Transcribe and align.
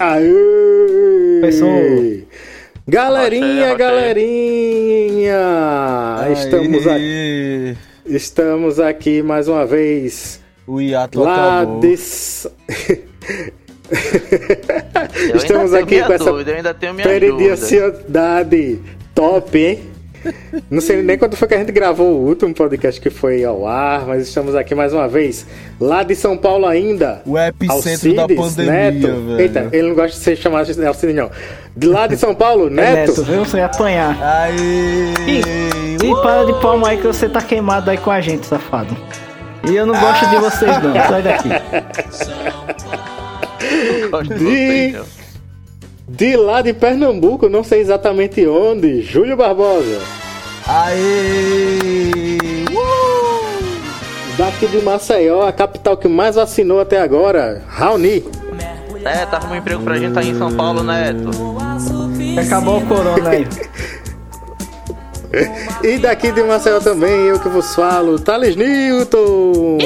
Aê! 0.00 1.40
Pessoal. 1.42 1.78
Galerinha, 2.88 3.74
galerinha! 3.74 5.36
Estamos 6.32 6.86
aqui, 6.86 6.88
Aí, 6.88 7.76
estamos 8.06 8.80
aqui 8.80 9.22
mais 9.22 9.46
uma 9.46 9.66
vez. 9.66 10.40
O 10.66 10.80
hiato 10.80 11.20
Lá 11.20 11.60
acabou. 11.60 11.82
Estamos 15.34 15.74
aqui 15.74 16.00
com 16.00 16.06
minha 16.06 16.14
essa 16.14 16.30
dúvida, 16.30 16.50
eu 16.52 16.56
ainda 16.56 16.72
tenho 16.72 16.94
minha 16.94 17.06
dúvida. 17.06 17.20
Periodicidade 17.20 18.80
top, 19.14 19.58
hein? 19.58 19.89
Não 20.70 20.80
sei 20.80 21.02
nem 21.02 21.16
quando 21.16 21.36
foi 21.36 21.48
que 21.48 21.54
a 21.54 21.58
gente 21.58 21.72
gravou 21.72 22.08
o 22.12 22.26
último 22.28 22.52
podcast 22.54 23.00
que 23.00 23.10
foi 23.10 23.44
ao 23.44 23.66
ar, 23.66 24.06
mas 24.06 24.28
estamos 24.28 24.54
aqui 24.54 24.74
mais 24.74 24.92
uma 24.92 25.08
vez. 25.08 25.46
Lá 25.80 26.02
de 26.02 26.14
São 26.14 26.36
Paulo 26.36 26.66
ainda. 26.66 27.22
O 27.24 27.38
epicentro 27.38 28.14
da 28.14 28.22
Alcides, 28.22 28.54
pandemia, 28.54 28.72
Neto. 28.90 29.06
velho. 29.06 29.40
Eita, 29.40 29.68
ele 29.72 29.88
não 29.88 29.94
gosta 29.94 30.10
de 30.10 30.16
ser 30.16 30.36
chamado 30.36 30.72
de 30.72 30.86
Alcides, 30.86 31.16
não. 31.16 31.30
De 31.76 31.86
lá 31.86 32.06
de 32.06 32.16
São 32.16 32.34
Paulo, 32.34 32.66
É 32.68 32.70
Neto. 32.70 33.10
Neto, 33.10 33.24
viu? 33.24 33.44
Você 33.44 33.52
vai 33.52 33.62
apanhar. 33.62 34.18
Aí. 34.22 35.14
E 36.02 36.22
para 36.22 36.44
de 36.44 36.60
palma 36.60 36.88
aí 36.88 36.96
que 36.98 37.06
você 37.06 37.28
tá 37.28 37.40
queimado 37.40 37.90
aí 37.90 37.98
com 37.98 38.10
a 38.10 38.20
gente, 38.20 38.46
safado. 38.46 38.96
E 39.68 39.76
eu 39.76 39.86
não 39.86 39.98
gosto 39.98 40.26
de 40.30 40.36
vocês 40.36 40.82
não, 40.82 40.92
sai 40.94 41.22
daqui. 41.22 41.48
De. 44.38 44.96
De 46.08 46.36
lá 46.36 46.60
de 46.60 46.72
Pernambuco, 46.72 47.48
não 47.48 47.62
sei 47.62 47.80
exatamente 47.80 48.44
onde, 48.46 49.00
Júlio 49.00 49.36
Barbosa. 49.36 50.00
Aí. 50.72 52.38
Daqui 54.38 54.68
de 54.68 54.80
Maceió, 54.82 55.42
a 55.42 55.52
capital 55.52 55.96
que 55.96 56.06
mais 56.06 56.36
vacinou 56.36 56.80
até 56.80 57.00
agora, 57.00 57.64
Raoni. 57.68 58.24
É, 59.04 59.26
tava 59.26 59.52
um 59.52 59.56
emprego 59.56 59.82
pra 59.82 59.96
gente 59.96 60.16
aí 60.16 60.28
em 60.30 60.38
São 60.38 60.52
Paulo, 60.52 60.84
Neto. 60.84 61.30
Acabou 62.40 62.78
o 62.78 62.86
corona 62.86 63.30
aí. 63.30 63.46
E 65.84 65.96
daqui 65.96 66.32
de 66.32 66.42
Maceió 66.42 66.80
também, 66.80 67.26
eu 67.26 67.38
que 67.38 67.48
vos 67.48 67.72
falo, 67.72 68.18
Thales 68.18 68.56
Newton. 68.56 69.78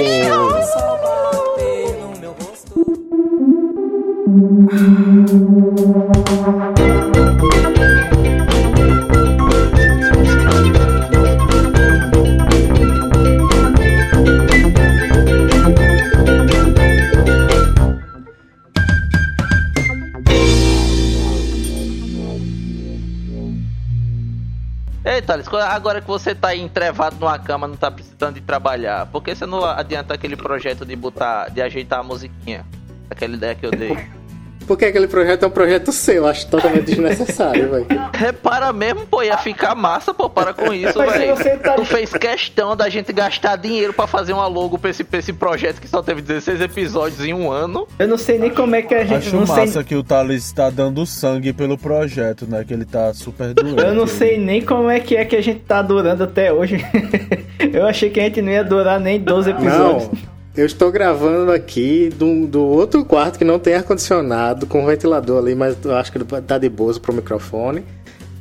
Thales, 25.35 25.49
agora 25.69 26.01
que 26.01 26.07
você 26.07 26.35
tá 26.35 26.55
entrevado 26.55 27.17
numa 27.19 27.39
cama, 27.39 27.67
não 27.67 27.77
tá 27.77 27.91
precisando 27.91 28.35
de 28.35 28.41
trabalhar, 28.41 29.07
por 29.07 29.23
que 29.23 29.35
você 29.35 29.45
não 29.45 29.65
adianta 29.65 30.15
aquele 30.15 30.37
projeto 30.37 30.85
de 30.85 30.95
botar, 30.95 31.49
de 31.49 31.61
ajeitar 31.61 32.01
a 32.01 32.03
musiquinha? 32.03 32.65
Aquela 33.11 33.35
ideia 33.35 33.55
que 33.55 33.67
eu 33.67 33.71
dei. 33.71 33.97
Porque 34.67 34.87
aquele 34.87 35.07
projeto 35.07 35.45
é 35.45 35.47
um 35.47 35.51
projeto 35.51 35.93
seu, 35.93 36.27
acho 36.27 36.47
totalmente 36.49 36.85
desnecessário, 36.87 37.71
velho. 37.71 37.87
Repara 38.15 38.73
mesmo, 38.73 39.07
pô, 39.07 39.23
ia 39.23 39.37
ficar 39.39 39.75
massa, 39.75 40.13
pô, 40.15 40.29
para 40.31 40.53
com 40.53 40.73
isso, 40.75 40.99
velho. 40.99 41.37
você 41.37 41.51
tá- 41.57 41.75
Tu 41.75 41.85
fez 41.85 42.13
questão 42.13 42.77
da 42.77 42.89
gente 42.89 43.13
gastar 43.13 43.57
dinheiro 43.57 43.93
pra 43.93 44.07
fazer 44.07 44.33
uma 44.33 44.47
logo 44.47 44.79
pra 44.79 44.91
esse, 44.91 45.05
pra 45.05 45.19
esse 45.19 45.33
projeto 45.33 45.81
que 45.81 45.89
só 45.89 46.03
teve 46.03 46.23
16 46.23 46.61
episódios 46.61 47.21
em 47.25 47.33
um 47.35 47.51
ano. 47.51 47.87
Eu 47.99 48.09
não 48.09 48.19
sei 48.19 48.39
nem 48.39 48.51
como 48.51 48.75
é 48.75 48.83
que 48.83 48.95
a 48.95 49.05
gente. 49.05 49.27
Acho 49.29 49.37
não 49.37 49.47
sei, 49.47 49.57
massa 49.57 49.85
que 49.85 49.95
o 49.97 50.03
Thales 50.03 50.51
tá 50.53 50.71
dando 50.71 51.05
sangue 51.07 51.53
pelo 51.53 51.77
projeto, 51.77 52.47
né? 52.49 52.65
Que 52.67 52.73
ele 52.75 52.85
tá 52.85 53.13
super 53.15 53.53
doente. 53.55 53.83
eu 53.83 53.95
não 53.95 54.07
sei 54.07 54.39
nem 54.39 54.61
como 54.63 54.89
é 54.91 55.01
que 55.01 55.17
é 55.17 55.25
que 55.25 55.37
a 55.37 55.43
gente 55.43 55.61
tá 55.61 55.83
durando 55.83 56.25
até 56.25 56.53
hoje. 56.53 56.85
eu 57.73 57.87
achei 57.87 58.11
que 58.11 58.21
a 58.21 58.25
gente 58.25 58.41
não 58.43 58.53
ia 58.53 58.65
durar 58.65 58.99
nem 59.01 59.19
12 59.21 59.51
episódios. 59.51 60.09
Não, 60.09 60.34
eu 60.57 60.67
estou 60.67 60.91
gravando 60.93 61.51
aqui 61.53 62.11
do, 62.17 62.47
do 62.47 62.63
outro 62.65 63.05
quarto 63.05 63.39
que 63.39 63.45
não 63.45 63.59
tem 63.59 63.75
ar-condicionado, 63.75 64.67
com 64.67 64.83
um 64.83 64.87
ventilador 64.87 65.39
ali, 65.39 65.55
mas 65.55 65.77
eu 65.85 65.95
acho 65.97 66.13
que 66.13 66.19
tá 66.43 66.59
de 66.59 66.69
boa 66.69 66.95
pro 67.01 67.13
microfone. 67.15 67.85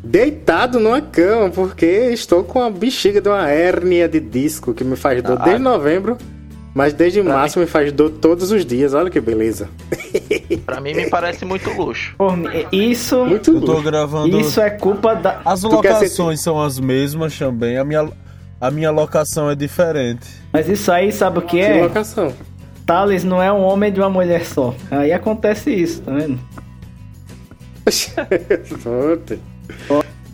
Deitado 0.04 0.80
numa 0.80 1.00
cama, 1.02 1.50
porque 1.50 1.86
estou 2.12 2.44
com 2.44 2.62
a 2.62 2.70
bexiga 2.70 3.22
de 3.22 3.30
uma 3.30 3.48
hérnia 3.50 4.08
de 4.08 4.20
disco 4.20 4.74
que 4.74 4.84
me 4.84 4.96
faz 4.98 5.24
dor 5.24 5.38
Ah. 5.40 5.46
desde 5.46 5.62
novembro, 5.64 6.18
mas 6.76 6.92
desde 6.92 7.22
março 7.24 7.58
me 7.58 7.66
faz 7.66 7.90
dor 7.94 8.10
todos 8.10 8.52
os 8.52 8.66
dias. 8.66 8.94
Olha 8.94 9.10
que 9.10 9.22
beleza. 9.22 9.70
Pra 10.66 10.82
mim, 10.82 10.94
me 10.94 11.10
parece 11.10 11.46
muito 11.46 11.70
luxo. 11.72 12.14
Mim, 12.20 12.66
isso, 12.72 13.24
Muito 13.26 13.52
Eu 13.54 13.62
tô 13.62 13.72
luxo. 13.74 13.84
gravando. 13.84 14.40
isso 14.40 14.60
é 14.60 14.70
culpa 14.72 15.16
da. 15.16 15.40
As 15.46 15.62
quer 15.62 15.70
ser- 15.70 15.76
locações 15.76 16.42
são 16.42 16.62
as 16.62 16.78
mesmas 16.80 17.38
também. 17.40 17.78
A 17.78 17.86
minha, 17.86 18.08
a 18.66 18.72
minha 18.72 18.92
locação 18.92 19.50
é 19.50 19.56
diferente. 19.56 20.28
Mas 20.52 20.70
isso 20.70 20.92
aí, 20.92 21.12
sabe 21.12 21.40
o 21.40 21.42
que 21.42 21.58
Que 21.58 21.64
é? 21.64 21.82
locação. 21.84 22.34
Thales 22.86 23.24
não 23.24 23.42
é 23.42 23.52
um 23.52 23.62
homem 23.62 23.92
de 23.92 24.00
uma 24.00 24.10
mulher 24.10 24.46
só. 24.46 24.74
Aí 24.92 25.12
acontece 25.14 25.70
isso, 25.74 26.02
tá 26.02 26.12
vendo? 26.14 26.40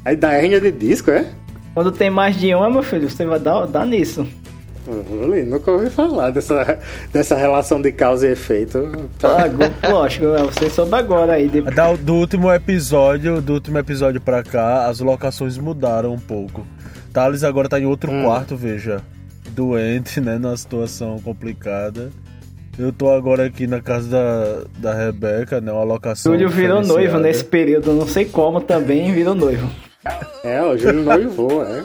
Aí 0.06 0.16
da 0.16 0.32
hérnia 0.34 0.62
de 0.62 0.72
disco, 0.72 1.12
é? 1.12 1.26
Quando 1.74 1.92
tem 1.92 2.10
mais 2.10 2.36
de 2.38 2.54
uma, 2.54 2.70
meu 2.70 2.84
filho, 2.84 3.10
você 3.10 3.26
vai 3.26 3.40
dar, 3.40 3.66
dar 3.68 3.86
nisso. 3.86 4.26
Olha, 4.88 5.46
nunca 5.46 5.70
ouvi 5.72 5.90
falar 5.90 6.32
dessa, 6.32 6.80
dessa 7.14 7.36
relação 7.36 7.80
de 7.82 7.92
causa 7.92 8.28
e 8.28 8.32
efeito. 8.32 8.92
Ah, 9.22 9.48
go- 9.48 9.92
lógico, 9.92 10.26
você 10.52 10.68
soube 10.70 10.96
agora 10.96 11.34
aí. 11.34 11.48
de- 11.48 11.62
Da- 11.62 11.94
do 11.94 12.16
último 12.16 12.52
episódio, 12.52 13.40
do 13.42 13.54
último 13.54 13.78
episódio 13.78 14.20
pra 14.20 14.42
cá, 14.42 14.88
as 14.88 15.00
locações 15.00 15.58
mudaram 15.60 16.14
um 16.14 16.20
pouco. 16.20 16.66
Thales 17.12 17.44
agora 17.44 17.68
tá 17.70 17.80
em 17.80 17.86
outro 17.86 18.12
Hum. 18.12 18.24
quarto, 18.24 18.56
veja. 18.56 19.02
Doente, 19.52 20.22
né? 20.22 20.38
Numa 20.38 20.56
situação 20.56 21.20
complicada. 21.20 22.10
Eu 22.78 22.94
tô 22.94 23.10
agora 23.10 23.46
aqui 23.46 23.68
na 23.68 23.82
casa 23.82 24.08
da, 24.10 24.92
da 24.92 24.94
Rebeca, 24.94 25.60
né? 25.60 25.72
Uma 25.72 25.84
locação. 25.84 26.32
Júlio 26.32 26.50
virou 26.50 26.82
noivo 26.82 27.18
nesse 27.20 27.44
período, 27.44 27.92
não 27.94 28.08
sei 28.08 28.24
como 28.26 28.62
também 28.62 29.12
virou 29.14 29.36
noivo. 29.36 29.70
É, 30.44 30.62
o 30.64 30.78
Júlio 30.78 31.04
noivou, 31.04 31.66
é. 31.66 31.84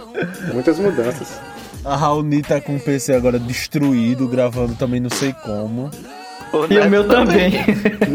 Muitas 0.53 0.79
mudanças. 0.79 1.41
A 1.85 1.97
Raoni 1.97 2.43
tá 2.43 2.61
com 2.61 2.77
o 2.77 2.81
PC 2.81 3.12
agora 3.12 3.39
destruído, 3.41 4.29
gravando 4.29 4.75
também 4.77 5.01
não 5.01 5.11
sei 5.11 5.33
como. 5.45 5.91
E 6.70 6.78
o 6.78 6.91
meu 6.91 7.06
também. 7.09 7.53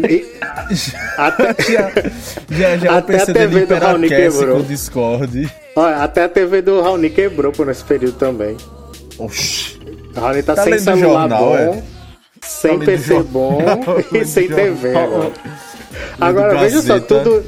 E 0.10 0.26
até, 1.18 1.54
Já, 1.70 1.92
já, 2.50 2.78
já 2.78 2.98
Até 2.98 3.22
a 3.22 3.26
TV 3.26 3.66
do 3.66 3.76
Raoni 3.76 4.10
quebrou. 4.10 4.62
Discord. 4.64 5.52
olha, 5.76 5.98
até 5.98 6.24
a 6.26 6.30
TV 6.30 6.62
do 6.62 6.82
Raoni 6.82 7.10
quebrou 7.10 7.52
por 7.52 7.66
nesse 7.68 7.84
período 7.84 8.18
também. 8.18 8.56
Oxi. 9.18 9.80
O 10.16 10.20
Raoni 10.20 10.44
tá, 10.44 10.56
Tá 10.56 10.64
sem 10.64 10.80
celular 10.80 11.30
jornal, 11.30 11.40
bom, 11.40 11.56
é? 11.58 11.84
sem 12.42 12.72
lendo 12.72 12.86
PC 12.86 13.04
jornal. 13.08 13.26
bom 13.32 13.60
e 14.12 14.14
Lendo 14.14 14.26
sem 14.26 14.48
jornal. 14.48 14.66
TV. 14.66 14.90
Agora, 14.96 15.32
agora 16.20 16.60
veja 16.60 16.82
só, 16.82 17.00
tudo, 17.00 17.44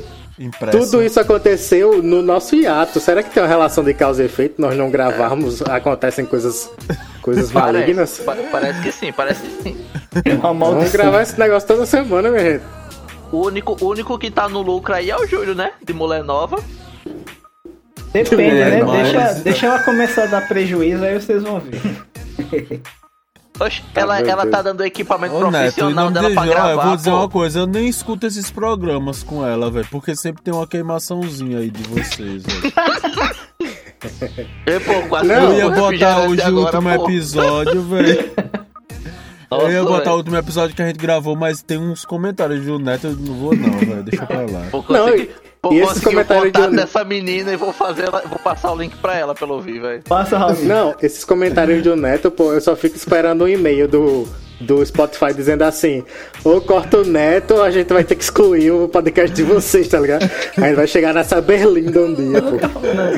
impressa. 0.45 0.77
tudo 0.77 1.03
isso 1.03 1.19
aconteceu 1.19 2.01
no 2.03 2.21
nosso 2.21 2.55
hiato. 2.55 2.99
Será 2.99 3.21
que 3.23 3.29
tem 3.29 3.41
uma 3.43 3.47
relação 3.49 3.83
de 3.83 3.93
causa 3.93 4.21
e 4.23 4.25
efeito? 4.25 4.61
Nós 4.61 4.75
não 4.77 4.89
gravarmos, 4.89 5.61
acontecem 5.61 6.25
coisas, 6.25 6.69
coisas 7.21 7.51
malignas? 7.53 8.19
Parece, 8.25 8.43
pa- 8.47 8.49
parece 8.51 8.81
que 8.81 8.91
sim, 8.91 9.11
parece 9.11 9.41
que 9.41 9.63
sim. 9.63 9.77
É 10.25 10.35
Vamos 10.35 10.91
gravar 10.91 11.21
esse 11.21 11.39
negócio 11.39 11.67
toda 11.67 11.85
semana, 11.85 12.29
minha 12.29 12.43
gente. 12.53 12.63
O 13.31 13.45
único, 13.45 13.77
o 13.79 13.87
único 13.89 14.17
que 14.19 14.29
tá 14.29 14.49
no 14.49 14.61
lucro 14.61 14.93
aí 14.93 15.09
é 15.09 15.15
o 15.17 15.25
Júlio, 15.25 15.55
né? 15.55 15.71
De 15.85 15.93
mulher 15.93 16.23
nova. 16.23 16.57
Depende, 18.11 18.57
É, 18.57 18.69
né? 18.71 18.83
mas- 18.83 19.01
Deixa, 19.13 19.33
deixa 19.43 19.65
ela 19.67 19.79
começar 19.83 20.23
a 20.23 20.27
dar 20.27 20.47
prejuízo, 20.47 21.03
aí 21.03 21.17
vocês 21.19 21.41
vão 21.43 21.59
ver. 21.61 21.79
Oxe, 23.65 23.81
ela, 23.93 24.19
meu 24.21 24.29
ela 24.29 24.41
Deus. 24.43 24.55
tá 24.55 24.61
dando 24.61 24.83
equipamento 24.85 25.35
Ô, 25.35 25.51
Neto, 25.51 25.55
em 25.55 25.61
profissional 25.73 26.05
nome 26.05 26.13
dela 26.13 26.29
de 26.29 26.33
pra 26.35 26.45
Jó, 26.45 26.51
gravar. 26.51 26.71
eu 26.71 26.81
vou 26.81 26.95
dizer 26.97 27.09
pô. 27.11 27.15
uma 27.17 27.29
coisa, 27.29 27.59
eu 27.59 27.67
nem 27.67 27.87
escuto 27.87 28.25
esses 28.27 28.49
programas 28.51 29.23
com 29.23 29.45
ela, 29.45 29.69
velho, 29.69 29.87
porque 29.91 30.15
sempre 30.15 30.41
tem 30.41 30.53
uma 30.53 30.65
queimaçãozinha 30.67 31.59
aí 31.59 31.69
de 31.69 31.83
vocês, 31.83 32.43
velho. 32.43 32.73
Ei, 34.65 34.79
pô, 34.79 35.07
quase 35.07 35.27
Não, 35.27 35.35
que 35.47 35.53
Eu 35.53 35.57
ia 35.57 35.69
botar 35.69 36.19
hoje 36.21 36.41
o 36.49 36.59
último 36.59 36.95
pô. 36.95 37.05
episódio, 37.09 37.81
velho. 37.83 38.31
Nossa, 39.49 39.65
Eu 39.65 39.71
ia 39.71 39.83
botar 39.83 40.13
o 40.13 40.17
último 40.17 40.37
episódio 40.37 40.75
que 40.75 40.81
a 40.81 40.87
gente 40.87 40.97
gravou, 40.97 41.35
mas 41.35 41.61
tem 41.61 41.77
uns 41.77 42.05
comentários 42.05 42.65
do 42.65 42.79
Neto, 42.79 43.07
eu 43.07 43.15
não 43.15 43.33
vou 43.35 43.55
não, 43.55 43.69
velho, 43.77 44.03
deixa 44.03 44.25
pra 44.25 44.41
lá. 44.41 44.65
Não, 44.89 45.09
e- 45.15 45.29
vou 45.63 45.73
e 45.73 45.77
esses 45.77 45.89
conseguir 45.93 46.07
o 46.07 46.11
comentários 46.11 46.45
contato 46.51 46.69
de- 46.71 46.75
dessa 46.77 47.03
menina 47.03 47.51
e 47.53 47.55
vou 47.55 47.71
fazer 47.73 48.05
ela, 48.05 48.21
vou 48.27 48.39
passar 48.39 48.71
o 48.71 48.75
link 48.77 48.95
pra 48.97 49.15
ela 49.17 49.33
pra 49.35 49.45
ela 49.45 49.55
ouvir, 49.55 49.79
velho. 49.79 50.01
Passa, 50.03 50.37
Raul. 50.37 50.55
Não, 50.63 50.95
esses 51.01 51.23
comentários 51.23 51.83
do 51.83 51.95
Neto, 51.95 52.31
pô, 52.31 52.53
eu 52.53 52.61
só 52.61 52.75
fico 52.75 52.95
esperando 52.95 53.43
um 53.43 53.47
e-mail 53.47 53.87
do 53.87 54.27
do 54.61 54.85
Spotify 54.85 55.33
dizendo 55.33 55.63
assim: 55.63 56.03
ou 56.43 56.61
corta 56.61 56.99
o 56.99 57.03
neto, 57.05 57.55
ou 57.55 57.63
a 57.63 57.69
gente 57.71 57.91
vai 57.91 58.03
ter 58.03 58.15
que 58.15 58.23
excluir 58.23 58.71
o 58.71 58.87
podcast 58.87 59.35
de 59.35 59.43
vocês, 59.43 59.87
tá 59.87 59.99
ligado? 59.99 60.23
A 60.57 60.61
gente 60.67 60.75
vai 60.75 60.87
chegar 60.87 61.13
nessa 61.13 61.41
Berlinda 61.41 61.99
um 62.01 62.13
dia, 62.13 62.41
pô. 62.41 62.57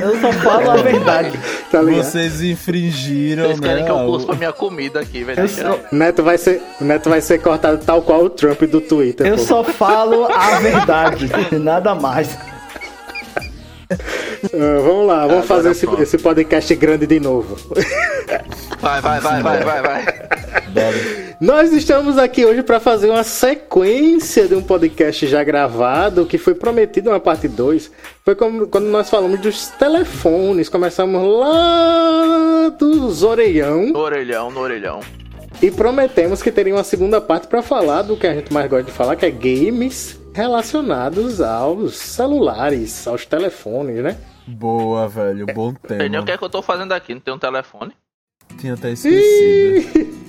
Eu 0.02 0.20
só 0.22 0.32
falo 0.34 0.72
a 0.72 0.76
verdade. 0.78 1.32
Tá 1.72 1.82
ligado? 1.82 2.04
Vocês 2.04 2.42
infringiram, 2.42 3.44
Vocês 3.48 3.60
querem 3.60 3.78
né? 3.80 3.86
que 3.86 3.92
eu 3.92 4.00
a- 4.00 4.06
cuspa 4.06 4.36
minha 4.36 4.54
comida 4.54 5.00
aqui, 5.00 5.24
velho. 5.24 5.48
Só, 5.48 5.80
Neto 5.92 6.24
vai 6.24 6.38
ser, 6.38 6.62
Neto 6.80 7.10
vai 7.10 7.22
ser 7.22 7.40
cortado 7.40 7.84
tal 7.86 8.02
qual 8.02 8.24
o 8.24 8.30
Trump 8.30 8.62
do 8.64 8.80
Twitter. 8.82 9.28
eu 9.28 9.36
pô. 9.38 9.44
só 9.44 9.64
falo 9.64 10.26
a 10.26 10.60
verdade, 10.60 11.30
nada 11.60 11.94
mais. 11.96 12.30
Ah, 13.92 14.80
vamos 14.84 15.08
lá, 15.08 15.20
vamos 15.28 15.32
Agora 15.34 15.44
fazer 15.44 15.72
esse, 15.72 15.86
pronto. 15.86 16.02
esse 16.02 16.18
podcast 16.18 16.76
grande 16.76 17.06
de 17.06 17.20
novo. 17.20 17.58
Vai, 18.82 19.02
vai, 19.02 19.20
vai, 19.20 19.42
vai, 19.42 19.64
vai, 19.64 19.82
vai. 19.82 20.06
Dá- 20.74 21.33
Nós 21.44 21.74
estamos 21.74 22.18
aqui 22.18 22.46
hoje 22.46 22.64
para 22.64 22.80
fazer 22.80 23.10
uma 23.10 23.22
sequência 23.26 24.48
de 24.48 24.56
um 24.56 24.64
podcast 24.64 25.28
já 25.28 25.44
gravado 25.44 26.26
que 26.26 26.38
foi 26.38 26.56
prometido 26.56 27.10
uma 27.10 27.20
parte 27.20 27.50
2. 27.50 27.92
Foi 28.24 28.34
como- 28.34 28.66
quando 28.66 28.86
nós 28.86 29.10
falamos 29.10 29.42
dos 29.42 29.68
telefones. 29.68 30.70
Começamos 30.70 31.22
lá 31.38 32.70
dos 32.80 33.24
orelhão 33.24 33.88
No 33.88 34.00
orelhão, 34.00 34.52
no 34.52 34.62
orelhão. 34.62 35.02
e 35.62 35.70
prometemos 35.70 36.42
que 36.42 36.50
teria 36.50 36.74
uma 36.74 36.84
segunda 36.86 37.20
parte 37.20 37.48
para 37.48 37.62
falar 37.62 38.04
do 38.04 38.16
que 38.16 38.26
a 38.26 38.34
gente 38.34 38.54
mais 38.54 38.70
gosta 38.70 38.86
de 38.86 38.94
falar, 38.94 39.18
que 39.18 39.26
é 39.26 39.30
games 39.32 40.18
relacionados 40.34 41.42
aos 41.42 41.98
celulares, 41.98 43.06
aos 43.06 43.26
telefones, 43.26 43.98
né? 44.02 44.16
Boa, 44.48 45.10
velho. 45.10 45.46
Bom 45.48 45.74
Sei 45.90 45.98
nem 45.98 46.08
o 46.08 46.12
tema. 46.12 46.26
que 46.26 46.32
é 46.32 46.38
que 46.38 46.44
eu 46.46 46.50
tô 46.50 46.62
fazendo 46.62 46.94
aqui, 46.94 47.14
não 47.14 47.20
tem 47.20 47.34
um 47.34 47.38
telefone. 47.38 47.92
Tinha 48.62 48.76
até 48.76 48.92
esquecido. 48.92 50.24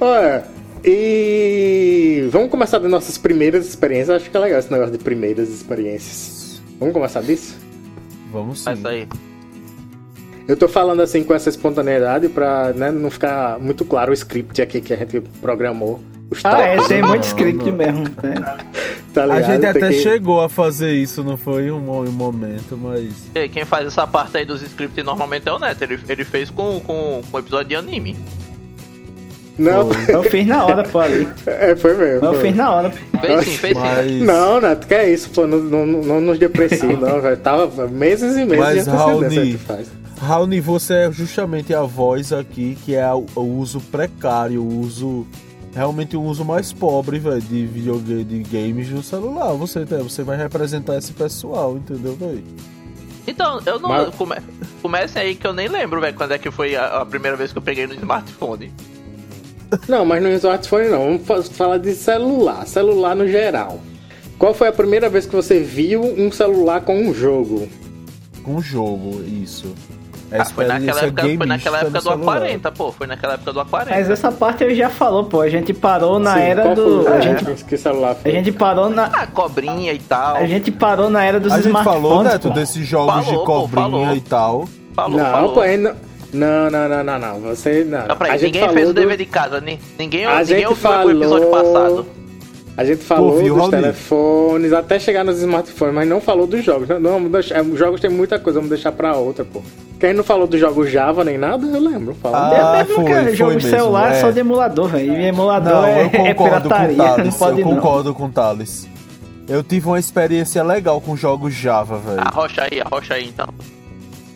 Olha, 0.00 0.44
e 0.84 2.28
vamos 2.30 2.50
começar 2.50 2.78
das 2.78 2.90
nossas 2.90 3.16
primeiras 3.18 3.66
experiências. 3.66 4.10
Acho 4.22 4.30
que 4.30 4.36
é 4.36 4.40
legal 4.40 4.58
esse 4.58 4.70
negócio 4.72 4.92
de 4.96 5.02
primeiras 5.02 5.48
experiências. 5.48 6.60
Vamos 6.78 6.92
começar 6.94 7.22
disso? 7.22 7.56
Vamos 8.32 8.58
sim. 8.60 8.64
Mas 8.70 8.84
aí. 8.84 9.08
Eu 10.46 10.56
tô 10.56 10.68
falando 10.68 11.00
assim 11.00 11.24
com 11.24 11.32
essa 11.34 11.48
espontaneidade 11.48 12.28
pra 12.28 12.72
né, 12.74 12.90
não 12.90 13.10
ficar 13.10 13.58
muito 13.58 13.84
claro 13.84 14.10
o 14.10 14.14
script 14.14 14.60
aqui 14.60 14.80
que 14.80 14.92
a 14.92 14.96
gente 14.96 15.20
programou. 15.40 16.00
Os 16.30 16.44
Ah, 16.44 16.60
é, 16.60 16.76
tem 16.86 17.00
muito 17.02 17.22
não. 17.22 17.28
script 17.28 17.70
mesmo. 17.70 18.04
Né? 18.22 18.34
tá 19.14 19.22
A 19.22 19.26
ligado? 19.26 19.44
gente 19.52 19.60
Tem 19.60 19.70
até 19.70 19.88
que- 19.88 20.00
chegou 20.02 20.40
a 20.42 20.48
fazer 20.48 20.92
isso, 20.92 21.22
não 21.24 21.36
foi 21.38 21.70
um, 21.70 21.76
um 22.00 22.10
momento, 22.12 22.76
mas. 22.76 23.10
Ei, 23.34 23.48
Quem 23.48 23.64
faz 23.64 23.86
essa 23.86 24.06
parte 24.06 24.36
aí 24.36 24.44
dos 24.44 24.60
scripts 24.60 25.02
normalmente 25.04 25.48
é 25.48 25.52
o 25.52 25.58
Neto. 25.58 25.80
Ele, 25.82 25.98
ele 26.08 26.24
fez 26.24 26.50
com, 26.50 26.78
com, 26.80 27.22
com 27.30 27.38
episódio 27.38 27.68
de 27.68 27.76
anime. 27.76 28.16
Não, 29.56 29.88
Eu 30.08 30.22
fiz 30.24 30.46
na 30.46 30.64
hora, 30.64 30.82
pô, 30.82 30.98
ali. 30.98 31.28
é, 31.46 31.76
foi 31.76 31.94
mesmo. 31.96 32.26
Eu 32.26 32.34
foi. 32.34 32.48
fiz 32.48 32.56
na 32.56 32.70
hora. 32.72 32.90
Fez 32.90 33.44
sim, 33.44 33.50
fez 33.56 33.76
sim. 33.76 33.82
Mas, 33.82 34.12
Não, 34.22 34.60
Neto, 34.60 34.86
que 34.86 34.94
é 34.94 35.10
isso, 35.12 35.30
pô, 35.30 35.46
não, 35.46 35.58
não, 35.58 35.86
não 35.86 36.20
nos 36.20 36.38
deprecie, 36.38 36.96
não, 36.96 37.20
velho. 37.20 37.36
Tava 37.36 37.86
meses 37.86 38.34
e 38.36 38.44
meses 38.44 38.58
Mas, 38.58 38.84
de 38.84 38.90
antecedência 38.90 39.58
Raoni. 39.68 39.86
Raoni, 40.20 40.60
você 40.60 40.94
é 40.94 41.12
justamente 41.12 41.72
a 41.74 41.82
voz 41.82 42.32
aqui 42.32 42.76
que 42.84 42.94
é 42.96 43.12
o, 43.12 43.26
uso 43.40 43.80
precário, 43.80 44.60
o 44.62 44.80
uso. 44.80 45.26
Realmente 45.74 46.16
o 46.16 46.22
uso 46.22 46.44
mais 46.44 46.72
pobre, 46.72 47.18
velho, 47.18 47.40
de 47.40 47.66
videogame, 47.66 48.22
de 48.24 48.38
games 48.44 48.88
no 48.90 49.02
celular. 49.02 49.52
Você, 49.54 49.84
tá- 49.84 49.96
você 49.96 50.22
vai 50.22 50.36
representar 50.36 50.96
esse 50.96 51.12
pessoal, 51.12 51.76
entendeu, 51.76 52.14
velho? 52.14 52.42
Então, 53.26 53.60
eu 53.66 53.78
não. 53.80 53.88
Mas- 53.88 54.14
Come, 54.14 54.36
comece 54.82 55.18
aí 55.18 55.34
que 55.34 55.46
eu 55.46 55.52
nem 55.52 55.66
lembro, 55.68 56.00
velho, 56.00 56.14
quando 56.14 56.32
é 56.32 56.38
que 56.38 56.50
foi 56.50 56.76
a, 56.76 57.00
a 57.00 57.06
primeira 57.06 57.36
vez 57.36 57.50
que 57.52 57.58
eu 57.58 57.62
peguei 57.62 57.86
no 57.86 57.94
smartphone. 57.94 58.72
Não, 59.88 60.04
mas 60.04 60.22
no 60.22 60.28
smartphone 60.30 60.88
não. 60.88 61.04
Vamos 61.04 61.26
fa- 61.26 61.42
falar 61.42 61.78
de 61.78 61.94
celular. 61.94 62.66
Celular 62.66 63.14
no 63.14 63.26
geral. 63.28 63.78
Qual 64.38 64.52
foi 64.54 64.68
a 64.68 64.72
primeira 64.72 65.08
vez 65.08 65.26
que 65.26 65.34
você 65.34 65.60
viu 65.60 66.02
um 66.02 66.30
celular 66.32 66.80
com 66.82 66.96
um 66.98 67.14
jogo? 67.14 67.68
Com 68.42 68.60
jogo, 68.60 69.22
isso. 69.26 69.72
É 70.30 70.40
Ah, 70.40 70.44
foi 70.46 70.64
naquela 70.66 71.00
época, 71.02 71.22
foi 71.22 71.46
naquela 71.46 71.78
época 71.80 71.98
do 72.00 72.02
celular. 72.02 72.42
A40, 72.42 72.72
pô. 72.72 72.90
Foi 72.90 73.06
naquela 73.06 73.34
época 73.34 73.52
do 73.52 73.60
A40. 73.60 73.86
Mas 73.90 74.10
essa 74.10 74.32
parte 74.32 74.64
ele 74.64 74.74
já 74.74 74.90
falou, 74.90 75.24
pô. 75.24 75.40
A 75.40 75.48
gente 75.48 75.72
parou 75.72 76.18
na 76.18 76.34
Sim, 76.34 76.40
era 76.40 76.74
do. 76.74 77.06
A 77.06 77.20
gente, 77.20 77.64
Que 77.64 77.76
celular 77.76 78.10
a 78.10 78.14
foi? 78.16 78.32
gente 78.32 78.50
parou 78.50 78.90
na. 78.90 79.04
Ah, 79.12 79.26
cobrinha 79.28 79.92
e 79.92 79.98
tal. 80.00 80.36
A 80.36 80.46
gente 80.46 80.72
parou 80.72 81.08
na 81.08 81.24
era 81.24 81.38
dos 81.38 81.52
A 81.52 81.56
gente 81.58 81.66
smartphones. 81.68 82.02
falou, 82.02 82.22
Neto, 82.24 82.48
pô. 82.48 82.54
desses 82.54 82.84
jogos 82.86 83.14
Falou, 83.14 83.30
de 83.30 83.36
pô, 83.36 83.44
cobrinha 83.44 83.90
falou. 83.90 84.16
e 84.16 84.20
tal. 84.20 84.68
Falou, 84.94 85.18
não, 85.18 85.30
falou. 85.30 85.52
pô, 85.52 85.60
aí 85.60 85.76
não, 86.34 86.70
não, 86.70 86.88
não, 86.88 86.88
não, 86.88 87.04
não, 87.04 87.18
não. 87.18 87.40
Você 87.40 87.84
não. 87.84 88.06
Não, 88.06 88.16
peraí, 88.16 88.32
a 88.32 88.36
gente 88.36 88.46
ninguém 88.46 88.60
falou 88.62 88.74
fez 88.76 88.88
o 88.90 88.92
do- 88.92 89.00
dever 89.00 89.16
de 89.16 89.26
casa, 89.26 89.60
ni- 89.60 89.78
ninguém, 89.98 90.24
A 90.26 90.30
ninguém 90.40 90.44
gente 90.46 90.66
ouviu 90.66 90.76
falou... 90.82 91.06
o 91.06 91.10
episódio 91.16 91.46
passado. 91.50 92.06
A 92.76 92.84
gente 92.84 93.04
falou 93.04 93.38
viu, 93.38 93.54
dos 93.54 93.68
telefones 93.68 94.72
até 94.72 94.98
chegar 94.98 95.22
nos 95.22 95.38
smartphones, 95.38 95.94
mas 95.94 96.08
não 96.08 96.20
falou 96.20 96.44
dos 96.44 96.64
jogos. 96.64 96.88
Não, 96.88 97.00
vamos 97.12 97.30
deixar, 97.30 97.62
os 97.62 97.78
jogos 97.78 98.00
tem 98.00 98.10
muita 98.10 98.36
coisa, 98.36 98.58
vamos 98.58 98.68
deixar 98.70 98.90
pra 98.90 99.14
outra, 99.16 99.44
pô. 99.44 99.62
Quem 100.00 100.12
não 100.12 100.24
falou 100.24 100.44
dos 100.48 100.58
jogos 100.58 100.90
Java 100.90 101.22
nem 101.22 101.38
nada, 101.38 101.64
eu 101.64 101.80
lembro. 101.80 102.16
Falando. 102.20 102.52
Ah, 102.52 102.78
É 102.78 102.82
mesmo, 102.82 102.94
foi, 102.96 103.04
cara, 103.04 103.22
foi 103.26 103.36
jogo 103.36 103.50
de 103.52 103.56
mesmo, 103.64 103.70
celular 103.78 104.12
é 104.12 104.16
é. 104.16 104.20
só 104.20 104.30
de 104.32 104.40
emulador, 104.40 104.88
velho. 104.88 105.12
E 105.14 105.24
emulador 105.26 105.72
Não, 105.72 105.86
é, 105.86 106.04
eu 106.04 106.10
concordo 106.10 106.68
é 106.74 106.86
com 106.86 106.92
não 106.92 107.06
Thales. 107.06 107.36
pode 107.36 107.60
Eu 107.60 107.66
não. 107.68 107.74
concordo 107.76 108.12
com 108.14 108.24
o 108.26 108.28
Thales. 108.30 108.88
Eu 109.48 109.62
tive 109.62 109.86
uma 109.86 109.98
experiência 110.00 110.62
legal 110.64 111.00
com 111.00 111.16
jogos 111.16 111.54
Java, 111.54 111.96
velho. 111.98 112.20
Arrocha 112.22 112.62
aí, 112.68 112.80
arrocha 112.80 113.14
aí, 113.14 113.28
então. 113.28 113.46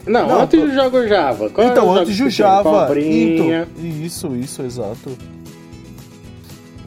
Não, 0.09 0.27
Não, 0.29 0.41
antes 0.43 0.61
do 0.61 0.73
jogo 0.73 1.07
Java. 1.07 1.51
Qual 1.51 1.67
Então, 1.67 1.95
antes 1.95 2.17
do? 2.19 2.31
Java. 2.31 2.87
Cobrinha. 2.87 3.69
Então, 3.71 3.85
isso, 4.05 4.35
isso, 4.37 4.63
exato. 4.63 5.17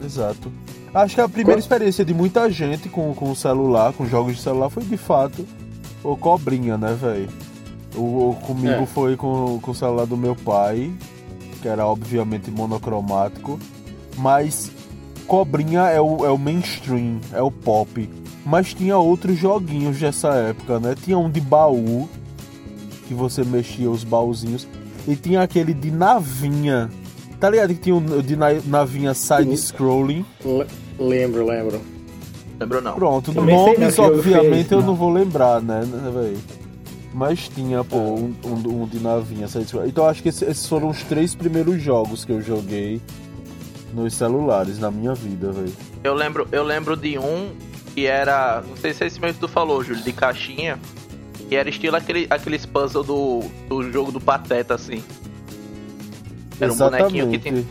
Exato. 0.04 0.50
Acho 0.94 1.14
que 1.14 1.20
a 1.20 1.28
primeira 1.28 1.52
Qual- 1.52 1.60
experiência 1.60 2.04
de 2.04 2.12
muita 2.12 2.50
gente 2.50 2.88
com, 2.88 3.14
com 3.14 3.30
o 3.30 3.36
celular, 3.36 3.92
com 3.92 4.04
jogos 4.06 4.36
de 4.36 4.42
celular, 4.42 4.68
foi 4.68 4.82
de 4.84 4.96
fato 4.96 5.46
o 6.04 6.16
Cobrinha, 6.16 6.76
né, 6.76 6.96
velho? 7.00 7.28
O, 7.96 8.30
o- 8.30 8.34
comigo 8.42 8.82
É. 8.82 8.86
foi 8.86 9.16
com, 9.16 9.58
com 9.60 9.70
o 9.70 9.74
celular 9.74 10.06
do 10.06 10.16
meu 10.16 10.34
pai, 10.34 10.90
que 11.62 11.68
era 11.68 11.86
obviamente 11.86 12.50
monocromático, 12.50 13.58
mas 14.18 14.70
Cobrinha 15.26 15.82
é 15.82 16.00
o, 16.00 16.26
é 16.26 16.30
o 16.30 16.36
mainstream, 16.36 17.20
é 17.32 17.40
o 17.40 17.50
pop. 17.50 18.08
Mas 18.44 18.74
tinha 18.74 18.98
outros 18.98 19.38
joguinhos 19.38 19.98
dessa 20.00 20.30
época, 20.34 20.80
né? 20.80 20.94
Tinha 21.00 21.16
um 21.16 21.30
de 21.30 21.40
baú, 21.40 22.08
que 23.06 23.14
você 23.14 23.44
mexia 23.44 23.90
os 23.90 24.04
baúzinhos, 24.04 24.66
e 25.06 25.16
tinha 25.16 25.42
aquele 25.42 25.74
de 25.74 25.90
navinha. 25.90 26.88
Tá 27.40 27.50
ligado 27.50 27.68
que 27.74 27.80
tinha 27.80 27.94
um 27.96 28.00
de 28.22 28.36
na- 28.36 28.54
navinha 28.66 29.12
side-scrolling? 29.14 30.24
Le- 30.44 30.66
Lembro, 30.98 31.44
lembro. 31.46 31.80
Lembrou 32.60 32.80
não. 32.80 32.94
Pronto, 32.94 33.32
Também 33.34 33.56
não 33.56 33.66
nomes 33.72 33.98
obviamente 33.98 34.68
fez, 34.68 34.72
eu 34.72 34.78
não. 34.80 34.86
não 34.88 34.94
vou 34.94 35.10
lembrar, 35.12 35.60
né, 35.60 35.80
velho? 36.14 36.38
Mas 37.12 37.48
tinha, 37.48 37.82
pô, 37.82 37.96
um, 37.98 38.32
um- 38.44 38.82
um 38.82 38.86
de 38.86 39.00
navinha 39.00 39.48
side-scrolling. 39.48 39.88
Então 39.88 40.06
acho 40.06 40.22
que 40.22 40.28
esse- 40.28 40.44
esses 40.44 40.66
foram 40.68 40.88
os 40.90 41.02
três 41.02 41.34
primeiros 41.34 41.82
jogos 41.82 42.24
que 42.24 42.30
eu 42.32 42.40
joguei 42.40 43.00
nos 43.92 44.14
celulares 44.14 44.78
na 44.78 44.90
minha 44.90 45.12
vida, 45.14 45.50
velho. 45.50 45.72
Eu 46.04 46.14
lembro, 46.14 46.46
eu 46.52 46.62
lembro 46.62 46.96
de 46.96 47.18
um 47.18 47.50
que 47.94 48.06
era. 48.06 48.62
Não 48.66 48.76
sei 48.76 48.94
se 48.94 49.02
é 49.04 49.06
esse 49.08 49.20
mesmo 49.20 49.34
que 49.34 49.40
tu 49.40 49.48
falou, 49.48 49.82
Júlio, 49.82 50.02
de 50.02 50.12
caixinha. 50.12 50.78
Que 51.52 51.56
era 51.56 51.68
estilo 51.68 51.96
aquele, 51.96 52.26
aqueles 52.30 52.64
puzzles 52.64 53.06
do, 53.06 53.42
do 53.68 53.92
jogo 53.92 54.10
do 54.10 54.18
Pateta, 54.18 54.74
assim. 54.74 55.04
Era 56.58 56.72
um 56.72 56.76
bonequinho 56.78 57.30
que 57.30 57.38
tinha. 57.38 57.64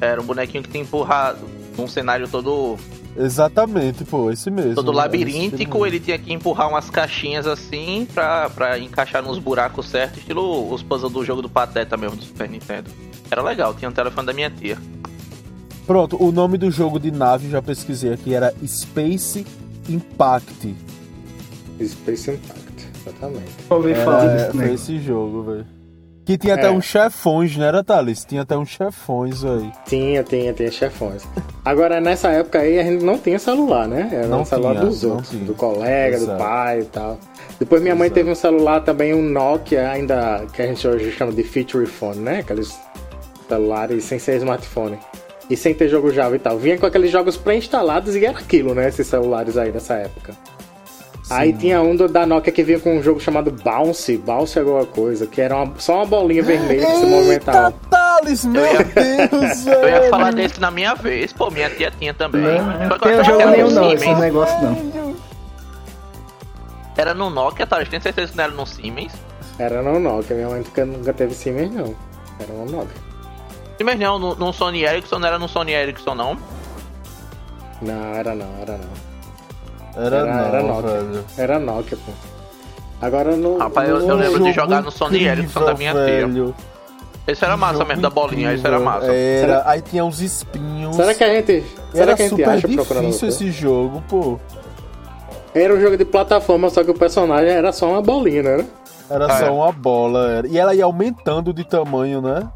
Era 0.00 0.18
um 0.18 0.24
bonequinho 0.24 0.62
que 0.62 0.70
tinha 0.70 0.82
empurrado 0.82 1.46
num 1.76 1.86
cenário 1.86 2.26
todo, 2.26 2.78
Exatamente, 3.14 4.02
pô, 4.06 4.30
esse 4.30 4.50
mesmo. 4.50 4.76
todo 4.76 4.92
Era 4.92 5.02
labiríntico. 5.02 5.86
Ele 5.86 6.00
tinha 6.00 6.18
que 6.18 6.32
empurrar 6.32 6.70
umas 6.70 6.88
caixinhas 6.88 7.46
assim 7.46 8.08
pra, 8.14 8.48
pra 8.48 8.78
encaixar 8.78 9.22
nos 9.22 9.38
buracos 9.38 9.90
certos, 9.90 10.20
estilo 10.20 10.72
os 10.72 10.82
puzzles 10.82 11.12
do 11.12 11.22
jogo 11.22 11.42
do 11.42 11.50
Pateta 11.50 11.98
mesmo 11.98 12.16
do 12.16 12.24
Super 12.24 12.48
Nintendo. 12.48 12.90
Era 13.30 13.42
legal, 13.42 13.74
tinha 13.74 13.90
um 13.90 13.92
telefone 13.92 14.26
da 14.26 14.32
minha 14.32 14.48
tia. 14.48 14.78
Pronto, 15.86 16.16
o 16.18 16.32
nome 16.32 16.56
do 16.56 16.70
jogo 16.70 16.98
de 16.98 17.10
nave 17.10 17.50
já 17.50 17.60
pesquisei 17.60 18.10
aqui 18.10 18.32
era 18.32 18.54
Space 18.66 19.46
Impact. 19.86 20.74
Space 21.78 22.30
Impact, 22.30 22.61
exatamente. 23.06 23.50
Ouvi 23.70 23.94
falar 23.94 24.24
Era, 24.24 24.36
disso, 24.36 24.50
foi 24.56 24.66
né? 24.66 24.74
esse 24.74 24.98
jogo, 25.00 25.42
velho. 25.42 25.66
Que 26.24 26.38
tinha 26.38 26.54
até 26.54 26.68
É. 26.68 26.70
uns 26.70 26.84
chefões, 26.84 27.56
não 27.56 27.64
era, 27.66 27.82
Thales? 27.82 28.24
Tinha 28.24 28.42
até 28.42 28.56
uns 28.56 28.68
chefões, 28.68 29.42
velho. 29.42 29.72
Tinha, 29.86 30.22
tinha, 30.22 30.52
tinha 30.52 30.70
chefões. 30.70 31.24
Agora, 31.64 32.00
nessa 32.00 32.28
época 32.30 32.60
aí, 32.60 32.78
a 32.78 32.84
gente 32.84 33.04
não 33.04 33.18
tinha 33.18 33.40
celular, 33.40 33.88
né? 33.88 34.08
Era 34.12 34.28
Não 34.28 34.42
um 34.42 34.44
celular 34.44 34.74
tinha, 34.76 34.84
dos 34.86 35.02
não 35.02 35.10
outros, 35.10 35.30
tinha. 35.30 35.44
do 35.44 35.54
colega, 35.54 36.16
Exato. 36.16 36.32
do 36.32 36.38
pai 36.38 36.80
e 36.80 36.84
tal. 36.84 37.18
Depois 37.58 37.82
minha 37.82 37.96
mãe 37.96 38.06
Exato. 38.06 38.14
teve 38.20 38.30
um 38.30 38.34
celular 38.36 38.80
também, 38.82 39.12
um 39.12 39.22
Nokia, 39.22 39.90
ainda 39.90 40.46
que 40.52 40.62
a 40.62 40.66
gente 40.68 40.86
hoje 40.86 41.10
chama 41.10 41.32
de 41.32 41.42
feature 41.42 41.86
phone, 41.86 42.18
né? 42.20 42.38
Aqueles 42.38 42.72
celulares 43.48 44.04
sem 44.04 44.18
ser 44.20 44.36
smartphone. 44.36 44.98
E 45.50 45.56
sem 45.56 45.74
ter 45.74 45.88
jogo 45.88 46.10
Java 46.12 46.36
e 46.36 46.38
tal. 46.38 46.56
Vinha 46.56 46.78
com 46.78 46.86
aqueles 46.86 47.10
jogos 47.10 47.36
pré-instalados 47.36 48.14
e 48.14 48.24
era 48.24 48.38
aquilo, 48.38 48.74
né? 48.74 48.88
Esses 48.88 49.06
celulares 49.08 49.56
aí 49.58 49.72
dessa 49.72 49.94
época. 49.94 50.32
Aí 51.34 51.52
tinha 51.52 51.80
um 51.82 51.94
do- 51.96 52.08
da 52.08 52.24
Nokia 52.26 52.52
que 52.52 52.62
vinha 52.62 52.78
com 52.80 52.96
um 52.98 53.02
jogo 53.02 53.20
chamado 53.20 53.50
Bounce, 53.50 54.16
Bounce 54.18 54.58
alguma 54.58 54.84
coisa, 54.86 55.26
que 55.26 55.40
era 55.40 55.56
uma- 55.56 55.72
só 55.78 55.96
uma 55.96 56.06
bolinha 56.06 56.42
vermelha 56.42 56.86
que 56.86 56.96
se 56.96 57.06
movimentava. 57.06 57.74
Thales, 57.90 58.44
meu 58.44 58.64
ia- 58.64 58.84
Deus, 58.84 59.66
Eu 59.66 59.88
ia 59.88 60.10
falar 60.10 60.32
desse 60.32 60.60
na 60.60 60.70
minha 60.70 60.94
vez, 60.94 61.32
pô, 61.32 61.50
minha 61.50 61.70
tia 61.70 61.90
tinha 61.98 62.12
também. 62.14 62.42
Não, 62.42 62.72
Só 62.72 62.88
não 62.88 62.98
que 62.98 63.08
eu 63.08 63.16
tem 63.16 63.24
jogo 63.24 63.46
nenhum 63.50 63.68
no 63.68 63.74
não, 63.74 63.82
Siemens. 63.90 64.02
esses 64.02 64.18
negócios 64.18 64.62
não. 64.62 65.16
Era 66.96 67.14
no 67.14 67.30
Nokia? 67.30 67.66
Eu 67.70 67.86
tenho 67.86 68.02
certeza 68.02 68.30
que 68.30 68.36
não 68.36 68.44
era 68.44 68.52
no 68.52 68.66
Siemens. 68.66 69.12
Era 69.58 69.82
no 69.82 69.98
Nokia, 69.98 70.36
minha 70.36 70.48
mãe 70.48 70.58
nunca, 70.58 70.84
nunca 70.84 71.12
teve 71.12 71.34
Siemens, 71.34 71.72
não. 71.72 71.94
Era 72.38 72.52
no 72.52 72.64
Nokia. 72.66 73.00
Siemens 73.76 73.98
não, 74.00 74.18
no, 74.18 74.34
no 74.34 74.52
Sony 74.52 74.84
Ericsson, 74.84 75.18
não 75.18 75.28
era 75.28 75.38
no 75.38 75.48
Sony 75.48 75.72
Ericsson, 75.72 76.14
não. 76.14 76.36
Não, 77.80 78.14
era 78.14 78.34
não, 78.34 78.46
era 78.60 78.72
não. 78.78 79.11
Era, 79.96 80.16
Era, 80.16 80.24
não, 80.24 80.44
era 80.46 80.62
Nokia. 80.62 80.90
velho. 80.90 81.24
Era 81.38 81.58
Nokia, 81.58 81.98
pô. 82.04 82.12
Agora 83.00 83.36
no. 83.36 83.58
Rapaz, 83.58 83.88
eu- 83.88 84.00
no- 84.00 84.08
eu 84.08 84.16
lembro 84.16 84.42
de 84.44 84.52
jogar 84.52 84.82
no 84.82 84.90
Sony 84.90 85.16
incrível, 85.16 85.32
Ericsson 85.38 85.64
da 85.64 85.74
minha 85.74 85.92
tia. 85.92 86.04
velho. 86.04 86.54
Esse 87.26 87.44
era 87.44 87.56
massa 87.56 87.74
Jogo 87.74 87.86
mesmo, 87.88 88.02
da 88.02 88.10
bolinha, 88.10 88.52
esse 88.52 88.66
era 88.66 88.80
massa. 88.80 89.06
Era, 89.06 89.40
Será- 89.40 89.62
aí 89.66 89.80
tinha 89.80 90.04
uns 90.04 90.20
espinhos. 90.20 90.96
Será 90.96 91.14
que 91.14 91.22
a 91.24 91.28
gente. 91.34 91.64
Será 91.92 92.02
Era 92.02 92.14
que 92.16 92.22
a 92.22 92.28
gente 92.28 92.30
super 92.40 92.48
acha 92.50 92.68
procurando 92.68 93.04
difícil 93.06 93.28
esse 93.28 93.50
jogo, 93.52 94.02
pô. 94.08 94.40
Era 95.54 95.74
um 95.74 95.80
jogo 95.80 95.96
de 95.96 96.04
plataforma, 96.04 96.70
só 96.70 96.82
que 96.82 96.90
o 96.90 96.94
personagem 96.94 97.50
era 97.50 97.72
só 97.72 97.90
uma 97.90 98.00
bolinha, 98.02 98.42
né? 98.42 98.66
Era 99.10 99.26
Ah, 99.26 99.38
só 99.38 99.46
é. 99.46 99.50
uma 99.50 99.70
bola. 99.70 100.30
Era. 100.30 100.48
E 100.48 100.58
ela 100.58 100.74
ia 100.74 100.84
aumentando 100.84 101.52
de 101.52 101.62
tamanho, 101.64 102.20
né? 102.22 102.48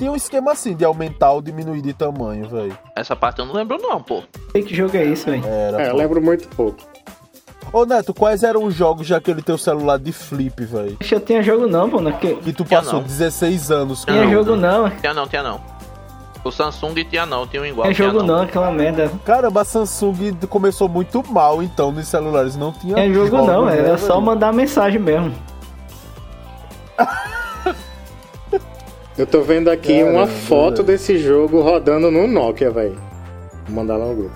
Tinha 0.00 0.10
um 0.10 0.16
esquema 0.16 0.52
assim 0.52 0.74
de 0.74 0.82
aumentar 0.82 1.30
ou 1.32 1.42
diminuir 1.42 1.82
de 1.82 1.92
tamanho, 1.92 2.48
velho. 2.48 2.76
Essa 2.96 3.14
parte 3.14 3.40
eu 3.40 3.44
não 3.44 3.52
lembro 3.52 3.76
não, 3.76 4.02
pô. 4.02 4.22
Sei 4.50 4.62
que 4.62 4.74
jogo 4.74 4.96
é 4.96 5.04
isso, 5.04 5.26
velho. 5.26 5.44
Era. 5.44 5.82
É, 5.82 5.90
eu 5.90 5.94
lembro 5.94 6.22
muito 6.22 6.48
pouco. 6.48 6.78
Ô 7.70 7.84
Neto, 7.84 8.14
quais 8.14 8.42
eram 8.42 8.64
os 8.64 8.74
jogos 8.74 9.06
já 9.06 9.18
aquele 9.18 9.42
teu 9.42 9.58
celular 9.58 9.98
de 9.98 10.10
flip, 10.10 10.64
velho? 10.64 10.96
Acho 10.98 11.08
que 11.10 11.14
eu 11.14 11.20
tinha 11.20 11.42
jogo 11.42 11.66
não, 11.66 11.90
pô. 11.90 12.00
Não, 12.00 12.12
que... 12.12 12.34
Que 12.36 12.50
tu 12.50 12.64
Tinha 12.64 12.80
passou 12.80 13.00
não. 13.00 13.06
16 13.06 13.70
anos 13.70 14.02
com 14.02 14.10
Tinha 14.10 14.24
não. 14.24 14.32
jogo 14.32 14.56
não, 14.56 14.88
Tinha 14.88 15.12
não, 15.12 15.28
tinha 15.28 15.42
não. 15.42 15.60
O 16.42 16.50
Samsung 16.50 16.94
tinha 17.04 17.26
não, 17.26 17.46
tinha 17.46 17.60
um 17.60 17.66
igual. 17.66 17.84
tinha 17.84 17.94
tinha 17.94 18.10
jogo 18.10 18.22
não, 18.22 18.40
aquela 18.40 18.70
merda. 18.70 19.10
Caramba, 19.26 19.60
a 19.60 19.64
Samsung 19.66 20.32
começou 20.48 20.88
muito 20.88 21.22
mal 21.30 21.62
então 21.62 21.92
nos 21.92 22.08
celulares, 22.08 22.56
não 22.56 22.72
tinha. 22.72 22.94
Tinha 22.94 23.12
jogo 23.12 23.36
jogos, 23.36 23.46
não, 23.46 23.66
né, 23.66 23.78
era 23.80 23.98
só 23.98 24.18
mandar 24.18 24.50
mensagem 24.50 24.98
mesmo. 24.98 25.34
Eu 29.18 29.26
tô 29.26 29.42
vendo 29.42 29.68
aqui 29.68 30.02
uma 30.02 30.26
Caramba, 30.26 30.26
foto 30.28 30.76
velho. 30.76 30.84
desse 30.84 31.18
jogo 31.18 31.60
rodando 31.62 32.10
no 32.10 32.26
Nokia, 32.26 32.70
velho. 32.70 32.98
Vou 33.66 33.76
mandar 33.76 33.96
lá 33.96 34.06
no 34.06 34.14
grupo. 34.14 34.34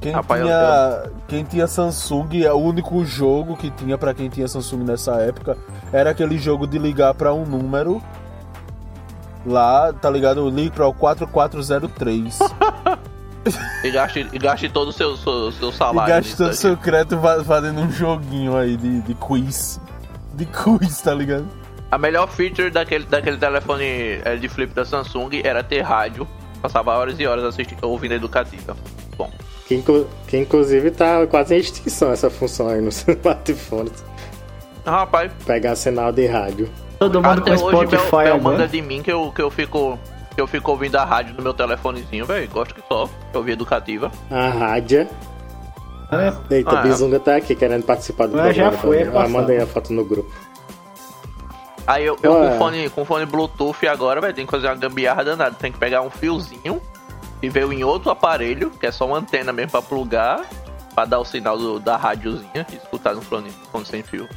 Quem, 0.00 0.12
Rapaz, 0.12 0.40
eu- 0.42 0.46
tinha, 0.46 1.02
quem 1.26 1.44
tinha 1.44 1.66
Samsung, 1.66 2.46
o 2.52 2.56
único 2.58 3.04
jogo 3.04 3.56
que 3.56 3.68
tinha 3.70 3.98
pra 3.98 4.14
quem 4.14 4.28
tinha 4.28 4.46
Samsung 4.46 4.84
nessa 4.84 5.16
época 5.16 5.56
era 5.92 6.10
aquele 6.10 6.38
jogo 6.38 6.66
de 6.68 6.78
ligar 6.78 7.14
pra 7.14 7.34
um 7.34 7.44
número. 7.44 8.00
Lá, 9.44 9.92
tá 9.92 10.08
ligado? 10.10 10.48
Ligue 10.50 10.70
pra 10.70 10.86
o 10.86 10.94
4403. 10.94 12.38
E 13.82 13.90
gaste, 13.90 14.28
e 14.30 14.38
gaste 14.38 14.68
todo 14.68 14.88
o 14.88 14.92
seu, 14.92 15.16
seu, 15.16 15.50
seu 15.52 15.68
e 15.70 15.72
salário. 15.72 16.00
gastando 16.14 16.48
nisso 16.50 16.66
aí. 16.66 16.72
seu 16.72 16.76
crédito 16.76 17.18
fa- 17.18 17.42
fazendo 17.44 17.80
um 17.80 17.90
joguinho 17.90 18.54
aí 18.54 18.76
de, 18.76 19.00
de 19.00 19.14
quiz. 19.14 19.80
De 20.34 20.44
quiz, 20.44 21.00
tá 21.00 21.14
ligado? 21.14 21.46
A 21.90 21.96
melhor 21.98 22.28
feature 22.28 22.70
daquele, 22.70 23.04
daquele 23.04 23.36
telefone 23.38 24.20
eh, 24.24 24.36
de 24.36 24.48
flip 24.48 24.74
da 24.74 24.84
Samsung 24.84 25.30
era 25.42 25.62
ter 25.62 25.80
rádio. 25.80 26.26
Passava 26.60 26.92
horas 26.96 27.18
e 27.18 27.26
horas 27.26 27.44
assistindo, 27.44 27.78
ouvindo 27.84 28.12
educativa. 28.14 28.76
Bom, 29.16 29.30
Que, 29.66 29.76
inclu- 29.76 30.06
que 30.26 30.36
inclusive 30.36 30.90
tá 30.90 31.26
quase 31.26 31.54
em 31.54 31.58
extinção 31.58 32.10
essa 32.12 32.28
função 32.28 32.68
aí 32.68 32.80
nos 32.80 33.04
smartphones. 33.08 34.04
rapaz, 34.84 35.30
Pegar 35.46 35.76
sinal 35.76 36.12
de 36.12 36.26
rádio. 36.26 36.68
Todo 36.98 37.22
mundo 37.22 37.40
até 37.42 37.56
com 37.56 37.62
hoje 37.64 37.76
Spotify 37.76 38.10
Bel, 38.10 38.24
Bel 38.24 38.40
manda 38.40 38.66
de 38.68 38.82
mim 38.82 39.02
que 39.02 39.12
eu, 39.12 39.30
que 39.32 39.40
eu 39.40 39.50
fico. 39.50 39.98
Que 40.34 40.40
eu 40.42 40.46
fico 40.46 40.70
ouvindo 40.70 40.94
a 40.96 41.04
rádio 41.04 41.34
no 41.34 41.42
meu 41.42 41.52
telefonezinho, 41.54 42.24
velho. 42.26 42.48
Gosto 42.50 42.74
que 42.74 42.82
só. 42.88 43.08
Eu 43.32 43.40
ouvi 43.40 43.52
educativa. 43.52 44.10
A 44.30 44.48
rádia. 44.48 45.08
É, 46.10 46.54
Eita, 46.56 46.70
Ah, 46.70 46.80
o 46.80 46.82
Bizunga 46.84 47.18
tá 47.20 47.36
aqui 47.36 47.54
querendo 47.54 47.82
participar 47.84 48.26
do 48.28 48.38
Ah, 48.40 48.52
já 48.52 48.70
programa. 48.70 48.78
foi, 48.78 48.98
é 48.98 49.10
Ah, 49.24 49.28
mandei 49.28 49.58
a 49.60 49.66
foto 49.66 49.92
no 49.92 50.04
grupo. 50.04 50.32
Aí 51.88 52.04
eu, 52.04 52.18
eu 52.22 52.32
com, 52.34 52.58
fone, 52.58 52.90
com 52.90 53.04
fone 53.04 53.24
Bluetooth 53.24 53.86
agora, 53.88 54.20
velho, 54.20 54.34
tem 54.34 54.44
que 54.44 54.50
fazer 54.50 54.66
uma 54.66 54.74
gambiarra 54.76 55.24
danada. 55.24 55.56
Tem 55.58 55.72
que 55.72 55.78
pegar 55.78 56.02
um 56.02 56.10
fiozinho 56.10 56.82
e 57.42 57.48
veio 57.48 57.72
em 57.72 57.82
outro 57.82 58.10
aparelho, 58.10 58.70
que 58.70 58.86
é 58.86 58.92
só 58.92 59.06
uma 59.06 59.16
antena 59.18 59.52
mesmo 59.52 59.70
pra 59.70 59.80
plugar, 59.80 60.44
pra 60.94 61.04
dar 61.06 61.18
o 61.18 61.24
sinal 61.24 61.56
do- 61.56 61.80
da 61.80 61.96
rádiozinha 61.96 62.66
e 62.70 62.76
escutar 62.76 63.14
no 63.14 63.22
fone, 63.22 63.50
fone 63.72 63.86
sem 63.86 64.02
fio. 64.02 64.28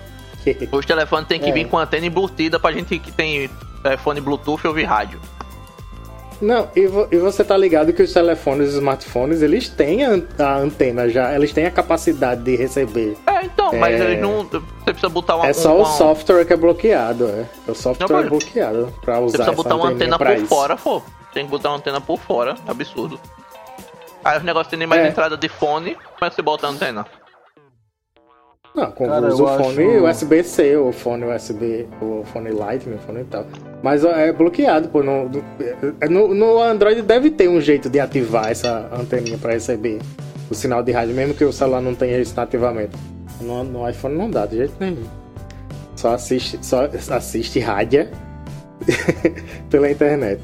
Os 0.72 0.86
telefones 0.86 1.28
tem 1.28 1.38
que 1.38 1.50
É. 1.50 1.52
vir 1.52 1.68
com 1.68 1.78
antena 1.78 2.06
embutida 2.06 2.58
pra 2.58 2.72
gente 2.72 2.98
que 2.98 3.12
tem 3.12 3.50
é, 3.84 3.96
fone 3.98 4.20
Bluetooth 4.20 4.66
ouvir 4.66 4.84
rádio. 4.84 5.20
Não, 6.40 6.68
e, 6.74 6.86
vo- 6.86 7.06
e 7.10 7.16
você 7.18 7.44
tá 7.44 7.54
ligado 7.56 7.92
que 7.92 8.02
os 8.02 8.12
telefones 8.12 8.66
e 8.66 8.70
os 8.70 8.74
smartphones, 8.76 9.42
eles 9.42 9.68
têm 9.68 10.06
a, 10.06 10.18
a 10.38 10.56
antena 10.56 11.08
já, 11.08 11.34
eles 11.34 11.52
têm 11.52 11.66
a 11.66 11.70
capacidade 11.70 12.42
de 12.42 12.56
receber. 12.56 13.16
É, 13.26 13.44
então, 13.44 13.74
mas 13.74 14.00
É. 14.00 14.04
eles 14.04 14.20
não. 14.22 14.44
Você 14.44 14.60
precisa 14.84 15.08
botar 15.10 15.36
uma. 15.36 15.46
é 15.46 15.52
só 15.52 15.74
o 15.74 15.78
uma- 15.80 15.84
software 15.84 16.44
que 16.46 16.52
é 16.52 16.56
bloqueado, 16.56 17.26
é. 17.28 17.44
O 17.70 17.74
software 17.74 18.08
Não, 18.08 18.16
é 18.18 18.20
mas- 18.22 18.30
bloqueado 18.30 18.92
pra 19.02 19.14
Você 19.20 19.26
usar 19.26 19.36
precisa 19.36 19.42
essa 19.42 19.52
botar 19.52 19.76
uma 19.76 19.88
antena 19.88 20.16
por 20.18 20.30
isso. 20.30 20.46
fora, 20.46 20.76
pô. 20.76 21.02
Tem 21.34 21.44
que 21.44 21.50
botar 21.50 21.68
uma 21.68 21.76
antena 21.76 22.00
por 22.00 22.18
fora, 22.18 22.54
absurdo. 22.66 23.20
Aí 24.24 24.36
os 24.38 24.42
negócios 24.44 24.68
tem 24.70 24.78
nem 24.78 24.88
mais 24.88 25.02
É. 25.02 25.08
entrada 25.08 25.36
de 25.36 25.48
fone, 25.48 25.94
como 25.94 26.24
é 26.26 26.28
que 26.30 26.34
você 26.36 26.42
bota 26.42 26.66
a 26.66 26.70
antena? 26.70 27.06
Não, 28.74 28.90
com 28.92 29.06
Cara, 29.08 29.26
usa 29.28 29.42
eu 29.42 29.46
o 29.46 29.48
fone 29.58 29.84
acho- 30.06 30.24
USB-C, 30.24 30.76
o 30.76 30.92
fone 30.92 31.24
USB, 31.24 31.88
o 32.00 32.22
fone 32.24 32.50
Lightning, 32.50 32.94
o 32.94 32.98
fone 32.98 33.20
e 33.22 33.24
tal. 33.24 33.44
Mas 33.82 34.04
é 34.04 34.32
bloqueado, 34.32 34.88
pô. 34.88 35.02
No, 35.02 35.28
no, 36.08 36.34
no 36.34 36.62
Android 36.62 37.02
deve 37.02 37.30
ter 37.30 37.48
um 37.48 37.60
jeito 37.60 37.90
de 37.90 37.98
ativar 37.98 38.48
essa 38.48 38.88
anteninha 38.92 39.36
pra 39.38 39.52
receber 39.52 39.98
o 40.48 40.54
sinal 40.54 40.82
de 40.82 40.92
rádio, 40.92 41.14
mesmo 41.14 41.34
que 41.34 41.44
o 41.44 41.52
celular 41.52 41.80
não 41.80 41.94
tenha 41.94 42.18
isso 42.18 42.34
nativamente. 42.36 42.92
No, 43.40 43.64
no 43.64 43.88
iPhone 43.88 44.16
não 44.16 44.30
dá, 44.30 44.46
de 44.46 44.58
jeito 44.58 44.74
nenhum. 44.78 45.02
Só 45.96 46.14
assiste, 46.14 46.58
só 46.64 46.88
assiste 47.10 47.58
rádio 47.58 48.08
pela 49.68 49.90
internet. 49.90 50.40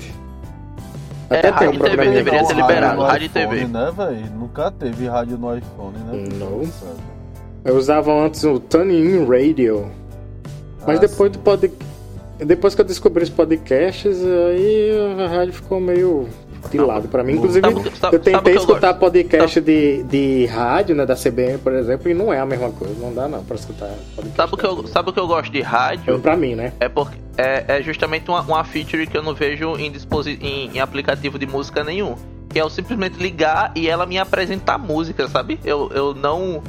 É, 1.31 1.39
Até 1.39 1.53
tem 1.53 1.69
um 1.69 1.75
e 1.75 1.79
TV, 1.79 1.97
deveria 1.97 2.23
ter 2.25 2.31
dispara. 2.39 2.55
liberado. 2.63 2.97
no 2.97 3.03
rádio 3.05 3.23
e 3.23 3.27
iPhone, 3.27 3.49
TV. 3.49 3.65
né, 3.67 3.93
velho? 3.97 4.27
Nunca 4.39 4.71
teve 4.71 5.07
rádio 5.07 5.39
no 5.39 5.57
iPhone, 5.57 5.97
né? 5.99 6.25
Não. 6.39 6.65
Sabe? 6.67 7.16
Eu 7.67 7.77
usava 7.77 8.13
antes 8.13 8.45
o 8.45 8.61
Tuning 8.61 9.25
Radio. 9.27 9.91
Mas 10.87 10.99
Ah, 10.99 11.01
depois 11.01 11.33
sim. 11.33 11.39
do 11.39 11.43
pod... 11.43 11.73
depois 12.39 12.75
que 12.75 12.81
eu 12.81 12.85
descobri 12.85 13.25
os 13.25 13.31
podcasts, 13.31 14.19
aí 14.25 14.91
a 15.25 15.27
rádio 15.27 15.53
ficou 15.55 15.81
meio 15.81 16.29
de 16.71 16.79
lado 16.79 17.09
pra 17.09 17.25
mim. 17.25 17.35
Inclusive, 17.35 17.67
Sabe 17.67 17.81
o 17.81 17.83
que- 17.83 17.99
sabe- 17.99 18.17
eu 18.17 18.21
tentei 18.21 18.35
sabe 18.35 18.51
eu 18.53 18.57
escutar 18.57 18.89
gosto? 18.93 18.99
podcast 19.01 19.61
de, 19.61 20.03
de 20.05 20.47
rádio, 20.47 20.95
né, 20.95 21.05
da 21.05 21.15
CBN, 21.17 21.59
por 21.59 21.73
exemplo, 21.73 22.09
e 22.11 22.15
não 22.15 22.33
é 22.33 22.39
a 22.39 22.47
mesma 22.47 22.71
coisa. 22.71 22.95
Não 23.01 23.13
dá 23.13 23.27
não 23.27 23.43
pra 23.45 23.57
escutar 23.57 23.91
podcast. 24.15 24.37
Sabe 24.37 24.55
o 24.55 24.57
que 24.57 24.65
eu, 24.67 24.87
sabe 24.87 25.11
o 25.11 25.13
que 25.13 25.21
eu 25.21 25.27
gosto 25.27 25.51
de 25.53 25.61
rádio? 25.61 26.19
Pra 26.21 26.37
mim, 26.37 26.55
né? 26.55 26.73
É 26.79 26.89
porque 26.89 27.17
é, 27.37 27.65
é 27.79 27.83
justamente 27.83 28.29
uma, 28.31 28.41
uma 28.43 28.63
feature 28.65 29.07
que 29.09 29.17
eu 29.17 29.23
não 29.23 29.35
vejo 29.35 29.77
em, 29.77 29.91
disposi 29.91 30.39
em, 30.41 30.71
em 30.77 30.79
aplicativo 30.81 31.37
de 31.39 31.47
música 31.47 31.83
nenhum. 31.83 32.15
Que 32.49 32.61
é 32.61 32.63
eu 32.63 32.71
simplesmente 32.71 33.19
ligar 33.21 33.73
e 33.75 33.89
ela 33.89 34.07
me 34.07 34.19
apresentar 34.19 34.79
música, 34.79 35.27
sabe? 35.29 35.59
Eu, 35.65 35.91
eu 35.95 36.15
não 36.15 36.63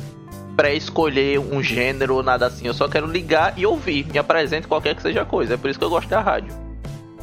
pré-escolher 0.58 1.40
um 1.40 1.62
gênero 1.62 2.16
ou 2.16 2.24
nada 2.24 2.48
assim. 2.48 2.66
Eu 2.68 2.74
só 2.74 2.88
quero 2.90 3.06
ligar 3.08 3.54
e 3.56 3.66
ouvir. 3.66 4.08
Me 4.12 4.18
apresente 4.20 4.68
qualquer 4.68 4.96
que 4.96 5.02
seja 5.04 5.22
a 5.22 5.26
coisa. 5.26 5.54
É 5.54 5.58
por 5.58 5.70
isso 5.70 5.78
que 5.80 5.86
eu 5.86 5.90
gosto 5.90 6.10
da 6.10 6.20
rádio. 6.20 6.52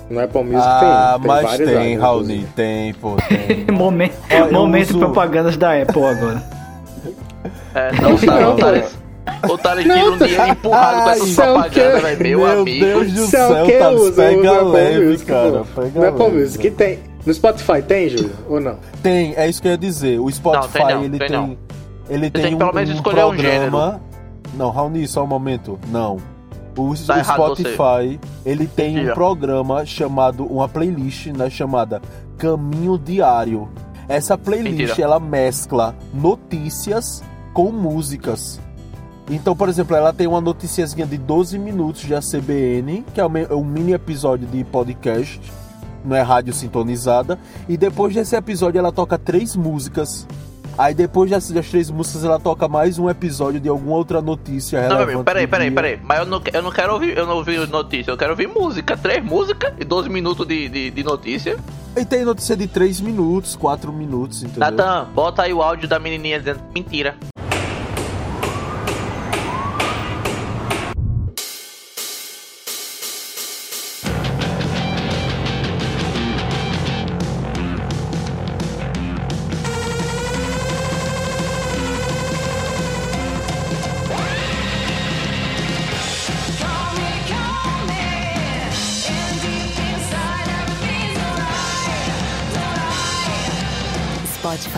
No 0.08 0.20
Apple 0.20 0.44
Music 0.44 0.60
Ah, 0.62 1.18
tem, 1.18 1.22
tem 1.22 1.42
mas 1.42 1.56
tem, 1.56 1.92
inclusive. 1.94 2.46
tem, 2.54 2.94
pô, 2.94 3.16
tem. 3.28 3.66
Momento, 3.74 4.14
eu 4.30 4.52
momento 4.52 4.90
uso- 4.90 4.98
propagandas 5.00 5.56
da 5.56 5.72
Apple 5.82 6.04
agora. 6.04 6.42
É, 7.74 7.90
não, 8.00 8.16
tá, 8.16 8.40
Não, 8.40 8.52
o 8.52 8.56
Thales, 8.56 8.98
o 9.50 9.58
Thales 9.58 9.82
tira 9.84 10.10
um 10.10 10.16
dinheiro 10.18 10.46
empurrado 10.48 11.02
com 11.04 11.10
essas 11.10 11.34
propagandas, 11.34 11.76
é 11.78 11.96
o 11.96 12.00
velho. 12.02 12.22
Meu, 12.22 12.38
Meu 12.40 12.60
amigo. 12.60 12.84
Deus 12.84 13.12
do 13.12 13.20
é 13.20 13.24
o 13.24 13.26
céu, 13.26 13.66
que 13.66 13.72
Thales, 13.78 14.00
eu 14.06 14.12
pega 14.12 14.38
uso 14.40 14.50
Apple 14.54 14.70
leve, 14.72 15.04
Music, 15.06 15.26
cara, 15.26 15.62
pega 15.74 16.00
No 16.00 16.06
Apple. 16.08 16.38
Music 16.38 16.70
tem. 16.70 16.98
No 17.26 17.32
Spotify 17.34 17.82
tem, 17.82 18.08
Júlio? 18.10 18.30
Ou 18.48 18.60
não? 18.60 18.78
Tem, 19.02 19.34
é 19.36 19.48
isso 19.48 19.60
que 19.62 19.66
eu 19.68 19.72
ia 19.72 19.78
dizer. 19.78 20.20
O 20.20 20.30
Spotify, 20.30 20.78
Não, 20.78 20.86
tem 20.86 20.94
não, 20.96 21.04
ele 21.04 21.18
tem 21.18 21.28
tem. 21.28 21.58
Ele 22.08 22.30
tem 22.30 22.42
tem 22.44 22.54
um, 22.54 22.58
pelo 22.58 22.72
menos 22.74 22.90
um 22.90 22.94
escolher 22.94 23.24
um 23.24 23.28
programa. 23.30 24.00
Não, 24.54 24.70
Raoni, 24.70 25.06
só 25.08 25.24
um 25.24 25.26
momento. 25.26 25.78
Não. 25.88 26.18
O, 26.76 26.90
o 26.90 26.96
Tá 26.96 27.18
errado 27.18 27.54
Spotify, 27.56 28.20
ele 28.44 28.66
tem 28.66 29.08
um 29.10 29.14
programa 29.14 29.86
chamado, 29.86 30.44
uma 30.44 30.68
playlist, 30.68 31.26
né, 31.28 31.48
chamada 31.48 32.02
Caminho 32.36 32.98
Diário. 32.98 33.68
Essa 34.08 34.36
playlist, 34.36 34.76
Mentira. 34.78 35.02
ela 35.02 35.18
mescla 35.20 35.94
notícias 36.12 37.22
com 37.52 37.70
músicas. 37.72 38.60
Então, 39.30 39.56
por 39.56 39.68
exemplo, 39.70 39.96
ela 39.96 40.12
tem 40.12 40.26
uma 40.26 40.40
noticiazinha 40.40 41.06
de 41.06 41.16
12 41.16 41.58
minutos 41.58 42.04
da 42.04 42.20
CBN, 42.20 43.04
que 43.14 43.20
é 43.20 43.24
um 43.24 43.28
me- 43.30 43.46
um 43.46 43.64
mini 43.64 43.92
episódio 43.92 44.46
de 44.46 44.62
podcast, 44.64 45.40
não 46.04 46.14
é 46.14 46.20
rádio 46.20 46.52
sintonizada. 46.52 47.38
E 47.66 47.76
depois 47.78 48.12
desse 48.14 48.36
episódio 48.36 48.78
ela 48.78 48.92
toca 48.92 49.16
três 49.18 49.56
músicas. 49.56 50.26
Aí 50.76 50.92
depois 50.92 51.30
das, 51.30 51.50
das 51.50 51.68
três 51.68 51.88
músicas 51.88 52.24
ela 52.24 52.38
toca 52.38 52.66
mais 52.66 52.98
um 52.98 53.08
episódio 53.08 53.60
de 53.60 53.68
alguma 53.68 53.96
outra 53.96 54.20
notícia 54.20 54.88
Não, 54.88 54.96
meu 54.96 55.04
amigo, 55.04 55.24
peraí, 55.24 55.46
peraí, 55.46 55.70
peraí. 55.70 56.00
Mas 56.02 56.18
eu 56.18 56.26
não, 56.26 56.42
eu 56.52 56.62
não 56.62 56.70
quero 56.70 56.92
ouvir, 56.94 57.16
eu 57.16 57.26
não 57.26 57.36
ouvir 57.36 57.68
notícia, 57.68 58.10
eu 58.10 58.16
quero 58.16 58.30
ouvir 58.30 58.48
música. 58.48 58.96
Três 58.96 59.24
músicas 59.24 59.72
e 59.78 59.84
12 59.84 60.08
minutos 60.08 60.46
de, 60.46 60.68
de, 60.68 60.90
de 60.90 61.02
notícia. 61.04 61.56
E 61.96 62.04
tem 62.04 62.24
notícia 62.24 62.56
de 62.56 62.66
3 62.66 63.00
minutos, 63.00 63.54
4 63.54 63.92
minutos, 63.92 64.42
entendeu? 64.42 64.60
Natan, 64.60 65.06
bota 65.14 65.42
aí 65.42 65.52
o 65.52 65.62
áudio 65.62 65.88
da 65.88 66.00
menininha 66.00 66.40
dizendo 66.40 66.60
mentira. 66.74 67.16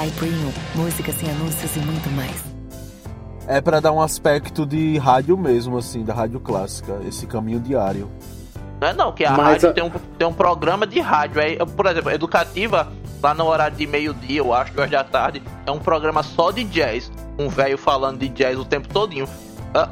Spotify 0.06 0.10
Premium, 0.18 0.52
música 0.74 1.12
sem 1.12 1.30
anúncios 1.30 1.76
e 1.76 1.78
muito 1.80 2.08
mais. 2.10 2.44
É 3.48 3.60
pra 3.60 3.80
dar 3.80 3.92
um 3.92 4.00
aspecto 4.00 4.66
de 4.66 4.98
rádio 4.98 5.36
mesmo, 5.36 5.78
assim, 5.78 6.04
da 6.04 6.12
rádio 6.12 6.40
clássica, 6.40 7.00
esse 7.06 7.26
caminho 7.26 7.60
diário. 7.60 8.10
Não 8.80 8.88
é 8.88 8.92
não, 8.92 9.12
que 9.12 9.24
a 9.24 9.30
Mas 9.32 9.46
rádio 9.62 9.70
a- 9.70 9.72
tem, 9.72 9.84
um, 9.84 9.90
tem 9.90 10.26
um 10.26 10.32
programa 10.32 10.86
de 10.86 11.00
rádio. 11.00 11.40
É, 11.40 11.56
por 11.64 11.86
exemplo, 11.86 12.10
educativa, 12.10 12.92
lá 13.22 13.32
no 13.34 13.44
horário 13.46 13.76
de 13.76 13.86
meio-dia, 13.86 14.38
eu 14.38 14.52
acho, 14.52 14.72
duas 14.72 14.90
da 14.90 15.04
tarde, 15.04 15.42
é 15.64 15.70
um 15.70 15.78
programa 15.78 16.22
só 16.22 16.50
de 16.50 16.64
jazz. 16.64 17.10
Um 17.38 17.48
velho 17.48 17.78
falando 17.78 18.18
de 18.18 18.28
jazz 18.28 18.58
o 18.58 18.64
tempo 18.64 18.88
todinho. 18.88 19.28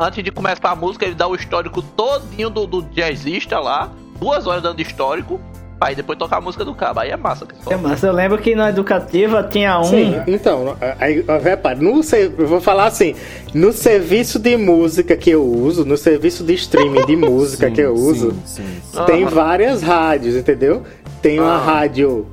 Antes 0.00 0.24
de 0.24 0.30
começar 0.30 0.70
a 0.70 0.74
música, 0.76 1.04
ele 1.04 1.14
dá 1.14 1.26
o 1.26 1.34
histórico 1.34 1.82
todinho 1.82 2.48
do, 2.50 2.66
do 2.66 2.82
jazzista 2.82 3.58
lá, 3.60 3.90
duas 4.18 4.46
horas 4.46 4.62
dando 4.62 4.80
histórico, 4.80 5.38
aí 5.84 5.94
depois 5.94 6.18
tocar 6.18 6.38
a 6.38 6.40
música 6.40 6.64
do 6.64 6.74
cabo. 6.74 7.00
Aí 7.00 7.10
é 7.10 7.16
massa. 7.16 7.46
É 7.68 7.76
massa, 7.76 8.06
eu 8.06 8.12
lembro 8.12 8.38
que 8.38 8.54
na 8.54 8.68
educativa 8.70 9.42
tinha 9.42 9.78
um. 9.80 9.84
Sim, 9.84 10.14
então, 10.26 10.76
aí, 10.98 11.24
repare, 11.42 11.82
no, 11.82 12.02
ser- 12.02 12.32
eu 12.38 12.46
vou 12.46 12.60
falar 12.60 12.86
assim, 12.86 13.14
no 13.52 13.72
serviço 13.72 14.38
de 14.38 14.56
música 14.56 15.16
que 15.16 15.30
eu 15.30 15.42
uso, 15.44 15.84
no 15.84 15.96
serviço 15.96 16.42
de 16.44 16.54
streaming 16.54 17.04
de 17.06 17.16
música 17.16 17.68
Sim, 17.68 17.72
que 17.74 17.80
eu 17.80 17.96
sim, 17.96 18.02
uso, 18.02 18.34
sim, 18.44 18.64
sim. 18.92 19.04
tem 19.06 19.22
Aham. 19.24 19.30
várias 19.34 19.82
rádios, 19.82 20.34
entendeu? 20.36 20.82
Tem 21.22 21.38
uma 21.40 21.54
Ah. 21.56 21.64
rádio, 21.64 22.26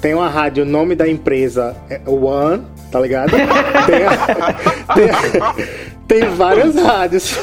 tem 0.00 0.14
uma 0.14 0.28
rádio, 0.28 0.62
o 0.64 0.66
nome 0.66 0.94
da 0.94 1.08
empresa 1.08 1.76
é 1.90 2.00
One, 2.06 2.62
tá 2.92 3.00
ligado? 3.00 3.30
tem, 3.86 4.04
a- 4.04 4.94
tem 4.94 5.10
a- 5.10 5.54
tem 6.08 6.28
várias 6.30 6.74
rádios. 6.80 7.34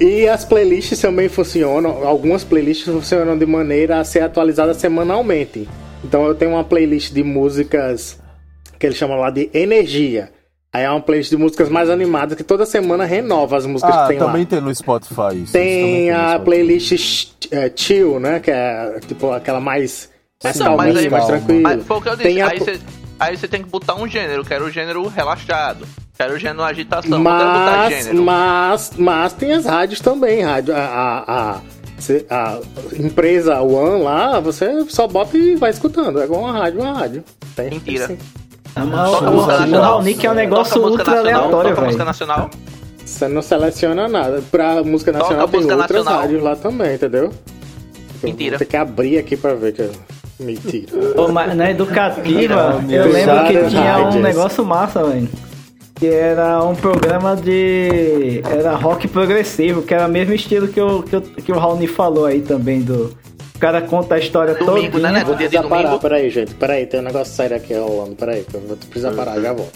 E 0.00 0.26
as 0.28 0.44
playlists 0.44 1.00
também 1.00 1.28
funcionam, 1.28 2.06
algumas 2.06 2.42
playlists 2.44 2.86
funcionam 2.86 3.36
de 3.38 3.46
maneira 3.46 3.98
a 4.00 4.04
ser 4.04 4.20
atualizada 4.20 4.74
semanalmente. 4.74 5.68
Então 6.04 6.24
eu 6.26 6.34
tenho 6.34 6.52
uma 6.52 6.64
playlist 6.64 7.12
de 7.12 7.22
músicas 7.22 8.18
que 8.78 8.86
eles 8.86 8.96
chamam 8.98 9.18
lá 9.18 9.30
de 9.30 9.48
energia. 9.54 10.30
Aí 10.72 10.82
é 10.82 10.90
uma 10.90 11.00
playlist 11.00 11.30
de 11.30 11.36
músicas 11.36 11.68
mais 11.68 11.88
animadas 11.88 12.36
que 12.36 12.42
toda 12.42 12.66
semana 12.66 13.04
renova 13.04 13.56
as 13.56 13.64
músicas 13.64 13.94
Ah, 13.94 14.02
que 14.02 14.08
tem 14.08 14.18
lá. 14.18 14.26
também 14.26 14.44
tem 14.44 14.60
no 14.60 14.74
Spotify 14.74 15.34
isso. 15.44 15.52
Tem 15.52 16.10
a 16.10 16.16
Spotify. 16.30 16.44
playlist 16.44 17.46
é, 17.52 17.70
chill, 17.74 18.18
né? 18.18 18.40
Que 18.40 18.50
é 18.50 18.98
tipo 19.06 19.30
aquela 19.30 19.60
mais, 19.60 20.10
mais 20.42 20.58
calminha, 20.58 20.98
aí- 20.98 21.08
mais 21.08 21.24
calma. 21.24 21.26
tranquila. 21.38 21.60
Mas 21.62 21.86
foi 21.86 21.96
o 21.96 22.00
que 22.02 22.08
eu 22.08 22.16
disse. 22.16 22.40
A- 22.40 22.48
Aí 22.50 22.58
você 22.58 22.80
aí 23.20 23.36
você 23.36 23.46
tem 23.48 23.62
que 23.62 23.70
botar 23.70 23.94
um 23.94 24.08
gênero. 24.08 24.44
Quero 24.44 24.64
o 24.66 24.70
gênero 24.70 25.06
relaxado. 25.06 25.86
Quero 26.16 26.34
o 26.34 26.38
gênero 26.38 26.62
agitação. 26.62 27.10
quero 27.10 27.22
Mas, 27.22 28.04
gênero. 28.04 28.22
mas, 28.24 28.92
mas 28.96 29.32
tem 29.32 29.52
as 29.52 29.64
rádios 29.66 30.00
também. 30.00 30.42
Rádio, 30.42 30.74
a, 30.74 30.78
a, 30.78 31.56
a, 31.56 31.60
a 32.30 32.58
empresa 32.98 33.60
One 33.60 34.02
lá, 34.02 34.38
você 34.40 34.84
só 34.88 35.08
bota 35.08 35.36
e 35.36 35.56
vai 35.56 35.70
escutando. 35.70 36.20
É 36.20 36.24
igual 36.24 36.42
uma 36.42 36.52
rádio, 36.52 36.80
uma 36.80 36.92
rádio. 36.92 37.24
Tem, 37.56 37.68
tem 37.70 37.78
Mentira. 37.78 38.06
sim. 38.06 38.18
Ah, 38.76 38.84
mas 38.84 39.10
Toca 39.10 39.30
música 39.30 39.52
nacional. 39.58 39.82
Raonic 39.82 40.26
é 40.26 40.30
um 40.30 40.34
negócio 40.34 40.74
Toca 40.74 40.86
música 40.86 41.00
ultra 41.02 41.14
nacional, 41.16 41.40
aleatório, 41.42 41.70
Toca 41.70 41.82
música 41.86 42.04
nacional. 42.04 42.50
Você 43.04 43.28
não 43.28 43.42
seleciona 43.42 44.08
nada. 44.08 44.42
Pra 44.50 44.82
música 44.82 45.12
Toca 45.12 45.24
nacional 45.24 45.48
tem 45.48 45.60
música 45.60 45.76
outras 45.76 45.98
nacional. 46.04 46.20
rádios 46.22 46.42
lá 46.42 46.56
também, 46.56 46.94
entendeu? 46.94 47.24
Eu 47.24 48.28
Mentira. 48.28 48.58
Ter 48.58 48.64
que 48.64 48.76
abrir 48.76 49.18
aqui 49.18 49.36
pra 49.36 49.54
ver 49.54 49.72
que 49.72 49.82
é 49.82 49.90
mentira. 50.40 50.86
Ô, 51.20 51.28
mas 51.28 51.54
na 51.56 51.70
educativa, 51.70 52.78
Mentira, 52.80 53.04
eu 53.04 53.12
lembro 53.12 53.44
que 53.46 53.68
tinha 53.68 53.98
um 54.08 54.20
negócio 54.20 54.64
massa, 54.64 55.04
velho. 55.04 55.28
Que 55.94 56.08
era 56.08 56.62
um 56.64 56.74
programa 56.74 57.36
de. 57.36 58.42
Era 58.50 58.74
rock 58.74 59.06
progressivo, 59.06 59.82
que 59.82 59.94
era 59.94 60.06
o 60.06 60.10
mesmo 60.10 60.34
estilo 60.34 60.66
que 60.68 60.80
o, 60.80 61.02
que 61.02 61.16
o, 61.16 61.20
que 61.22 61.52
o 61.52 61.58
Raoni 61.58 61.86
falou 61.86 62.26
aí 62.26 62.40
também 62.42 62.80
do. 62.82 63.16
O 63.54 63.58
cara 63.60 63.80
conta 63.80 64.16
a 64.16 64.18
história 64.18 64.54
Domingo, 64.54 64.92
toda. 64.98 65.12
né, 65.12 65.20
né? 65.20 65.24
Vou 65.24 65.36
Dia 65.36 65.48
de 65.48 65.52
precisar 65.56 65.68
parar, 65.68 65.82
domingo. 65.84 66.00
peraí, 66.02 66.28
gente. 66.30 66.54
Peraí, 66.54 66.86
tem 66.86 66.98
um 67.00 67.04
negócio 67.04 67.32
sério 67.32 67.56
aqui 67.56 67.72
rolando. 67.74 68.16
Peraí, 68.16 68.44
eu 68.52 68.60
vou 68.60 68.76
precisar 68.76 69.12
parar, 69.12 69.40
já 69.40 69.52
volto. 69.52 69.72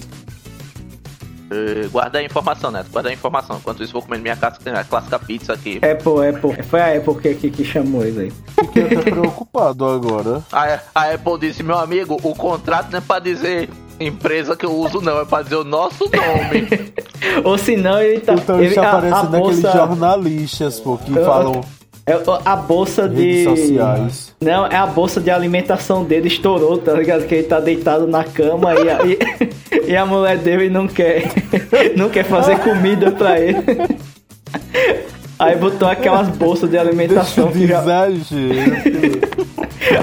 Eh, 1.50 1.86
Guarda 1.90 2.18
a 2.18 2.22
informação, 2.22 2.70
Neto. 2.72 2.90
Guarda 2.90 3.08
a 3.08 3.12
informação. 3.12 3.56
Enquanto 3.56 3.82
isso, 3.82 3.92
vou 3.92 4.02
comer 4.02 4.18
minha 4.18 4.36
clássica, 4.36 4.84
clássica 4.84 5.18
pizza 5.20 5.52
aqui. 5.54 5.76
Apple, 5.78 6.28
Apple. 6.28 6.62
Foi 6.64 6.80
a 6.80 6.96
Apple 6.96 7.14
que, 7.14 7.34
que, 7.36 7.50
que 7.50 7.64
chamou 7.64 8.04
ele 8.04 8.20
aí. 8.22 8.32
Fiquei 8.66 8.82
até 8.98 9.10
preocupado 9.10 9.86
agora. 9.86 10.42
A, 10.52 10.80
a 10.94 11.12
Apple 11.14 11.38
disse, 11.38 11.62
meu 11.62 11.78
amigo, 11.78 12.18
o 12.22 12.34
contrato 12.34 12.90
não 12.90 12.98
é 12.98 13.00
pra 13.00 13.20
dizer 13.20 13.70
empresa 14.00 14.56
que 14.56 14.64
eu 14.66 14.72
uso, 14.72 15.00
não. 15.00 15.20
É 15.20 15.24
pra 15.24 15.42
dizer 15.42 15.56
o 15.56 15.64
nosso 15.64 16.04
nome. 16.04 16.68
Ou 17.44 17.56
se 17.58 17.76
não, 17.76 18.00
ele 18.00 18.20
tá. 18.20 18.34
Então 18.34 18.60
ele, 18.62 18.78
a, 18.78 18.82
a 18.82 18.90
aparecendo 18.98 19.36
aqueles 19.36 19.60
bolsa, 19.60 19.72
jornalistas, 19.76 20.80
pô, 20.80 20.96
que 20.98 21.16
Eu- 21.16 21.24
falam 21.24 21.60
é, 22.06 22.18
A 22.44 22.56
bolsa 22.56 23.02
redes 23.02 23.18
de. 23.18 23.44
sociais. 23.44 24.34
Não, 24.40 24.66
é 24.66 24.76
a 24.76 24.86
bolsa 24.86 25.20
de 25.20 25.30
alimentação 25.30 26.04
dele 26.04 26.28
estourou, 26.28 26.78
tá 26.78 26.94
ligado? 26.94 27.26
Que 27.26 27.34
ele 27.34 27.42
tá 27.46 27.60
deitado 27.60 28.06
na 28.06 28.24
cama 28.24 28.74
e 28.74 28.88
a, 28.88 28.98
e, 29.04 29.18
e 29.92 29.94
a 29.96 30.06
mulher 30.06 30.38
dele 30.38 30.70
não 30.70 30.86
quer, 30.88 31.24
não 31.96 32.08
quer 32.08 32.24
fazer 32.24 32.58
comida 32.60 33.10
pra 33.12 33.38
ele. 33.38 33.58
Aí 35.38 35.56
botou 35.56 35.88
aquelas 35.88 36.28
bolsas 36.28 36.68
de 36.68 36.76
Deixa 36.76 36.88
alimentação 36.88 37.46
de 37.52 37.58
que 37.60 37.66
já, 37.68 37.78
exagero. 37.80 39.20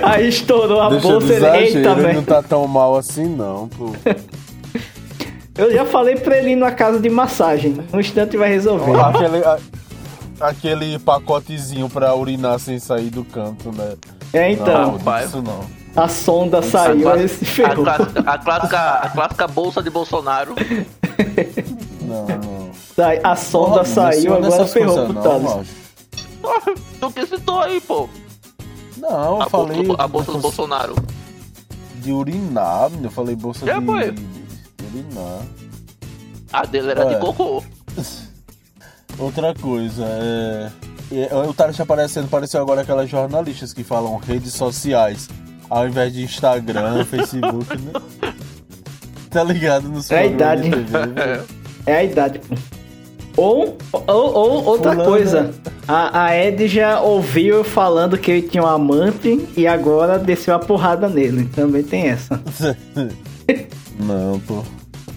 Aí 0.03 0.27
estourou 0.29 0.81
a 0.81 0.89
Deixa 0.89 1.07
bolsa 1.07 1.27
de 1.27 1.33
ele, 1.33 1.45
eita, 1.45 1.57
exagero, 1.79 1.91
ele 1.91 2.01
velho. 2.01 2.15
não 2.15 2.23
tá 2.23 2.41
tão 2.41 2.67
mal 2.67 2.95
assim 2.95 3.25
não, 3.25 3.67
pô. 3.67 3.91
Eu 5.57 5.71
já 5.73 5.85
falei 5.85 6.15
pra 6.15 6.37
ele 6.37 6.51
ir 6.51 6.55
numa 6.55 6.71
casa 6.71 6.99
de 6.99 7.09
massagem. 7.09 7.77
Um 7.93 7.99
instante 7.99 8.35
vai 8.37 8.49
resolver. 8.49 8.91
Aquele, 8.99 9.37
a- 9.43 9.57
aquele 10.41 10.99
pacotezinho 10.99 11.89
pra 11.89 12.13
urinar 12.15 12.59
sem 12.59 12.77
sair 12.79 13.09
do 13.09 13.23
canto, 13.23 13.71
né? 13.71 13.93
É 14.33 14.51
então, 14.51 14.93
não, 14.93 14.99
pai. 14.99 15.25
isso 15.25 15.41
não. 15.41 15.61
a 15.95 16.07
sonda 16.09 16.59
A, 16.59 16.61
saiu, 16.61 17.09
aí 17.09 17.19
clássica, 17.19 17.27
se 17.29 17.45
ferrou. 17.45 17.85
a, 17.87 17.95
clássica, 17.95 18.19
a, 18.25 18.37
clássica, 18.37 18.79
a 18.79 19.09
clássica 19.09 19.47
bolsa 19.47 19.81
de 19.83 19.89
Bolsonaro. 19.89 20.55
Não, 22.97 23.31
A 23.31 23.35
sonda 23.35 23.69
Porra, 23.83 23.85
saiu, 23.85 24.31
não 24.39 24.47
agora 24.47 24.67
ferrou 24.67 25.05
pro 25.05 25.13
não, 25.13 25.21
Thales. 25.21 25.67
Tu 26.99 27.11
que 27.11 27.25
citou 27.25 27.59
aí, 27.59 27.81
pô. 27.81 28.07
Não, 28.97 29.35
eu 29.37 29.41
A 29.41 29.49
falei 29.49 29.77
bolsa, 29.83 29.93
do- 29.97 30.01
a 30.01 30.07
bolsa 30.07 30.31
do 30.31 30.37
Bolsonaro. 30.39 30.95
de 31.95 32.11
urinar, 32.11 32.89
menino. 32.89 33.07
eu 33.07 33.11
falei 33.11 33.35
bolsa 33.35 33.69
É, 33.69 33.79
de, 33.79 33.85
foi. 33.85 34.11
de, 34.11 34.21
de 34.21 34.85
urinar. 34.97 35.41
A 36.53 36.65
dele 36.65 36.91
era 36.91 37.05
Ué. 37.05 37.13
de 37.15 37.19
cocô. 37.19 37.63
Outra 39.17 39.53
coisa, 39.53 40.05
é. 40.05 40.71
é, 41.11 41.35
O 41.35 41.53
Thales 41.53 41.79
aparecendo, 41.79 42.27
pareceu 42.29 42.61
agora 42.61 42.81
aquelas 42.81 43.09
jornalistas 43.09 43.73
que 43.73 43.83
falam 43.83 44.17
redes 44.17 44.53
sociais 44.53 45.27
ao 45.69 45.87
invés 45.87 46.13
de 46.13 46.23
Instagram, 46.23 47.03
Facebook, 47.09 47.77
né? 47.81 47.91
Tá 49.29 49.43
ligado 49.43 49.89
nos 49.89 50.11
É 50.11 50.19
a 50.19 50.25
idade. 50.25 50.69
TV, 50.69 50.83
velho? 50.83 51.45
É 51.85 51.95
a 51.97 52.03
idade, 52.03 52.39
pô. 52.39 52.55
Ou, 53.37 53.77
ou, 53.91 54.33
ou 54.33 54.63
outra 54.65 54.91
Fulano. 54.93 55.09
coisa, 55.09 55.51
a, 55.87 56.23
a 56.27 56.37
Ed 56.37 56.67
já 56.69 57.01
ouviu 57.01 57.57
eu 57.57 57.63
falando 57.65 58.17
que 58.17 58.31
ele 58.31 58.41
tinha 58.43 58.63
um 58.63 58.67
amante 58.67 59.45
e 59.57 59.67
agora 59.67 60.17
desceu 60.17 60.55
a 60.55 60.59
porrada 60.59 61.09
nele. 61.09 61.49
Também 61.53 61.83
tem 61.83 62.07
essa. 62.07 62.39
Não, 63.99 64.39
pô. 64.39 64.63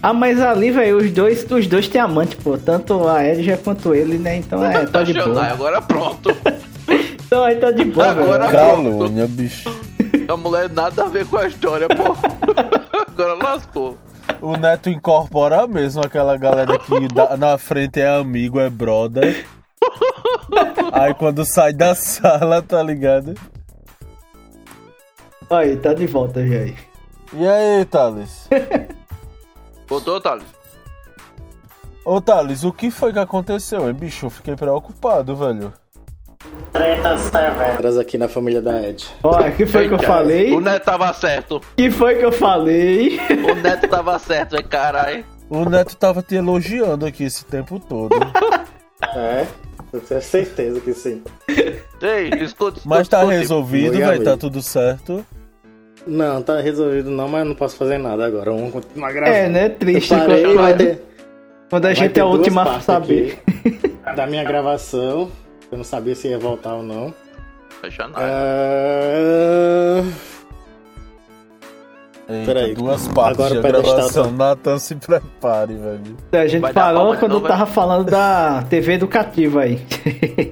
Ah, 0.03 0.13
mas 0.13 0.41
ali, 0.41 0.71
velho, 0.73 0.97
os 0.99 1.11
dois, 1.13 1.47
os 1.51 1.67
dois 1.69 1.87
têm 1.89 2.01
amante, 2.01 2.35
pô. 2.37 2.59
Tanto 2.59 3.07
a 3.09 3.25
Edja 3.25 3.57
quanto 3.57 3.95
ele, 3.95 4.19
né? 4.19 4.37
Então 4.37 4.65
é, 4.65 4.85
tá 4.87 5.03
de 5.05 5.13
Xangai, 5.13 5.33
boa. 5.33 5.47
agora 5.47 5.83
pronto. 5.83 6.31
Então 7.29 7.45
aí 7.45 7.57
tá 7.57 7.71
de 7.71 7.85
boa, 7.85 8.07
Agora- 8.09 8.47
velho. 8.47 8.59
Calúnia, 8.59 9.27
bicho. 9.29 9.71
A 10.27 10.35
mulher 10.35 10.71
nada 10.71 11.03
a 11.05 11.09
ver 11.09 11.27
com 11.27 11.37
a 11.37 11.47
história, 11.47 11.87
pô. 11.87 12.17
Agora 13.19 13.35
lascou. 13.35 13.99
O 14.41 14.57
Neto 14.57 14.89
incorpora 14.89 15.67
mesmo 15.67 16.01
aquela 16.05 16.37
galera 16.37 16.79
que 16.79 17.09
dá- 17.09 17.35
na 17.37 17.59
frente 17.59 18.01
é 18.01 18.09
amigo, 18.09 18.61
é 18.61 18.71
brother. 18.71 19.45
Aí 20.93 21.13
quando 21.15 21.45
sai 21.45 21.73
da 21.73 21.97
sala, 21.97 22.63
tá 22.63 22.81
ligado? 22.81 23.35
Aí, 25.51 25.77
tá 25.79 25.95
de 25.95 26.07
volta, 26.07 26.47
já 26.47 26.59
aí. 26.59 26.77
E 27.33 27.47
aí, 27.47 27.85
Thales? 27.87 28.49
Voltou, 29.89 30.21
Thales? 30.21 30.47
Ô 32.05 32.21
Thales, 32.21 32.65
o 32.65 32.73
que 32.73 32.91
foi 32.91 33.13
que 33.13 33.19
aconteceu, 33.19 33.89
hein, 33.89 33.95
bicho? 33.95 34.27
Eu 34.27 34.31
fiquei 34.31 34.55
preocupado, 34.55 35.35
velho. 35.35 35.73
Tretas 36.73 37.21
severas 37.23 37.99
aqui 37.99 38.17
na 38.19 38.29
família 38.29 38.61
da 38.63 38.81
Ed. 38.89 39.07
Olha, 39.23 39.49
o 39.49 39.53
que 39.57 39.67
foi 39.67 39.89
que 39.89 39.95
eu 39.95 39.99
Eita, 39.99 40.07
falei? 40.07 40.53
O 40.55 40.61
Neto 40.61 40.85
tava 40.85 41.13
certo. 41.13 41.57
O 41.57 41.61
que 41.77 41.91
foi 41.91 42.15
que 42.17 42.25
eu 42.25 42.33
falei? 42.33 43.19
O 43.51 43.55
Neto 43.57 43.89
tava 43.89 44.19
certo, 44.19 44.57
é 44.57 44.63
caralho. 44.63 45.25
O 45.51 45.65
Neto 45.69 45.97
tava 45.97 46.23
te 46.23 46.37
elogiando 46.37 47.07
aqui 47.07 47.25
esse 47.25 47.45
tempo 47.45 47.81
todo. 47.81 48.11
É? 49.15 49.47
Eu 49.93 50.01
tenho 50.01 50.21
certeza 50.21 50.81
que 50.81 50.93
sim. 50.93 51.23
Ei, 52.03 52.29
escuta, 52.43 52.81
Mas 52.85 53.09
tá 53.09 53.19
escuta. 53.21 53.39
resolvido, 53.39 53.93
velho, 53.93 54.09
amigo. 54.09 54.25
tá 54.25 54.37
tudo 54.37 54.61
certo. 54.61 55.25
Não, 56.07 56.43
tá 56.43 56.61
resolvido 56.61 57.09
não, 57.09 57.29
mas 57.29 57.41
eu 57.41 57.47
não 57.47 57.55
posso 57.55 57.77
fazer 57.77 57.97
nada 57.97 58.27
agora. 58.27 58.51
Vamos 58.51 58.73
continuar 58.73 59.13
gravando. 59.13 59.37
É, 59.37 59.49
né? 59.49 59.69
Triste 59.71 60.13
Eu 60.13 60.19
parei, 60.19 60.43
quando, 60.45 60.57
vai 60.57 60.75
ter, 60.77 61.03
quando 61.71 61.85
a 61.85 61.89
vai 61.89 61.95
gente 61.95 62.19
é 62.19 62.23
a 62.23 62.27
última 62.27 62.63
a 62.77 62.81
saber. 62.81 63.39
da 64.17 64.27
minha 64.27 64.45
gravação. 64.45 65.31
Eu 65.71 65.79
não 65.79 65.85
sabia 65.85 66.15
se 66.15 66.29
ia 66.29 66.39
voltar 66.39 66.75
ou 66.75 66.83
não. 66.83 67.13
Fecha 67.81 68.09
nada. 68.09 68.25
Ah, 68.25 70.03
Eita, 72.29 72.53
Peraí, 72.53 72.75
duas 72.75 73.09
partes 73.09 73.41
agora 73.41 73.55
de 73.55 73.83
gravação. 73.83 74.31
Natan, 74.33 74.79
se 74.79 74.95
prepare, 74.97 75.75
velho. 75.75 76.17
A 76.33 76.47
gente 76.47 76.61
Vai 76.61 76.73
parou 76.75 77.17
quando 77.17 77.41
tava 77.41 77.65
falando 77.65 78.11
da 78.11 78.63
TV 78.69 78.95
educativa 78.95 79.63
aí. 79.63 79.81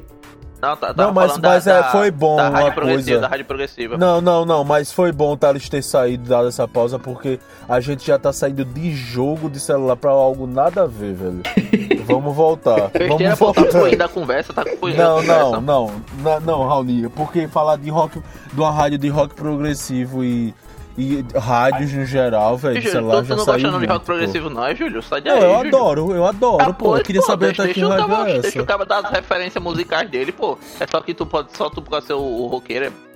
Não, 0.61 0.77
tá, 0.77 0.95
Não, 0.97 1.13
mas- 1.13 1.37
da- 1.39 1.49
mas, 1.51 1.67
é, 1.67 1.81
da- 1.81 1.91
foi 1.91 2.11
bom 2.11 2.37
da 2.37 2.49
uma 2.49 2.59
rádio 2.59 2.75
progressiva, 2.75 3.05
coisa. 3.11 3.21
Da 3.21 3.29
rádio 3.29 3.45
progressiva. 3.45 3.99
Não, 3.99 4.21
não, 4.21 4.45
não, 4.45 4.65
mas 4.65 4.91
foi 4.91 5.13
bom 5.13 5.33
o 5.33 5.37
Thales 5.37 5.69
ter 5.69 5.83
saído, 5.83 6.29
dado 6.29 6.49
essa 6.49 6.67
pausa, 6.67 6.99
porque 6.99 7.39
a 7.69 7.79
gente 7.81 8.07
já 8.07 8.19
tá 8.19 8.33
saindo 8.33 8.65
de 8.65 8.93
jogo 8.95 9.51
de 9.51 9.61
celular 9.61 9.97
pra 9.97 10.11
algo 10.11 10.47
nada 10.47 10.83
a 10.85 10.87
ver, 10.87 11.15
velho. 11.15 11.43
Vamos 12.07 12.35
voltar. 12.35 12.91
Vamos 13.09 13.23
tá 13.23 13.35
voltar. 13.35 13.65
fluindo 13.71 14.05
a 14.05 14.09
conversa, 14.09 14.53
tá 14.53 14.65
Não, 14.97 15.23
não, 15.23 15.61
não, 15.61 15.93
não, 16.23 16.41
não, 16.41 16.67
Raoni, 16.69 17.09
porque 17.11 17.49
falar 17.49 17.77
de 17.77 17.91
rock, 17.91 18.23
de 18.53 18.61
uma 18.61 18.71
rádio 18.71 18.97
de 18.99 19.09
rock 19.09 19.35
progressivo 19.35 20.23
e, 20.25 20.55
e 20.99 21.25
rádios 21.39 21.93
no 21.93 22.05
geral, 22.07 22.57
velho, 22.57 22.83
celular 22.91 23.23
tu, 23.23 23.25
já 23.25 23.35
tu 23.35 23.39
não 23.39 23.45
saiu 23.45 23.55
gosta 23.63 23.71
não 23.71 23.81
de 23.81 23.87
rock 23.87 24.05
progressivo, 24.05 24.51
não, 24.51 24.67
é, 24.67 24.75
Júlio? 24.75 25.03
Sai 25.03 25.21
daí. 25.21 25.33
Eu 25.43 25.55
Júlio. 25.57 25.77
adoro, 25.77 26.13
eu 26.15 26.25
adoro, 26.27 26.65
Ah, 26.65 26.73
pô, 26.73 26.97
eu 26.97 27.03
queria 27.03 27.21
pô, 27.21 27.27
saber 27.27 27.47
deixa, 27.47 27.63
até 27.65 27.73
que 27.75 27.81
deixa, 27.81 27.87
o 27.95 27.99
rádio 27.99 28.17
cara, 28.17 28.31
é 28.31 28.39
deixa 28.41 28.59
o 28.59 28.63
essa. 28.63 28.67
cara 28.67 28.85
dar 28.87 28.99
as 29.05 29.11
referências 29.11 29.63
musicais 29.63 30.09
dele, 30.11 30.33
pô. 30.33 30.59
É 30.81 30.87
só 30.87 31.01
que 31.01 31.13
tu 31.15 31.27
pode, 31.27 31.57
só 31.57 31.69
tu 31.69 31.83
pode 31.83 32.07
ser 32.07 32.15
o, 32.15 32.21
o 32.21 32.47
roqueiro. 32.47 32.87
é- 32.87 33.07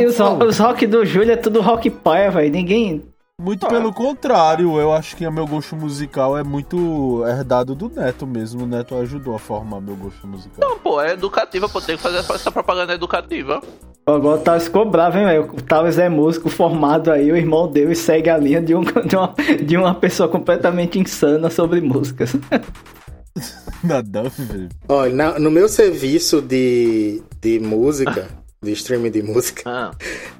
e 0.00 0.06
os, 0.06 0.18
os 0.20 0.58
rock 0.58 0.86
do 0.86 1.04
Júlio 1.04 1.32
é 1.32 1.36
tudo 1.36 1.60
rock 1.60 1.90
paia, 1.90 2.30
velho. 2.30 2.50
Ninguém. 2.50 3.04
Muito 3.38 3.68
pelo 3.68 3.92
contrário, 3.92 4.80
eu 4.80 4.90
acho 4.94 5.14
que 5.14 5.26
o 5.26 5.30
meu 5.30 5.46
gosto 5.46 5.76
musical 5.76 6.38
é 6.38 6.42
muito 6.42 7.22
herdado 7.26 7.74
do 7.74 7.90
Neto 7.90 8.26
mesmo. 8.26 8.64
O 8.64 8.66
Neto 8.66 8.94
ajudou 8.96 9.34
a 9.34 9.38
formar 9.38 9.78
meu 9.78 9.94
gosto 9.94 10.26
musical. 10.26 10.66
Não, 10.66 10.78
pô, 10.78 10.98
é 11.02 11.12
educativa, 11.12 11.68
pô, 11.68 11.78
tem 11.82 11.96
que 11.98 12.02
fazer 12.02 12.16
essa 12.18 12.50
propaganda 12.50 12.94
educativa. 12.94 13.60
Agora 14.06 14.40
o 14.40 14.42
Thales 14.42 14.64
ficou 14.64 14.90
bravo, 14.90 15.18
hein, 15.18 15.26
velho? 15.26 15.42
O 15.52 15.60
Thales 15.62 15.98
é 15.98 16.08
músico 16.08 16.48
formado 16.48 17.12
aí, 17.12 17.30
o 17.30 17.36
irmão 17.36 17.70
dele 17.70 17.94
segue 17.94 18.30
a 18.30 18.38
linha 18.38 18.62
de, 18.62 18.74
um, 18.74 18.80
de, 19.06 19.14
uma, 19.16 19.34
de 19.66 19.76
uma 19.76 19.94
pessoa 19.94 20.30
completamente 20.30 20.98
insana 20.98 21.50
sobre 21.50 21.82
músicas. 21.82 22.32
Nada 23.84 24.22
ver. 24.30 24.70
Olha, 24.88 25.14
na- 25.14 25.38
no 25.38 25.50
meu 25.50 25.68
serviço 25.68 26.40
de, 26.40 27.22
de 27.42 27.60
música, 27.60 28.28
de 28.62 28.72
streaming 28.72 29.10
de 29.10 29.22
música, 29.22 29.62
Ah, 29.66 29.90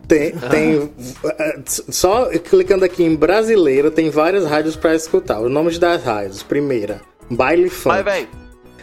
tem, 0.09 0.33
tem 0.33 0.91
eh, 1.39 1.61
só 1.67 2.27
clicando 2.39 2.85
aqui 2.85 3.03
em 3.05 3.15
brasileiro, 3.15 3.91
tem 3.91 4.11
várias 4.11 4.45
rádios 4.47 4.75
pra 4.77 4.95
escutar. 4.95 5.41
Os 5.41 5.51
nomes 5.51 5.79
das 5.79 6.03
rádios. 6.03 6.43
Primeira, 6.43 7.01
Baile 7.31 7.69
Funk. 7.69 7.89
vai, 7.89 8.03
velho. 8.03 8.29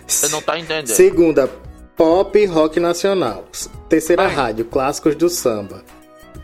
Você 0.06 0.28
não 0.30 0.42
tá 0.42 0.58
entendendo. 0.60 0.88
Segunda, 0.96 1.50
Pop 1.96 2.46
Rock 2.46 2.80
Nacional. 2.80 3.46
Terceira 3.90 4.24
Vai. 4.24 4.34
rádio, 4.34 4.66
Clássicos 4.66 5.16
do 5.16 5.30
Samba. 5.30 5.84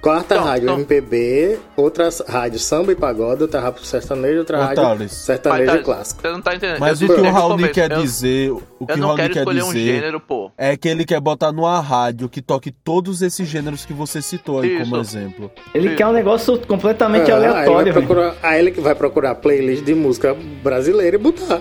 Quarta 0.01 0.35
Então, 0.35 0.45
rádio, 0.47 0.63
então. 0.63 0.75
MPB. 0.79 1.59
Outra 1.75 2.07
rádio, 2.25 2.57
Samba 2.57 2.93
e 2.93 2.95
Pagode. 2.95 3.41
Outra 3.41 3.59
rádio, 3.59 3.83
Sertanejo. 3.83 4.39
Outra 4.39 4.57
Ô, 4.57 4.61
rádio, 4.61 4.75
Thales. 4.77 5.01
Mas, 5.01 5.11
Sertanejo 5.11 5.71
tá, 5.71 5.83
Clássico. 5.83 6.21
Você 6.21 6.27
não 6.29 6.41
tá 6.41 6.55
entendendo. 6.55 6.79
Mas 6.79 7.01
Eu 7.01 7.09
o 7.09 7.15
que 7.15 7.19
o 7.21 7.31
Raoni 7.31 7.67
quer 7.69 7.91
eu- 7.91 8.01
dizer, 8.01 8.51
o 8.51 8.85
que 8.85 8.91
Eu 8.93 8.95
o 8.95 8.97
não 8.97 9.07
Raoni 9.07 9.21
quero 9.23 9.33
quer 9.33 9.39
escolher 9.39 9.63
um 9.63 9.73
dizer 9.73 9.79
gênero, 9.95 10.19
pô. 10.21 10.51
é 10.57 10.77
que 10.77 10.87
ele 10.87 11.03
quer 11.05 11.19
botar 11.19 11.51
numa 11.51 11.81
rádio 11.81 12.29
que 12.29 12.41
toque 12.41 12.71
todos 12.71 13.21
esses 13.21 13.45
gêneros 13.45 13.83
que 13.85 13.91
você 13.91 14.21
citou 14.21 14.61
aí 14.61 14.79
como 14.79 15.01
Isso. 15.01 15.17
exemplo. 15.17 15.51
Ele 15.75 15.89
Sim. 15.89 15.95
quer 15.95 16.07
um 16.07 16.13
negócio 16.13 16.57
completamente 16.65 17.29
Ah, 17.29 17.35
aí, 17.35 17.41
ele 17.43 17.47
vai 17.51 17.61
aleatório, 17.63 17.93
velho. 17.93 18.07
procurar, 18.07 18.35
aí 18.41 18.59
ele 18.59 18.71
que 18.71 18.79
vai 18.81 18.95
procurar 18.95 19.35
playlist 19.35 19.83
de 19.83 19.93
música 19.93 20.33
brasileira 20.63 21.17
e 21.17 21.19
botar. 21.19 21.59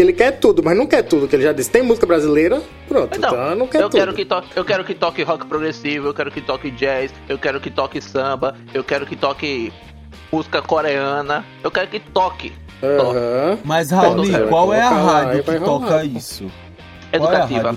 Que 0.00 0.04
ele 0.04 0.14
quer 0.14 0.38
tudo, 0.38 0.62
mas 0.64 0.74
não 0.74 0.86
quer 0.86 1.02
tudo, 1.02 1.28
que 1.28 1.36
ele 1.36 1.42
já 1.42 1.52
disse. 1.52 1.70
Tem 1.70 1.82
música 1.82 2.06
brasileira? 2.06 2.62
Pronto, 2.88 3.14
Então, 3.18 3.28
então 3.34 3.54
não 3.54 3.66
quer 3.66 3.82
eu 3.82 3.90
tudo. 3.90 3.98
quero 3.98 4.14
que 4.14 4.24
toque, 4.24 4.48
eu 4.56 4.64
quero 4.64 4.82
que 4.82 4.94
toque 4.94 5.22
rock 5.22 5.44
progressivo, 5.46 6.08
eu 6.08 6.14
quero 6.14 6.30
que 6.30 6.40
toque 6.40 6.70
jazz, 6.70 7.12
eu 7.28 7.36
quero 7.38 7.60
que 7.60 7.70
toque 7.70 8.00
samba, 8.00 8.56
eu 8.72 8.82
quero 8.82 9.04
que 9.04 9.14
toque 9.14 9.70
música 10.32 10.62
coreana, 10.62 11.44
eu 11.62 11.70
quero 11.70 11.88
que 11.88 12.00
toque. 12.00 12.50
toque. 12.80 13.18
Aham. 13.18 13.58
Mas 13.62 13.90
Raoni, 13.90 14.30
Vai 14.30 14.46
qual 14.46 14.72
é 14.72 14.80
a 14.80 14.88
rádio 14.88 15.44
que 15.44 15.60
toca 15.60 16.02
isso? 16.02 16.50
É 17.12 17.16
Educativa. 17.16 17.76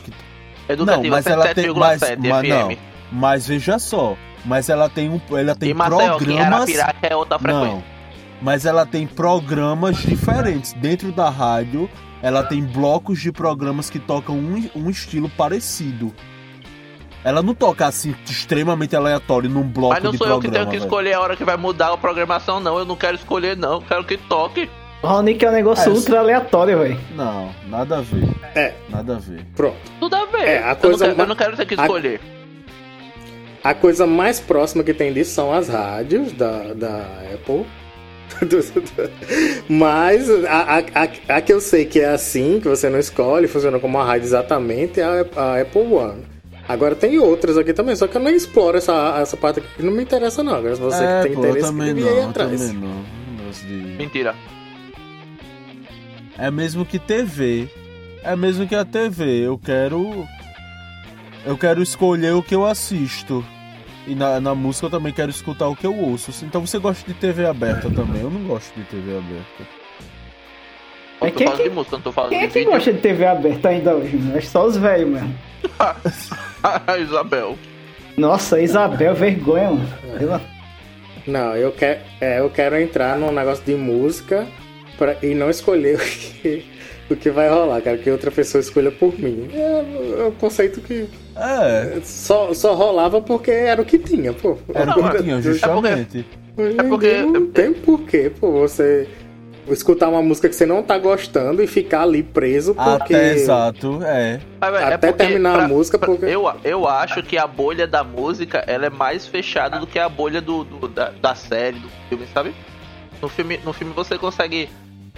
Educativa 0.69 1.01
Não, 1.03 1.09
mas 1.09 1.25
ela 1.27 1.53
tem 1.53 1.73
mas, 1.73 1.99
77,7 2.01 2.17
mas 2.29 2.47
não, 2.49 2.69
FM. 2.69 2.77
mas 3.11 3.47
veja 3.47 3.79
só, 3.79 4.15
mas 4.45 4.69
ela 4.69 4.87
tem 4.87 5.09
um 5.09 5.19
ela 5.37 5.55
tem 5.55 5.71
e 5.71 5.73
Marcel, 5.73 6.15
programas 6.15 6.65
Piraca 6.71 7.05
é 7.05 7.15
outra 7.17 7.37
frequência. 7.37 7.67
Não. 7.67 7.83
Mas 8.41 8.65
ela 8.65 8.85
tem 8.85 9.07
programas 9.07 9.97
diferentes. 9.97 10.73
Dentro 10.73 11.13
da 11.13 11.29
rádio, 11.29 11.89
ela 12.23 12.41
tem 12.41 12.63
blocos 12.63 13.19
de 13.21 13.31
programas 13.31 13.89
que 13.89 13.99
tocam 13.99 14.35
um, 14.35 14.67
um 14.75 14.89
estilo 14.89 15.29
parecido. 15.29 16.11
Ela 17.23 17.41
não 17.43 17.53
toca 17.53 17.85
assim 17.85 18.15
extremamente 18.25 18.95
aleatório 18.95 19.49
num 19.49 19.61
bloco 19.63 19.93
Mas 19.93 20.03
não 20.03 20.11
de 20.11 20.17
sou 20.17 20.27
eu 20.27 20.39
que 20.39 20.47
programa. 20.47 20.65
tenho 20.65 20.71
que 20.71 20.77
velho. 20.79 20.85
escolher 20.87 21.13
a 21.13 21.19
hora 21.21 21.35
que 21.37 21.43
vai 21.45 21.55
mudar 21.57 21.93
a 21.93 21.97
programação, 21.97 22.59
não. 22.59 22.77
Eu 22.79 22.85
não 22.85 22.95
quero 22.95 23.15
escolher, 23.15 23.55
não. 23.55 23.73
Eu 23.75 23.81
quero 23.81 24.03
que 24.05 24.17
toque. 24.17 24.69
O 25.01 25.07
Raoni 25.07 25.35
quer 25.35 25.49
um 25.49 25.53
negócio 25.53 25.89
É, 25.91 25.93
ultra 25.93 26.19
aleatório, 26.19 26.79
velho. 26.79 26.99
Não, 27.13 27.53
nada 27.69 27.97
a 27.97 28.01
ver. 28.01 28.27
É. 28.55 28.73
Nada 28.89 29.17
a 29.17 29.19
ver. 29.19 29.45
Pronto. 29.55 29.75
Tudo 29.99 30.15
a 30.15 30.25
ver. 30.25 30.47
É, 30.47 30.63
a 30.63 30.69
eu, 30.71 30.75
coisa 30.77 31.07
não 31.07 31.11
quero, 31.15 31.21
eu 31.21 31.27
não 31.27 31.35
quero 31.35 31.57
ter 31.57 31.65
que 31.65 31.73
a- 31.79 31.83
escolher. 31.83 32.21
A 33.63 33.73
coisa 33.73 34.05
mais 34.05 34.39
próxima 34.41 34.83
que 34.83 34.93
tem 34.93 35.13
disso 35.13 35.31
são 35.31 35.53
as 35.53 35.69
rádios 35.69 36.31
da, 36.33 36.73
da 36.73 36.97
Apple. 37.33 37.65
Mas 39.69 40.29
a, 40.45 40.51
a, 40.51 40.77
a, 40.79 41.37
a 41.37 41.41
que 41.41 41.53
eu 41.53 41.61
sei 41.61 41.85
que 41.85 41.99
é 41.99 42.09
assim, 42.09 42.59
que 42.59 42.67
você 42.67 42.89
não 42.89 42.99
escolhe, 42.99 43.47
funciona 43.47 43.79
como 43.79 43.97
uma 43.97 44.05
rádio 44.05 44.25
exatamente, 44.25 44.99
é 44.99 45.03
a, 45.03 45.25
a 45.35 45.61
Apple 45.61 45.81
One. 45.81 46.23
Agora 46.67 46.95
tem 46.95 47.17
outras 47.19 47.57
aqui 47.57 47.73
também, 47.73 47.95
só 47.95 48.07
que 48.07 48.15
eu 48.15 48.21
não 48.21 48.31
exploro 48.31 48.77
essa, 48.77 49.17
essa 49.21 49.35
parte 49.35 49.59
aqui 49.59 49.67
que 49.77 49.83
não 49.83 49.91
me 49.91 50.03
interessa 50.03 50.41
não. 50.41 50.55
Agora 50.55 50.75
se 50.75 50.81
você 50.81 51.03
é, 51.03 51.21
que 51.21 51.27
tem 51.27 51.35
pô, 51.35 51.43
eu 51.43 51.49
interesse, 51.49 51.67
também 51.67 51.93
devia 51.93 52.09
não, 52.11 52.17
eu 52.17 52.29
atrás. 52.29 52.51
também 52.51 52.73
não. 52.77 53.03
De- 53.67 53.97
Mentira. 53.97 54.33
É 56.37 56.49
mesmo 56.49 56.85
que 56.85 56.97
TV. 56.97 57.67
É 58.23 58.35
mesmo 58.35 58.67
que 58.67 58.73
a 58.75 58.83
TV. 58.85 59.45
Eu 59.45 59.57
quero. 59.57 60.27
Eu 61.45 61.57
quero 61.57 61.81
escolher 61.83 62.33
o 62.33 62.41
que 62.41 62.55
eu 62.55 62.65
assisto. 62.65 63.45
E 64.05 64.15
na, 64.15 64.39
na 64.41 64.53
música 64.53 64.87
eu 64.87 64.91
também 64.91 65.13
quero 65.13 65.29
escutar 65.31 65.67
o 65.69 65.75
que 65.75 65.85
eu 65.87 65.95
ouço. 65.95 66.31
Então 66.45 66.65
você 66.65 66.77
gosta 66.77 67.05
de 67.07 67.13
TV 67.17 67.45
aberta 67.45 67.89
também? 67.89 68.21
Eu 68.21 68.29
não 68.29 68.43
gosto 68.43 68.73
de 68.75 68.83
TV 68.85 69.11
aberta. 69.17 69.83
É 71.21 71.31
quem 71.31 71.49
que- 71.49 71.63
de 71.63 71.69
música, 71.69 71.95
eu 71.95 71.99
não 71.99 72.03
tô 72.03 72.11
falando 72.11 72.31
Quem 72.31 72.39
é 72.39 72.47
de 72.47 72.51
que 72.53 72.59
vídeo. 72.59 72.71
gosta 72.73 72.91
de 72.91 72.99
TV 72.99 73.25
aberta 73.25 73.69
ainda 73.69 73.95
hoje? 73.95 74.17
Né? 74.17 74.37
Acho 74.37 74.47
só 74.47 74.65
os 74.65 74.75
velhos 74.75 75.09
mesmo. 75.09 75.33
Isabel. 77.01 77.57
Nossa, 78.17 78.59
Isabel, 78.61 79.15
vergonha, 79.15 79.71
mano. 79.71 80.41
Não, 81.25 81.55
eu 81.55 81.71
quero, 81.71 82.01
é, 82.19 82.39
eu 82.41 82.49
quero 82.49 82.77
entrar 82.79 83.17
num 83.17 83.31
negócio 83.31 83.63
de 83.63 83.73
música 83.75 84.45
pra, 84.97 85.15
e 85.23 85.33
não 85.33 85.49
escolher 85.49 85.95
o 85.97 85.99
que, 85.99 86.65
o 87.09 87.15
que 87.15 87.29
vai 87.29 87.49
rolar. 87.49 87.79
Quero 87.81 87.99
que 87.99 88.11
outra 88.11 88.29
pessoa 88.29 88.59
escolha 88.59 88.91
por 88.91 89.17
mim. 89.17 89.47
É, 89.53 90.21
é 90.21 90.25
um 90.25 90.31
conceito 90.31 90.81
que 90.81 91.07
É, 91.35 91.99
só, 92.03 92.53
só 92.53 92.73
rolava 92.73 93.21
porque 93.21 93.51
era 93.51 93.81
o 93.81 93.85
que 93.85 93.97
tinha, 93.97 94.33
pô. 94.33 94.57
era 94.73 94.91
o 94.91 95.11
que 95.11 95.23
tinha, 95.23 95.41
justamente. 95.41 96.25
Hoje 96.55 96.75
É 96.79 96.83
porque- 96.83 97.09
dia 97.09 97.25
Não 97.25 97.47
tem 97.47 97.73
porquê, 97.73 98.31
pô, 98.39 98.51
você 98.51 99.07
escutar 99.67 100.09
uma 100.09 100.21
música 100.21 100.47
que 100.49 100.55
você 100.55 100.65
não 100.65 100.83
tá 100.83 100.97
gostando 100.97 101.63
e 101.63 101.67
ficar 101.67 102.01
ali 102.03 102.21
preso 102.21 102.75
porque. 102.75 103.15
Até 103.15 103.33
exato, 103.33 104.01
é. 104.03 104.39
É 104.61 104.65
Até 104.65 105.07
porque 105.07 105.23
terminar 105.23 105.59
a 105.59 105.67
música, 105.67 105.97
porque- 105.97 106.25
Eu, 106.25 106.51
eu 106.63 106.87
acho 106.87 107.23
que 107.23 107.37
a 107.37 107.47
bolha 107.47 107.87
da 107.87 108.03
música 108.03 108.63
ela 108.67 108.85
é 108.85 108.89
mais 108.89 109.25
fechada 109.25 109.79
do 109.79 109.87
que 109.87 109.97
a 109.97 110.07
bolha 110.09 110.39
do, 110.41 110.63
do- 110.63 110.87
da, 110.87 111.09
da 111.21 111.33
série, 111.33 111.79
do 111.79 111.89
filme, 112.09 112.25
sabe? 112.33 112.53
No 113.21 113.29
filme, 113.29 113.59
no 113.65 113.71
filme 113.73 113.93
você 113.95 114.17
consegue 114.17 114.69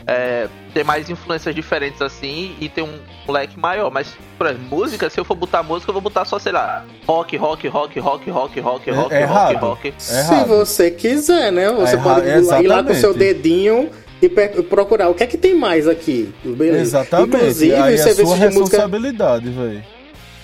é, 0.07 0.47
ter 0.73 0.83
mais 0.83 1.09
influências 1.09 1.53
diferentes 1.55 2.01
assim 2.01 2.55
e 2.59 2.69
ter 2.69 2.81
um 2.83 2.99
leque 3.27 3.59
maior. 3.59 3.89
Mas, 3.91 4.07
por 4.37 4.47
exemplo, 4.47 4.65
música, 4.77 5.09
se 5.09 5.19
eu 5.19 5.25
for 5.25 5.35
botar 5.35 5.63
música, 5.63 5.89
eu 5.89 5.93
vou 5.93 6.01
botar 6.01 6.25
só, 6.25 6.37
sei 6.37 6.51
lá, 6.51 6.85
rock, 7.07 7.35
rock, 7.37 7.67
rock, 7.67 7.99
rock, 7.99 8.29
rock, 8.29 8.59
rock, 8.59 8.89
É- 8.89 8.93
rock, 8.93 9.13
é 9.13 9.25
rock, 9.25 9.55
rock. 9.55 9.93
Se 9.97 10.15
errado. 10.19 10.47
você 10.47 10.91
quiser, 10.91 11.51
né? 11.51 11.69
Você 11.71 11.95
É 11.95 11.97
pode 11.97 12.27
ir 12.63 12.67
lá 12.67 12.83
com 12.83 12.91
o 12.91 12.95
seu 12.95 13.13
dedinho 13.13 13.89
e 14.21 14.29
procurar 14.29 15.09
o 15.09 15.13
que 15.13 15.23
é 15.23 15.27
que 15.27 15.37
tem 15.37 15.55
mais 15.55 15.87
aqui. 15.87 16.33
Beleza. 16.43 16.79
Exatamente. 16.81 17.35
Inclusive, 17.37 17.75
Aí 17.75 17.93
é 17.93 17.97
serviços 17.97 18.27
sua 18.29 18.37
de 18.37 18.45
música. 18.45 18.59
responsabilidade, 18.61 19.49
velho. 19.49 19.83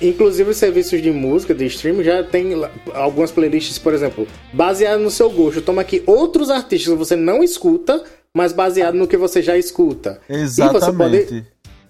Inclusive 0.02 0.50
os 0.50 0.58
serviços 0.58 1.02
de 1.02 1.12
música, 1.12 1.54
de 1.54 1.66
streaming, 1.66 2.04
já 2.04 2.24
tem 2.24 2.52
algumas 2.94 3.32
playlists, 3.32 3.78
por 3.78 3.94
exemplo, 3.94 4.28
baseado 4.52 5.00
no 5.00 5.12
seu 5.12 5.30
gosto. 5.30 5.62
Toma 5.62 5.82
aqui 5.82 6.02
outros 6.06 6.50
artistas 6.50 6.92
que 6.92 6.98
você 6.98 7.16
não 7.16 7.44
escuta, 7.44 8.04
mas 8.34 8.52
baseado 8.54 8.96
no 8.96 9.08
que 9.08 9.18
você 9.18 9.42
já 9.42 9.58
escuta. 9.58 10.20
E 10.30 10.48
você 10.48 10.62
pode, 10.62 10.78
Exatamente. 10.78 11.46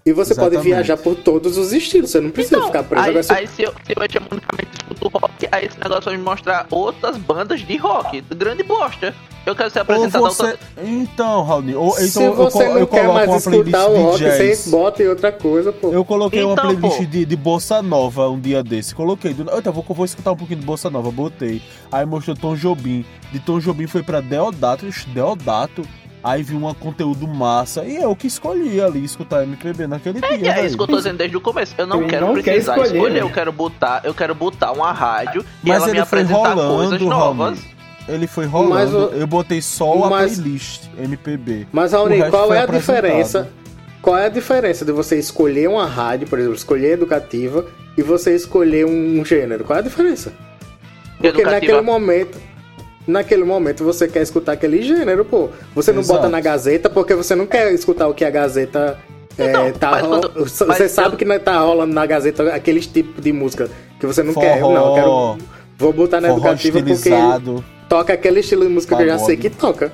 E 0.06 0.12
você 0.14 0.34
pode 0.36 0.56
Exatamente. 0.56 0.64
viajar 0.76 0.98
por 0.98 1.16
todos 1.16 1.58
os 1.58 1.72
estilos. 1.74 2.10
Você 2.12 2.20
não 2.20 2.32
precisa 2.32 2.56
Então, 2.58 2.68
ficar 2.68 2.84
preso. 2.84 3.04
aí, 3.04 3.10
Agora, 3.10 3.24
se- 3.24 3.34
aí 3.34 3.48
se 3.48 3.62
eu, 3.64 3.74
se 3.86 3.94
eu 3.96 4.04
hegemonicamente 4.04 4.70
escuto 4.82 5.08
rock, 5.18 5.48
aí 5.52 5.66
esse 5.66 5.80
negócio 5.80 6.06
vai 6.06 6.18
me 6.18 6.24
mostrar 6.24 6.66
outras 6.72 7.18
bandas 7.18 7.62
de 7.62 7.78
rock. 7.78 8.22
Grande 8.36 8.64
bosta. 8.64 9.14
Eu 9.44 9.56
quero 9.56 9.72
ser 9.72 9.80
Ou 9.80 9.84
apresentado 9.84 10.22
você... 10.24 10.56
Então, 10.84 11.44
Raoni, 11.44 11.74
ou, 11.74 11.90
então 11.96 12.08
se 12.08 12.24
eu, 12.24 12.36
você 12.36 12.58
co- 12.60 12.64
não 12.74 12.78
eu 12.80 12.86
quer 12.88 13.08
mais 13.08 13.28
uma 13.28 13.42
playlist 13.42 13.68
escutar 13.76 13.88
o 13.90 14.02
rock, 14.04 14.20
você 14.24 14.70
bota 14.70 15.04
em 15.04 15.08
outra 15.08 15.32
coisa, 15.32 15.74
pô. 15.74 15.92
Eu 15.92 16.06
coloquei 16.06 16.44
uma 16.44 16.54
Então, 16.54 16.66
playlist 16.76 16.98
pô. 17.00 17.06
de, 17.06 17.26
de 17.26 17.36
Bossa 17.36 17.82
Nova 17.82 18.30
um 18.30 18.40
dia 18.40 18.64
desse. 18.64 18.94
Coloquei. 18.94 19.34
Do... 19.34 19.44
Então, 19.58 19.74
vou, 19.74 19.84
vou 19.90 20.06
escutar 20.06 20.32
um 20.32 20.36
pouquinho 20.38 20.60
de 20.60 20.66
Bossa 20.66 20.92
Nova. 20.92 21.10
Botei. 21.12 21.60
Aí 21.92 22.06
mostrou 22.06 22.36
Tom 22.36 22.56
Jobim. 22.56 23.04
De 23.32 23.40
Tom 23.40 23.60
Jobim 23.60 23.88
foi 23.88 24.04
pra 24.04 24.22
Deodato. 24.22 24.86
Ixi, 24.86 25.10
Deodato. 25.10 25.82
Aí 26.24 26.44
vi 26.44 26.56
um 26.56 26.74
conteúdo 26.76 27.28
massa. 27.28 27.84
E 27.84 27.96
eu 27.98 28.16
que 28.16 28.28
escolhi 28.28 28.80
ali 28.80 29.04
escutar 29.04 29.44
MPB 29.44 29.88
naquele 29.88 30.20
É, 30.24 30.38
dia. 30.38 30.52
é 30.60 30.66
isso 30.66 30.78
que 30.78 30.84
eu 30.84 30.88
tô 30.88 30.98
dizendo 30.98 31.18
desde 31.18 31.36
o 31.36 31.42
começo. 31.42 31.74
Eu 31.78 31.88
não 31.88 32.02
Ele 32.02 32.10
quero 32.10 32.28
não 32.28 32.36
quer 32.36 32.44
precisar 32.44 32.74
escolher, 32.74 32.96
escolher, 32.96 33.14
né? 33.16 33.22
eu 33.22 33.30
quero 33.32 33.52
botar, 33.52 34.02
eu 34.04 34.14
quero 34.14 34.36
botar 34.36 34.72
uma 34.72 34.92
rádio 34.92 35.44
e 35.64 35.70
Mas 35.70 35.78
ela 35.78 35.86
me 35.88 35.92
ele 35.98 36.06
foi 36.06 36.20
apresentar 36.20 36.56
coisas 36.56 36.68
rolando, 37.02 37.06
novas. 37.06 37.60
Raoni. 37.60 37.72
Ele 38.08 38.28
foi 38.28 38.46
rolando. 38.46 38.74
Mas 38.76 38.94
o- 38.94 39.16
Eu 39.16 39.28
botei 39.28 39.62
só 39.62 39.96
mas- 40.10 40.34
a 40.38 40.42
playlist 40.42 40.84
MPB. 40.98 41.68
Mas, 41.72 41.92
Raoni, 41.94 42.30
qual 42.30 42.54
é 42.54 42.62
a 42.62 42.66
diferença? 42.66 43.50
Qual 44.02 44.18
é 44.18 44.26
a 44.26 44.30
diferença 44.30 44.84
de 44.84 44.92
você 44.92 45.18
escolher 45.20 45.70
uma 45.70 45.86
rádio, 45.86 46.28
por 46.28 46.38
exemplo, 46.40 46.56
escolher 46.58 46.94
educativa 46.94 47.66
e 47.98 48.02
você 48.02 48.36
escolher 48.36 48.86
um 48.86 49.24
gênero? 49.24 49.64
Qual 49.64 49.78
é 49.78 49.80
a 49.80 49.84
diferença? 49.84 50.34
Porque 51.14 51.28
Educativa. 51.28 51.52
naquele 51.52 51.82
momento, 51.82 52.40
naquele 53.08 53.44
momento 53.44 53.84
você 53.84 54.08
quer 54.08 54.22
escutar 54.22 54.54
aquele 54.54 54.82
gênero, 54.82 55.24
pô. 55.26 55.50
Você 55.76 55.92
não 55.92 56.02
Exato. 56.02 56.20
bota 56.20 56.30
na 56.30 56.40
Gazeta 56.40 56.90
porque 56.90 57.14
você 57.16 57.36
não 57.36 57.46
quer 57.46 57.72
escutar 57.74 58.08
o 58.08 58.14
que 58.14 58.24
a 58.26 58.30
Gazeta 58.30 58.98
é, 59.38 59.50
Então, 59.50 59.72
tá 59.74 59.92
mas 59.92 60.08
quando- 60.08 60.34
Você 60.46 60.66
mas 60.66 60.92
sabe 60.92 61.14
eu- 61.14 61.18
que 61.18 61.26
não 61.26 61.40
tá 61.40 61.60
rolando 61.60 61.94
na 61.94 62.06
Gazeta 62.06 62.54
aqueles 62.54 62.86
tipos 62.86 63.24
de 63.24 63.32
música 63.32 63.70
que 64.00 64.06
você 64.06 64.22
não 64.24 64.34
Forró, 64.34 64.46
quer. 64.46 64.60
Não, 64.62 64.76
eu 64.88 64.94
quero. 64.94 65.38
Vou 65.78 65.94
botar 65.94 66.22
na 66.22 66.30
educativa 66.30 66.80
porque 66.84 67.10
toca 67.90 68.14
aquele 68.14 68.40
estilo 68.42 68.64
de 68.64 68.70
música 68.70 68.96
que 68.96 69.04
eu 69.04 69.08
já 69.08 69.18
sei 69.20 69.38
que 69.38 69.50
toca. 69.50 69.92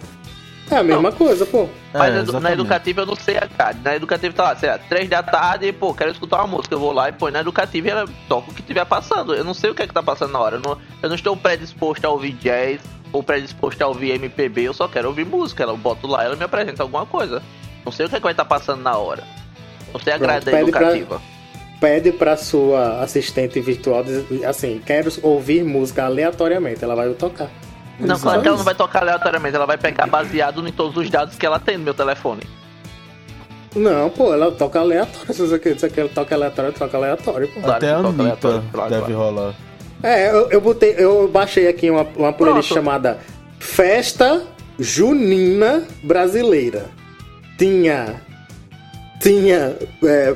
É 0.69 0.75
a 0.75 0.83
mesma 0.83 1.13
coisa, 1.13 1.45
pô. 1.45 1.65
Mas 1.93 1.93
É, 1.93 1.97
na 1.97 2.07
edu- 2.07 2.13
na 2.15 2.21
exatamente. 2.39 2.53
educativa 2.59 3.01
eu 3.01 3.05
não 3.05 3.15
sei 3.15 3.37
a 3.37 3.47
cara. 3.47 3.77
Na 3.81 3.95
educativa 3.95 4.33
tá 4.33 4.43
lá, 4.43 4.55
sei 4.57 4.67
lá, 4.69 4.77
três 4.77 5.07
da 5.09 5.23
tarde, 5.23 5.71
pô, 5.71 5.93
quero 5.93 6.11
escutar 6.11 6.39
uma 6.43 6.47
música. 6.57 6.75
Eu 6.75 6.79
vou 6.79 6.91
lá 6.91 7.07
e 7.07 7.13
põe 7.13 7.31
na 7.31 7.39
educativa 7.39 7.87
e 7.87 7.89
ela 7.91 8.05
toca 8.27 8.51
o 8.51 8.53
que 8.53 8.61
tiver 8.61 8.83
passando. 8.85 9.33
Eu 9.33 9.45
não 9.45 9.53
sei 9.53 9.69
o 9.69 9.75
que 9.75 9.83
é 9.83 9.87
que 9.87 9.93
tá 9.93 10.03
passando 10.03 10.33
na 10.33 10.39
hora. 10.39 10.57
Eu 10.57 10.59
não, 10.61 10.77
eu 11.01 11.07
não 11.07 11.15
estou 11.15 11.37
predisposto 11.37 12.05
a 12.05 12.09
ouvir 12.09 12.33
jazz 12.33 12.81
ou 13.13 13.23
predisposto 13.23 13.83
a 13.83 13.87
ouvir 13.87 14.11
MPB. 14.11 14.63
Eu 14.63 14.73
só 14.73 14.87
quero 14.87 15.07
ouvir 15.07 15.25
música. 15.25 15.63
Ela 15.63 15.73
eu 15.73 15.77
boto 15.77 16.07
lá 16.07 16.23
ela 16.23 16.35
me 16.35 16.43
apresenta 16.43 16.83
alguma 16.83 17.05
coisa. 17.05 17.41
Não 17.85 17.91
sei 17.91 18.05
o 18.05 18.09
que 18.09 18.15
é 18.15 18.19
que 18.19 18.23
vai 18.23 18.33
estar 18.33 18.45
passando 18.45 18.81
na 18.81 18.97
hora. 18.97 19.23
Não 19.93 19.99
sei 19.99 20.13
a 20.13 20.17
Pronto, 20.17 20.27
grade 20.29 20.45
pra- 20.49 20.61
educativa. 20.61 21.21
pede 21.79 22.11
pra 22.11 22.35
sua 22.35 23.01
assistente 23.01 23.59
virtual, 23.61 24.03
assim, 24.47 24.81
quero 24.85 25.09
ouvir 25.23 25.63
música 25.63 26.05
aleatoriamente, 26.05 26.83
ela 26.83 26.95
vai 26.95 27.09
tocar. 27.13 27.49
Não, 27.99 28.19
claro 28.19 28.41
que 28.41 28.47
ela 28.47 28.57
não 28.57 28.63
vai 28.65 28.75
tocar 28.75 29.01
aleatoriamente, 29.01 29.55
ela 29.55 29.65
vai 29.65 29.77
pegar 29.77 30.05
baseado 30.07 30.67
em 30.67 30.71
todos 30.71 30.97
os 30.97 31.09
dados 31.09 31.35
que 31.35 31.45
ela 31.45 31.59
tem 31.59 31.77
no 31.77 31.83
meu 31.85 31.93
telefone. 31.93 32.41
Não, 33.75 34.09
pô, 34.09 34.33
ela 34.33 34.51
toca 34.51 34.79
aleatório. 34.79 35.33
Se 35.33 35.41
você 35.41 35.59
quer, 35.59 35.73
se 35.75 35.79
você 35.81 35.89
quer 35.89 36.09
toca 36.09 36.33
aleatório, 36.35 36.73
toca 36.73 36.97
aleatório, 36.97 37.47
pô. 37.47 37.61
Claro 37.61 37.77
Até 37.77 37.87
que 37.87 37.93
a 37.93 37.95
toca 37.97 38.07
Anitta 38.09 38.21
aleatório, 38.23 38.63
claro, 38.73 38.89
deve 38.89 39.05
claro. 39.13 39.17
rolar. 39.19 39.53
É, 40.01 40.29
eu, 40.29 40.49
eu 40.49 40.61
botei, 40.61 40.95
eu 40.97 41.27
baixei 41.27 41.67
aqui 41.67 41.89
uma, 41.89 42.03
uma 42.15 42.31
playlist 42.31 42.71
chamada 42.71 43.19
Festa 43.59 44.43
Junina 44.79 45.83
Brasileira. 46.03 46.85
Tinha. 47.57 48.21
Tinha 49.19 49.75
é, 50.03 50.35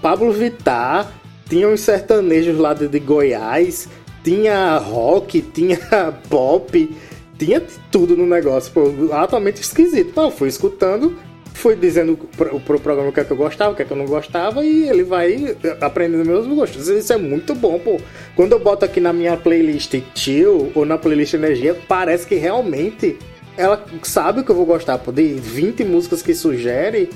Pablo 0.00 0.32
Vittar, 0.32 1.12
tinha 1.48 1.68
uns 1.68 1.80
sertanejos 1.80 2.56
lá 2.56 2.72
de, 2.72 2.86
de 2.86 3.00
Goiás, 3.00 3.88
tinha 4.22 4.78
rock, 4.78 5.42
tinha 5.42 5.78
pop, 6.30 6.96
tinha 7.36 7.60
tudo 7.90 8.16
no 8.16 8.24
negócio, 8.24 8.72
pô, 8.72 9.12
altamente 9.12 9.60
esquisito. 9.60 10.12
Pô, 10.12 10.22
eu 10.22 10.30
fui 10.30 10.48
escutando, 10.48 11.18
fui 11.54 11.76
dizendo 11.76 12.16
pro, 12.36 12.58
pro 12.60 12.80
programa 12.80 13.10
o 13.10 13.12
que 13.12 13.20
é 13.20 13.24
que 13.24 13.30
eu 13.30 13.36
gostava, 13.36 13.72
o 13.72 13.74
que 13.76 13.82
é 13.82 13.84
que 13.84 13.92
eu 13.92 13.96
não 13.96 14.06
gostava, 14.06 14.64
e 14.64 14.88
ele 14.88 15.04
vai 15.04 15.56
aprendendo 15.80 16.24
meus 16.24 16.46
gostos. 16.46 16.88
Isso 16.88 17.12
é 17.12 17.16
muito 17.16 17.54
bom, 17.54 17.78
pô. 17.78 18.00
Quando 18.34 18.52
eu 18.52 18.58
boto 18.58 18.84
aqui 18.84 19.00
na 19.00 19.12
minha 19.12 19.36
playlist 19.36 19.94
Chill 20.14 20.72
ou 20.74 20.84
na 20.84 20.98
playlist 20.98 21.34
Energia, 21.34 21.78
parece 21.86 22.26
que 22.26 22.34
realmente 22.34 23.18
ela 23.56 23.84
sabe 24.02 24.40
o 24.40 24.44
que 24.44 24.50
eu 24.50 24.56
vou 24.56 24.66
gostar, 24.66 24.98
pô. 24.98 25.12
De 25.12 25.22
20 25.34 25.84
músicas 25.84 26.22
que 26.22 26.34
sugere, 26.34 27.10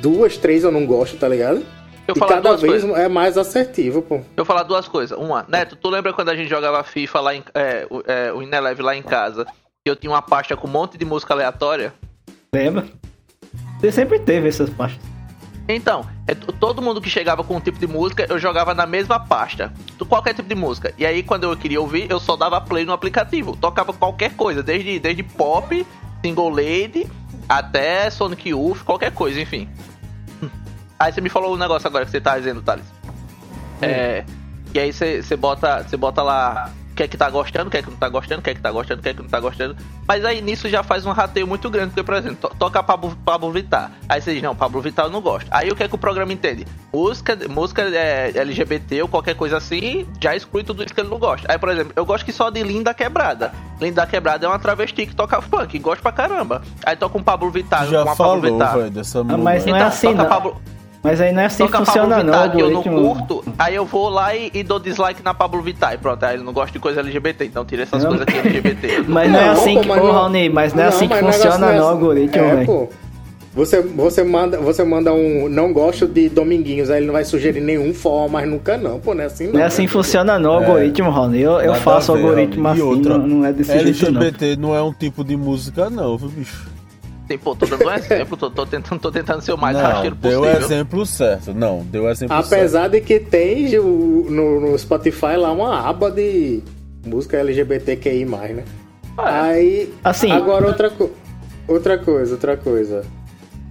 duas, 0.00 0.36
três 0.36 0.64
eu 0.64 0.70
não 0.72 0.86
gosto, 0.86 1.16
tá 1.16 1.28
ligado? 1.28 1.64
Eu 2.06 2.14
e 2.14 2.18
falar 2.18 2.34
cada 2.34 2.48
duas 2.50 2.60
vez 2.60 2.82
coisas. 2.82 2.98
é 2.98 3.08
mais 3.08 3.38
assertivo, 3.38 4.02
pô. 4.02 4.16
Eu 4.16 4.24
vou 4.36 4.44
falar 4.44 4.62
duas 4.64 4.86
coisas. 4.86 5.16
Uma, 5.18 5.44
Neto, 5.48 5.74
tu 5.76 5.88
lembra 5.88 6.12
quando 6.12 6.28
a 6.28 6.36
gente 6.36 6.48
jogava 6.50 6.84
FIFA 6.84 7.20
lá 7.20 7.34
em. 7.34 7.42
É, 7.54 7.86
o- 7.88 8.02
é, 8.06 8.32
o 8.32 8.42
Ineleve 8.42 8.82
lá 8.82 8.94
em 8.94 9.02
casa? 9.02 9.46
E 9.86 9.88
eu 9.88 9.96
tinha 9.96 10.10
uma 10.10 10.20
pasta 10.22 10.54
com 10.56 10.68
um 10.68 10.70
monte 10.70 10.98
de 10.98 11.04
música 11.04 11.32
aleatória? 11.32 11.94
Lembra? 12.54 12.84
Você 13.84 13.92
sempre 13.92 14.18
teve 14.18 14.48
essas 14.48 14.70
partes. 14.70 14.98
Então, 15.68 16.06
é, 16.26 16.34
todo 16.34 16.80
mundo 16.80 17.02
que 17.02 17.10
chegava 17.10 17.44
com 17.44 17.56
um 17.56 17.60
tipo 17.60 17.78
de 17.78 17.86
música, 17.86 18.24
eu 18.30 18.38
jogava 18.38 18.72
na 18.72 18.86
mesma 18.86 19.20
pasta. 19.20 19.74
Qualquer 20.08 20.32
tipo 20.32 20.48
de 20.48 20.54
música. 20.54 20.94
E 20.96 21.04
aí, 21.04 21.22
quando 21.22 21.44
eu 21.44 21.54
queria 21.54 21.78
ouvir, 21.78 22.10
eu 22.10 22.18
só 22.18 22.34
dava 22.34 22.58
play 22.62 22.86
no 22.86 22.94
aplicativo. 22.94 23.54
Tocava 23.54 23.92
qualquer 23.92 24.34
coisa, 24.36 24.62
desde, 24.62 24.98
desde 24.98 25.22
pop, 25.22 25.86
single 26.22 26.48
lady, 26.48 27.06
até 27.46 28.08
Sonic 28.08 28.48
Youth, 28.48 28.82
qualquer 28.84 29.12
coisa, 29.12 29.38
enfim. 29.38 29.68
Aí 30.98 31.12
você 31.12 31.20
me 31.20 31.28
falou 31.28 31.52
um 31.52 31.58
negócio 31.58 31.86
agora 31.86 32.06
que 32.06 32.10
você 32.10 32.22
tá 32.22 32.38
dizendo, 32.38 32.62
Thales. 32.62 32.86
É. 33.82 34.24
E 34.72 34.78
aí 34.78 34.94
você 34.94 35.22
você 35.22 35.36
bota, 35.36 35.82
você 35.82 35.98
bota 35.98 36.22
lá 36.22 36.72
o 36.94 36.96
que 36.96 37.02
é 37.02 37.08
que 37.08 37.16
tá 37.16 37.28
gostando, 37.28 37.66
o 37.66 37.70
que 37.72 37.76
é 37.76 37.82
que 37.82 37.90
não 37.90 37.96
tá 37.96 38.08
gostando, 38.08 38.38
o 38.38 38.42
que 38.44 38.50
é 38.50 38.54
que 38.54 38.60
tá 38.60 38.70
gostando, 38.70 39.00
o 39.00 39.02
que 39.02 39.08
é 39.08 39.14
que 39.14 39.20
não 39.20 39.28
tá 39.28 39.40
gostando. 39.40 39.76
Mas 40.06 40.24
aí 40.24 40.40
nisso 40.40 40.68
já 40.68 40.80
faz 40.84 41.04
um 41.04 41.10
rateio 41.10 41.44
muito 41.44 41.68
grande, 41.68 41.88
porque, 41.88 42.04
por 42.04 42.14
exemplo, 42.14 42.36
to- 42.48 42.52
toca 42.56 42.80
Pablo, 42.84 43.18
Pablo 43.24 43.50
Vittar. 43.50 43.90
Aí 44.08 44.22
você 44.22 44.32
diz, 44.32 44.40
não, 44.42 44.54
Pablo 44.54 44.80
Vittar 44.80 45.06
eu 45.06 45.10
não 45.10 45.20
gosto. 45.20 45.48
Aí 45.50 45.68
o 45.70 45.74
que 45.74 45.82
é 45.82 45.88
que 45.88 45.94
o 45.96 45.98
programa 45.98 46.32
entende? 46.32 46.64
Música, 46.92 47.36
música 47.50 47.82
é, 47.82 48.30
LGBT 48.36 49.02
ou 49.02 49.08
qualquer 49.08 49.34
coisa 49.34 49.56
assim, 49.56 50.06
já 50.20 50.36
exclui 50.36 50.62
tudo 50.62 50.84
isso 50.84 50.94
que 50.94 51.00
ele 51.00 51.08
não 51.10 51.18
gosta. 51.18 51.50
Aí, 51.50 51.58
por 51.58 51.68
exemplo, 51.68 51.92
eu 51.96 52.06
gosto 52.06 52.24
que 52.24 52.32
só 52.32 52.48
de 52.48 52.62
Linda 52.62 52.94
Quebrada. 52.94 53.52
Linda 53.80 54.06
Quebrada 54.06 54.46
é 54.46 54.48
uma 54.48 54.60
travesti 54.60 55.04
que 55.04 55.16
toca 55.16 55.42
funk, 55.42 55.76
gosto 55.80 56.00
pra 56.00 56.12
caramba. 56.12 56.62
Aí 56.86 56.94
toca 56.94 57.18
um 57.18 57.22
Pablo 57.24 57.50
Vittar, 57.50 57.88
Já 57.88 58.04
com 58.04 58.10
a 58.10 58.14
falou, 58.14 58.34
Pablo 58.40 58.52
Vittar. 58.52 58.76
velho, 58.78 58.90
dessa 58.92 59.18
Ah, 59.18 59.36
mas 59.36 59.66
não 59.66 59.74
é 59.74 59.78
Então, 59.78 59.88
assim, 59.88 60.06
toca 60.06 60.22
não. 60.22 60.28
Pablo, 60.28 60.62
Mas 61.04 61.20
aí 61.20 61.32
não 61.32 61.42
é 61.42 61.44
assim 61.44 61.66
que 61.66 61.76
funciona 61.76 62.16
Pablo 62.16 62.32
não, 62.32 62.42
Vittar, 62.42 62.56
que 62.56 62.62
eu 62.62 62.70
não 62.70 62.82
curto, 63.14 63.44
aí 63.58 63.74
eu 63.74 63.84
vou 63.84 64.08
lá 64.08 64.34
e, 64.34 64.50
e 64.54 64.62
dou 64.62 64.78
dislike 64.80 65.22
na 65.22 65.34
Pablo 65.34 65.60
Vittar. 65.60 65.92
E 65.92 65.98
pronto, 65.98 66.24
aí 66.24 66.36
ele 66.36 66.42
não 66.42 66.52
gosta 66.54 66.72
de 66.72 66.78
coisa 66.78 67.00
LGBT, 67.00 67.44
então 67.44 67.62
tira 67.62 67.82
essas 67.82 68.02
Não. 68.02 68.08
coisas 68.16 68.26
aqui 68.26 68.38
LGBT. 68.38 69.04
Mas 69.06 69.30
não 69.30 69.38
é 69.38 69.48
assim 69.50 69.80
que, 69.82 69.86
mas 69.86 70.00
ô 70.02 70.06
não- 70.06 70.12
Raoni, 70.12 70.48
mas 70.48 70.72
não 70.72 70.82
é 70.82 70.86
assim 70.86 71.06
que 71.06 71.14
funciona 71.14 71.58
não 71.58 71.68
é 71.68 71.76
assim. 71.78 71.86
algoritmo, 71.86 72.42
É, 72.42 72.54
velho. 72.56 72.66
pô. 72.66 72.88
Você, 73.54 73.80
você, 73.82 74.24
manda, 74.24 74.58
você 74.58 74.82
manda 74.82 75.12
um 75.12 75.48
não 75.48 75.72
gosto 75.72 76.08
de 76.08 76.28
Dominguinhos, 76.28 76.90
aí 76.90 76.96
ele 76.98 77.06
não 77.06 77.12
vai 77.12 77.24
sugerir 77.24 77.60
nenhum 77.60 77.94
forró, 77.94 78.26
mas 78.26 78.48
nunca 78.48 78.76
não, 78.76 78.98
pô, 78.98 79.14
não 79.14 79.22
é 79.22 79.26
assim 79.26 79.46
não. 79.46 79.52
Não 79.52 79.60
é 79.60 79.64
assim 79.64 79.82
que 79.82 79.92
funciona 79.92 80.38
não 80.40 80.50
o 80.50 80.54
algoritmo, 80.54 81.08
Raoni. 81.10 81.40
Eu, 81.40 81.52
eu 81.60 81.68
Nada 81.72 81.80
faço 81.80 82.12
ver, 82.14 82.18
algoritmo 82.20 82.66
assim, 82.66 82.80
outra, 82.80 83.18
não, 83.18 83.26
não 83.28 83.44
é 83.46 83.52
desse 83.52 83.78
jeito 83.78 84.10
não. 84.10 84.20
LGBT 84.22 84.56
não 84.56 84.74
é 84.74 84.82
um 84.82 84.92
tipo 84.92 85.22
de 85.22 85.36
música, 85.36 85.88
não, 85.88 86.16
viu, 86.16 86.30
bicho? 86.30 86.73
Tem, 87.26 87.38
pô, 87.38 87.56
tô 87.56 87.64
dando 87.66 87.86
um 87.86 87.90
exemplo, 87.94 88.36
tô, 88.36 88.50
tô 88.50 88.66
tentando, 88.66 89.00
tô 89.00 89.10
tentando 89.10 89.40
ser 89.40 89.52
o 89.52 89.56
mais 89.58 89.76
não, 89.76 89.82
rasteiro 89.82 90.14
deu 90.16 90.40
possível. 90.42 90.60
exemplo 90.62 91.06
certo. 91.06 91.54
Não, 91.54 91.82
deu 91.84 92.08
exemplo 92.10 92.36
certo. 92.36 92.52
Apesar 92.54 92.88
de 92.88 93.00
que 93.00 93.18
tem 93.18 93.78
o- 93.78 94.26
no, 94.28 94.60
no 94.60 94.78
Spotify 94.78 95.36
lá 95.36 95.50
uma 95.52 95.88
aba 95.88 96.10
de 96.10 96.62
música 97.06 97.36
LGBTQI+, 97.38 98.24
né? 98.26 98.64
Aí, 99.16 99.92
Assim- 100.02 100.30
agora 100.30 100.66
outra, 100.66 100.90
co- 100.90 101.10
outra 101.68 101.96
coisa, 101.96 102.34
outra 102.34 102.56
coisa. 102.56 103.04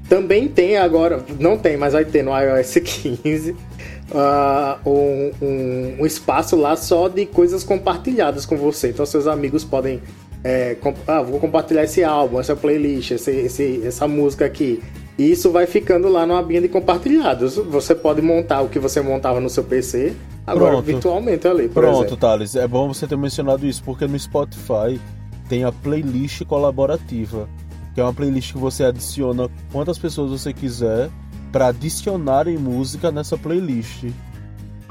Também 0.10 0.48
tem 0.48 0.78
agora, 0.78 1.24
não 1.40 1.58
tem, 1.58 1.78
mas 1.78 1.94
vai 1.94 2.06
ter 2.06 2.24
no 2.24 2.32
iOS 2.38 2.74
15 3.24 3.56
ah, 4.14 4.78
um, 4.86 5.32
um- 5.42 5.96
um 6.02 6.06
espaço 6.06 6.56
lá 6.56 6.76
só 6.76 7.08
de 7.08 7.26
coisas 7.26 7.64
compartilhadas 7.64 8.46
com 8.46 8.58
você. 8.58 8.90
Então 8.90 9.06
seus 9.06 9.28
amigos 9.28 9.64
podem 9.64 10.02
é, 10.44 10.76
com- 10.76 10.94
ah, 11.08 11.22
vou 11.22 11.40
compartilhar 11.40 11.84
esse 11.84 12.04
álbum, 12.04 12.40
essa 12.40 12.56
playlist, 12.56 13.12
esse, 13.12 13.32
esse- 13.32 13.82
essa 13.86 14.08
música 14.08 14.46
aqui. 14.46 14.82
E 15.18 15.32
isso 15.32 15.52
vai 15.52 15.68
ficando 15.68 16.10
lá 16.10 16.26
numa 16.26 16.40
abinha 16.40 16.60
de 16.60 16.68
compartilhados. 16.68 17.56
Você 17.56 17.94
pode 17.94 18.22
montar 18.22 18.62
o 18.62 18.70
que 18.70 18.80
você 18.80 19.00
montava 19.00 19.40
no 19.40 19.50
seu 19.50 19.64
PC, 19.64 20.14
agora 20.46 20.72
Pronto. 20.72 20.86
virtualmente 20.86 21.48
ali, 21.48 21.68
por 21.68 21.84
Pronto, 21.84 21.98
exemplo. 22.00 22.18
Thales, 22.18 22.56
é 22.56 22.68
bom 22.68 22.88
você 22.92 23.06
ter 23.08 23.16
mencionado 23.18 23.66
isso, 23.66 23.84
porque 23.84 24.08
no 24.08 24.18
Spotify 24.20 25.00
tem 25.48 25.64
a 25.64 25.72
playlist 25.72 26.44
colaborativa, 26.46 27.48
que 27.94 28.02
é 28.02 28.04
uma 28.04 28.14
playlist 28.14 28.54
que 28.54 28.58
você 28.58 28.84
adiciona 28.86 29.48
quantas 29.72 30.00
pessoas 30.00 30.32
você 30.32 30.52
quiser 30.52 31.10
para 31.52 31.68
adicionarem 31.68 32.58
música 32.58 33.12
nessa 33.12 33.38
playlist. 33.38 34.06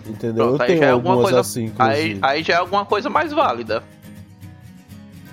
Entendeu? 0.06 0.46
Pronto, 0.48 0.56
Eu 0.56 0.62
aí 0.62 0.66
tenho 0.68 0.78
já 0.80 0.86
é 0.86 0.90
alguma 0.90 1.14
algumas 1.14 1.30
coisa. 1.32 1.40
assim, 1.40 1.72
aí, 1.78 2.18
aí 2.22 2.42
já 2.42 2.54
é 2.54 2.56
alguma 2.58 2.84
coisa 2.84 3.08
mais 3.10 3.32
válida. 3.32 3.82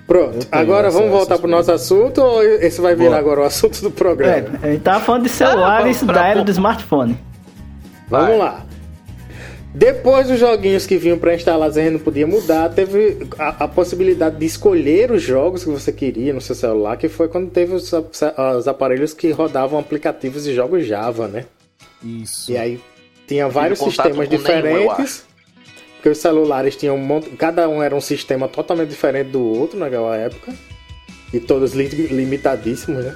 Pronto, 0.09 0.45
agora 0.51 0.87
essa- 0.89 0.97
vamos 0.97 1.11
voltar 1.11 1.35
essas 1.35 1.39
pro 1.41 1.49
nosso 1.49 1.71
assunto 1.71 2.19
ou 2.21 2.43
esse 2.43 2.81
vai 2.81 2.95
virar 2.95 3.09
Bora. 3.11 3.19
agora 3.21 3.39
o 3.41 3.43
assunto 3.43 3.79
do 3.81 3.91
programa? 3.91 4.59
É, 4.61 4.67
a 4.67 4.71
gente 4.71 4.81
tava 4.81 4.99
falando 5.05 5.23
de 5.23 5.29
celulares 5.29 6.01
Ah, 6.01 6.05
pra- 6.05 6.13
pra- 6.13 6.21
da 6.23 6.27
era 6.29 6.43
do 6.43 6.51
smartphone. 6.51 7.17
Vamos 8.09 8.27
Vai. 8.29 8.37
lá. 8.37 8.65
Depois 9.73 10.27
dos 10.27 10.39
joguinhos 10.39 10.87
que 10.87 10.97
vinham 10.97 11.17
pré-instalados 11.19 11.77
e 11.77 11.79
a 11.79 11.83
gente 11.83 11.93
não 11.93 11.99
podia 11.99 12.25
mudar, 12.25 12.69
teve 12.69 13.27
a, 13.37 13.65
a 13.65 13.67
possibilidade 13.67 14.37
de 14.37 14.45
escolher 14.47 15.11
os 15.11 15.21
jogos 15.21 15.63
que 15.63 15.69
você 15.69 15.91
queria 15.91 16.33
no 16.33 16.41
seu 16.41 16.55
celular, 16.55 16.97
que 16.97 17.07
foi 17.07 17.27
quando 17.27 17.51
teve 17.51 17.75
os, 17.75 17.93
os 17.93 18.67
aparelhos 18.67 19.13
que 19.13 19.29
rodavam 19.31 19.77
aplicativos 19.79 20.43
de 20.45 20.55
jogos 20.55 20.87
Java, 20.87 21.27
né? 21.27 21.45
Isso. 22.03 22.51
E 22.51 22.57
aí 22.57 22.81
tinha 23.27 23.47
vários 23.47 23.77
sistemas 23.77 24.13
com 24.13 24.23
nenhum, 24.23 24.29
diferentes. 24.37 25.23
Porque 25.99 26.09
os 26.09 26.17
celulares 26.17 26.77
tinham 26.77 26.95
um 26.95 27.05
monte, 27.05 27.29
cada 27.31 27.67
um 27.67 27.83
era 27.83 27.93
um 27.93 27.99
sistema 27.99 28.47
totalmente 28.47 28.87
diferente 28.87 29.31
do 29.31 29.43
outro 29.43 29.77
naquela 29.77 30.15
época. 30.15 30.53
E 31.33 31.41
todos 31.41 31.73
li- 31.73 31.87
limitadíssimos, 31.89 33.03
né? 33.03 33.15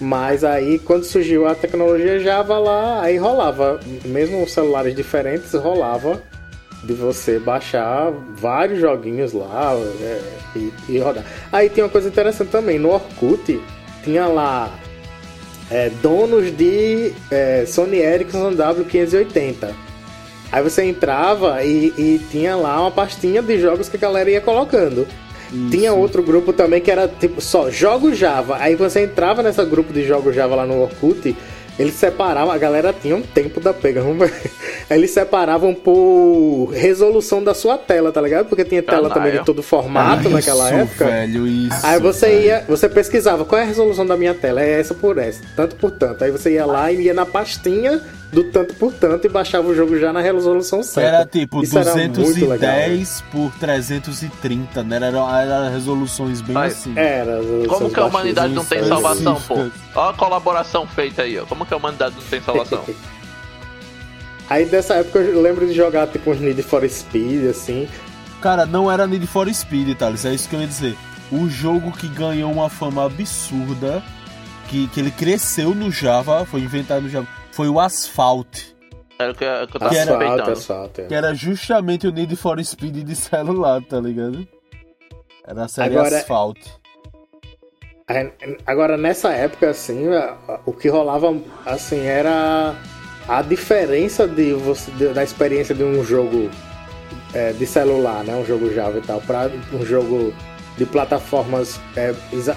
Mas 0.00 0.44
aí 0.44 0.78
quando 0.78 1.02
surgiu 1.02 1.46
a 1.46 1.56
tecnologia 1.56 2.20
Java 2.20 2.56
lá, 2.58 3.02
aí 3.02 3.16
rolava, 3.16 3.80
mesmo 4.04 4.48
celulares 4.48 4.94
diferentes, 4.94 5.52
rolava 5.54 6.22
de 6.84 6.92
você 6.92 7.38
baixar 7.38 8.12
vários 8.36 8.78
joguinhos 8.80 9.32
lá 9.32 9.74
é, 10.00 10.20
e, 10.54 10.72
e 10.90 10.98
rodar. 10.98 11.24
Aí 11.50 11.68
tem 11.68 11.82
uma 11.82 11.90
coisa 11.90 12.08
interessante 12.08 12.48
também, 12.48 12.78
no 12.78 12.90
Orkut 12.90 13.60
tinha 14.04 14.26
lá 14.26 14.72
é, 15.68 15.90
donos 16.00 16.56
de 16.56 17.12
é, 17.30 17.64
Sony 17.66 17.98
Ericsson 17.98 18.52
W580. 18.52 19.74
Aí 20.54 20.62
você 20.62 20.84
entrava 20.84 21.64
e, 21.64 21.92
e 21.98 22.20
tinha 22.30 22.54
lá 22.54 22.80
uma 22.80 22.90
pastinha 22.92 23.42
de 23.42 23.58
jogos 23.58 23.88
que 23.88 23.96
a 23.96 23.98
galera 23.98 24.30
ia 24.30 24.40
colocando. 24.40 25.04
Tinha 25.68 25.92
outro 25.92 26.22
grupo 26.22 26.52
também 26.52 26.80
que 26.80 26.92
era 26.92 27.08
tipo 27.08 27.40
só 27.40 27.68
jogos 27.70 28.16
Java. 28.16 28.58
Aí 28.60 28.76
você 28.76 29.02
entrava 29.02 29.42
nessa 29.42 29.64
grupo 29.64 29.92
de 29.92 30.04
jogos 30.04 30.32
Java 30.32 30.54
lá 30.54 30.64
no 30.64 30.80
Orkut, 30.80 31.36
eles 31.76 31.94
separavam, 31.94 32.52
a 32.54 32.58
galera 32.58 32.92
tinha 32.92 33.16
um 33.16 33.20
tempo 33.20 33.58
da 33.58 33.74
pega, 33.74 34.00
vamos 34.00 34.30
ver. 34.30 34.52
Eles 34.88 35.10
separavam 35.10 35.74
por 35.74 36.70
resolução 36.72 37.42
da 37.42 37.52
sua 37.52 37.76
tela, 37.76 38.12
tá 38.12 38.20
ligado? 38.20 38.46
Porque 38.46 38.64
tinha 38.64 38.82
tela 38.82 39.08
Caralho. 39.08 39.14
também 39.14 39.40
de 39.40 39.44
todo 39.44 39.60
formato 39.62 40.28
naquela 40.28 40.66
Isso, 40.66 40.74
época. 40.82 41.06
velho, 41.06 41.46
isso. 41.48 41.80
Aí 41.82 41.98
você 41.98 42.26
velho. 42.28 42.44
ia, 42.44 42.64
você 42.68 42.88
pesquisava 42.88 43.44
qual 43.44 43.60
é 43.60 43.64
a 43.64 43.66
resolução 43.66 44.06
da 44.06 44.16
minha 44.16 44.34
tela, 44.34 44.62
é 44.62 44.78
essa 44.78 44.94
por 44.94 45.18
essa, 45.18 45.42
tanto 45.56 45.74
por 45.76 45.90
tanto. 45.90 46.22
Aí 46.22 46.30
você 46.30 46.52
ia 46.52 46.66
lá 46.66 46.92
e 46.92 47.02
ia 47.02 47.14
na 47.14 47.26
pastinha 47.26 48.00
do 48.34 48.44
tanto 48.44 48.74
por 48.74 48.92
tanto 48.92 49.26
e 49.26 49.30
baixava 49.30 49.68
o 49.68 49.74
jogo 49.74 49.98
já 49.98 50.12
na 50.12 50.20
resolução 50.20 50.82
certa. 50.82 51.16
Era 51.16 51.26
tipo 51.26 51.62
Isso 51.62 51.78
era 51.78 51.94
muito 51.94 52.20
legal. 52.20 52.74
210 52.74 53.24
por 53.30 53.52
330, 53.60 54.82
né? 54.82 54.96
Eram, 54.96 55.36
eram 55.36 55.72
resoluções 55.72 56.40
bem 56.40 56.56
Ai, 56.56 56.68
assim. 56.68 56.92
Era, 56.96 57.38
Como 57.68 57.88
que 57.88 58.00
a 58.00 58.06
humanidade 58.06 58.52
não 58.52 58.64
tem 58.64 58.84
salvação, 58.84 59.40
pô? 59.40 59.54
Olha 59.94 60.10
a 60.10 60.12
colaboração 60.12 60.86
feita 60.86 61.22
aí, 61.22 61.38
ó. 61.38 61.46
Como 61.46 61.64
que 61.64 61.72
a 61.72 61.76
humanidade 61.76 62.16
não 62.16 62.22
tem 62.22 62.42
salvação? 62.42 62.84
Aí 64.50 64.66
dessa 64.66 64.96
época 64.96 65.20
eu 65.20 65.40
lembro 65.40 65.66
de 65.66 65.72
jogar 65.72 66.06
tipo 66.06 66.30
uns 66.30 66.38
Need 66.38 66.62
for 66.62 66.86
Speed, 66.86 67.48
assim. 67.48 67.88
Cara, 68.42 68.66
não 68.66 68.92
era 68.92 69.06
Need 69.06 69.26
for 69.26 69.52
Speed, 69.52 69.96
Thales, 69.96 70.26
é 70.26 70.34
isso 70.34 70.50
que 70.50 70.54
eu 70.54 70.60
ia 70.60 70.66
dizer. 70.66 70.94
O 71.32 71.48
jogo 71.48 71.90
que 71.92 72.06
ganhou 72.06 72.52
uma 72.52 72.68
fama 72.68 73.06
absurda, 73.06 74.02
que, 74.68 74.86
que 74.88 75.00
ele 75.00 75.10
cresceu 75.10 75.74
no 75.74 75.90
Java, 75.90 76.44
foi 76.44 76.60
inventado 76.60 77.04
no 77.04 77.08
Java, 77.08 77.26
foi 77.54 77.68
o 77.68 77.78
Asphalt. 77.80 78.74
Era 79.18 79.30
o 79.32 79.34
que, 79.34 79.44
eu- 79.44 79.66
que 79.68 79.76
eu 79.76 79.80
tava 79.80 79.94
era- 79.96 80.16
Asfalto, 80.16 80.50
asfalto. 80.50 81.00
é. 81.02 81.04
Que 81.06 81.14
era 81.14 81.34
justamente 81.34 82.06
o 82.06 82.12
Need 82.12 82.34
for 82.36 82.62
Speed 82.64 82.96
de 83.04 83.14
celular, 83.16 83.80
tá 83.82 84.00
ligado? 84.00 84.46
Era 85.46 85.64
a 85.64 85.68
série 85.68 85.96
Agora- 85.96 86.16
Asphalt. 86.18 86.58
Aí, 88.06 88.30
Agora, 88.66 88.96
nessa 88.96 89.30
época, 89.32 89.70
assim, 89.70 90.06
o 90.66 90.72
que 90.72 90.88
rolava, 90.88 91.34
assim, 91.64 92.00
era 92.00 92.74
a 93.28 93.40
diferença 93.40 94.26
de 94.28 94.52
você, 94.52 94.90
de- 94.92 95.08
da 95.14 95.22
experiência 95.24 95.74
de 95.74 95.82
um 95.84 96.04
jogo 96.04 96.50
é, 97.32 97.52
de 97.52 97.66
celular, 97.66 98.22
né? 98.22 98.34
Um 98.36 98.44
jogo 98.44 98.72
Java 98.72 98.98
e 98.98 99.00
tal, 99.00 99.20
para 99.22 99.50
um 99.72 99.84
jogo 99.84 100.32
de 100.76 100.84
plataformas 100.84 101.80
é, 101.96 102.12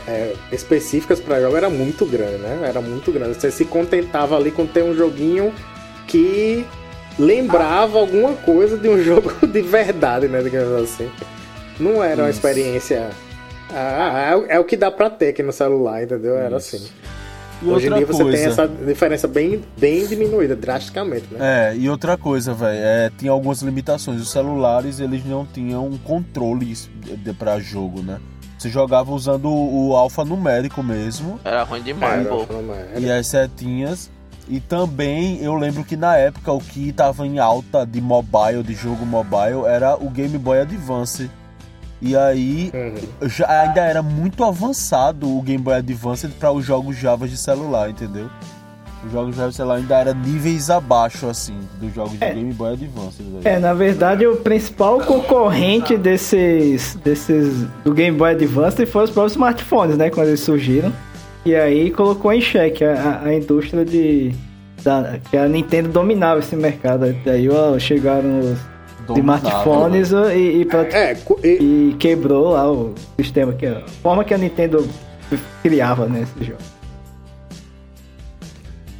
é, 0.07 0.33
específicas 0.51 1.19
para 1.19 1.39
jogo 1.41 1.55
era 1.55 1.69
muito 1.69 2.05
grande, 2.05 2.37
né? 2.37 2.61
Era 2.67 2.81
muito 2.81 3.11
grande. 3.11 3.35
Você 3.39 3.51
se 3.51 3.63
contentava 3.65 4.35
ali 4.35 4.49
com 4.51 4.65
ter 4.65 4.83
um 4.83 4.95
joguinho 4.95 5.53
que 6.07 6.65
lembrava 7.19 7.99
alguma 7.99 8.33
coisa 8.33 8.77
de 8.77 8.87
um 8.89 8.97
jogo 9.03 9.45
de 9.45 9.61
verdade, 9.61 10.27
né? 10.27 10.41
Digamos 10.41 10.83
assim. 10.83 11.09
Não 11.79 12.03
era 12.03 12.23
uma 12.23 12.29
Isso. 12.29 12.39
experiência. 12.39 13.09
Ah, 13.71 14.29
é, 14.31 14.35
o- 14.35 14.45
é 14.47 14.59
o 14.59 14.63
que 14.63 14.75
dá 14.77 14.89
pra 14.89 15.09
ter 15.09 15.29
aqui 15.29 15.43
no 15.43 15.51
celular, 15.51 16.01
entendeu? 16.03 16.37
Era 16.37 16.57
Isso. 16.57 16.75
assim. 16.77 16.87
E 17.61 17.65
Hoje 17.65 17.87
em 17.87 17.89
outra 17.89 17.97
dia 17.97 18.05
você 18.05 18.23
coisa, 18.23 18.37
tem 18.37 18.47
essa 18.47 18.67
diferença 18.67 19.27
bem, 19.27 19.61
bem 19.77 20.05
diminuída, 20.05 20.55
drasticamente, 20.55 21.25
né? 21.31 21.71
É, 21.71 21.75
e 21.75 21.89
outra 21.89 22.17
coisa, 22.17 22.53
velho, 22.53 22.79
é, 22.79 23.11
tinha 23.17 23.31
algumas 23.31 23.61
limitações. 23.61 24.21
Os 24.21 24.31
celulares, 24.31 24.99
eles 24.99 25.25
não 25.25 25.45
tinham 25.45 25.89
controles 26.03 26.89
de, 27.23 27.33
pra 27.33 27.59
jogo, 27.59 28.01
né? 28.01 28.19
Você 28.57 28.69
jogava 28.69 29.11
usando 29.11 29.49
o, 29.49 29.89
o 29.89 29.95
alfanumérico 29.95 30.81
mesmo, 30.83 31.39
Era 31.43 31.63
ruim 31.63 31.81
demais, 31.81 32.25
Era, 32.25 32.29
pô. 32.29 32.45
e 32.97 33.11
as 33.11 33.27
setinhas. 33.27 34.09
E 34.49 34.59
também, 34.61 35.43
eu 35.43 35.55
lembro 35.55 35.83
que 35.83 35.97
na 35.97 36.15
época 36.15 36.53
o 36.53 36.59
que 36.59 36.93
tava 36.93 37.27
em 37.27 37.37
alta 37.37 37.85
de 37.85 37.99
mobile, 37.99 38.63
de 38.63 38.73
jogo 38.73 39.05
mobile, 39.05 39.65
era 39.67 39.95
o 39.95 40.09
Game 40.09 40.37
Boy 40.37 40.59
Advance. 40.61 41.29
E 42.01 42.15
aí, 42.15 42.71
Uhum. 42.73 43.27
já, 43.29 43.61
ainda 43.63 43.81
era 43.81 44.01
muito 44.03 44.43
avançado 44.43 45.27
o 45.35 45.41
Game 45.41 45.63
Boy 45.63 45.75
Advance 45.75 46.27
para 46.27 46.51
os 46.51 46.63
jogos 46.63 46.95
Java 46.95 47.27
de 47.27 47.35
celular, 47.37 47.89
entendeu? 47.89 48.29
Os 49.05 49.11
jogos 49.11 49.35
Java 49.35 49.49
de 49.49 49.55
celular 49.55 49.75
ainda 49.77 49.95
era 49.95 50.13
níveis 50.13 50.69
abaixo, 50.69 51.27
assim, 51.27 51.55
dos 51.81 51.93
jogos 51.95 52.13
de 52.13 52.19
Game 52.19 52.53
Boy 52.53 52.73
Advance. 52.73 53.23
É, 53.43 53.57
na 53.57 53.73
verdade, 53.73 54.27
o 54.27 54.35
principal 54.37 54.99
concorrente 54.99 55.97
desses, 55.97 56.95
desses 57.03 57.65
do 57.83 57.93
Game 57.93 58.15
Boy 58.17 58.31
Advance 58.31 58.85
foi 58.85 59.03
os 59.05 59.09
próprios 59.09 59.33
smartphones, 59.33 59.97
né? 59.97 60.09
Quando 60.09 60.27
eles 60.27 60.39
surgiram. 60.41 60.91
E 61.45 61.55
aí 61.55 61.89
colocou 61.91 62.31
em 62.33 62.41
xeque 62.41 62.83
a, 62.83 63.21
a- 63.23 63.33
indústria 63.33 63.85
de. 63.85 64.33
Da, 64.83 65.17
que 65.29 65.35
a 65.37 65.47
Nintendo 65.47 65.89
dominava 65.89 66.39
esse 66.39 66.55
mercado. 66.55 67.15
Daí 67.25 67.49
ó, 67.49 67.77
chegaram 67.79 68.39
os 68.39 68.57
smartphones 69.15 70.13
ó, 70.13 70.29
e, 70.31 70.61
e, 70.61 70.65
pra- 70.65 70.83
É, 70.83 71.15
e- 71.43 71.89
e 71.91 71.95
quebrou 71.99 72.51
lá 72.51 72.71
o 72.71 72.93
sistema, 73.19 73.53
que 73.53 73.65
a 73.65 73.81
forma 74.03 74.23
que 74.23 74.33
a 74.33 74.37
Nintendo 74.37 74.87
criava 75.61 76.07
nesse 76.07 76.31
jogo. 76.43 76.59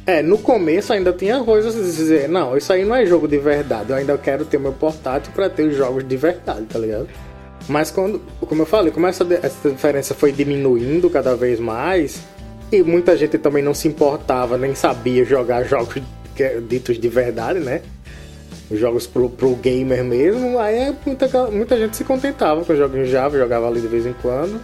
é, 0.06 0.22
no 0.22 0.38
começo 0.38 0.92
ainda 0.92 1.12
tinha 1.12 1.42
coisas 1.44 1.74
de 1.74 1.82
dizer, 1.82 2.28
não, 2.28 2.56
isso 2.56 2.72
aí 2.72 2.82
não 2.84 2.96
é 2.96 3.04
jogo 3.04 3.28
de 3.28 3.36
verdade, 3.38 3.90
eu 3.90 3.96
ainda 3.96 4.16
quero 4.16 4.44
ter 4.46 4.58
meu 4.58 4.72
portátil 4.72 5.30
pra 5.34 5.50
ter 5.50 5.64
os 5.68 5.76
jogos 5.76 6.06
de 6.06 6.16
verdade, 6.16 6.62
tá 6.64 6.78
ligado? 6.78 7.08
Mas 7.68 7.90
quando, 7.90 8.18
como 8.40 8.62
eu 8.62 8.66
falei, 8.66 8.90
como 8.90 9.06
essa, 9.06 9.26
essa 9.42 9.68
diferença 9.70 10.14
foi 10.14 10.32
diminuindo 10.32 11.10
cada 11.10 11.36
vez 11.36 11.60
mais, 11.60 12.22
e 12.72 12.82
muita 12.82 13.14
gente 13.18 13.36
também 13.36 13.62
não 13.62 13.74
se 13.74 13.86
importava, 13.86 14.56
nem 14.56 14.74
sabia 14.74 15.22
jogar 15.26 15.64
jogos 15.64 16.00
ditos 16.68 16.98
de 16.98 17.08
verdade, 17.08 17.58
né? 17.58 17.82
Os 18.70 18.78
jogos 18.78 19.06
pro, 19.06 19.30
pro 19.30 19.54
gamer 19.54 20.04
mesmo, 20.04 20.58
aí 20.58 20.76
é 20.76 20.94
muita, 21.06 21.50
muita 21.50 21.76
gente 21.78 21.96
se 21.96 22.04
contentava 22.04 22.64
com 22.64 22.72
os 22.72 22.78
jogos 22.78 23.08
Java, 23.08 23.38
jogava 23.38 23.66
ali 23.66 23.80
de 23.80 23.86
vez 23.88 24.04
em 24.04 24.12
quando, 24.20 24.60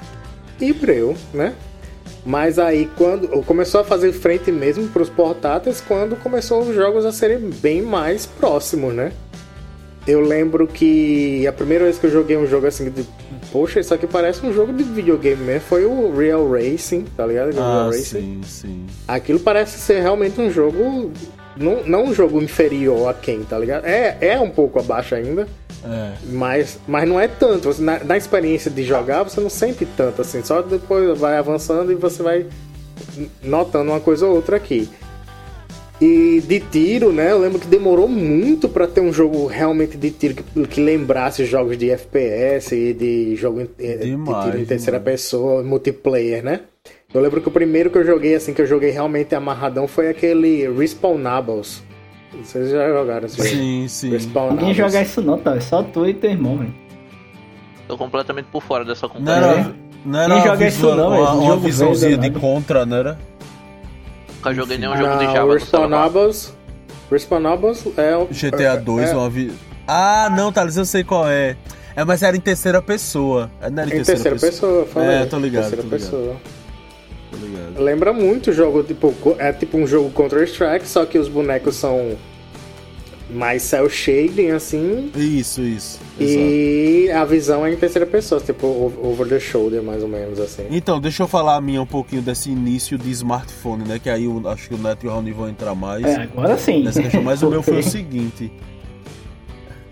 e 0.60 0.72
breu, 0.72 1.16
né? 1.32 1.54
Mas 2.26 2.58
aí 2.58 2.88
quando 2.96 3.28
começou 3.44 3.80
a 3.80 3.84
fazer 3.84 4.12
frente 4.12 4.50
mesmo 4.52 4.88
para 4.88 5.02
os 5.02 5.08
portáteis, 5.10 5.80
quando 5.80 6.16
começou 6.16 6.62
os 6.62 6.74
jogos 6.74 7.04
a 7.06 7.12
serem 7.12 7.38
bem 7.50 7.80
mais 7.82 8.26
próximos, 8.26 8.92
né? 8.94 9.12
Eu 10.06 10.20
lembro 10.20 10.66
que 10.66 11.46
a 11.46 11.52
primeira 11.52 11.84
vez 11.84 11.98
que 11.98 12.04
eu 12.06 12.10
joguei 12.10 12.36
um 12.36 12.46
jogo 12.46 12.66
assim 12.66 12.90
de 12.90 13.06
poxa, 13.50 13.80
isso 13.80 13.94
aqui 13.94 14.06
parece 14.06 14.44
um 14.44 14.52
jogo 14.52 14.70
de 14.72 14.82
videogame 14.84 15.42
mesmo, 15.42 15.62
foi 15.62 15.86
o 15.86 16.14
Real 16.14 16.46
Racing, 16.50 17.04
tá 17.16 17.26
ligado? 17.26 17.52
Real 17.54 17.64
Ah, 17.66 17.84
Racing. 17.86 18.02
sim, 18.02 18.40
sim. 18.44 18.86
Aquilo 19.08 19.40
parece 19.40 19.78
ser 19.78 20.00
realmente 20.02 20.38
um 20.40 20.50
jogo 20.50 21.10
não, 21.56 21.82
não 21.84 22.04
um 22.04 22.14
jogo 22.14 22.40
inferior 22.42 23.08
a 23.08 23.14
quem, 23.14 23.42
tá 23.44 23.58
ligado? 23.58 23.84
É, 23.86 24.16
é 24.20 24.40
um 24.40 24.50
pouco 24.50 24.78
abaixo 24.78 25.14
ainda, 25.14 25.46
É. 25.84 26.12
Mas, 26.30 26.78
mas 26.88 27.06
não 27.08 27.20
é 27.20 27.28
tanto. 27.28 27.72
Você, 27.72 27.82
na, 27.82 28.02
na 28.02 28.16
experiência 28.16 28.70
de 28.70 28.82
jogar, 28.84 29.22
você 29.22 29.40
não 29.40 29.50
sente 29.50 29.84
tanto 29.96 30.22
assim. 30.22 30.42
Só 30.42 30.62
depois 30.62 31.18
vai 31.18 31.36
avançando 31.36 31.92
e 31.92 31.94
você 31.94 32.22
vai 32.22 32.46
notando 33.42 33.90
uma 33.90 34.00
coisa 34.00 34.26
ou 34.26 34.34
outra 34.34 34.56
aqui. 34.56 34.88
E 36.00 36.42
de 36.46 36.58
tiro, 36.58 37.12
né? 37.12 37.30
Eu 37.30 37.38
lembro 37.38 37.58
que 37.60 37.66
demorou 37.68 38.08
muito 38.08 38.68
pra 38.68 38.86
ter 38.86 39.00
um 39.00 39.12
jogo 39.12 39.46
realmente 39.46 39.96
de 39.96 40.10
tiro 40.10 40.34
que, 40.34 40.66
que 40.66 40.80
lembrasse 40.80 41.44
jogos 41.44 41.78
de 41.78 41.88
FPS 41.90 42.74
e 42.74 42.92
de 42.92 43.36
jogo 43.36 43.60
em- 43.60 43.68
eh, 43.78 43.96
de 43.98 44.04
Demais, 44.10 44.44
tiro 44.44 44.58
em 44.60 44.64
terceira 44.64 44.98
demais. 44.98 45.20
pessoa, 45.22 45.62
multiplayer, 45.62 46.42
né? 46.42 46.60
Eu 47.14 47.20
lembro 47.20 47.40
que 47.40 47.46
o 47.46 47.50
primeiro 47.50 47.90
que 47.90 47.96
eu 47.98 48.04
joguei, 48.04 48.34
assim, 48.34 48.52
que 48.52 48.60
eu 48.60 48.66
joguei 48.66 48.90
realmente 48.90 49.34
amarradão 49.36 49.86
foi 49.86 50.08
aquele 50.08 50.68
Respawnables. 50.72 51.80
Vocês 52.42 52.70
já 52.70 52.88
jogaram 52.88 53.24
esse 53.26 53.36
jogo? 53.36 53.48
Sim, 53.48 53.86
sim. 53.88 54.10
Respawnables. 54.10 54.58
Ninguém 54.58 54.74
joga 54.74 55.00
isso 55.00 55.22
não, 55.22 55.38
tá? 55.38 55.54
É 55.54 55.60
só 55.60 55.82
tu 55.84 56.04
e 56.08 56.12
teu 56.12 56.30
irmão, 56.32 56.58
velho. 56.58 56.74
Tô 57.86 57.96
completamente 57.96 58.46
por 58.46 58.60
fora 58.62 58.84
dessa 58.84 59.06
Não 59.06 59.14
competição. 59.14 59.50
era, 59.52 59.74
não 60.04 60.20
era 60.20 60.40
joga 60.40 60.66
isso 60.66 60.86
não, 60.86 61.08
uma, 61.08 61.10
velho. 61.10 61.38
uma 61.38 61.46
Jogo 61.46 61.60
visãozinha 61.60 62.18
de 62.18 62.30
contra, 62.30 62.84
não 62.84 62.96
era? 62.96 63.18
Nunca 64.36 64.52
joguei 64.54 64.76
nenhum 64.78 64.96
jogo 64.96 65.16
de 65.18 65.24
Não, 65.26 65.32
Java. 65.32 65.52
Respawnables... 65.54 66.54
Respawnables 67.10 67.84
é 67.96 68.16
o... 68.16 68.26
GTA 68.26 68.76
2, 68.76 69.10
é, 69.10 69.14
uma 69.14 69.30
vi... 69.30 69.52
Ah, 69.86 70.28
não, 70.34 70.50
Thales, 70.50 70.76
eu 70.76 70.84
sei 70.86 71.04
qual 71.04 71.28
é. 71.28 71.54
É, 71.94 72.04
mas 72.04 72.22
era 72.22 72.36
em 72.36 72.40
terceira 72.40 72.82
pessoa. 72.82 73.48
Não 73.70 73.82
era 73.82 73.94
em 73.94 74.00
Em 74.00 74.02
terceira 74.02 74.36
pessoa, 74.36 74.84
falei. 74.86 75.10
É, 75.10 75.26
tô 75.26 75.38
ligado, 75.38 75.68
Terceira 75.68 75.82
tô 75.82 75.88
ligado. 75.94 76.10
pessoa. 76.10 76.36
Ligado. 77.44 77.82
Lembra 77.82 78.12
muito 78.12 78.50
o 78.50 78.52
jogo, 78.52 78.82
tipo, 78.82 79.14
é 79.38 79.52
tipo 79.52 79.76
um 79.76 79.86
jogo 79.86 80.10
Counter-Strike, 80.10 80.86
só 80.86 81.04
que 81.04 81.18
os 81.18 81.28
bonecos 81.28 81.76
são 81.76 82.16
mais 83.30 83.62
cel 83.62 83.88
shading, 83.88 84.50
assim, 84.50 85.10
Isso, 85.16 85.60
isso. 85.62 85.98
Exato. 86.20 86.38
e 86.40 87.10
a 87.10 87.24
visão 87.24 87.64
é 87.66 87.72
em 87.72 87.76
terceira 87.76 88.06
pessoa, 88.06 88.40
tipo 88.40 88.92
over 89.02 89.26
the 89.26 89.40
shoulder, 89.40 89.82
mais 89.82 90.02
ou 90.02 90.08
menos, 90.08 90.38
assim. 90.38 90.66
Então, 90.70 91.00
deixa 91.00 91.22
eu 91.22 91.26
falar 91.26 91.56
a 91.56 91.60
minha 91.60 91.80
um 91.82 91.86
pouquinho 91.86 92.22
desse 92.22 92.50
início 92.50 92.96
de 92.98 93.10
smartphone, 93.10 93.82
né? 93.88 93.98
Que 93.98 94.10
aí 94.10 94.26
eu 94.26 94.42
acho 94.48 94.68
que 94.68 94.74
o 94.74 94.78
Neto 94.78 95.04
e 95.04 95.08
o 95.08 95.10
Raoni 95.10 95.32
vão 95.32 95.48
entrar 95.48 95.74
mais 95.74 96.04
É, 96.04 96.22
agora 96.22 96.56
sim. 96.58 96.84
nessa 96.84 97.02
questão. 97.02 97.22
Mas 97.22 97.42
o 97.42 97.48
meu 97.50 97.62
foi 97.62 97.78
o 97.78 97.82
seguinte. 97.88 98.52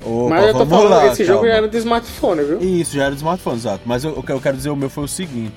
Opa, 0.04 0.30
Mas 0.30 0.46
eu 0.48 0.52
tô 0.52 0.58
vamos 0.64 0.84
falando, 0.84 0.90
lá, 1.06 1.12
esse 1.12 1.24
jogo 1.24 1.38
calma. 1.40 1.52
já 1.52 1.56
era 1.58 1.68
de 1.68 1.78
smartphone, 1.78 2.44
viu? 2.44 2.60
Isso, 2.60 2.94
já 2.96 3.02
era 3.04 3.10
de 3.12 3.16
smartphone, 3.18 3.56
exato. 3.56 3.80
Mas 3.86 4.04
eu, 4.04 4.10
o 4.12 4.22
que 4.22 4.30
eu 4.32 4.40
quero 4.40 4.56
dizer, 4.56 4.70
o 4.70 4.76
meu 4.76 4.90
foi 4.90 5.04
o 5.04 5.08
seguinte. 5.08 5.54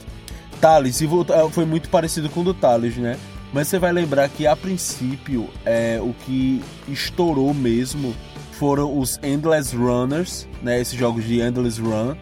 Thales, 0.59 1.01
e 1.01 1.05
eh, 1.05 1.49
foi 1.51 1.65
muito 1.65 1.89
parecido 1.89 2.29
com 2.29 2.41
o 2.41 2.43
do 2.43 2.53
Thales, 2.53 2.95
né? 2.97 3.17
Mas 3.53 3.67
você 3.67 3.79
vai 3.79 3.91
lembrar 3.93 4.27
que, 4.29 4.45
a 4.45 4.55
princípio, 4.55 5.47
é, 5.65 5.99
o 6.01 6.13
que 6.25 6.61
estourou 6.89 7.53
mesmo 7.53 8.13
foram 8.53 8.97
os 8.97 9.19
Endless 9.23 9.75
Runners, 9.75 10.47
né? 10.61 10.79
Esses 10.81 10.97
jogos 10.97 11.23
de 11.25 11.39
Endless 11.41 11.79
Run, 11.81 12.15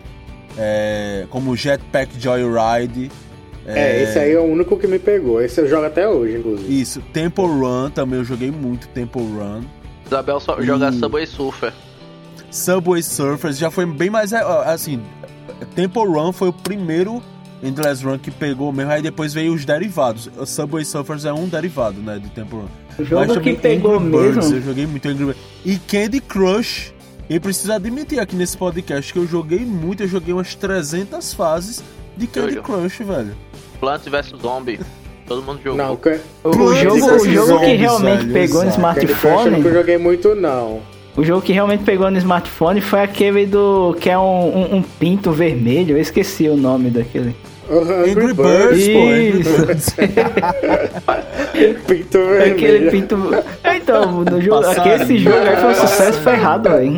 é, 0.58 1.26
como 1.30 1.56
Jetpack 1.56 2.20
Joyride. 2.20 3.10
É, 3.66 4.04
esse 4.04 4.20
aí 4.20 4.34
é 4.34 4.40
o 4.40 4.44
único 4.44 4.78
que 4.78 4.86
me 4.86 5.00
pegou. 5.00 5.42
Esse 5.42 5.62
eu 5.62 5.68
jogo 5.68 5.86
até 5.86 6.08
hoje, 6.08 6.38
inclusive. 6.38 6.82
Isso, 6.82 7.02
Temple 7.14 7.46
Run, 7.46 7.90
também 7.92 8.20
eu 8.20 8.26
joguei 8.26 8.52
muito 8.52 8.88
Temple 8.90 9.22
Run. 9.22 9.62
Isabel 10.06 10.40
só 10.40 10.62
joga 10.62 10.90
Hum. 10.90 11.00
Subway 11.00 11.26
Surfer. 11.26 11.74
Subway 12.52 13.02
Surfers 13.02 13.58
já 13.58 13.72
foi 13.72 13.86
bem 13.86 14.10
mais. 14.10 14.34
é, 14.34 14.42
Assim, 14.66 15.02
Temple 15.76 16.06
Run 16.06 16.32
foi 16.34 16.50
o 16.50 16.54
primeiro 16.54 17.24
Endless 17.64 18.04
Run 18.06 18.18
que 18.20 18.30
pegou 18.30 18.72
mesmo, 18.74 18.92
aí 18.92 19.02
depois 19.02 19.34
veio 19.34 19.54
os 19.54 19.64
derivados. 19.66 20.30
O 20.38 20.46
Subway 20.46 20.84
Surfers 20.84 21.26
é 21.26 21.32
um 21.34 21.48
derivado, 21.48 22.00
né, 22.02 22.20
de 22.20 22.30
Temple 22.30 22.58
Run. 22.60 22.68
O 23.00 23.04
jogo 23.04 23.26
que 23.28 23.34
também 23.36 23.56
pegou 23.56 23.96
Angry 24.00 24.10
Birds, 24.12 24.36
mesmo. 24.36 24.56
eu 24.58 24.62
joguei 24.62 24.86
muito 24.86 25.08
Angry 25.08 25.26
Birds. 25.26 25.42
E 25.66 25.78
Candy 25.78 26.20
Crush, 26.22 26.94
e 27.30 27.40
preciso 27.40 27.72
admitir 27.74 28.20
aqui 28.20 28.36
nesse 28.36 28.58
podcast 28.58 29.12
que 29.14 29.18
eu 29.20 29.26
joguei 29.28 29.60
muito, 29.60 30.04
eu 30.04 30.08
joguei 30.08 30.34
umas 30.34 30.54
300 30.56 31.34
fases 31.34 31.84
de 32.18 32.28
Candy 32.28 32.56
Jojo. 32.56 32.64
Crush, 32.64 32.98
velho. 33.04 33.36
Plants 33.80 34.06
vs 34.08 34.34
Zombie. 34.42 34.80
Todo 35.26 35.42
mundo 35.42 35.60
jogou. 35.64 35.78
Não, 35.78 35.96
que- 35.96 36.20
O, 36.44 36.50
o 36.50 36.76
jogo, 36.76 36.96
o 36.98 37.00
jogo 37.00 37.24
que 37.24 37.36
Zombies, 37.38 37.80
realmente 37.80 38.20
velho, 38.26 38.34
pegou 38.34 38.62
no 38.64 38.68
exato. 38.70 38.82
Candy 39.00 39.08
Crush 39.08 39.24
eu 39.24 39.32
smartphone. 39.48 39.74
joguei 39.74 39.98
muito, 39.98 40.36
não. 40.36 40.82
O 41.16 41.24
jogo 41.24 41.42
que 41.42 41.54
realmente 41.54 41.84
pegou 41.84 42.10
no 42.12 42.18
smartphone 42.18 42.82
foi 42.82 43.02
aquele 43.02 43.46
do. 43.46 43.96
que 44.02 44.10
é 44.10 44.18
um, 44.18 44.58
um- 44.58 44.76
um 44.78 44.82
pinto 44.82 45.32
vermelho. 45.32 45.96
Eu 45.96 46.02
esqueci 46.02 46.50
o 46.50 46.58
nome 46.58 46.90
daquele. 46.90 47.36
O 47.70 47.80
Angry, 47.80 48.12
Angry 48.12 48.34
Birds, 48.34 48.88
Birds, 48.88 48.88
pô, 48.90 49.00
Angry 49.00 49.40
Isso. 49.40 49.66
Birds. 49.66 49.96
pinto 51.88 52.18
Aquele 52.18 52.90
vermelho. 52.90 52.92
pinto. 52.92 53.18
Então, 53.76 54.24
no 54.24 54.42
jogo, 54.42 54.66
esse 54.72 55.18
jogo 55.18 55.38
aí 55.38 55.56
foi 55.58 55.70
um 55.72 55.76
sucesso 55.76 56.20
ferrado, 56.20 56.70
velho. 56.70 56.94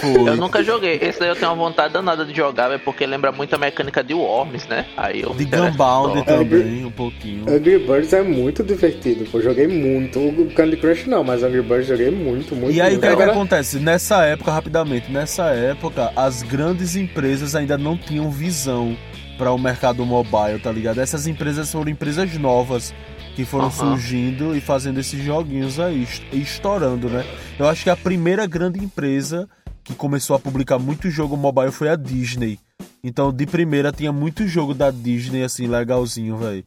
Foi. 0.00 0.28
Eu 0.28 0.36
nunca 0.36 0.62
joguei. 0.62 0.98
Esse 1.00 1.20
daí 1.20 1.28
eu 1.28 1.36
tenho 1.36 1.50
uma 1.50 1.56
vontade 1.56 1.92
danada 1.92 2.24
de 2.24 2.34
jogar, 2.34 2.70
é 2.70 2.78
porque 2.78 3.06
lembra 3.06 3.30
muito 3.32 3.54
a 3.54 3.58
mecânica 3.58 4.02
de 4.02 4.14
Worms, 4.14 4.66
né? 4.66 4.86
Aí 4.96 5.22
eu 5.22 5.30
De 5.30 5.44
Gunbound 5.44 6.24
também, 6.24 6.84
um 6.84 6.90
pouquinho. 6.90 7.44
Angry 7.48 7.78
Birds 7.78 8.12
é 8.12 8.22
muito 8.22 8.62
divertido, 8.62 9.24
pô. 9.30 9.40
Joguei 9.40 9.66
muito. 9.66 10.18
O 10.18 10.50
Candy 10.54 10.76
Crush 10.76 11.06
não, 11.06 11.22
mas 11.22 11.42
Angry 11.42 11.62
Birds 11.62 11.86
joguei 11.86 12.10
muito, 12.10 12.54
muito. 12.54 12.74
E 12.74 12.80
aí 12.80 12.96
o 12.96 13.00
que, 13.00 13.06
é 13.06 13.16
que 13.16 13.22
acontece? 13.22 13.78
Nessa 13.78 14.24
época, 14.24 14.50
rapidamente, 14.50 15.10
nessa 15.10 15.46
época, 15.46 16.12
as 16.16 16.42
grandes 16.42 16.96
empresas 16.96 17.54
ainda 17.54 17.78
não 17.78 17.96
tinham 17.96 18.30
visão 18.30 18.96
para 19.42 19.50
o 19.52 19.58
mercado 19.58 20.06
mobile, 20.06 20.60
tá 20.62 20.70
ligado? 20.70 21.00
Essas 21.00 21.26
empresas 21.26 21.72
foram 21.72 21.90
empresas 21.90 22.32
novas 22.38 22.94
que 23.34 23.44
foram 23.44 23.72
surgindo 23.72 24.54
e 24.56 24.60
fazendo 24.60 25.00
esses 25.00 25.20
joguinhos 25.20 25.80
aí, 25.80 26.04
est- 26.04 26.22
estourando, 26.32 27.08
né? 27.10 27.24
Eu 27.58 27.66
acho 27.68 27.82
que 27.82 27.90
a 27.90 27.96
primeira 27.96 28.46
grande 28.46 28.78
empresa 28.78 29.48
que 29.82 29.94
começou 29.94 30.36
a 30.36 30.38
publicar 30.38 30.78
muito 30.78 31.10
jogo 31.10 31.36
mobile 31.36 31.72
foi 31.72 31.88
a 31.88 31.96
Disney. 31.96 32.56
Então, 33.02 33.32
de 33.32 33.44
primeira, 33.44 33.90
tinha 33.90 34.12
muito 34.12 34.46
jogo 34.46 34.74
da 34.74 34.92
Disney, 34.92 35.42
assim, 35.42 35.66
legalzinho, 35.66 36.36
velho. 36.36 36.64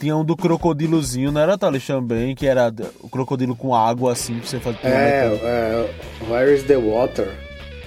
Tinha 0.00 0.16
um 0.16 0.24
do 0.24 0.34
crocodilozinho, 0.36 1.30
não 1.30 1.40
era, 1.40 1.56
Thales, 1.56 1.86
também? 1.86 2.34
Que 2.34 2.48
era 2.48 2.74
o 3.00 3.08
crocodilo 3.08 3.54
com 3.54 3.72
água, 3.72 4.10
assim, 4.14 4.40
pra 4.40 4.48
você 4.48 4.58
fazer... 4.58 4.78
É, 4.82 5.26
é. 5.32 5.94
Where 6.28 6.52
is 6.52 6.64
the 6.64 6.76
water? 6.76 7.28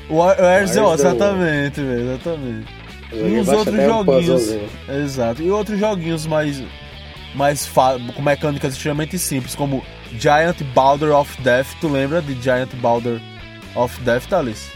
O 0.09 0.15
Where's 0.23 0.71
the 0.71 0.79
the 0.81 0.93
Exatamente, 0.93 1.81
velho, 1.81 2.11
exatamente. 2.13 2.78
E 3.11 3.39
os 3.39 3.47
outros 3.47 3.75
um 3.79 3.85
joguinhos. 3.85 4.25
puzzlezinho. 4.25 4.69
Exato. 5.03 5.41
E 5.41 5.49
outros 5.51 5.79
joguinhos 5.79 6.27
mais. 6.27 6.61
mais 7.33 7.69
com 8.15 8.21
mecânicas 8.21 8.73
extremamente 8.73 9.17
simples, 9.17 9.55
como 9.55 9.83
Giant 10.11 10.61
Boulder 10.73 11.11
of 11.15 11.41
Death. 11.41 11.67
Tu 11.81 11.87
lembra 11.87 12.21
de 12.21 12.39
Giant 12.41 12.73
Boulder 12.75 13.19
of 13.75 13.99
Death, 14.01 14.27
Thales? 14.27 14.69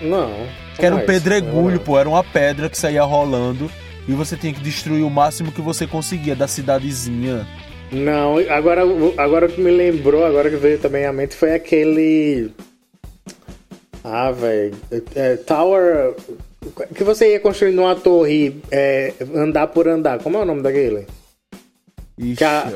Não. 0.00 0.30
Que 0.76 0.86
era 0.86 0.94
um 0.94 0.98
mais? 0.98 1.06
pedregulho, 1.10 1.76
Não. 1.76 1.84
pô. 1.84 1.98
Era 1.98 2.08
uma 2.08 2.24
pedra 2.24 2.68
que 2.68 2.76
saía 2.78 3.02
rolando. 3.02 3.70
E 4.08 4.12
você 4.12 4.36
tinha 4.36 4.52
que 4.52 4.60
destruir 4.60 5.04
o 5.04 5.10
máximo 5.10 5.52
que 5.52 5.60
você 5.60 5.86
conseguia 5.86 6.34
da 6.34 6.48
cidadezinha. 6.48 7.46
Não, 7.92 8.38
agora, 8.48 8.82
agora 9.18 9.46
o 9.46 9.48
que 9.48 9.60
me 9.60 9.70
lembrou, 9.70 10.24
agora 10.24 10.48
que 10.48 10.56
veio 10.56 10.78
também 10.78 11.04
à 11.06 11.12
mente 11.12 11.34
foi 11.34 11.54
aquele. 11.54 12.50
Ah, 14.02 14.30
velho. 14.30 14.74
É, 15.14 15.36
Tower. 15.36 16.14
Que 16.94 17.02
você 17.04 17.32
ia 17.32 17.40
construindo 17.40 17.78
uma 17.80 17.96
torre 17.96 18.60
é, 18.70 19.14
andar 19.34 19.68
por 19.68 19.88
andar. 19.88 20.18
Como 20.18 20.36
é 20.36 20.42
o 20.42 20.44
nome 20.44 20.62
daquele? 20.62 21.06
Ixi, 22.18 22.36
Que 22.36 22.44
a- 22.44 22.72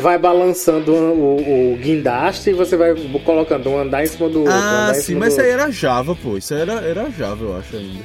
vai 0.00 0.18
balançando 0.18 0.92
o, 0.94 1.72
o 1.74 1.76
guindaste 1.76 2.50
e 2.50 2.52
você 2.54 2.76
vai 2.76 2.94
colocando 3.24 3.68
um 3.68 3.78
andar 3.78 4.02
em 4.02 4.06
cima 4.06 4.28
do 4.28 4.40
outro. 4.40 4.54
Ah, 4.54 4.92
sim, 4.94 5.14
mas 5.14 5.32
isso 5.34 5.42
aí 5.42 5.50
era 5.50 5.70
Java, 5.70 6.16
pô. 6.16 6.36
Isso 6.38 6.54
aí 6.54 6.62
era, 6.62 6.72
era 6.80 7.10
Java, 7.10 7.44
eu 7.44 7.56
acho 7.56 7.76
ainda. 7.76 8.02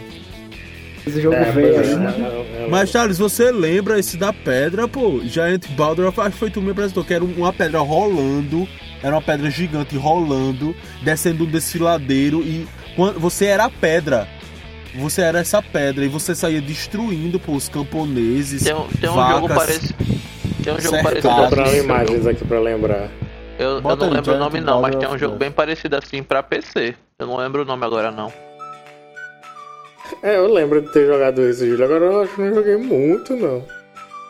Esse 1.07 1.21
jogo 1.21 1.35
É, 1.35 1.49
é, 1.49 1.51
né? 1.95 2.15
é, 2.59 2.63
é, 2.63 2.67
Mas, 2.69 2.89
Charles, 2.89 3.17
você 3.17 3.51
lembra 3.51 3.99
esse 3.99 4.15
da 4.17 4.31
pedra, 4.31 4.87
pô? 4.87 5.19
Giant 5.23 5.67
Boulder, 5.71 6.07
acho 6.07 6.31
que 6.31 6.37
foi 6.37 6.49
tu 6.49 6.59
que 6.59 6.65
me 6.65 6.71
apresentou, 6.71 7.03
que 7.03 7.13
era 7.13 7.23
uma 7.23 7.51
pedra 7.51 7.79
rolando, 7.79 8.67
era 9.01 9.15
uma 9.15 9.21
pedra 9.21 9.49
gigante 9.49 9.97
rolando, 9.97 10.73
descendo 11.01 11.43
um 11.43 11.47
desfiladeiro 11.47 12.41
e 12.41 12.65
quando 12.95 13.19
você 13.19 13.45
era 13.45 13.65
a 13.65 13.69
pedra. 13.69 14.27
Você 14.95 15.21
era 15.21 15.39
essa 15.39 15.61
pedra 15.61 16.05
e 16.05 16.07
você 16.07 16.35
saía 16.35 16.61
destruindo, 16.61 17.39
pô, 17.39 17.53
os 17.53 17.67
camponeses, 17.67 18.63
Tem, 18.63 18.73
um- 18.73 18.87
tem 18.87 19.09
um 19.09 19.15
vacas. 19.15 19.35
jogo 19.41 19.53
parecido. 19.53 19.93
Tem 20.63 20.73
um 20.73 20.79
jogo 20.79 20.95
cercados. 20.95 21.03
parecido 21.03 21.29
Tô 21.29 21.35
procurando 21.41 21.67
assim. 21.67 21.79
imagens 21.79 22.27
aqui 22.27 22.45
pra 22.45 22.59
lembrar. 22.59 23.09
Eu, 23.59 23.69
eu 23.77 23.81
não 23.95 24.09
lembro 24.09 24.33
o 24.33 24.37
nome 24.39 24.61
não, 24.61 24.81
mas 24.81 24.95
tem 24.95 25.07
um 25.07 25.17
jogo 25.17 25.35
bem 25.35 25.51
parecido 25.51 25.95
assim 25.95 26.21
pra 26.23 26.41
PC. 26.43 26.95
Eu 27.19 27.27
não 27.27 27.37
lembro 27.37 27.61
o 27.63 27.65
nome 27.65 27.85
agora 27.85 28.11
não. 28.11 28.31
É, 30.21 30.37
eu 30.37 30.51
lembro 30.51 30.81
de 30.81 30.89
ter 30.91 31.05
jogado 31.07 31.41
esse 31.41 31.69
jogo. 31.69 31.83
Agora 31.83 32.05
eu 32.05 32.21
acho 32.21 32.35
que 32.35 32.41
não 32.41 32.53
joguei 32.53 32.77
muito, 32.77 33.35
não. 33.35 33.63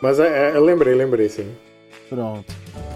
Mas 0.02 0.18
é, 0.18 0.50
é, 0.52 0.56
eu 0.56 0.64
lembrei, 0.64 0.94
lembrei 0.94 1.28
sim. 1.28 1.50
Pronto. 2.08 2.44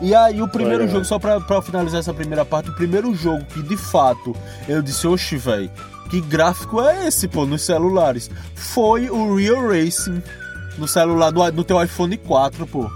E 0.01 0.15
aí, 0.15 0.41
o 0.43 0.49
primeiro 0.49 0.81
Legal. 0.81 0.95
jogo, 0.95 1.05
só 1.05 1.19
pra, 1.19 1.41
pra 1.41 1.63
finalizar 1.63 2.01
essa 2.01 2.13
primeira 2.15 2.45
parte, 2.45 2.71
o 2.71 2.75
primeiro 2.75 3.15
jogo 3.15 3.45
que 3.47 3.63
de 3.63 3.77
fato 3.77 4.35
eu 4.69 4.81
disse, 4.83 5.07
oxe, 5.07 5.37
velho, 5.37 5.71
que 6.09 6.21
gráfico 6.21 6.81
é 6.81 7.07
esse, 7.07 7.29
pô, 7.29 7.45
nos 7.45 7.63
celulares? 7.63 8.31
Foi 8.55 9.09
o 9.11 9.35
Real 9.37 9.69
Racing 9.69 10.23
no 10.79 10.89
celular, 10.89 11.33
no, 11.33 11.51
no 11.51 11.65
teu 11.65 11.83
iPhone 11.83 12.17
4, 12.17 12.67
pô. 12.67 12.91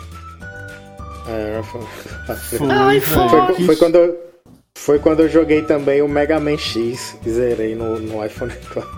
É, 1.29 1.63
foi, 1.63 1.81
Foi, 2.59 3.01
foi. 3.01 3.67
foi, 3.67 3.77
quando 3.77 3.95
eu, 3.97 4.19
Foi 4.75 4.99
quando 4.99 5.21
eu 5.21 5.29
joguei 5.29 5.63
também 5.63 6.03
o 6.03 6.09
Mega 6.09 6.41
Man 6.41 6.57
X 6.57 7.17
e 7.25 7.31
zerei 7.31 7.75
no, 7.75 7.99
no 7.99 8.25
iPhone 8.25 8.53
4. 8.73 8.91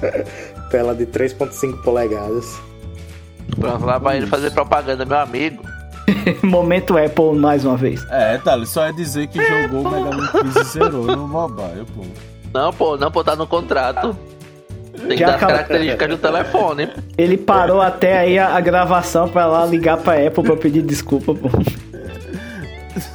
Tela 0.70 0.94
de 0.94 1.06
3.5 1.06 1.82
polegadas. 1.82 2.58
Pronto, 3.58 3.84
lá 3.84 3.98
vai 3.98 4.18
ele 4.18 4.26
fazer 4.26 4.50
propaganda, 4.50 5.04
meu 5.04 5.18
amigo. 5.18 5.62
Momento 6.42 6.98
Apple 6.98 7.34
mais 7.34 7.64
uma 7.64 7.76
vez. 7.76 8.04
É, 8.10 8.36
Thales, 8.38 8.68
só 8.68 8.84
é 8.84 8.92
dizer 8.92 9.28
que 9.28 9.38
jogou 9.42 9.82
o 9.82 9.90
Mega 9.90 10.16
Man 10.16 10.26
X 10.26 10.56
e 10.56 10.64
zerou 10.64 11.06
no 11.06 11.28
mobile, 11.28 11.86
pô. 11.94 12.02
Não, 12.52 12.72
pô, 12.72 12.96
não, 12.96 13.10
pô, 13.10 13.24
tá 13.24 13.34
no 13.34 13.46
contrato. 13.46 14.16
Tem 14.92 15.08
que 15.08 15.16
Já 15.16 15.26
dar 15.26 15.34
as 15.34 15.40
características 15.40 16.08
do 16.08 16.18
telefone. 16.18 16.90
Ele 17.16 17.36
parou 17.36 17.80
até 17.80 18.18
aí 18.18 18.38
a, 18.38 18.54
a 18.56 18.60
gravação 18.60 19.28
pra 19.28 19.46
lá 19.46 19.64
ligar 19.64 19.96
pra 19.96 20.14
Apple 20.14 20.44
pra 20.44 20.56
pedir 20.56 20.82
desculpa, 20.82 21.34
pô. 21.34 21.48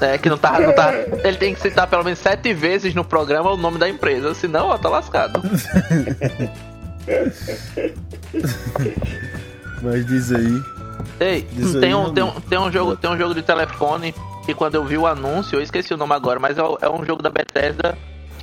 É, 0.01 0.17
que 0.17 0.27
não 0.27 0.37
tá, 0.37 0.59
não 0.59 0.73
tá. 0.73 0.91
Ele 1.23 1.37
tem 1.37 1.53
que 1.53 1.61
citar 1.61 1.87
pelo 1.87 2.03
menos 2.03 2.17
sete 2.19 2.51
vezes 2.51 2.95
no 2.95 3.05
programa 3.05 3.51
o 3.51 3.57
nome 3.57 3.77
da 3.77 3.87
empresa, 3.87 4.33
senão, 4.33 4.69
ó, 4.69 4.77
tá 4.77 4.89
lascado. 4.89 5.39
Mas 9.81 10.05
diz 10.05 10.31
aí. 10.31 10.61
Ei, 11.19 11.47
Diz 11.51 11.75
aí, 11.75 11.81
tem 11.81 11.93
um, 11.93 12.05
meu 12.05 12.13
tem, 12.13 12.23
um, 12.23 12.31
tem, 12.31 12.59
um 12.59 12.71
jogo, 12.71 12.95
tem 12.97 13.09
um 13.09 13.17
jogo 13.17 13.35
de 13.35 13.43
telefone 13.43 14.15
que 14.45 14.53
quando 14.53 14.75
eu 14.75 14.83
vi 14.83 14.97
o 14.97 15.05
anúncio, 15.05 15.57
eu 15.57 15.61
esqueci 15.61 15.93
o 15.93 15.97
nome 15.97 16.13
agora, 16.13 16.39
mas 16.39 16.57
é, 16.57 16.61
é 16.81 16.89
um 16.89 17.05
jogo 17.05 17.21
da 17.21 17.29
Bethesda 17.29 17.97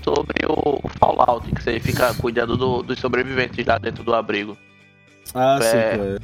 sobre 0.04 0.44
o 0.46 0.80
Fallout, 1.00 1.50
que 1.50 1.62
você 1.62 1.80
fica 1.80 2.12
cuidando 2.14 2.56
do- 2.56 2.82
dos 2.82 2.98
sobreviventes 3.00 3.64
lá 3.66 3.78
dentro 3.78 4.04
do 4.04 4.14
abrigo. 4.14 4.56
Ah, 5.34 5.58
É. 5.62 5.96
qual 5.96 6.06
é. 6.08 6.16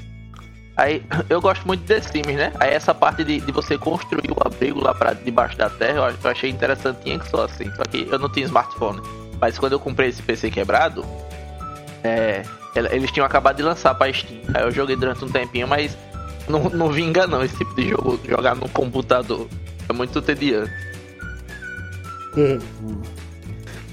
Aí, 0.76 1.03
eu 1.28 1.41
gosto 1.41 1.66
muito 1.66 1.81
de 1.81 1.87
The 1.89 2.01
Sims, 2.01 2.37
né? 2.37 2.53
Aí 2.61 2.70
essa 2.70 2.95
parte 2.95 3.24
de, 3.24 3.41
de 3.41 3.53
você 3.53 3.76
construir 3.76 4.31
o 4.31 4.37
abrigo 4.47 4.83
lá 4.83 4.95
pra 4.95 5.12
debaixo 5.12 5.57
da 5.59 5.68
terra, 5.68 5.97
eu, 5.99 6.05
ach- 6.05 6.16
eu 6.24 6.31
achei 6.31 6.49
interessantinha 6.51 7.18
que 7.18 7.28
só 7.28 7.45
assim. 7.45 7.70
Só 7.74 7.83
que 7.83 8.07
eu 8.11 8.18
não 8.18 8.28
tinha 8.31 8.47
smartphone. 8.47 9.01
Mas 9.41 9.59
quando 9.59 9.72
eu 9.72 9.81
comprei 9.81 10.09
esse 10.09 10.22
PC 10.22 10.51
quebrado, 10.51 11.05
é, 12.05 12.43
el- 12.74 12.87
eles 12.93 13.11
tinham 13.11 13.26
acabado 13.26 13.57
de 13.57 13.62
lançar 13.62 13.95
pra 13.95 14.11
Steam. 14.12 14.41
Aí 14.55 14.62
eu 14.62 14.70
joguei 14.70 14.97
durante 14.97 15.22
um 15.24 15.28
tempinho, 15.28 15.66
mas 15.68 15.97
não, 16.49 16.64
não 16.70 16.89
vinga 16.91 17.26
não 17.26 17.43
esse 17.45 17.57
tipo 17.59 17.74
de 17.74 17.89
jogo, 17.91 18.18
jogar 18.26 18.55
no 18.55 18.68
computador. 18.68 19.49
É 19.89 19.93
muito 19.93 20.22
tediante. 20.22 20.72
Hum. 22.37 22.59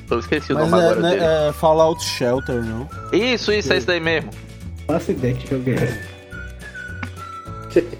Eu 0.09 0.19
esqueci 0.19 0.53
o 0.53 0.55
Mas 0.55 0.69
nome 0.71 0.81
é, 0.83 0.85
agora 0.85 1.01
né, 1.01 1.09
dele. 1.11 1.23
é 1.49 1.53
Fallout 1.53 2.03
Shelter, 2.03 2.63
não? 2.63 2.87
Isso, 3.11 3.51
isso, 3.51 3.73
é 3.73 3.77
isso 3.77 3.87
daí 3.87 3.99
mesmo. 3.99 4.29
Faço 4.87 5.11
ideia 5.11 5.33
que 5.33 5.49
joguei. 5.49 5.75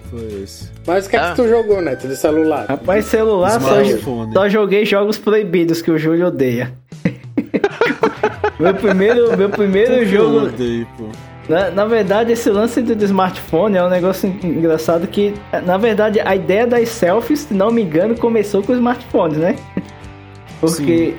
Foi 0.10 0.42
esse. 0.44 0.72
Mas 0.88 1.06
o 1.06 1.10
que 1.10 1.16
é 1.16 1.20
Ah. 1.20 1.30
que 1.32 1.36
tu 1.36 1.48
jogou, 1.48 1.82
Neto, 1.82 2.08
de 2.08 2.16
celular? 2.16 2.66
Rapaz, 2.68 3.06
celular 3.06 3.60
só, 3.62 3.82
Smartphone. 3.82 4.34
só 4.34 4.50
joguei 4.50 4.86
jogos 4.86 5.18
proibidos 5.18 5.82
que 5.82 5.92
o 5.92 5.98
Júlio 6.00 6.28
odeia. 6.28 6.74
meu 8.60 8.74
primeiro, 8.74 9.38
meu 9.38 9.50
primeiro 9.50 9.94
Eu 9.94 10.06
jogo. 10.06 10.46
odeio, 10.48 10.88
pô. 10.98 11.10
Na, 11.48 11.70
na 11.70 11.86
verdade, 11.86 12.32
esse 12.32 12.50
lance 12.50 12.82
do, 12.82 12.96
do 12.96 13.06
smartphone 13.06 13.78
é 13.78 13.84
um 13.84 13.90
negócio 13.90 14.28
en- 14.28 14.48
engraçado 14.48 15.06
que, 15.08 15.34
na 15.66 15.78
verdade, 15.78 16.20
a 16.22 16.36
ideia 16.36 16.66
das 16.66 16.90
selfies, 16.90 17.42
se 17.42 17.54
não 17.54 17.70
me 17.72 17.82
engano, 17.84 18.16
começou 18.16 18.64
com 18.64 18.72
os 18.72 18.78
smartphones, 18.80 19.38
né? 19.38 19.56
Porque 20.60 21.14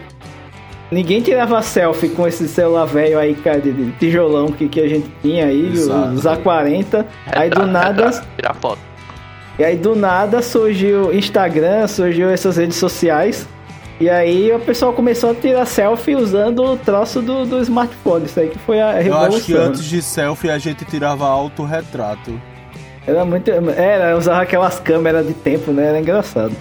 ninguém 0.91 1.21
tirava 1.21 1.61
selfie 1.63 2.09
com 2.09 2.27
esse 2.27 2.49
celular 2.49 2.87
velho 2.87 3.19
aí, 3.19 3.35
cara, 3.35 3.61
de, 3.61 3.73
de 3.73 3.93
tijolão 3.93 4.49
que, 4.49 4.69
que 4.69 4.81
a 4.81 4.89
gente 4.89 5.09
tinha 5.23 5.47
aí, 5.47 5.69
os, 5.71 5.81
Exato. 5.81 6.13
os 6.15 6.23
A40. 6.25 7.05
Aí 7.27 7.51
do 7.51 7.67
nada, 7.67 8.11
Tirar 8.37 8.55
foto. 8.55 8.79
e 9.59 9.65
aí 9.65 9.77
do 9.77 9.95
nada 9.95 10.41
surgiu 10.43 11.13
Instagram, 11.15 11.87
surgiu 11.87 12.31
essas 12.31 12.57
redes 12.57 12.77
sociais. 12.77 13.47
E 14.01 14.09
aí 14.09 14.53
o 14.53 14.61
pessoal 14.61 14.93
começou 14.93 15.33
a 15.33 15.35
tirar 15.35 15.67
selfie 15.67 16.15
usando 16.15 16.63
o 16.65 16.77
troço 16.77 17.21
do, 17.21 17.45
do 17.45 17.61
smartphone. 17.63 18.27
Isso 18.27 18.39
aí 18.39 18.49
que 18.49 18.59
foi 18.59 18.81
a 18.81 18.97
Eu 18.99 19.03
revolução. 19.03 19.37
acho 19.39 19.45
que 19.47 19.55
antes 19.57 19.85
de 19.85 20.01
selfie 20.01 20.51
a 20.51 20.59
gente 20.59 20.85
tirava 20.85 21.27
autorretrato. 21.27 22.41
Era 23.05 23.25
muito. 23.25 23.51
Era, 23.51 24.17
usava 24.17 24.43
aquelas 24.43 24.79
câmeras 24.79 25.27
de 25.27 25.35
tempo, 25.35 25.73
né? 25.73 25.87
Era 25.89 25.99
engraçado. 25.99 26.53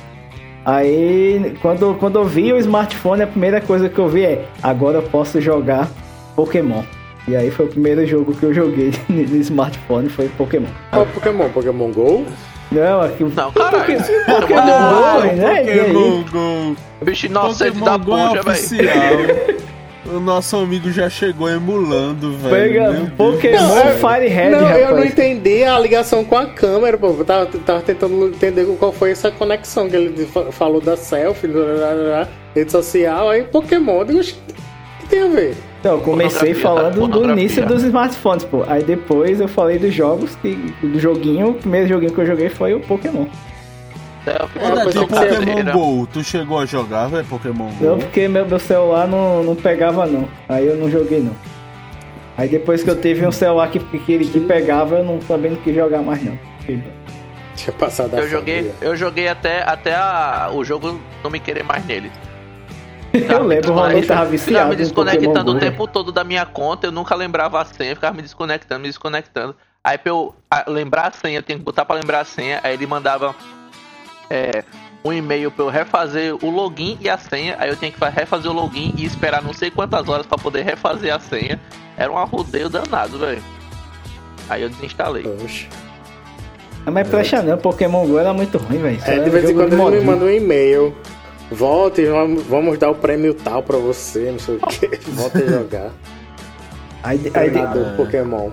Aí, 0.68 1.58
quando, 1.62 1.96
quando 1.96 2.20
eu 2.20 2.26
vi 2.26 2.52
o 2.52 2.58
smartphone, 2.58 3.22
a 3.22 3.28
primeira 3.28 3.62
coisa 3.62 3.88
que 3.88 3.98
eu 3.98 4.10
vi 4.10 4.26
é: 4.26 4.46
agora 4.62 4.98
eu 4.98 5.04
posso 5.04 5.40
jogar 5.40 5.90
Pokémon. 6.36 6.84
E 7.26 7.38
aí 7.38 7.50
foi 7.50 7.68
o 7.68 7.70
primeiro 7.70 8.06
jogo 8.06 8.36
que 8.36 8.44
eu 8.44 8.54
joguei 8.54 8.92
no 9.08 9.38
smartphone, 9.38 10.10
foi 10.10 10.28
Pokémon. 10.28 10.68
Qual 10.92 11.06
Pokémon? 11.06 11.50
Pokémon 11.50 11.92
GO? 11.92 12.26
Não, 12.70 13.02
aqui. 13.02 13.24
Não, 13.24 13.52
caralho. 13.54 13.80
Pokémon 13.80 14.42
Pokémon 14.42 14.64
Go, 14.92 15.36
né? 15.36 15.64
Pokémon 15.64 16.24
Go. 16.24 16.76
Bicho 17.02 17.26
inocente 17.28 17.80
da 17.80 17.98
Pokémon 17.98 18.36
é 18.36 18.44
puxa, 18.44 18.76
velho. 18.76 19.68
O 20.10 20.20
nosso 20.20 20.56
amigo 20.58 20.90
já 20.92 21.10
chegou 21.10 21.50
emulando, 21.50 22.32
velho. 22.38 22.56
Pega. 22.74 23.12
Pokémon 23.18 23.58
Não, 23.62 23.78
eu- 23.80 23.98
Firehead, 23.98 24.52
não, 24.52 24.60
rapaz. 24.66 24.82
eu 24.90 24.96
não 24.96 25.04
entendi 25.06 25.64
a 25.64 25.78
ligação 25.80 26.24
com 26.24 26.38
a 26.38 26.46
câmera, 26.46 26.98
pô. 26.98 27.08
Eu 27.08 27.26
tava, 27.26 27.46
tava 27.46 27.82
tentando 27.82 28.28
entender 28.28 28.66
qual 28.80 28.92
foi 28.94 29.12
essa 29.12 29.30
conexão 29.32 29.90
que 29.90 29.96
ele 29.96 30.26
fa- 30.26 30.52
falou 30.52 30.80
da 30.80 30.96
selfie, 30.96 31.48
blá, 31.48 31.64
blá, 31.66 31.94
blá, 31.96 32.28
rede 32.56 32.72
social, 32.72 33.30
aí 33.30 33.44
Pokémon. 33.44 34.00
Eu 34.00 34.06
digo, 34.06 34.20
"Oxe, 34.20 34.34
o 34.34 35.02
que 35.04 35.10
tem 35.10 35.22
a 35.24 35.28
ver? 35.28 35.56
Então, 35.80 35.96
eu 35.96 36.02
comecei 36.02 36.54
falando 36.54 37.08
do 37.08 37.30
início 37.32 37.66
dos 37.66 37.84
smartphones, 37.84 38.44
pô. 38.46 38.64
Aí 38.68 38.84
depois 38.84 39.40
eu 39.42 39.48
falei 39.48 39.78
dos 39.78 39.94
jogos, 39.94 40.36
que, 40.42 40.56
do 40.82 41.00
joguinho, 41.00 41.50
o 41.50 41.54
primeiro 41.54 41.88
joguinho 41.88 42.12
que 42.14 42.20
eu 42.22 42.26
joguei 42.26 42.50
foi 42.50 42.74
o 42.74 42.80
Pokémon. 42.80 43.26
Selfie, 44.32 44.60
É, 44.60 44.64
uma 44.64 44.82
pois 44.84 44.96
coisa 44.96 45.00
é, 45.00 45.04
E 45.04 45.46
Pokémon. 45.46 45.72
Go, 45.72 46.08
tu 46.08 46.24
chegou 46.24 46.60
a 46.60 46.66
jogar, 46.66 47.08
velho, 47.08 47.26
Pokémon 47.26 47.70
Go? 47.80 47.86
Não, 47.86 47.98
porque 48.00 48.28
meu, 48.28 48.46
meu 48.46 48.60
celular 48.60 49.08
não, 49.08 49.44
não 49.44 49.56
pegava, 49.56 50.06
não. 50.06 50.28
Aí 50.50 50.68
eu 50.68 50.76
não 50.76 50.90
joguei, 50.90 51.20
não. 51.22 51.36
Aí 52.38 52.48
depois 52.48 52.84
que 52.84 52.90
eu 52.90 53.00
tive 53.00 53.26
um 53.26 53.32
celular 53.32 53.70
que, 53.70 53.80
que, 53.80 54.12
ele- 54.12 54.26
que 54.26 54.40
pegava, 54.42 54.98
eu 54.98 55.04
não, 55.04 55.18
também 55.20 55.52
não 55.52 55.58
quis 55.62 55.74
jogar 55.74 56.02
mais, 56.02 56.24
não. 56.24 56.38
Tinha 57.56 57.72
passado 57.74 58.14
a 58.16 58.20
Eu 58.20 58.28
joguei, 58.30 58.72
eu 58.82 58.96
joguei 58.96 59.28
até, 59.28 59.64
até 59.64 59.96
a- 59.96 60.50
o 60.54 60.64
jogo 60.64 61.00
não 61.24 61.32
me 61.32 61.40
querer 61.40 61.64
mais 61.64 61.84
nele. 61.86 62.12
Eu 63.14 63.42
lembro, 63.44 63.72
o 63.72 63.74
Ronaldo 63.74 63.96
tava 64.06 64.26
Ficava 64.26 64.26
viciado 64.30 64.70
me 64.70 64.76
em 64.76 64.78
desconectando 64.78 65.52
o 65.52 65.54
Go. 65.56 65.60
tempo 65.60 65.88
todo 65.88 66.12
da 66.12 66.24
minha 66.24 66.46
conta, 66.46 66.86
eu 66.86 66.92
nunca 66.92 67.16
lembrava 67.16 67.60
a 67.60 67.66
senha, 67.66 67.96
ficava 67.96 68.16
me 68.16 68.22
desconectando, 68.22 68.82
me 68.82 68.88
desconectando. 68.88 69.56
Aí 69.84 69.98
pra 69.98 70.12
eu 70.12 70.36
lembrar 70.68 71.08
a 71.08 71.12
senha, 71.12 71.40
eu 71.40 71.42
tinha 71.42 71.58
que 71.58 71.64
botar 71.64 71.84
pra 71.86 71.96
lembrar 71.96 72.20
a 72.20 72.26
senha, 72.26 72.60
aí 72.64 72.74
ele 72.74 72.86
mandava 72.86 73.34
é, 74.30 74.64
um 75.06 75.14
e-mail 75.14 75.50
pra 75.52 75.66
eu 75.66 75.70
refazer 75.70 76.36
o 76.44 76.50
login 76.50 76.98
e 77.02 77.10
a 77.10 77.18
senha, 77.18 77.56
aí 77.60 77.70
eu 77.70 77.76
tinha 77.76 77.92
que 77.92 77.98
fa- 77.98 78.10
refazer 78.10 78.52
o 78.52 78.54
login 78.54 78.94
e 78.98 79.06
esperar 79.06 79.42
não 79.42 79.54
sei 79.54 79.72
quantas 79.72 80.08
horas 80.10 80.26
pra 80.26 80.38
poder 80.38 80.64
refazer 80.64 81.14
a 81.14 81.20
senha. 81.20 81.60
Era 81.98 82.12
um 82.12 82.18
arrodeio 82.18 82.70
danado, 82.70 83.18
velho. 83.18 83.42
Aí 84.50 84.62
eu 84.62 84.70
desinstalei. 84.70 85.26
Oxe. 85.44 85.68
Ah, 86.86 86.92
Mas 86.92 87.08
presta 87.08 87.42
não, 87.42 87.58
Pokémon 87.58 88.06
Go 88.08 88.18
era 88.18 88.34
muito 88.34 88.58
ruim, 88.58 88.78
velho. 88.80 89.00
É, 89.06 89.14
era 89.16 89.24
de 89.24 89.30
vez 89.30 89.50
em 89.50 89.54
quando 89.54 89.74
ele 89.74 90.00
me 90.00 90.06
manda 90.06 90.26
um 90.26 90.30
e-mail. 90.30 90.96
Volte, 91.52 92.06
vamos, 92.06 92.44
vamos 92.44 92.78
dar 92.78 92.90
o 92.90 92.96
prêmio 92.96 93.34
tal 93.34 93.64
pra 93.64 93.78
você, 93.78 94.32
não 94.32 94.40
sei 94.40 94.56
o 94.56 94.60
que. 94.68 94.88
Volte 95.12 95.38
a 95.44 95.48
jogar. 95.48 95.90
Aí, 97.04 97.32
aí, 97.34 97.52
Pokémon. 97.96 98.52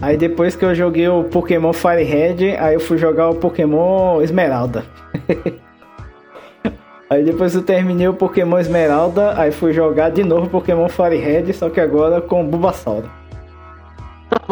aí 0.00 0.16
depois 0.16 0.56
que 0.56 0.64
eu 0.64 0.74
joguei 0.74 1.06
o 1.08 1.24
Pokémon 1.24 1.72
Firehead, 1.72 2.56
aí 2.56 2.74
eu 2.74 2.80
fui 2.80 2.96
jogar 2.96 3.28
o 3.30 3.34
Pokémon 3.34 4.22
Esmeralda. 4.22 4.84
aí 7.10 7.24
depois 7.24 7.54
eu 7.54 7.62
terminei 7.62 8.08
o 8.08 8.14
Pokémon 8.14 8.58
Esmeralda, 8.58 9.38
aí 9.38 9.50
fui 9.52 9.72
jogar 9.72 10.10
de 10.10 10.24
novo 10.24 10.46
o 10.46 10.50
Pokémon 10.50 10.88
Firehead, 10.88 11.52
só 11.52 11.68
que 11.70 11.80
agora 11.80 12.20
com 12.20 12.42
o 12.42 12.44
Bulbasaur. 12.44 13.04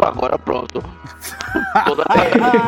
Agora 0.01 0.37
pronto. 0.37 0.83
toda, 1.85 2.03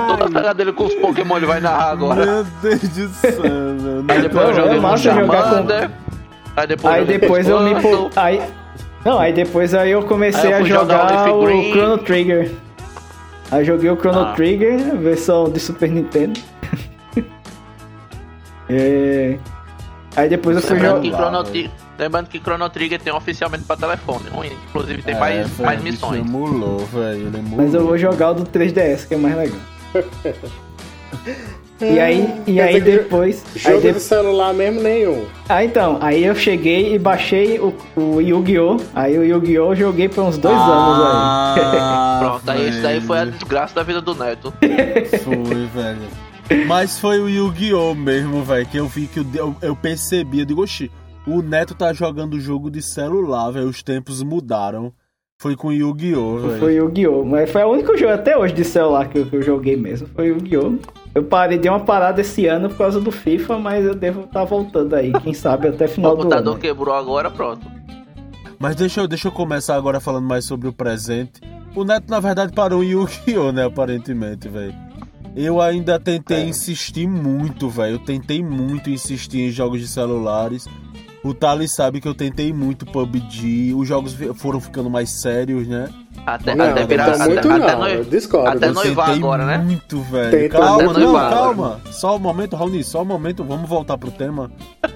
toda 0.07 0.25
a 0.25 0.31
saga 0.31 0.53
dele 0.53 0.71
com 0.73 0.85
os 0.85 0.95
Pokémon 0.95 1.37
ele 1.37 1.45
vai 1.45 1.59
narrar 1.59 1.91
agora. 1.91 2.25
Meu 2.25 2.43
Deus 2.61 2.81
do 2.81 3.09
céu, 3.09 3.41
velho. 3.41 4.05
Aí 4.07 4.21
depois 4.21 4.33
eu 4.33 4.41
Não, 4.43 4.49
é 4.49 4.53
joguei 4.53 4.73
com 4.73 4.79
o 4.79 4.81
massa 4.81 5.13
jogar 5.13 5.49
com-. 5.49 5.91
Aí 6.55 6.67
depois, 6.67 6.93
Aí 6.93 7.01
joguei 7.01 7.17
depois 7.19 7.47
eu 7.49 7.59
me 7.61 7.71
aí 8.15 8.41
Não, 9.05 9.19
aí 9.19 9.33
depois 9.33 9.73
aí 9.73 9.91
eu 9.91 10.03
comecei 10.03 10.53
Aí 10.53 10.59
eu 10.59 10.65
a 10.65 10.67
jogar 10.67 11.05
o 11.05 11.09
jogar 11.09 11.33
o 11.33 11.45
Green. 11.45 11.71
Chrono 11.71 11.97
Trigger. 11.99 12.51
Aí 13.51 13.65
joguei 13.65 13.89
o 13.89 13.97
Chrono 13.97 14.19
Ah. 14.19 14.33
Trigger, 14.33 14.97
versão 14.97 15.49
de 15.49 15.59
Super 15.59 15.89
Nintendo. 15.89 16.39
É, 18.73 19.37
Aí 20.15 20.27
depois 20.29 20.57
eu 20.57 20.61
fui 20.61 20.75
Lembrando 20.75 21.01
que, 21.01 21.07
jogar. 21.09 21.17
Chrono 21.23 21.43
Tri- 21.45 21.71
Lembrando 21.97 22.27
que 22.27 22.39
Chrono 22.39 22.69
Trigger 22.69 22.99
tem 22.99 23.13
oficialmente 23.13 23.63
pra 23.63 23.77
telefone. 23.77 24.25
Inclusive 24.69 25.01
tem 25.03 25.15
É, 25.15 25.19
mais, 25.19 25.57
mais 25.59 25.81
missões. 25.81 26.19
Emulou, 26.19 26.79
velho. 26.79 27.27
Ele 27.27 27.37
emulou. 27.37 27.57
Mas 27.65 27.73
eu 27.73 27.85
vou 27.85 27.97
jogar 27.97 28.31
o 28.31 28.33
do 28.33 28.43
3DS, 28.43 29.07
que 29.07 29.13
é 29.13 29.17
mais 29.17 29.35
legal. 29.37 29.59
E 31.81 31.99
aí, 31.99 32.43
e 32.45 32.61
aí 32.61 32.75
que 32.75 32.79
depois. 32.81 33.43
Aí 33.55 33.59
Jogo 33.73 33.81
de- 33.81 33.93
de 33.93 33.99
celular 33.99 34.53
mesmo 34.53 34.81
nenhum. 34.81 35.25
Ah, 35.49 35.63
então, 35.65 35.97
aí 35.99 36.23
eu 36.23 36.35
cheguei 36.35 36.93
e 36.93 36.99
baixei 36.99 37.59
o, 37.59 37.73
o 37.95 38.21
Yu-Gi-Oh! 38.21 38.77
Aí 38.93 39.17
o 39.17 39.23
Yu-Gi-Oh! 39.23 39.71
eu 39.71 39.75
joguei 39.75 40.07
por 40.07 40.23
uns 40.25 40.37
dois 40.37 40.55
anos 40.55 41.05
aí. 41.05 41.51
Ah, 41.81 42.19
Pronto, 42.21 42.51
aí 42.51 42.69
isso 42.69 42.81
daí 42.83 43.01
foi 43.01 43.17
a 43.17 43.25
desgraça 43.25 43.73
da 43.73 43.81
vida 43.83 43.99
do 43.99 44.13
Neto. 44.13 44.53
Foi, 45.23 45.65
velho. 45.73 45.97
Mas 46.67 46.99
foi 46.99 47.19
o 47.19 47.29
Yu-Gi-Oh! 47.29 47.93
mesmo, 47.95 48.43
velho, 48.43 48.65
que 48.65 48.77
eu 48.77 48.87
vi 48.87 49.07
que 49.07 49.19
eu, 49.19 49.25
eu, 49.33 49.55
eu 49.61 49.75
percebi. 49.75 50.39
Eu 50.39 50.45
digo, 50.45 50.61
oxi, 50.63 50.91
O 51.27 51.41
Neto 51.41 51.75
tá 51.75 51.93
jogando 51.93 52.39
jogo 52.39 52.69
de 52.69 52.81
celular, 52.81 53.51
velho. 53.51 53.67
Os 53.67 53.81
tempos 53.83 54.21
mudaram. 54.23 54.91
Foi 55.39 55.55
com 55.55 55.71
Yu-Gi-Oh, 55.71 56.37
velho. 56.37 56.59
Foi 56.59 56.79
o 56.79 56.85
Yu-Gi-Oh! 56.85 57.25
Mas 57.25 57.49
foi 57.49 57.63
o 57.63 57.71
único 57.71 57.97
jogo 57.97 58.13
até 58.13 58.37
hoje 58.37 58.53
de 58.53 58.63
celular 58.63 59.07
que 59.09 59.17
eu, 59.19 59.25
que 59.25 59.35
eu 59.35 59.41
joguei 59.41 59.75
mesmo. 59.75 60.07
Foi 60.15 60.29
o 60.31 60.35
Yu-Gi-Oh! 60.35 60.73
Eu 61.15 61.23
parei 61.23 61.57
de 61.57 61.67
uma 61.67 61.79
parada 61.79 62.21
esse 62.21 62.45
ano 62.45 62.69
por 62.69 62.77
causa 62.77 63.01
do 63.01 63.11
FIFA, 63.11 63.57
mas 63.57 63.83
eu 63.83 63.95
devo 63.95 64.21
estar 64.21 64.43
voltando 64.43 64.95
aí. 64.95 65.11
Quem 65.23 65.33
sabe 65.33 65.67
até 65.67 65.85
O 65.85 65.89
final 65.89 66.11
do 66.15 66.23
computador 66.23 66.53
ano. 66.53 66.61
quebrou 66.61 66.93
agora, 66.93 67.29
pronto. 67.31 67.65
Mas 68.59 68.75
deixa 68.75 69.01
eu, 69.01 69.07
deixa 69.07 69.27
eu 69.27 69.31
começar 69.31 69.75
agora 69.75 69.99
falando 69.99 70.27
mais 70.27 70.45
sobre 70.45 70.67
o 70.67 70.73
presente. 70.73 71.41
O 71.75 71.83
Neto, 71.83 72.05
na 72.09 72.19
verdade, 72.19 72.53
parou 72.53 72.83
em 72.83 72.89
Yu-Gi-Oh, 72.89 73.51
né? 73.51 73.65
Aparentemente, 73.65 74.47
velho. 74.47 74.75
Eu 75.35 75.61
ainda 75.61 75.99
tentei 75.99 76.41
É. 76.41 76.45
insistir 76.45 77.07
muito, 77.07 77.69
velho. 77.69 77.95
Eu 77.95 77.99
tentei 77.99 78.43
muito 78.43 78.89
insistir 78.89 79.39
em 79.39 79.51
jogos 79.51 79.79
de 79.79 79.87
celulares. 79.87 80.67
O 81.23 81.33
Thales 81.33 81.73
sabe 81.75 82.01
que 82.01 82.07
eu 82.07 82.15
tentei 82.15 82.51
muito 82.51 82.85
PUBG. 82.85 83.73
Os 83.75 83.87
jogos 83.87 84.15
foram 84.35 84.59
ficando 84.59 84.89
mais 84.89 85.21
sérios, 85.21 85.67
né? 85.67 85.87
Até, 86.25 86.55
Não, 86.55 86.65
até 86.65 86.81
não 86.81 86.87
virar. 86.87 87.05
Até, 87.11 87.25
muito 87.25 87.39
até 87.39 87.47
não, 87.47 87.57
até 88.47 88.67
Eu 88.67 88.73
noivar 88.73 89.05
tentei 89.07 89.21
agora, 89.21 89.45
né? 89.45 89.57
muito, 89.59 90.01
velho. 90.01 90.31
Tenta 90.31 90.57
calma, 90.59 90.93
não, 90.93 91.13
calma. 91.13 91.81
Só 91.91 92.15
um 92.15 92.19
momento, 92.19 92.55
Raoni, 92.55 92.83
só 92.83 93.01
um 93.03 93.05
momento. 93.05 93.43
Vamos 93.43 93.69
voltar 93.69 93.97
pro 93.97 94.11
tema. 94.11 94.51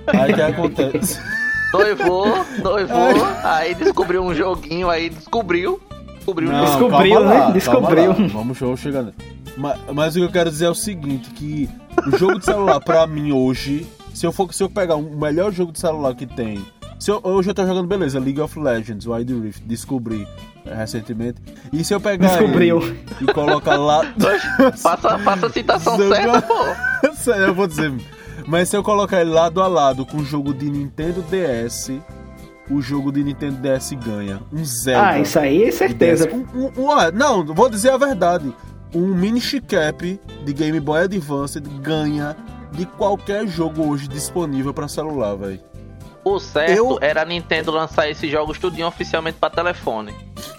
Aí 0.07 0.31
o 0.31 0.35
que 0.35 0.41
acontece? 0.41 1.19
Noivou, 1.73 2.27
noivou, 2.63 3.25
aí 3.43 3.75
descobriu 3.75 4.23
um 4.23 4.33
joguinho, 4.33 4.89
aí 4.89 5.09
descobriu. 5.09 5.79
Descobriu 6.15 6.49
Não, 6.49 6.65
jogo. 6.65 6.79
Descobriu, 6.89 7.19
né? 7.19 7.33
lá, 7.39 7.51
Descobriu. 7.51 8.13
Vamos 8.29 8.57
show 8.57 8.77
chegando. 8.77 9.13
Mas, 9.57 9.79
mas 9.93 10.15
o 10.15 10.19
que 10.19 10.25
eu 10.25 10.31
quero 10.31 10.49
dizer 10.49 10.65
é 10.65 10.69
o 10.69 10.75
seguinte, 10.75 11.29
que 11.31 11.69
o 12.07 12.17
jogo 12.17 12.39
de 12.39 12.45
celular 12.45 12.79
pra 12.81 13.07
mim 13.07 13.31
hoje, 13.31 13.87
se 14.13 14.25
eu 14.25 14.31
for 14.31 14.53
se 14.53 14.61
eu 14.63 14.69
pegar 14.69 14.95
o 14.95 15.01
melhor 15.17 15.51
jogo 15.51 15.71
de 15.71 15.79
celular 15.79 16.13
que 16.13 16.25
tem, 16.25 16.65
se 16.99 17.09
eu, 17.11 17.19
hoje 17.23 17.49
eu 17.49 17.53
tô 17.53 17.65
jogando 17.65 17.87
beleza, 17.87 18.19
League 18.19 18.39
of 18.41 18.59
Legends, 18.59 19.05
Wild 19.05 19.33
Rift, 19.41 19.63
descobri 19.65 20.27
é, 20.65 20.73
recentemente. 20.73 21.41
E 21.71 21.83
se 21.83 21.93
eu 21.93 22.01
pegar 22.01 22.27
Descobriu. 22.29 22.81
ele 22.81 22.99
e 23.21 23.25
colocar 23.33 23.77
lá 23.77 24.01
Faça, 24.77 25.17
faça 25.19 25.45
a 25.45 25.49
citação 25.51 25.97
Zamba- 25.97 26.15
certa, 26.15 26.41
pô. 26.41 27.13
Sério, 27.15 27.43
eu 27.47 27.53
vou 27.53 27.67
dizer. 27.67 27.93
Mas 28.47 28.69
se 28.69 28.77
eu 28.77 28.83
colocar 28.83 29.21
ele 29.21 29.29
lado 29.31 29.61
a 29.61 29.67
lado 29.67 30.05
com 30.05 30.17
o 30.17 30.25
jogo 30.25 30.53
de 30.53 30.69
Nintendo 30.69 31.23
DS, 31.23 31.91
o 32.69 32.81
jogo 32.81 33.11
de 33.11 33.23
Nintendo 33.23 33.57
DS 33.57 33.91
ganha. 33.93 34.41
Um 34.51 34.63
Zelda. 34.63 35.07
Ah, 35.09 35.19
isso 35.19 35.37
aí 35.39 35.63
é 35.63 35.71
certeza. 35.71 36.29
Um, 36.31 36.45
um, 36.59 36.71
um- 36.81 36.85
ó, 36.87 37.11
não, 37.11 37.45
vou 37.45 37.69
dizer 37.69 37.91
a 37.91 37.97
verdade. 37.97 38.53
Um 38.95 39.07
mini 39.13 39.41
Cap 39.41 40.19
de 40.45 40.53
Game 40.53 40.79
Boy 40.79 41.01
Advance 41.01 41.59
ganha 41.59 42.33
de 42.71 42.85
qualquer 42.85 43.45
jogo 43.45 43.89
hoje 43.89 44.07
disponível 44.07 44.73
pra 44.73 44.87
celular, 44.87 45.35
velho. 45.35 45.59
O 46.23 46.39
certo 46.39 46.71
Eu- 46.77 46.97
era 47.01 47.21
a 47.21 47.25
Nintendo 47.25 47.71
lançar 47.71 48.09
esses 48.09 48.31
jogos 48.31 48.57
tudinho 48.57 48.87
oficialmente 48.87 49.37
pra 49.37 49.49
telefone. 49.49 50.13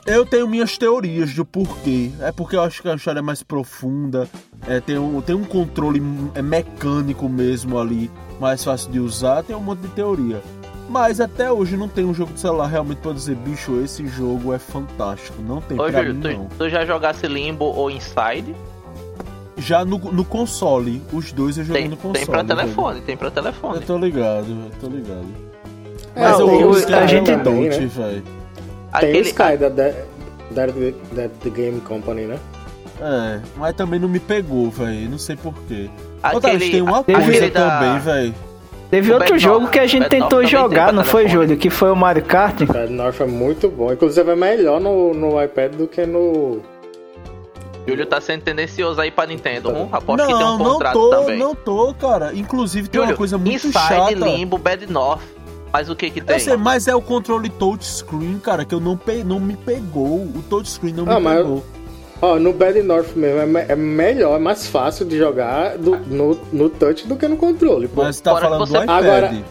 Eu 0.04 0.26
tenho 0.26 0.46
minhas 0.46 0.76
teorias 0.76 1.32
do 1.34 1.46
porquê. 1.46 2.12
É 2.20 2.30
porque 2.30 2.56
eu 2.56 2.62
acho 2.62 2.82
que 2.82 2.88
a 2.88 2.94
história 2.94 3.20
é 3.20 3.22
mais 3.22 3.42
profunda. 3.42 4.28
É, 4.68 4.80
tem, 4.80 4.98
um, 4.98 5.20
tem 5.22 5.34
um 5.34 5.42
controle 5.44 6.02
é 6.34 6.42
mecânico 6.42 7.28
mesmo 7.30 7.78
ali, 7.78 8.10
mais 8.38 8.62
fácil 8.62 8.92
de 8.92 9.00
usar. 9.00 9.42
Tem 9.44 9.56
um 9.56 9.60
monte 9.60 9.80
de 9.80 9.88
teoria. 9.88 10.42
Mas 10.88 11.20
até 11.20 11.50
hoje 11.50 11.76
não 11.76 11.88
tem 11.88 12.04
um 12.04 12.14
jogo 12.14 12.32
de 12.32 12.40
celular 12.40 12.66
realmente 12.68 12.98
pra 12.98 13.12
dizer, 13.12 13.34
bicho, 13.36 13.80
esse 13.82 14.06
jogo 14.06 14.52
é 14.54 14.58
fantástico. 14.58 15.42
Não 15.42 15.60
tem 15.60 15.76
Ô, 15.78 15.84
pra 15.84 16.02
Júlio, 16.02 16.14
mim, 16.14 16.20
tu, 16.20 16.28
não. 16.28 16.46
tu 16.58 16.68
já 16.68 16.84
jogasse 16.86 17.26
Limbo 17.26 17.64
ou 17.64 17.90
Inside? 17.90 18.54
Já 19.58 19.84
no, 19.84 19.98
no 19.98 20.24
console, 20.24 21.02
os 21.12 21.32
dois 21.32 21.58
eu 21.58 21.64
joguei 21.64 21.82
Tem, 21.82 21.90
no 21.90 21.96
console. 21.96 22.18
tem 22.18 22.26
pra 22.26 22.42
velho. 22.42 22.48
telefone, 22.60 23.00
tem 23.00 23.16
pra 23.16 23.30
telefone. 23.30 23.74
Eu 23.76 23.82
tô 23.82 23.98
ligado, 23.98 24.46
eu 24.48 24.70
tô 24.80 24.86
ligado. 24.86 25.26
É, 26.14 26.20
Mas 26.20 26.38
eu 26.40 26.48
amo 26.48 26.66
o 26.70 26.74
a 26.74 26.78
Sky 26.78 26.92
Sky 26.92 27.08
gente- 27.08 27.30
Note, 27.32 27.50
né? 27.80 27.86
velho. 27.86 28.22
Tem 29.00 29.16
o 29.16 29.20
Sky 29.22 29.56
da, 29.58 29.68
da, 29.68 29.88
da, 30.50 30.66
da 30.66 31.28
The 31.42 31.50
Game 31.50 31.80
Company, 31.80 32.26
né? 32.26 32.38
É, 33.00 33.40
mas 33.56 33.74
também 33.74 33.98
não 33.98 34.08
me 34.08 34.20
pegou, 34.20 34.70
velho. 34.70 35.10
Não 35.10 35.18
sei 35.18 35.36
porquê. 35.36 35.90
aquele, 36.22 36.34
Outra 36.36 36.56
vez, 36.58 36.70
tem 36.70 36.80
uma 36.82 37.02
coisa 37.04 37.50
da- 37.50 37.78
também, 37.80 37.98
velho. 38.00 38.34
Teve 38.90 39.10
O 39.10 39.14
outro 39.14 39.30
Bad 39.30 39.42
jogo 39.42 39.60
North- 39.60 39.72
que 39.72 39.78
a 39.80 39.86
gente 39.86 40.02
Bad 40.02 40.16
North 40.18 40.30
tentou 40.30 40.38
tem 40.40 40.48
jogar, 40.48 40.92
não 40.92 41.04
foi. 41.04 41.28
Júlio? 41.28 41.56
Que 41.56 41.70
foi 41.70 41.90
o 41.90 41.96
Mario 41.96 42.24
Kart? 42.24 42.60
Sky 42.62 42.86
North 42.90 43.20
é 43.20 43.26
muito 43.26 43.68
bom. 43.68 43.92
Inclusive 43.92 44.30
é 44.30 44.36
melhor 44.36 44.80
no, 44.80 45.12
no 45.12 45.42
iPad 45.42 45.74
do 45.74 45.88
que 45.88 46.06
no. 46.06 46.60
Júlio 47.86 48.06
tá 48.06 48.20
sendo 48.20 48.42
tendencioso 48.42 49.00
aí 49.00 49.10
pra 49.10 49.26
Nintendo. 49.26 49.70
Hum, 49.70 49.88
aposto 49.92 50.26
que 50.26 50.32
tem 50.32 50.40
Não, 50.40 50.54
um 50.54 50.58
não 50.58 50.72
contrato 50.72 50.92
tô, 50.94 51.10
também. 51.10 51.38
não 51.38 51.54
tô, 51.54 51.94
cara. 51.94 52.32
Inclusive 52.34 52.88
tem 52.88 53.00
Júlio, 53.00 53.12
uma 53.12 53.16
coisa 53.18 53.38
muito 53.38 53.54
Inside, 53.66 53.72
chata. 53.72 54.12
Limbo, 54.14 54.58
Bad 54.58 54.86
North. 54.90 55.22
Mas 55.72 55.90
o 55.90 55.96
que 55.96 56.08
que 56.10 56.20
tem? 56.20 56.36
Eu 56.36 56.40
sei, 56.40 56.56
mas 56.56 56.88
é 56.88 56.94
o 56.94 57.02
controle 57.02 57.48
touchscreen, 57.50 58.38
cara, 58.38 58.64
que 58.64 58.74
eu 58.74 58.80
não, 58.80 58.96
pe... 58.96 59.22
não 59.24 59.38
me 59.38 59.56
pegou. 59.56 60.20
O 60.22 60.42
touchscreen 60.48 60.94
não 60.94 61.04
Ah, 61.10 61.16
me 61.18 61.20
mas- 61.24 61.36
pegou. 61.38 61.64
Ó, 62.22 62.38
no 62.38 62.52
Bad 62.52 62.80
North 62.82 63.14
mesmo 63.14 63.40
é, 63.40 63.46
me- 63.46 63.64
é 63.68 63.76
melhor, 63.76 64.36
é 64.36 64.38
mais 64.38 64.66
fácil 64.66 65.04
de 65.04 65.18
jogar 65.18 65.76
do- 65.76 65.98
no, 66.06 66.38
no 66.52 66.68
touch 66.70 67.06
do 67.06 67.14
que 67.16 67.28
no 67.28 67.36
controle. 67.36 67.88
pô. 67.88 68.02
Mas 68.02 68.20
tá 68.20 68.30
Fora 68.32 68.44
falando 68.46 68.66
você- 68.66 68.72
do 68.78 68.82
iPad. 68.82 68.98
Agora- 68.98 69.28
você 69.28 69.44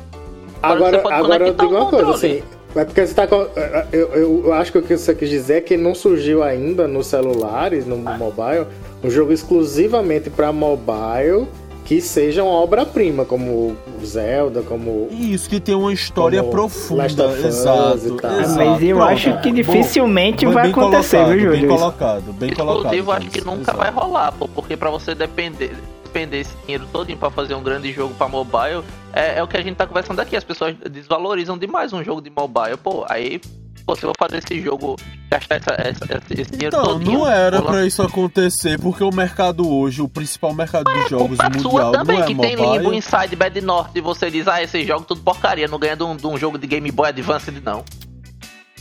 Agora, 0.63 1.01
agora 1.16 1.47
eu 1.47 1.53
digo 1.53 1.76
uma 1.76 1.86
coisa, 1.89 2.11
assim. 2.11 2.41
É 2.76 2.84
porque 2.84 3.05
você 3.05 3.13
tá 3.13 3.26
com. 3.28 3.45
Eu, 3.93 4.07
eu, 4.09 4.43
eu 4.47 4.53
acho 4.53 4.72
que 4.72 4.78
o 4.80 4.82
que 4.82 4.97
você 4.97 5.13
quis 5.16 5.30
dizer 5.30 5.53
é 5.57 5.61
que 5.61 5.78
não 5.78 5.93
surgiu 5.95 6.43
ainda 6.43 6.88
nos 6.88 7.07
celulares, 7.07 7.86
no 7.86 7.95
mobile, 7.97 8.66
um 9.03 9.09
jogo 9.09 9.32
exclusivamente 9.32 10.30
pra 10.30 10.51
mobile 10.51 11.47
que 11.86 12.01
seja 12.01 12.43
uma 12.43 12.51
obra-prima, 12.53 13.23
como 13.23 13.77
o 14.01 14.05
Zelda, 14.05 14.61
como. 14.63 15.07
Isso, 15.11 15.47
que 15.47 15.59
tem 15.59 15.75
uma 15.75 15.93
história 15.93 16.43
profunda. 16.43 17.03
Last 17.03 17.21
of 17.21 17.45
Exato, 17.45 18.07
e 18.07 18.11
tal. 18.19 18.31
Ah, 18.31 18.41
exato. 18.41 18.55
mas 18.57 18.83
eu 18.83 18.97
Pronto. 18.97 19.11
acho 19.11 19.41
que 19.41 19.49
Bom, 19.49 19.55
dificilmente 19.55 20.45
bem 20.45 20.53
vai 20.53 20.69
acontecer, 20.71 21.17
colocado, 21.17 21.38
viu, 21.38 21.51
Bem 21.51 21.61
Júlio? 21.61 21.77
colocado, 21.77 22.33
bem 22.33 22.53
colocado. 22.53 22.77
Exclusivo, 22.86 23.11
acho 23.11 23.29
que 23.29 23.41
nunca 23.41 23.61
exato. 23.61 23.77
vai 23.77 23.91
rolar, 23.91 24.31
pô, 24.31 24.47
porque 24.47 24.75
pra 24.75 24.89
você 24.89 25.13
depender, 25.13 25.75
despender 26.03 26.41
esse 26.41 26.55
dinheiro 26.63 26.88
todinho 26.91 27.17
pra 27.19 27.29
fazer 27.29 27.53
um 27.53 27.61
grande 27.61 27.91
jogo 27.93 28.13
pra 28.15 28.27
mobile, 28.27 28.83
é, 29.13 29.38
é 29.38 29.43
o 29.43 29.47
que 29.47 29.55
a 29.55 29.61
gente 29.61 29.75
tá 29.75 29.86
conversando 29.86 30.19
aqui, 30.19 30.36
as 30.36 30.43
pessoas 30.43 30.75
desvalorizam 30.91 31.55
demais 31.57 31.93
um 31.93 32.03
jogo 32.03 32.19
de 32.19 32.31
mobile, 32.31 32.77
pô, 32.83 33.05
aí, 33.07 33.39
pô, 33.86 33.95
se 33.95 34.03
eu 34.03 34.07
vou 34.09 34.15
fazer 34.17 34.38
esse 34.43 34.61
jogo, 34.61 34.95
gastar 35.29 35.55
essa, 35.55 35.71
essa- 35.77 36.05
esse, 36.31 36.51
dinheiro 36.51 36.75
Então, 36.75 36.83
todinho... 36.83 37.19
não 37.19 37.27
era 37.27 37.61
pra 37.61 37.86
isso 37.86 38.01
acontecer, 38.01 38.79
porque 38.79 39.03
o 39.03 39.11
mercado 39.11 39.69
hoje, 39.69 40.01
o 40.01 40.07
principal 40.09 40.53
mercado 40.53 40.91
de 40.91 41.09
jogos 41.09 41.38
Culpa 41.38 41.59
sua 41.59 41.71
mundial, 41.71 41.91
também, 41.91 42.17
não 42.17 42.23
é 42.23 42.27
que 42.27 42.36
tem 42.36 42.55
Limbo, 42.55 42.67
mobile. 42.67 42.97
Inside, 42.97 43.36
Bad 43.36 43.61
North, 43.61 43.91
e 43.95 44.01
você 44.01 44.31
diz, 44.31 44.47
ah, 44.47 44.61
esse 44.63 44.83
jogo 44.86 45.05
tudo 45.05 45.21
porcaria, 45.21 45.67
não 45.67 45.77
ganha 45.79 45.95
de 45.95 46.03
um, 46.03 46.15
de 46.15 46.25
um 46.27 46.38
jogo 46.38 46.57
de 46.57 46.65
Game 46.67 46.89
Boy 46.91 47.09
Advanced, 47.09 47.61
não. 47.63 47.83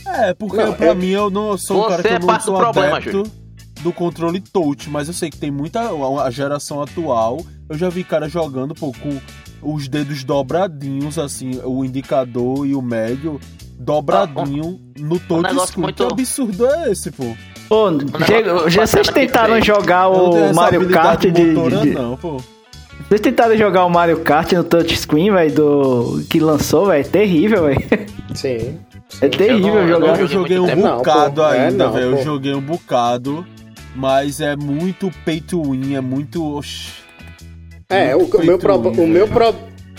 É, 0.07 0.33
porque 0.33 0.57
Não, 0.57 0.73
pra 0.73 0.87
é- 0.87 0.95
mim 0.95 1.09
eu 1.09 1.29
não 1.29 1.49
eu 1.51 1.57
sou 1.57 1.79
um 1.79 1.83
Você 1.83 1.89
cara 1.89 2.01
que 2.03 2.07
é 2.09 2.15
eu 2.15 2.19
não 2.19 2.27
parte 2.27 2.41
do 2.41 2.45
sou 2.45 2.57
problema, 2.57 2.97
adepto 2.97 3.23
do 3.81 3.91
controle 3.93 4.39
touch, 4.39 4.89
mas 4.89 5.07
eu 5.07 5.13
sei 5.13 5.29
que 5.29 5.37
tem 5.37 5.51
muita 5.51 5.81
a 6.23 6.31
geração 6.31 6.81
atual, 6.81 7.39
eu 7.69 7.77
já 7.77 7.89
vi 7.89 8.03
cara 8.03 8.27
jogando 8.29 8.73
pô, 8.73 8.91
com 8.91 9.19
os 9.61 9.87
dedos 9.87 10.23
dobradinhos 10.23 11.17
assim, 11.19 11.59
o 11.63 11.83
indicador 11.83 12.65
e 12.67 12.73
o 12.75 12.81
médio 12.81 13.39
dobradinho 13.77 14.79
no 14.99 15.19
touch 15.19 15.45
Ah, 15.45 15.49
negócio 15.49 15.67
screen. 15.67 15.83
muito- 15.83 16.07
Que 16.07 16.13
absurdo 16.13 16.65
é 16.67 16.91
esse, 16.91 17.11
pô? 17.11 17.35
Pô, 17.67 17.89
negócio 17.91 18.25
já, 18.27 18.69
já 18.69 18.85
vocês 18.87 19.07
tentaram 19.07 19.61
jogar 19.61 20.07
não 20.09 20.51
o 20.51 20.55
Mario 20.55 20.87
Kart 20.89 21.21
de, 21.25 21.43
motora, 21.43 21.77
de- 21.81 21.89
não, 21.91 22.15
pô. 22.17 22.37
Vocês 23.07 23.21
tentaram 23.21 23.57
jogar 23.57 23.85
o 23.85 23.89
Mario 23.89 24.19
Kart 24.21 24.51
no 24.53 24.63
touchscreen, 24.63 25.31
velho, 25.31 25.53
do 25.53 26.23
que 26.29 26.39
lançou, 26.39 26.87
velho? 26.87 27.07
Terrível, 27.07 27.63
velho. 27.65 27.83
Sim. 28.33 28.79
É 29.21 29.29
terrível 29.29 29.73
eu 29.75 29.81
não- 29.81 29.87
jogar. 29.87 30.07
eu 30.15 30.21
Eu 30.21 30.27
joguei 30.27 30.59
um. 30.59 30.75
Não, 30.75 30.97
bocado. 30.97 31.41
É, 31.43 31.67
ainda, 31.67 31.85
não, 31.85 31.93
velho. 31.93 32.17
Eu 32.17 32.23
joguei 32.23 32.53
um 32.53 32.61
bocado, 32.61 33.45
mas 33.95 34.41
é 34.41 34.55
muito 34.55 35.11
pay 35.25 35.41
to 35.41 35.61
win, 35.71 35.95
é 35.95 36.01
muito. 36.01 36.43
Oxi. 36.57 36.93
É, 37.89 38.15
o, 38.15 38.19
Muito 38.19 38.37
o 38.37 38.39
meu, 38.39 38.47
feito 38.47 38.61
pro- 38.61 38.75
um, 38.77 39.03
o, 39.03 39.07
meu 39.07 39.25
velho. 39.27 39.33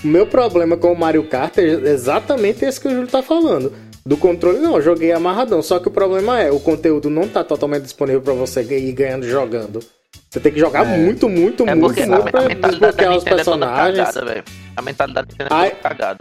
O 0.04 0.06
meu 0.06 0.26
problema 0.26 0.76
com 0.76 0.92
o 0.92 0.98
Mario 0.98 1.24
Kart 1.24 1.58
é 1.58 1.62
exatamente 1.62 2.64
esse 2.64 2.80
que 2.80 2.88
o 2.88 2.90
Júlio 2.90 3.06
tá 3.08 3.22
falando. 3.22 3.72
Do 4.04 4.16
controle, 4.16 4.58
não, 4.58 4.76
eu 4.76 4.82
joguei 4.82 5.10
amarradão. 5.12 5.60
Só 5.62 5.78
que 5.80 5.88
o 5.88 5.90
problema 5.90 6.40
é, 6.40 6.50
o 6.50 6.60
conteúdo 6.60 7.10
não 7.10 7.26
tá 7.26 7.42
totalmente 7.42 7.82
disponível 7.82 8.20
pra 8.20 8.34
você 8.34 8.62
ir 8.62 8.92
ganhando 8.92 9.26
jogando. 9.28 9.80
Você 10.30 10.38
tem 10.38 10.52
que 10.52 10.60
jogar 10.60 10.86
É. 10.86 10.96
muito, 10.98 11.28
muito, 11.28 11.64
É 11.68 11.74
muito, 11.74 12.00
a, 12.02 12.06
muito 12.06 12.26
a 12.28 12.30
pra 12.30 12.40
mentalidade 12.42 12.60
da 12.60 12.68
desbloquear 12.68 13.10
os 13.10 13.16
Nintendo 13.24 13.34
é 13.34 13.36
personagens. 13.44 13.98
cagada, 14.08 14.24
velho. 14.26 14.44
A 14.76 14.82
mentalidade 14.82 15.26
da 15.26 15.32
Nintendo 15.44 15.54
é 15.64 15.70
toda 15.70 15.82
cagada. 15.82 16.18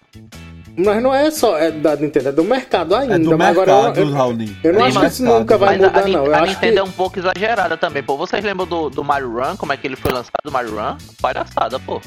Mas 0.78 1.02
não 1.02 1.14
é 1.16 1.32
só 1.32 1.58
é 1.58 1.72
da 1.72 1.96
Nintendo, 1.96 2.30
é 2.30 2.32
do 2.34 2.44
mercado 2.44 2.96
ainda. 2.96 3.16
É 3.16 3.20
do 3.20 3.38
mas 3.38 3.56
mercado, 3.56 3.70
agora 3.72 4.00
eu, 4.00 4.06
eu, 4.08 4.12
Raoni. 4.14 4.58
eu 4.64 4.74
não 4.74 4.80
É 4.80 4.84
do 4.84 4.88
acho 4.88 5.00
que 5.00 5.06
isso 5.08 5.22
mercado. 5.24 5.40
nunca 5.40 5.58
vai 5.58 5.78
Mas 5.78 5.84
a- 5.84 5.88
mudar, 5.88 6.00
a, 6.04 6.08
não. 6.08 6.26
Eu 6.26 6.34
a 6.34 6.38
acho 6.40 6.54
Nintendo 6.54 6.74
que. 6.74 6.80
é 6.80 6.84
um 6.84 6.92
pouco 6.92 7.20
exagerada 7.20 7.78
também, 7.78 8.04
pô. 8.04 8.18
Vocês 8.18 8.44
lembram 8.44 8.66
do, 8.68 8.90
do 8.90 9.04
Mario 9.04 9.32
Run? 9.32 9.56
Como 9.58 9.72
é 9.72 9.78
que 9.78 9.86
ele 9.88 9.96
foi 9.96 10.12
lançado, 10.12 10.32
o 10.48 10.52
Mario 10.52 10.72
Run? 10.76 10.98
Palhaçada, 11.22 11.80
pô. 11.80 12.02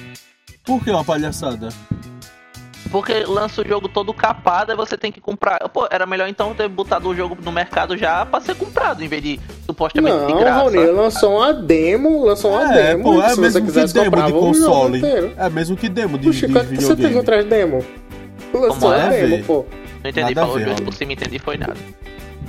Por 0.68 0.84
que 0.84 0.90
uma 0.90 1.02
palhaçada? 1.02 1.70
Porque 2.90 3.24
lança 3.24 3.62
o 3.62 3.66
jogo 3.66 3.88
todo 3.88 4.12
capado, 4.12 4.70
aí 4.70 4.76
você 4.76 4.98
tem 4.98 5.10
que 5.10 5.18
comprar. 5.18 5.66
Pô, 5.70 5.88
era 5.90 6.04
melhor 6.04 6.28
então 6.28 6.54
ter 6.54 6.68
botado 6.68 7.08
o 7.08 7.14
jogo 7.14 7.36
no 7.42 7.50
mercado 7.50 7.96
já 7.96 8.26
pra 8.26 8.38
ser 8.38 8.54
comprado, 8.54 9.02
em 9.02 9.08
vez 9.08 9.22
de 9.22 9.40
supostamente 9.64 10.14
de 10.26 10.32
Não, 10.34 10.38
graça. 10.40 10.58
Raoni, 10.58 10.76
lançou 10.86 11.36
uma 11.38 11.54
demo, 11.54 12.22
lançou 12.26 12.52
uma 12.52 12.70
É, 12.74 12.88
demo. 12.88 13.02
pô, 13.04 13.22
é 13.22 13.28
se 13.30 13.34
você 13.36 13.40
mesmo 13.40 13.60
que 13.62 13.66
quisesse 13.68 13.94
demo 13.94 14.06
comprar, 14.10 14.26
de 14.26 14.32
console. 14.34 15.02
É 15.38 15.48
mesmo 15.48 15.74
que 15.74 15.88
demo 15.88 16.18
de, 16.18 16.26
Puxa, 16.26 16.46
de 16.46 16.52
que 16.52 16.58
você 16.58 16.66
tem 16.66 16.76
videogame. 16.76 17.14
contra 17.14 17.38
as 17.38 17.44
demo? 17.46 17.84
Lançou 18.52 18.92
é? 18.94 19.02
a 19.02 19.08
demo, 19.08 19.36
ver. 19.36 19.44
pô. 19.46 19.64
Não 20.04 20.10
entendi, 20.10 20.34
falou. 20.34 20.58
Por 20.84 20.92
cima 20.94 21.12
entendi 21.14 21.38
foi 21.38 21.56
nada. 21.56 21.76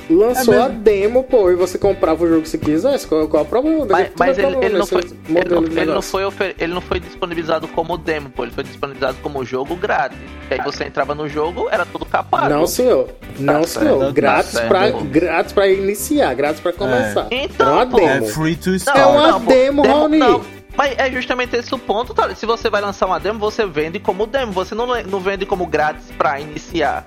Lançou 0.09 0.53
É 0.55 0.61
a 0.61 0.67
demo, 0.67 1.23
pô, 1.23 1.51
e 1.51 1.55
você 1.55 1.77
comprava 1.77 2.23
o 2.23 2.27
jogo 2.27 2.45
se 2.45 2.57
quisesse. 2.57 3.07
Qual, 3.07 3.27
qual 3.27 3.43
é 3.43 3.45
o 3.45 3.49
problema? 3.49 3.85
Mas, 3.89 4.11
mas 4.17 4.39
é 4.39 4.43
ele, 4.43 4.65
ele 4.65 4.77
não 4.77 4.85
foi, 4.85 5.01
ele, 5.01 5.49
não, 5.49 5.63
ele, 5.63 5.85
não 5.85 6.01
foi 6.01 6.23
ele 6.57 6.73
não 6.73 6.81
foi 6.81 6.99
disponibilizado 6.99 7.67
como 7.67 7.97
demo, 7.97 8.29
pô. 8.29 8.43
Ele 8.43 8.51
foi 8.51 8.63
disponibilizado 8.63 9.17
como 9.21 9.45
jogo 9.45 9.75
grátis. 9.75 10.17
E 10.49 10.55
aí 10.55 10.61
você 10.61 10.85
entrava 10.85 11.13
no 11.13 11.29
jogo, 11.29 11.67
era 11.69 11.85
tudo 11.85 12.05
capado. 12.05 12.49
Não, 12.49 12.65
senhor. 12.65 13.09
Não, 13.37 13.63
certo, 13.63 13.85
senhor. 13.85 14.05
tá 14.05 14.11
grátis, 14.11 14.51
certo. 14.51 14.67
pra, 14.67 14.89
grátis 14.89 15.53
pra 15.53 15.67
iniciar, 15.67 16.33
grátis 16.33 16.59
pra 16.59 16.73
começar. 16.73 17.27
Então, 17.29 17.69
é 17.69 17.71
uma 17.71 17.85
demo. 17.85 18.25
É 18.25 18.29
free 18.29 18.55
to 18.55 18.69
Não, 18.71 18.75
start. 18.77 18.97
É 18.97 19.05
uma 19.05 19.31
não, 19.31 19.41
demo, 19.41 19.83
Raoni. 19.83 20.17
Não, 20.17 20.41
mas 20.75 20.97
é 20.97 21.11
justamente 21.11 21.55
esse 21.55 21.75
o 21.75 21.77
ponto, 21.77 22.13
tá? 22.13 22.33
Se 22.33 22.45
você 22.45 22.69
vai 22.69 22.81
lançar 22.81 23.05
uma 23.05 23.19
demo, 23.19 23.37
você 23.37 23.65
vende 23.65 23.99
como 23.99 24.25
demo. 24.25 24.51
Você 24.53 24.73
não, 24.73 24.87
não 25.03 25.19
vende 25.19 25.45
como 25.45 25.65
grátis 25.65 26.05
pra 26.17 26.39
iniciar. 26.39 27.05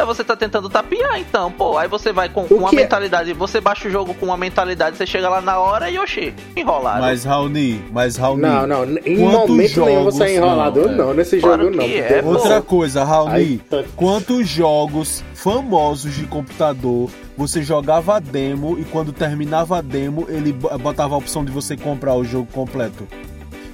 Aí 0.00 0.06
você 0.06 0.24
tá 0.24 0.34
tentando 0.34 0.68
tapear, 0.68 1.18
então, 1.20 1.52
pô. 1.52 1.76
Aí 1.76 1.86
você 1.86 2.12
vai 2.12 2.28
com, 2.28 2.46
com 2.48 2.54
uma 2.54 2.70
é? 2.70 2.74
mentalidade. 2.74 3.32
Você 3.34 3.60
baixa 3.60 3.86
o 3.86 3.90
jogo 3.90 4.14
com 4.14 4.26
uma 4.26 4.36
mentalidade, 4.36 4.96
você 4.96 5.06
chega 5.06 5.28
lá 5.28 5.40
na 5.40 5.58
hora 5.58 5.90
e, 5.90 5.98
oxi, 5.98 6.32
enrolado. 6.56 7.00
Mas 7.02 7.24
Raoni, 7.24 7.84
mas 7.92 8.16
Raoni. 8.16 8.42
Não, 8.42 8.66
não. 8.66 8.84
Em 8.84 9.16
Quantos 9.18 9.50
momento 9.50 9.84
nenhum 9.84 10.04
você 10.04 10.24
é 10.24 10.26
jogos- 10.26 10.36
enrolado. 10.36 10.80
não, 10.88 10.92
Não, 10.96 11.10
é. 11.10 11.14
nesse 11.14 11.38
Claro 11.38 11.64
jogo 11.64 11.76
não. 11.76 11.84
é, 11.84 12.22
você- 12.22 12.26
Outra 12.28 12.62
coisa, 12.62 13.04
Raoni, 13.04 13.58
tá- 13.58 13.84
quantos 13.94 14.48
jogos 14.48 15.22
famosos 15.34 16.14
de 16.14 16.26
computador 16.26 17.10
você 17.36 17.62
jogava 17.62 18.16
a 18.16 18.18
demo 18.20 18.78
e 18.78 18.84
quando 18.84 19.12
terminava 19.12 19.78
a 19.78 19.80
demo 19.82 20.26
ele 20.28 20.52
bo- 20.52 20.70
botava 20.78 21.14
a 21.14 21.18
opção 21.18 21.44
de 21.44 21.52
você 21.52 21.76
comprar 21.76 22.14
o 22.14 22.24
jogo 22.24 22.48
completo? 22.52 23.06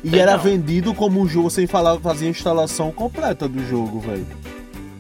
E 0.05 0.11
Sei 0.11 0.21
era 0.21 0.33
não. 0.37 0.43
vendido 0.43 0.95
como 0.95 1.21
um 1.21 1.29
jogo 1.29 1.51
sem 1.51 1.67
falar, 1.67 1.99
fazia 1.99 2.29
a 2.29 2.31
instalação 2.31 2.91
completa 2.93 3.49
do 3.49 3.65
jogo, 3.69 3.99
velho. 4.01 4.27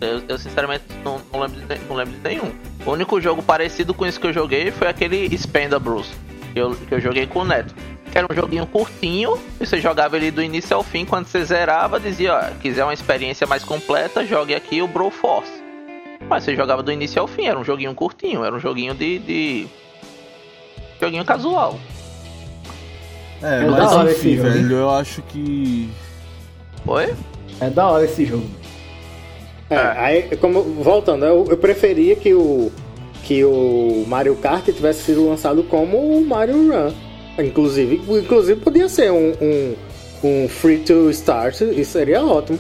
Eu, 0.00 0.22
eu, 0.28 0.38
sinceramente 0.38 0.84
não, 1.02 1.20
não 1.32 1.40
lembro 1.40 1.60
de, 1.60 1.78
não 1.88 1.96
lembro 1.96 2.14
de 2.14 2.20
nenhum. 2.20 2.52
O 2.84 2.90
único 2.90 3.20
jogo 3.20 3.42
parecido 3.42 3.94
com 3.94 4.06
isso 4.06 4.20
que 4.20 4.26
eu 4.26 4.32
joguei 4.32 4.70
foi 4.70 4.88
aquele 4.88 5.36
Spendables, 5.36 6.06
que 6.52 6.60
eu, 6.60 6.74
que 6.74 6.94
eu 6.94 7.00
joguei 7.00 7.26
com 7.26 7.40
o 7.40 7.44
Neto. 7.44 7.74
Que 8.12 8.18
era 8.18 8.26
um 8.30 8.34
joguinho 8.34 8.66
curtinho, 8.66 9.38
e 9.60 9.66
você 9.66 9.80
jogava 9.80 10.16
ele 10.16 10.30
do 10.30 10.42
início 10.42 10.76
ao 10.76 10.82
fim, 10.82 11.04
quando 11.04 11.26
você 11.26 11.44
zerava, 11.44 11.98
dizia, 11.98 12.34
ó, 12.34 12.60
quiser 12.60 12.84
uma 12.84 12.94
experiência 12.94 13.46
mais 13.46 13.64
completa, 13.64 14.24
jogue 14.24 14.54
aqui 14.54 14.82
o 14.82 14.86
Broforce. 14.86 15.64
Mas 16.28 16.44
você 16.44 16.54
jogava 16.54 16.82
do 16.82 16.92
início 16.92 17.20
ao 17.20 17.26
fim, 17.26 17.46
era 17.46 17.58
um 17.58 17.64
joguinho 17.64 17.94
curtinho, 17.94 18.44
era 18.44 18.54
um 18.54 18.60
joguinho 18.60 18.94
de. 18.94 19.18
de... 19.18 19.66
Joguinho 21.00 21.24
casual. 21.24 21.78
É, 23.42 23.60
É 23.62 23.66
mas 23.66 23.76
da 23.76 23.90
hora 23.90 24.10
esse 24.10 24.28
enfim, 24.30 24.42
velho, 24.42 24.76
eu 24.76 24.90
acho 24.90 25.22
que. 25.22 25.90
Oi? 26.86 27.14
É 27.60 27.70
da 27.70 27.86
hora 27.86 28.04
esse 28.04 28.24
jogo. 28.24 28.48
É, 29.68 29.76
aí, 29.76 30.22
como, 30.40 30.62
voltando, 30.62 31.24
eu, 31.24 31.46
eu 31.50 31.56
preferia 31.56 32.14
que 32.16 32.32
o, 32.32 32.70
que 33.24 33.44
o 33.44 34.04
Mario 34.06 34.36
Kart 34.36 34.64
tivesse 34.64 35.02
sido 35.02 35.28
lançado 35.28 35.62
como 35.64 35.96
o 35.98 36.24
Mario 36.24 36.70
Run. 36.72 36.92
Inclusive, 37.44 38.00
inclusive 38.08 38.60
podia 38.60 38.88
ser 38.88 39.10
um, 39.12 39.32
um, 39.42 39.74
um 40.24 40.48
free 40.48 40.78
to 40.78 41.10
start, 41.10 41.60
isso 41.60 41.92
seria 41.92 42.24
ótimo. 42.24 42.58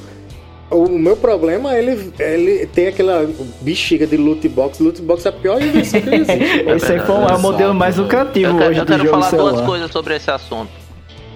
O 0.68 0.88
meu 0.88 1.16
problema 1.16 1.76
é 1.76 1.78
ele, 1.80 2.12
ele 2.18 2.66
tem 2.66 2.88
aquela 2.88 3.24
bexiga 3.60 4.04
de 4.04 4.16
loot 4.16 4.48
box. 4.48 4.80
Loot 4.82 5.00
box 5.00 5.24
é 5.24 5.28
a 5.28 5.32
pior 5.32 5.62
invenção 5.62 6.00
que 6.00 6.10
existe. 6.12 6.42
Esse 6.74 6.92
aí 6.92 6.98
foi 6.98 7.14
um- 7.14 7.28
é 7.28 7.34
o 7.36 7.38
modelo 7.40 7.72
mais 7.72 7.96
lucrativo 7.96 8.50
Eu, 8.50 8.58
quero- 8.58 8.70
hoje 8.70 8.80
eu 8.80 8.84
do 8.84 8.88
quero 8.90 9.04
jogo 9.04 9.10
falar 9.22 9.30
duas 9.30 9.46
celular. 9.50 9.66
coisas 9.66 9.90
sobre 9.92 10.16
esse 10.16 10.28
assunto. 10.30 10.70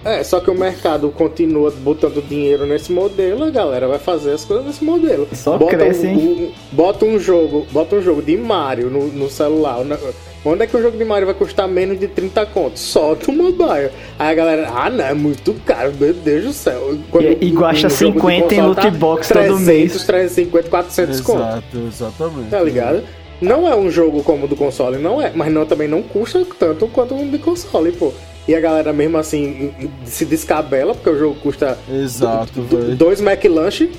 É, 0.04 0.24
só 0.24 0.40
que 0.40 0.50
o 0.50 0.54
mercado 0.54 1.10
continua 1.10 1.70
botando 1.70 2.26
dinheiro 2.26 2.64
nesse 2.64 2.90
modelo, 2.90 3.44
a 3.44 3.50
galera 3.50 3.86
vai 3.86 3.98
fazer 3.98 4.32
as 4.32 4.44
coisas 4.44 4.64
nesse 4.64 4.82
modelo. 4.84 5.28
Só 5.34 5.58
cresce, 5.58 6.06
um, 6.06 6.10
hein? 6.10 6.16
um- 6.16 6.52
bota 6.76 7.04
um 7.04 7.18
jogo, 7.18 7.66
bota 7.70 7.96
um 7.96 8.00
jogo 8.02 8.22
de 8.22 8.36
Mario 8.36 8.88
no, 8.88 9.08
no 9.08 9.28
celular. 9.28 9.84
Na- 9.84 9.98
Onde 10.42 10.62
é 10.62 10.66
que 10.66 10.74
o 10.74 10.80
jogo 10.80 10.96
de 10.96 11.04
Mario 11.04 11.26
vai 11.26 11.34
custar 11.34 11.68
menos 11.68 12.00
de 12.00 12.08
30 12.08 12.46
contos? 12.46 12.80
Só 12.80 13.14
no 13.28 13.34
mobile. 13.34 13.90
Aí 14.18 14.30
a 14.30 14.34
galera, 14.34 14.70
ah 14.74 14.88
não, 14.88 15.04
é 15.04 15.12
muito 15.12 15.52
caro, 15.66 15.92
meu 16.00 16.14
Deus 16.14 16.44
do 16.44 16.52
céu. 16.54 16.96
E- 17.20 17.36
e 17.42 17.50
gasta 17.50 17.86
um 17.88 17.90
jogo 17.90 18.12
de 18.12 18.20
50 18.24 18.54
em 18.54 18.58
console 18.58 18.68
loot 18.68 18.90
box 18.98 19.28
todo 19.28 19.36
300, 19.42 19.60
mês. 19.66 20.04
350, 20.06 20.68
400 20.70 21.20
contos. 21.20 21.42
Exato, 21.42 21.78
exatamente. 21.88 22.48
Tá 22.48 22.62
ligado? 22.62 23.02
Não 23.38 23.68
é 23.68 23.76
um 23.76 23.90
jogo 23.90 24.22
como 24.22 24.46
o 24.46 24.48
do 24.48 24.56
console, 24.56 24.96
não 24.96 25.20
é. 25.20 25.30
Mas 25.34 25.52
não, 25.52 25.66
também 25.66 25.88
não 25.88 26.00
custa 26.02 26.42
tanto 26.58 26.88
quanto 26.88 27.14
um 27.14 27.28
de 27.30 27.36
console, 27.38 27.92
pô. 27.92 28.10
E 28.50 28.54
a 28.56 28.58
galera 28.58 28.92
mesmo 28.92 29.16
assim 29.16 29.72
se 30.04 30.24
descabela, 30.24 30.92
porque 30.92 31.08
o 31.08 31.16
jogo 31.16 31.36
custa 31.36 31.78
Exato, 31.88 32.62
do- 32.62 32.96
dois 32.96 33.20
McLanche. 33.20 33.92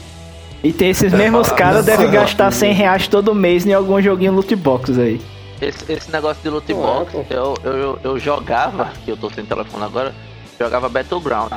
E 0.61 0.73
tem 0.73 0.89
esses 0.89 1.13
mesmos 1.13 1.49
caras 1.53 1.85
devem 1.85 2.11
gastar 2.11 2.51
100 2.51 2.73
reais 2.73 3.07
todo 3.07 3.33
mês 3.33 3.65
em 3.65 3.73
algum 3.73 4.01
joguinho 4.01 4.33
loot 4.33 4.53
box 4.57 4.99
aí. 4.99 5.21
Esse, 5.61 5.89
esse 5.89 6.11
negócio 6.11 6.43
de 6.43 6.49
loot 6.49 6.69
é, 6.69 6.75
box, 6.75 7.13
pô. 7.13 7.25
eu, 7.29 7.53
eu, 7.63 7.99
eu, 8.03 8.19
jogava, 8.19 8.91
que 9.05 9.11
eu 9.11 9.15
tô 9.15 9.29
sem 9.29 9.45
telefone 9.45 9.85
agora, 9.85 10.13
jogava 10.59 10.89
Battleground. 10.89 11.53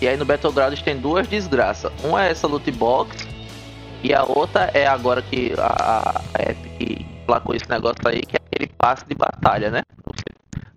E 0.00 0.06
aí 0.06 0.16
no 0.16 0.24
Battleground 0.24 0.78
tem 0.78 0.96
duas 0.96 1.26
desgraças. 1.26 1.90
Uma 2.04 2.24
é 2.26 2.30
essa 2.30 2.46
loot 2.46 2.70
box, 2.70 3.26
e 4.04 4.14
a 4.14 4.22
outra 4.22 4.70
é 4.72 4.86
agora 4.86 5.20
que 5.20 5.52
a, 5.58 6.22
a 6.32 6.42
Epic 6.48 7.04
placou 7.26 7.56
esse 7.56 7.68
negócio 7.68 8.06
aí, 8.06 8.20
que 8.20 8.36
é 8.36 8.40
aquele 8.52 8.70
passe 8.78 9.04
de 9.04 9.16
batalha, 9.16 9.68
né? 9.68 9.80
Você, 10.06 10.22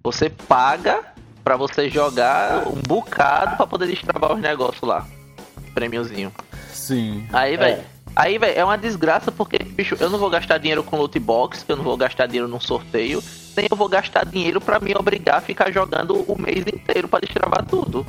você 0.03 0.29
paga 0.47 1.12
pra 1.43 1.55
você 1.57 1.89
jogar 1.89 2.67
um 2.67 2.81
bocado 2.87 3.57
pra 3.57 3.67
poder 3.67 3.87
destravar 3.87 4.33
os 4.33 4.39
negócios 4.41 4.81
lá. 4.87 5.05
Prêmiozinho. 5.73 6.31
Sim. 6.71 7.25
Aí, 7.33 7.57
velho. 7.57 7.81
É. 7.81 7.83
Aí, 8.15 8.37
velho, 8.37 8.59
é 8.59 8.63
uma 8.63 8.77
desgraça 8.77 9.31
porque, 9.31 9.57
bicho, 9.57 9.97
eu 9.99 10.09
não 10.09 10.19
vou 10.19 10.29
gastar 10.29 10.59
dinheiro 10.59 10.83
com 10.83 10.97
loot 10.97 11.17
box, 11.19 11.65
eu 11.67 11.75
não 11.75 11.83
vou 11.83 11.97
gastar 11.97 12.27
dinheiro 12.27 12.47
num 12.47 12.59
sorteio, 12.59 13.23
nem 13.57 13.67
eu 13.69 13.75
vou 13.75 13.89
gastar 13.89 14.23
dinheiro 14.23 14.61
pra 14.61 14.79
me 14.79 14.93
obrigar 14.95 15.37
a 15.37 15.41
ficar 15.41 15.71
jogando 15.71 16.13
o 16.31 16.39
mês 16.39 16.59
inteiro 16.67 17.07
pra 17.07 17.19
destravar 17.19 17.65
tudo. 17.65 18.05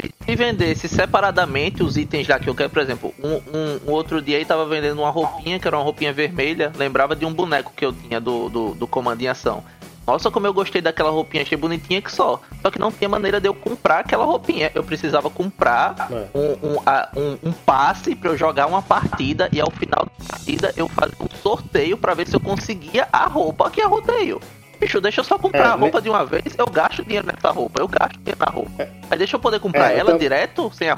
Se- 0.00 0.10
Se 0.24 0.36
vendesse 0.36 0.86
separadamente 0.86 1.82
os 1.82 1.96
itens 1.96 2.28
lá 2.28 2.38
que 2.38 2.48
eu 2.48 2.54
quero, 2.54 2.70
por 2.70 2.80
exemplo, 2.80 3.12
um, 3.18 3.32
um- 3.52 3.80
um 3.88 3.90
outro 3.90 4.22
dia 4.22 4.36
aí 4.36 4.44
tava 4.44 4.64
vendendo 4.66 4.98
uma 5.00 5.10
roupinha, 5.10 5.58
que 5.58 5.66
era 5.66 5.76
uma 5.76 5.82
roupinha 5.82 6.12
vermelha, 6.12 6.70
lembrava 6.76 7.16
de 7.16 7.24
um 7.26 7.32
boneco 7.32 7.72
que 7.74 7.84
eu 7.84 7.92
tinha 7.92 8.20
do, 8.20 8.48
do, 8.48 8.74
do 8.74 8.86
Comando 8.86 9.20
em 9.22 9.26
Ação. 9.26 9.64
Nossa, 10.06 10.30
como 10.30 10.46
eu 10.46 10.52
gostei 10.54 10.80
daquela 10.82 11.10
roupinha, 11.10 11.42
achei 11.42 11.56
bonitinha 11.56 12.02
que 12.02 12.10
só. 12.10 12.40
Só 12.62 12.70
que 12.70 12.78
não 12.78 12.90
tinha 12.90 13.08
maneira 13.08 13.40
de 13.40 13.48
eu 13.48 13.54
comprar 13.54 14.00
aquela 14.00 14.24
roupinha. 14.24 14.70
Eu 14.74 14.82
precisava 14.82 15.30
comprar 15.30 16.08
É. 16.10 16.26
um, 16.36 16.72
um, 16.74 16.82
a- 16.84 17.08
um- 17.16 17.38
um 17.50 17.52
passe 17.52 18.14
pra 18.16 18.30
eu 18.30 18.36
jogar 18.36 18.66
uma 18.66 18.82
partida 18.82 19.48
e 19.52 19.60
ao 19.60 19.70
final 19.70 20.06
da 20.06 20.24
partida 20.28 20.72
eu 20.76 20.88
fazer 20.88 21.14
um 21.20 21.28
sorteio 21.42 21.96
pra 21.96 22.14
ver 22.14 22.26
se 22.26 22.34
eu 22.34 22.40
conseguia 22.40 23.06
a 23.12 23.26
roupa 23.26 23.70
que 23.70 23.80
é 23.80 23.86
rodeio. 23.86 24.40
Bicho, 24.80 25.00
deixa 25.00 25.20
eu 25.20 25.24
só 25.24 25.38
comprar 25.38 25.60
É, 25.60 25.66
a 25.66 25.76
né? 25.76 25.82
roupa 25.82 26.00
de 26.00 26.08
uma 26.08 26.24
vez, 26.24 26.44
eu 26.56 26.66
gasto 26.66 27.04
dinheiro 27.04 27.26
nessa 27.26 27.50
roupa, 27.50 27.80
eu 27.80 27.86
gasto 27.86 28.16
dinheiro 28.16 28.38
na 28.40 28.46
roupa. 28.50 28.88
Mas 29.10 29.18
deixa 29.18 29.36
eu 29.36 29.40
poder 29.40 29.60
comprar 29.60 29.92
É, 29.92 29.98
ela 29.98 30.10
tam- 30.12 30.18
direto, 30.18 30.70
sem 30.74 30.88
a 30.88 30.96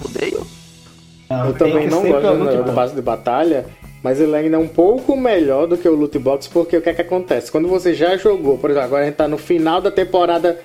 rodeio? 1.36 1.52
Eu 1.52 1.58
também 1.58 1.88
não 1.88 2.02
gosto 2.02 2.56
do, 2.56 2.64
do 2.64 2.72
passe 2.72 2.94
de 2.94 3.02
batalha, 3.02 3.66
mas 4.02 4.20
ele 4.20 4.34
ainda 4.34 4.56
é 4.56 4.58
um 4.58 4.68
pouco 4.68 5.16
melhor 5.16 5.66
do 5.66 5.76
que 5.76 5.88
o 5.88 5.94
loot 5.94 6.18
box, 6.18 6.48
porque 6.48 6.76
o 6.76 6.82
que 6.82 6.90
é 6.90 6.94
que 6.94 7.02
acontece? 7.02 7.50
Quando 7.50 7.68
você 7.68 7.94
já 7.94 8.16
jogou, 8.16 8.58
por 8.58 8.70
exemplo, 8.70 8.86
agora 8.86 9.02
a 9.02 9.06
gente 9.06 9.16
tá 9.16 9.28
no 9.28 9.38
final 9.38 9.80
da 9.80 9.90
temporada. 9.90 10.58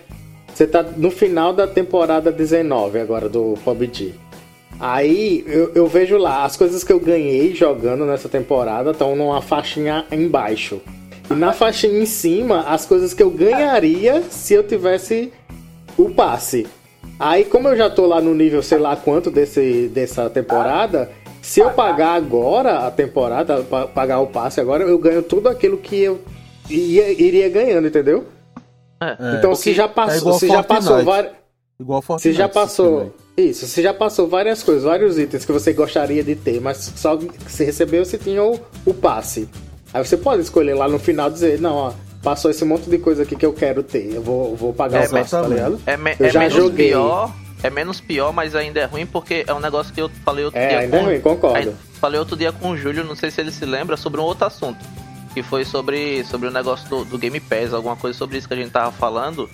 Você 0.54 0.66
tá 0.66 0.82
no 0.82 1.12
final 1.12 1.54
da 1.54 1.68
temporada 1.68 2.32
19 2.32 3.00
agora 3.00 3.30
do 3.30 3.54
PUBG. 3.64 4.16
Aí 4.80 5.44
eu, 5.48 5.72
eu 5.74 5.88
vejo 5.88 6.18
lá, 6.18 6.44
as 6.44 6.56
coisas 6.56 6.84
que 6.84 6.92
eu 6.92 7.00
ganhei 7.00 7.54
jogando 7.54 8.06
nessa 8.06 8.28
temporada 8.28 8.92
estão 8.92 9.16
numa 9.16 9.42
faixinha 9.42 10.06
embaixo. 10.12 10.82
E 11.30 11.34
na 11.34 11.52
faixinha 11.52 12.00
em 12.00 12.06
cima, 12.06 12.62
as 12.62 12.86
coisas 12.86 13.14
que 13.14 13.22
eu 13.22 13.30
ganharia 13.30 14.24
se 14.30 14.54
eu 14.54 14.64
tivesse 14.64 15.32
o 15.98 16.10
passe. 16.10 16.68
Aí, 17.20 17.46
como 17.46 17.68
eu 17.68 17.76
já 17.76 17.90
tô 17.90 18.06
lá 18.06 18.22
no 18.22 18.34
nível 18.34 18.62
sei 18.62 18.78
lá 18.78 18.96
quanto 18.96 19.32
desse, 19.32 19.88
dessa 19.94 20.30
temporada, 20.30 21.10
se 21.42 21.60
eu 21.60 21.72
pagar 21.72 22.14
agora 22.14 22.80
a 22.88 22.92
temporada, 22.92 23.64
pa- 23.64 23.88
pagar 23.88 24.20
o 24.20 24.28
passe 24.28 24.60
agora, 24.62 24.84
eu 24.84 24.98
ganho 25.00 25.24
tudo 25.24 25.50
aquilo 25.50 25.78
que 25.78 26.00
eu 26.00 26.22
ia- 26.70 27.12
iria 27.12 27.50
ganhando, 27.50 27.88
entendeu? 27.88 28.26
É. 29.02 29.38
então, 29.38 29.54
se 29.56 29.74
já 29.74 29.88
passou, 29.88 30.34
se 30.34 30.48
já 30.48 30.64
passou 30.64 30.88
Fortnite. 30.98 31.06
várias. 31.06 31.34
Igual 31.80 32.04
Se 32.18 32.34
já 32.34 32.50
passou. 32.50 33.14
Isso, 33.38 33.68
se 33.68 33.84
já 33.84 33.94
passou 33.94 34.28
várias 34.28 34.64
coisas, 34.64 34.84
vários 34.84 35.20
itens 35.20 35.46
que 35.46 35.52
você 35.52 35.72
gostaria 35.74 36.24
de 36.24 36.36
ter, 36.36 36.60
mas 36.60 36.92
só 36.96 37.18
se 37.48 37.64
recebeu 37.64 38.04
se 38.04 38.18
tinha 38.18 38.44
o, 38.44 38.60
o 38.84 38.94
passe. 38.96 39.48
Aí 39.94 40.04
você 40.04 40.18
pode 40.18 40.42
escolher 40.42 40.74
lá 40.74 40.88
no 40.88 40.98
final 40.98 41.30
dizer, 41.30 41.62
não, 41.62 41.76
ó, 41.76 41.94
passou 42.22 42.52
esse 42.52 42.64
monte 42.66 42.90
de 42.90 42.98
coisa 42.98 43.24
aqui 43.24 43.36
que 43.36 43.46
eu 43.46 43.54
quero 43.54 43.84
ter. 43.84 44.14
Eu 44.14 44.22
vou, 44.22 44.56
vou 44.56 44.74
pagar 44.74 45.04
É, 45.04 45.08
o 45.08 45.10
passe, 45.12 45.32
tá 45.32 45.42
ligado? 45.48 45.80
É, 45.86 45.96
me- 45.98 46.16
Eu 46.20 46.26
é 46.28 46.30
já 46.32 46.40
menos 46.40 46.56
joguei. 46.56 46.90
pior, 46.90 47.34
é 47.64 47.70
menos 47.70 48.00
pior, 48.02 48.32
mas 48.34 48.56
ainda 48.56 48.80
é 48.80 48.86
ruim 48.86 49.06
porque 49.06 49.44
é 49.48 49.54
um 49.54 49.60
negócio 49.60 49.94
que 49.94 50.02
eu 50.02 50.10
falei 50.24 50.46
outro 50.46 50.60
É, 50.60 50.68
dia 50.70 50.80
ainda 50.80 50.98
é 50.98 51.02
ruim, 51.02 51.20
concordo. 51.22 51.74
Falei 52.00 52.20
outro 52.20 52.36
dia 52.36 52.52
com 52.52 52.72
o 52.72 52.78
Júlio, 52.78 53.04
não 53.04 53.16
sei 53.16 53.32
se 53.32 53.42
ele 53.42 53.52
se 53.52 53.66
lembra, 53.66 53.98
sobre 53.98 54.20
um 54.22 54.24
outro 54.24 54.46
assunto. 54.46 54.78
Que 55.34 55.42
foi 55.44 55.64
sobre, 55.66 56.24
sobre 56.26 56.48
o 56.48 56.52
negócio 56.52 56.88
do, 56.90 57.06
do 57.06 57.18
Game 57.18 57.40
Pass, 57.40 57.74
alguma 57.74 57.96
coisa 57.96 58.18
sobre 58.18 58.38
isso 58.38 58.48
que 58.48 58.54
a 58.54 58.58
gente 58.58 58.72
tava 58.72 58.92
falando. 58.92 59.48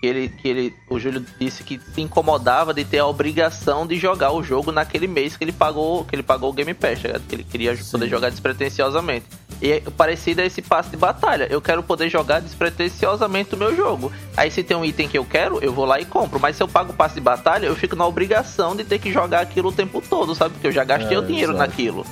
que 0.00 0.06
ele, 0.06 0.28
que 0.28 0.48
ele, 0.48 0.74
o 0.88 0.98
Júlio 0.98 1.24
disse 1.38 1.62
que 1.62 1.78
se 1.94 2.00
incomodava 2.00 2.72
de 2.74 2.84
ter 2.84 2.98
a 2.98 3.06
obrigação 3.06 3.86
de 3.86 3.96
jogar 3.96 4.32
o 4.32 4.42
jogo 4.42 4.72
naquele 4.72 5.06
mês 5.06 5.36
que 5.36 5.44
ele 5.44 5.52
pagou, 5.52 6.04
que 6.04 6.14
ele 6.16 6.22
pagou 6.22 6.50
o 6.50 6.52
Game 6.52 6.72
Pass, 6.74 7.02
tá 7.02 7.20
que 7.28 7.34
ele 7.34 7.44
queria 7.44 7.76
poder 7.90 8.08
jogar 8.08 8.30
despretensiosamente. 8.30 9.26
E 9.62 9.72
é 9.72 9.80
parecido 9.96 10.40
a 10.40 10.44
esse 10.46 10.62
passe 10.62 10.88
de 10.90 10.96
batalha. 10.96 11.46
Eu 11.50 11.60
quero 11.60 11.82
poder 11.82 12.08
jogar 12.08 12.40
despretensiosamente 12.40 13.54
o 13.54 13.58
meu 13.58 13.76
jogo. 13.76 14.10
Aí 14.36 14.50
se 14.50 14.62
tem 14.62 14.76
um 14.76 14.84
item 14.84 15.06
que 15.08 15.18
eu 15.18 15.24
quero, 15.24 15.58
eu 15.62 15.72
vou 15.72 15.84
lá 15.84 16.00
e 16.00 16.04
compro. 16.04 16.40
Mas 16.40 16.56
se 16.56 16.62
eu 16.62 16.68
pago 16.68 16.92
o 16.92 16.94
passe 16.96 17.16
de 17.16 17.20
batalha, 17.20 17.66
eu 17.66 17.76
fico 17.76 17.94
na 17.94 18.06
obrigação 18.06 18.74
de 18.74 18.84
ter 18.84 18.98
que 18.98 19.12
jogar 19.12 19.40
aquilo 19.40 19.68
o 19.68 19.72
tempo 19.72 20.02
todo, 20.08 20.34
sabe? 20.34 20.54
Porque 20.54 20.66
eu 20.68 20.72
já 20.72 20.82
gastei 20.82 21.14
É, 21.16 21.20
o 21.20 21.22
dinheiro 21.26 21.52
exato. 21.52 21.68
naquilo. 21.70 22.06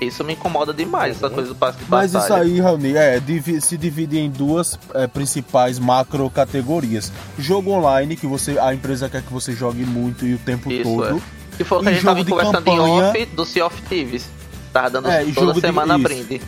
Isso 0.00 0.24
me 0.24 0.32
incomoda 0.32 0.72
demais, 0.72 1.16
essa 1.16 1.28
coisa 1.28 1.50
do 1.50 1.54
passe 1.54 1.78
de 1.78 1.84
Mas 1.88 2.12
batalha. 2.12 2.42
isso 2.44 2.52
aí, 2.54 2.60
Raoni, 2.60 2.96
é, 2.96 3.20
se 3.60 3.76
divide 3.76 4.18
em 4.18 4.30
duas 4.30 4.78
é, 4.94 5.06
principais 5.06 5.78
macro 5.78 6.28
categorias. 6.30 7.12
Jogo 7.38 7.70
online, 7.72 8.16
que 8.16 8.26
você 8.26 8.58
a 8.58 8.72
empresa 8.74 9.08
quer 9.10 9.22
que 9.22 9.32
você 9.32 9.52
jogue 9.52 9.84
muito 9.84 10.24
e 10.26 10.34
o 10.34 10.38
tempo 10.38 10.70
Isso, 10.72 10.84
todo. 10.84 11.16
é. 11.18 11.20
Que 11.56 11.64
foi 11.64 11.78
o 11.78 11.82
que 11.82 11.88
a 11.88 11.92
gente 11.92 12.04
tava 12.04 12.24
de 12.24 12.30
conversando 12.30 12.54
campanha- 12.64 12.76
em 12.78 13.02
off 13.10 13.26
do 13.26 13.44
Sea 13.44 13.66
of 13.66 13.82
Thieves. 13.82 14.26
Tava 14.72 14.88
dando 14.88 15.10
É, 15.10 15.22
toda 15.34 15.52
de- 15.52 15.60
semana 15.60 15.94
isso. 15.96 16.02
brinde. 16.02 16.40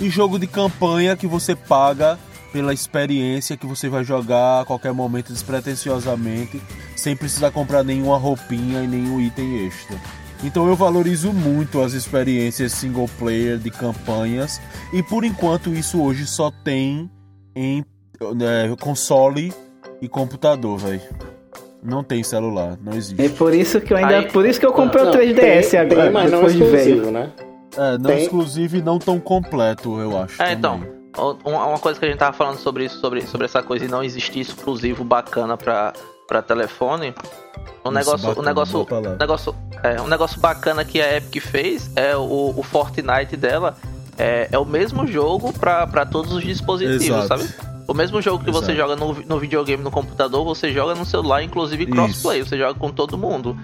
E 0.00 0.08
jogo 0.08 0.38
de 0.38 0.46
campanha 0.46 1.16
que 1.16 1.26
você 1.26 1.54
paga 1.56 2.18
pela 2.52 2.72
experiência 2.72 3.56
que 3.56 3.66
você 3.66 3.88
vai 3.88 4.04
jogar 4.04 4.62
a 4.62 4.64
qualquer 4.64 4.92
momento 4.92 5.32
despretensiosamente, 5.32 6.60
sem 6.96 7.14
precisar 7.16 7.50
comprar 7.50 7.82
nenhuma 7.84 8.16
roupinha 8.16 8.82
e 8.82 8.86
nenhum 8.86 9.20
item 9.20 9.66
extra. 9.66 9.96
Então 10.42 10.66
eu 10.68 10.76
valorizo 10.76 11.32
muito 11.32 11.82
as 11.82 11.92
experiências 11.94 12.72
single 12.72 13.08
player 13.18 13.58
de 13.58 13.70
campanhas 13.70 14.60
e 14.92 15.02
por 15.02 15.24
enquanto 15.24 15.74
isso 15.74 16.00
hoje 16.00 16.26
só 16.26 16.50
tem 16.64 17.10
em 17.56 17.84
né, 18.36 18.72
console 18.80 19.52
e 20.00 20.08
computador, 20.08 20.78
velho. 20.78 21.02
Não 21.82 22.02
tem 22.04 22.22
celular, 22.22 22.78
não 22.82 22.92
É 22.92 22.96
existe. 22.96 23.28
por 23.30 23.52
isso 23.54 23.80
que 23.80 23.92
eu 23.92 23.96
ainda. 23.96 24.18
Aí- 24.18 24.28
por 24.32 24.46
isso 24.46 24.58
que 24.60 24.66
eu 24.66 24.72
comprei 24.72 25.02
o 25.02 25.06
Não, 25.06 25.12
3DS 25.12 25.70
tem, 25.70 25.80
agora, 25.80 26.02
tem, 26.04 26.12
mas 26.12 26.30
não 26.30 26.38
depois 26.38 26.54
de 26.54 26.64
velho. 26.64 26.76
exclusivo, 26.78 27.10
né? 27.10 27.30
É, 27.76 27.98
não 27.98 28.10
tem- 28.10 28.22
exclusivo 28.22 28.76
e 28.76 28.82
não 28.82 28.98
tão 28.98 29.18
completo, 29.20 29.98
eu 30.00 30.18
acho. 30.18 30.40
É, 30.42 30.56
também. 30.56 30.88
então, 31.10 31.38
uma 31.44 31.78
coisa 31.78 31.98
que 31.98 32.06
a 32.06 32.08
gente 32.08 32.18
tava 32.18 32.32
falando 32.36 32.58
sobre 32.58 32.84
isso, 32.84 33.00
sobre, 33.00 33.22
sobre 33.22 33.44
essa 33.46 33.62
coisa 33.62 33.84
de 33.84 33.90
não 33.90 34.02
existir 34.02 34.40
exclusivo 34.40 35.04
bacana 35.04 35.56
pra, 35.56 35.92
pra 36.26 36.42
telefone. 36.42 37.14
Um 37.84 37.90
negócio, 37.90 38.26
um 38.26 38.28
bacana, 38.30 38.48
negócio, 38.48 38.72
boa 38.72 38.86
palavra. 38.86 39.12
um 39.12 39.16
negócio, 39.18 39.54
é, 39.82 40.00
um 40.00 40.06
negócio 40.06 40.40
bacana 40.40 40.84
que 40.84 41.00
a 41.00 41.16
Epic 41.16 41.42
fez 41.42 41.90
é 41.96 42.16
o, 42.16 42.54
o 42.56 42.62
Fortnite 42.62 43.36
dela. 43.36 43.76
É, 44.16 44.48
é 44.50 44.58
o 44.58 44.64
mesmo 44.64 45.06
jogo 45.06 45.52
pra, 45.52 45.86
pra 45.86 46.04
todos 46.04 46.32
os 46.32 46.42
dispositivos, 46.42 47.06
Exato. 47.06 47.28
sabe? 47.28 47.68
O 47.86 47.94
mesmo 47.94 48.20
jogo 48.20 48.44
que 48.44 48.50
você 48.50 48.72
Exato. 48.72 48.76
joga 48.76 48.96
no, 48.96 49.14
no 49.24 49.38
videogame 49.38 49.82
no 49.82 49.90
computador, 49.90 50.44
você 50.44 50.72
joga 50.72 50.94
no 50.94 51.06
celular, 51.06 51.42
inclusive 51.42 51.86
crossplay, 51.86 52.42
você 52.42 52.58
joga 52.58 52.78
com 52.78 52.90
todo 52.90 53.16
mundo. 53.16 53.56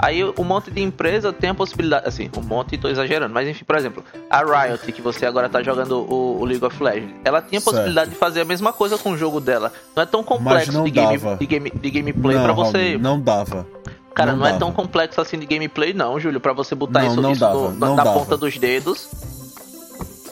Aí 0.00 0.22
um 0.24 0.44
monte 0.44 0.70
de 0.70 0.80
empresa 0.80 1.32
tem 1.32 1.50
a 1.50 1.54
possibilidade, 1.54 2.06
assim, 2.08 2.30
um 2.36 2.40
monte, 2.40 2.78
tô 2.78 2.88
exagerando, 2.88 3.34
mas 3.34 3.48
enfim, 3.48 3.64
por 3.64 3.76
exemplo, 3.76 4.04
a 4.30 4.42
Riot, 4.66 4.92
que 4.92 5.02
você 5.02 5.26
agora 5.26 5.48
tá 5.48 5.60
jogando 5.62 5.98
o, 6.00 6.40
o 6.40 6.44
League 6.44 6.64
of 6.64 6.80
Legends, 6.82 7.14
ela 7.24 7.42
tinha 7.42 7.58
a 7.58 7.60
Certo. 7.60 7.74
possibilidade 7.74 8.10
de 8.10 8.16
fazer 8.16 8.42
a 8.42 8.44
mesma 8.44 8.72
coisa 8.72 8.96
com 8.96 9.10
o 9.10 9.16
jogo 9.18 9.40
dela. 9.40 9.72
Não 9.96 10.02
é 10.02 10.06
tão 10.06 10.22
complexo 10.22 10.82
de, 10.84 10.90
game, 10.90 11.18
de, 11.38 11.46
game, 11.46 11.70
de 11.70 11.90
gameplay 11.90 12.36
não, 12.36 12.44
pra 12.44 12.52
você. 12.52 12.96
Não 12.96 13.20
dava. 13.20 13.66
Cara, 14.14 14.32
não, 14.32 14.38
não 14.40 14.46
é 14.46 14.58
tão 14.58 14.72
complexo 14.72 15.20
assim 15.20 15.38
de 15.38 15.46
gameplay, 15.46 15.92
não, 15.92 16.18
Júlio, 16.20 16.40
pra 16.40 16.52
você 16.52 16.74
botar 16.74 17.00
Não, 17.02 17.08
isso, 17.08 17.20
não 17.20 17.32
isso 17.32 17.40
dava, 17.40 17.70
no- 17.70 17.94
na, 17.96 18.04
ponta 18.04 18.36
dos 18.36 18.56
dedos. 18.56 19.08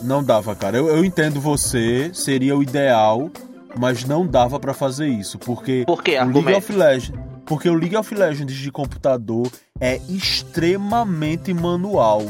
Não 0.03 0.23
dava, 0.23 0.55
cara. 0.55 0.77
Eu, 0.77 0.89
eu 0.89 1.05
entendo 1.05 1.41
você, 1.41 2.11
seria 2.13 2.57
o 2.57 2.63
ideal, 2.63 3.31
mas 3.79 4.05
não 4.05 4.27
dava 4.27 4.61
pra 4.61 4.75
fazer 4.75 5.09
isso, 5.09 5.39
porque 5.39 5.85
Por 5.87 6.03
quê? 6.03 6.13
o 6.13 6.15
League 6.19 6.29
Argumento. 6.39 6.59
of 6.59 6.73
Legends, 6.73 7.13
porque 7.47 7.69
o 7.69 7.75
League 7.75 7.97
of 7.97 8.15
Legends 8.15 8.57
de 8.57 8.71
computador 8.71 9.51
é 9.81 10.01
extremamente 10.09 11.53
manual. 11.55 12.23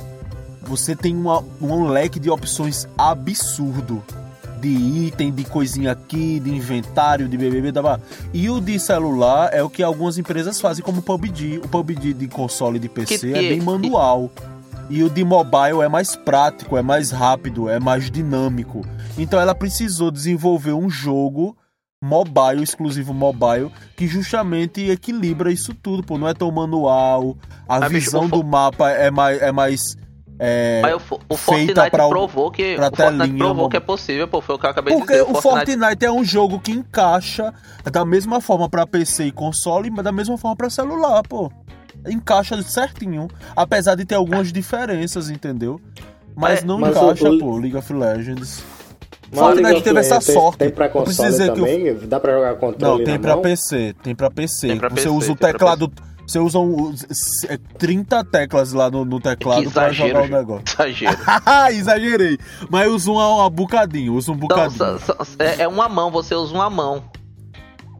Você 0.62 0.96
tem 0.96 1.14
uma, 1.16 1.42
um 1.60 1.84
leque 1.86 2.18
de 2.18 2.28
opções 2.28 2.86
absurdo. 2.98 4.02
De 4.60 4.68
item, 4.68 5.30
de 5.30 5.44
coisinha 5.44 5.92
aqui, 5.92 6.40
de 6.40 6.50
inventário, 6.50 7.28
de 7.28 7.36
BBB, 7.36 7.70
da 7.72 7.82
blá. 7.82 8.00
E 8.32 8.48
o 8.50 8.60
de 8.60 8.80
celular 8.80 9.50
é 9.52 9.62
o 9.62 9.68
que 9.70 9.82
algumas 9.82 10.18
empresas 10.18 10.60
fazem, 10.60 10.82
como 10.82 11.00
o 11.00 11.02
PUBG. 11.02 11.58
O 11.64 11.68
PUBG 11.68 12.14
de 12.14 12.26
console 12.26 12.76
e 12.76 12.80
de 12.80 12.88
PC 12.88 13.18
Que- 13.32 13.34
é 13.34 13.48
bem 13.50 13.60
manual. 13.60 14.30
E 14.88 15.02
o 15.04 15.10
de 15.10 15.24
mobile 15.24 15.82
é 15.82 15.88
mais 15.88 16.16
prático, 16.16 16.76
é 16.76 16.82
mais 16.82 17.10
rápido, 17.10 17.68
é 17.68 17.78
mais 17.78 18.10
dinâmico. 18.10 18.84
Então 19.18 19.38
ela 19.40 19.54
precisou 19.54 20.10
desenvolver 20.10 20.72
um 20.72 20.88
jogo 20.88 21.56
mobile, 22.10 22.62
exclusivo 22.62 23.14
mobile, 23.14 23.70
que 23.96 24.06
justamente 24.06 24.90
equilibra 24.90 25.50
isso 25.50 25.74
tudo, 25.74 26.02
pô. 26.02 26.18
Não 26.18 26.28
é 26.28 26.34
tão 26.34 26.50
manual, 26.50 27.36
a 27.68 27.80
bicho, 27.80 27.92
visão 27.92 28.24
o 28.26 28.28
fo- 28.28 28.36
do 28.36 28.44
mapa 28.44 28.90
é 28.90 29.10
mais. 29.10 29.40
É 29.40 29.52
mais 29.52 29.96
é, 30.38 30.80
Mas 30.82 30.94
o, 31.10 31.14
o 31.30 31.36
feita 31.36 31.36
Fortnite 31.74 31.90
pra 31.90 32.08
provou 32.08 32.50
que. 32.50 32.74
pra 32.76 32.88
O 32.88 32.96
Fortnite 32.96 33.18
telinha, 33.22 33.38
provou 33.38 33.56
mano. 33.56 33.68
que 33.70 33.76
é 33.78 33.80
possível, 33.80 34.28
pô. 34.28 34.40
Foi 34.42 34.54
o 34.54 34.58
que 34.58 34.66
eu 34.66 34.70
acabei 34.70 34.92
de 34.94 35.00
porque 35.00 35.14
dizer. 35.14 35.30
o 35.30 35.40
Fortnite 35.40 36.04
é 36.04 36.12
um 36.12 36.22
jogo 36.22 36.60
que 36.60 36.72
encaixa 36.72 37.54
da 37.90 38.04
mesma 38.04 38.38
forma 38.40 38.68
pra 38.68 38.86
PC 38.86 39.26
e 39.28 39.32
console, 39.32 39.90
mas 39.90 40.04
da 40.04 40.12
mesma 40.12 40.36
forma 40.36 40.54
pra 40.54 40.68
celular, 40.68 41.22
pô. 41.22 41.50
Encaixa 42.06 42.60
certinho, 42.62 43.28
apesar 43.56 43.94
de 43.94 44.04
ter 44.04 44.14
algumas 44.14 44.52
diferenças, 44.52 45.30
entendeu? 45.30 45.80
Mas 46.36 46.60
É, 46.62 46.66
não 46.66 46.78
mas 46.78 46.94
encaixa, 46.94 47.30
o- 47.30 47.36
o- 47.36 47.38
pô, 47.38 47.56
League 47.56 47.76
of 47.76 47.90
Legends. 47.90 48.62
Mas 49.30 49.40
Fortnite 49.40 49.82
teve 49.82 50.00
essa 50.00 50.08
Legends 50.14 50.26
tem- 50.26 50.34
sorte. 50.34 50.58
Tem 50.58 50.70
pra 50.70 50.88
console 50.88 51.28
dizer 51.30 51.44
que 51.44 51.50
eu- 51.60 51.64
também? 51.66 51.94
Dá 52.06 52.20
pra 52.20 52.32
jogar 52.32 52.50
Não, 52.50 52.56
controle 52.58 53.04
tem 53.04 53.14
na 53.14 53.20
pra 53.20 53.32
mão? 53.34 53.42
PC, 53.42 53.94
tem 54.02 54.14
pra 54.14 54.30
PC. 54.30 54.68
Tem 54.68 54.78
pra 54.78 54.88
você 54.88 54.94
PC, 54.94 55.08
usa 55.08 55.32
o 55.32 55.36
tem 55.36 55.52
teclado, 55.52 55.92
você 56.26 56.38
usa 56.38 56.58
um, 56.58 56.94
é, 57.48 57.58
30 57.78 58.24
30 58.24 58.76
lá 58.76 58.90
no, 58.90 59.04
no 59.04 59.20
teclado 59.20 59.62
Que 59.64 59.70
pra 59.70 59.84
exagero, 59.90 60.08
jogar 60.08 60.24
o 60.24 60.38
negócio. 60.38 60.64
Exagero. 60.66 61.18
Exagerei. 61.72 62.38
Mas 62.70 62.88
usa 62.88 63.10
um, 63.10 63.46
um 63.46 63.50
bocadinho, 63.50 64.14
usa 64.14 64.32
um 64.32 64.36
bocadinho. 64.36 64.98
só- 65.00 65.16
é, 65.38 65.62
é 65.62 65.68
uma 65.68 65.88
mão, 65.88 66.10
você 66.10 66.34
usa 66.34 66.54
uma 66.54 66.70
mão. 66.70 67.02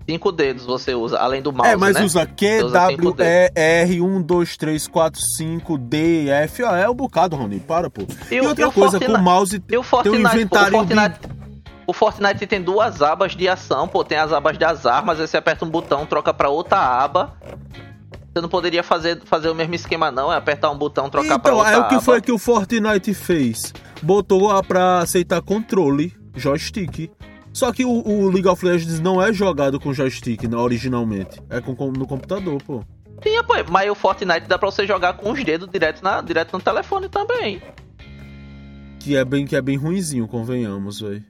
Cinco 0.09 0.30
dedos 0.30 0.64
você 0.64 0.94
usa, 0.94 1.18
além 1.18 1.42
do 1.42 1.52
mouse, 1.52 1.70
é, 1.72 1.76
mas 1.76 1.94
né? 1.96 2.04
usa 2.04 2.24
Q, 2.24 2.62
W, 2.70 3.14
E, 3.18 3.50
R, 3.54 4.00
1, 4.00 4.22
2, 4.22 4.57
3, 4.57 4.86
4, 4.86 5.20
5, 5.36 5.76
D, 5.78 6.28
F. 6.28 6.62
Ah, 6.64 6.78
é 6.78 6.88
um 6.88 6.94
bocado, 6.94 7.34
Rony. 7.34 7.59
Para, 7.59 7.90
pô. 7.90 8.02
E, 8.30 8.36
E 8.36 8.40
o- 8.40 8.48
outra 8.48 8.64
e 8.64 8.68
o 8.68 8.72
coisa, 8.72 8.98
com 9.00 9.04
Fortnite- 9.07 9.20
o 9.20 9.24
mouse 9.24 9.57
E 9.57 9.59
o 9.59 9.80
tem 9.80 9.82
Fortnite, 9.82 10.18
um 10.18 10.22
pô, 10.22 10.28
o 10.28 10.32
inventário 10.36 10.72
Fortnite, 10.78 11.18
o 11.88 11.92
Fortnite 11.92 12.46
tem 12.46 12.62
duas 12.62 13.02
abas 13.02 13.34
de 13.34 13.48
ação, 13.48 13.88
pô, 13.88 14.04
tem 14.04 14.16
as 14.18 14.32
abas 14.32 14.57
das 14.57 14.86
armas, 14.86 15.18
aí 15.20 15.26
você 15.26 15.36
aperta 15.38 15.64
um 15.64 15.70
botão, 15.70 16.07
troca 16.07 16.32
pra 16.32 16.48
outra 16.48 16.78
aba. 16.78 17.34
Você 18.32 18.40
não 18.42 18.48
poderia 18.48 18.82
fazer, 18.84 19.20
fazer 19.24 19.48
o 19.48 19.54
mesmo 19.54 19.74
esquema 19.74 20.11
não, 20.12 20.32
é 20.32 20.36
apertar 20.36 20.70
um 20.70 20.76
botão, 20.78 21.09
trocar 21.11 21.38
pra 21.38 21.50
Então, 21.52 21.59
outra 21.59 21.72
é 21.72 21.78
o 21.78 21.88
que 21.88 21.94
aba. 21.94 22.02
foi 22.04 22.20
que 22.20 22.30
o 22.30 22.38
Fortnite 22.38 23.12
fez. 23.14 23.72
Botou 24.02 24.50
a 24.52 24.62
pra 24.62 24.98
aceitar 24.98 25.40
controle, 25.42 26.14
joystick. 26.34 27.11
Só 27.57 27.72
que 27.72 27.86
o, 27.86 28.07
o 28.07 28.28
League 28.28 28.46
of 28.46 28.62
Legends 28.62 29.00
não 29.00 29.22
é 29.22 29.32
jogado 29.32 29.80
com 29.80 29.90
joystick 29.90 30.42
né, 30.46 30.54
originalmente. 30.59 31.40
É 31.48 31.59
com, 31.59 31.74
com- 31.74 31.90
no 31.90 32.07
computador, 32.07 32.62
pô. 32.62 32.82
Sim, 33.22 33.42
pô, 33.46 33.54
mas 33.70 33.90
o 33.90 33.94
Fortnite 33.94 34.46
dá 34.46 34.59
pra 34.59 34.70
você 34.70 34.86
jogar 34.86 35.14
com 35.14 35.32
os 35.32 35.42
dedos 35.42 35.66
direto, 35.70 36.02
na, 36.02 36.20
direto 36.20 36.52
no 36.52 36.61
telefone 36.61 37.09
também. 37.09 37.62
Que 39.00 39.16
é 39.16 39.24
bem, 39.24 39.46
que 39.46 39.57
é 39.57 39.62
bem 39.62 39.78
ruinzinho, 39.78 40.28
convenhamos, 40.28 41.00
velho. 41.00 41.24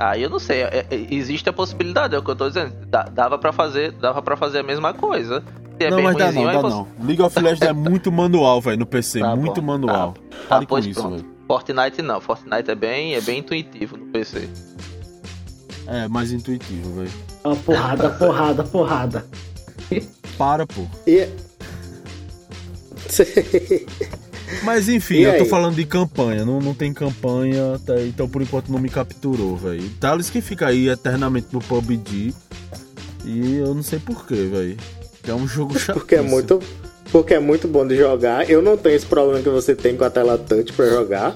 Aí 0.00 0.22
eu 0.22 0.30
não 0.30 0.38
sei, 0.38 0.62
é- 0.62 0.86
é- 0.90 1.14
existe 1.14 1.46
a 1.46 1.52
possibilidade, 1.52 2.14
é 2.14 2.18
o 2.18 2.22
que 2.22 2.30
eu 2.30 2.36
tô 2.36 2.48
dizendo. 2.48 2.74
Dá- 2.86 3.02
dava 3.02 3.36
pra 3.38 3.52
fazer, 3.52 3.92
dava 3.92 4.22
para 4.22 4.38
fazer 4.38 4.60
a 4.60 4.62
mesma 4.62 4.94
coisa. 4.94 5.44
É 5.78 5.90
não, 5.90 6.00
mas 6.04 6.16
dá 6.16 6.32
não, 6.32 6.44
dá 6.44 6.62
não. 6.62 6.88
League 7.02 7.20
of 7.20 7.38
Legends 7.38 7.60
é 7.68 7.72
muito 7.74 8.10
manual, 8.10 8.62
velho, 8.62 8.78
no 8.78 8.86
PC. 8.86 9.20
Tá 9.20 9.36
muito 9.36 9.60
bom, 9.60 9.66
manual. 9.72 10.14
Tá, 10.14 10.46
Pare 10.48 10.64
com 10.64 10.70
pois 10.70 10.86
isso, 10.86 11.06
velho. 11.06 11.26
Fortnite 11.46 12.00
não, 12.00 12.18
Fortnite 12.18 12.70
é 12.70 12.74
bem, 12.74 13.14
é 13.14 13.20
bem 13.20 13.40
intuitivo 13.40 13.98
no 13.98 14.06
PC. 14.06 14.48
É, 15.86 16.08
mais 16.08 16.32
intuitivo, 16.32 16.94
velho. 16.94 17.12
Ó, 17.44 17.54
porrada, 17.54 18.10
porrada, 18.18 18.64
porrada. 18.64 19.26
Para, 20.38 20.66
pô. 20.66 20.86
E... 21.06 21.28
Mas 24.62 24.88
enfim, 24.88 25.20
eu 25.20 25.38
tô 25.38 25.44
falando 25.46 25.74
de 25.74 25.84
campanha, 25.84 26.44
não, 26.44 26.60
não 26.60 26.74
tem 26.74 26.92
campanha, 26.92 27.78
tá? 27.84 28.00
então 28.00 28.28
por 28.28 28.40
enquanto 28.42 28.70
não 28.70 28.78
me 28.78 28.88
capturou, 28.88 29.56
velho. 29.56 29.88
Thales 30.00 30.30
que 30.30 30.40
fica 30.40 30.68
aí 30.68 30.88
eternamente 30.88 31.48
no 31.52 31.60
PUBG 31.60 32.34
e 33.24 33.56
eu 33.56 33.74
não 33.74 33.82
sei 33.82 33.98
porquê, 33.98 34.34
velho. 34.34 34.76
É 35.26 35.34
um 35.34 35.48
jogo 35.48 35.78
chato. 35.78 35.96
Porque 35.98 36.14
é 36.14 36.22
muito. 36.22 36.60
Porque 37.10 37.34
é 37.34 37.40
muito 37.40 37.66
bom 37.68 37.86
de 37.86 37.96
jogar. 37.96 38.48
Eu 38.50 38.60
não 38.60 38.76
tenho 38.76 38.96
esse 38.96 39.06
problema 39.06 39.40
que 39.40 39.48
você 39.48 39.74
tem 39.74 39.96
com 39.96 40.04
a 40.04 40.10
tela 40.10 40.36
touch 40.36 40.72
pra 40.72 40.86
jogar. 40.88 41.34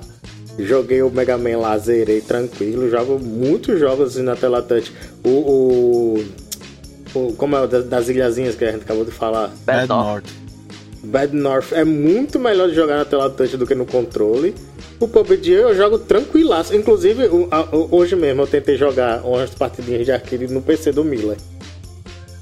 Joguei 0.59 1.03
o 1.03 1.11
Mega 1.11 1.39
Man 1.39 1.59
lá, 1.59 1.79
zerei 1.79 2.21
tranquilo. 2.21 2.91
Jogo 2.91 3.19
muitos 3.19 3.79
jogos 3.79 4.09
assim 4.11 4.23
na 4.23 4.35
tela 4.37 4.61
touch. 4.63 4.93
O. 5.25 5.29
o, 5.29 6.25
o- 7.15 7.33
como 7.35 7.57
é 7.57 7.61
o 7.61 7.67
das, 7.67 7.85
das 7.87 8.09
ilhazinhas 8.09 8.55
que 8.55 8.65
a 8.65 8.73
gente 8.73 8.83
acabou 8.83 9.05
de 9.05 9.11
falar? 9.11 9.49
Bad 9.65 9.87
Bad 9.87 9.89
North. 9.89 10.07
North. 10.07 10.49
Bad 11.05 11.37
North 11.37 11.73
é 11.73 11.85
muito 11.85 12.39
melhor 12.41 12.69
de 12.69 12.75
jogar 12.75 12.97
na 12.97 13.05
tela 13.05 13.31
touch 13.31 13.57
do 13.57 13.67
que 13.67 13.75
no 13.75 13.87
controle. 13.87 14.55
O 15.01 15.07
PUBG 15.07 15.53
eu 15.53 15.75
jogo 15.77 15.97
tranquilaço. 16.01 16.75
Inclusive, 16.75 17.27
o- 17.29 17.47
a- 17.53 17.69
o- 17.75 17.89
hoje 17.97 18.17
mesmo 18.17 18.43
eu 18.43 18.47
tentei 18.49 18.77
jogar 18.77 19.25
umas 19.25 19.51
partidinhas 19.51 20.05
de 20.05 20.11
arcade 20.11 20.49
no 20.49 20.61
PC 20.61 20.91
do 20.91 21.05
Miller. 21.05 21.37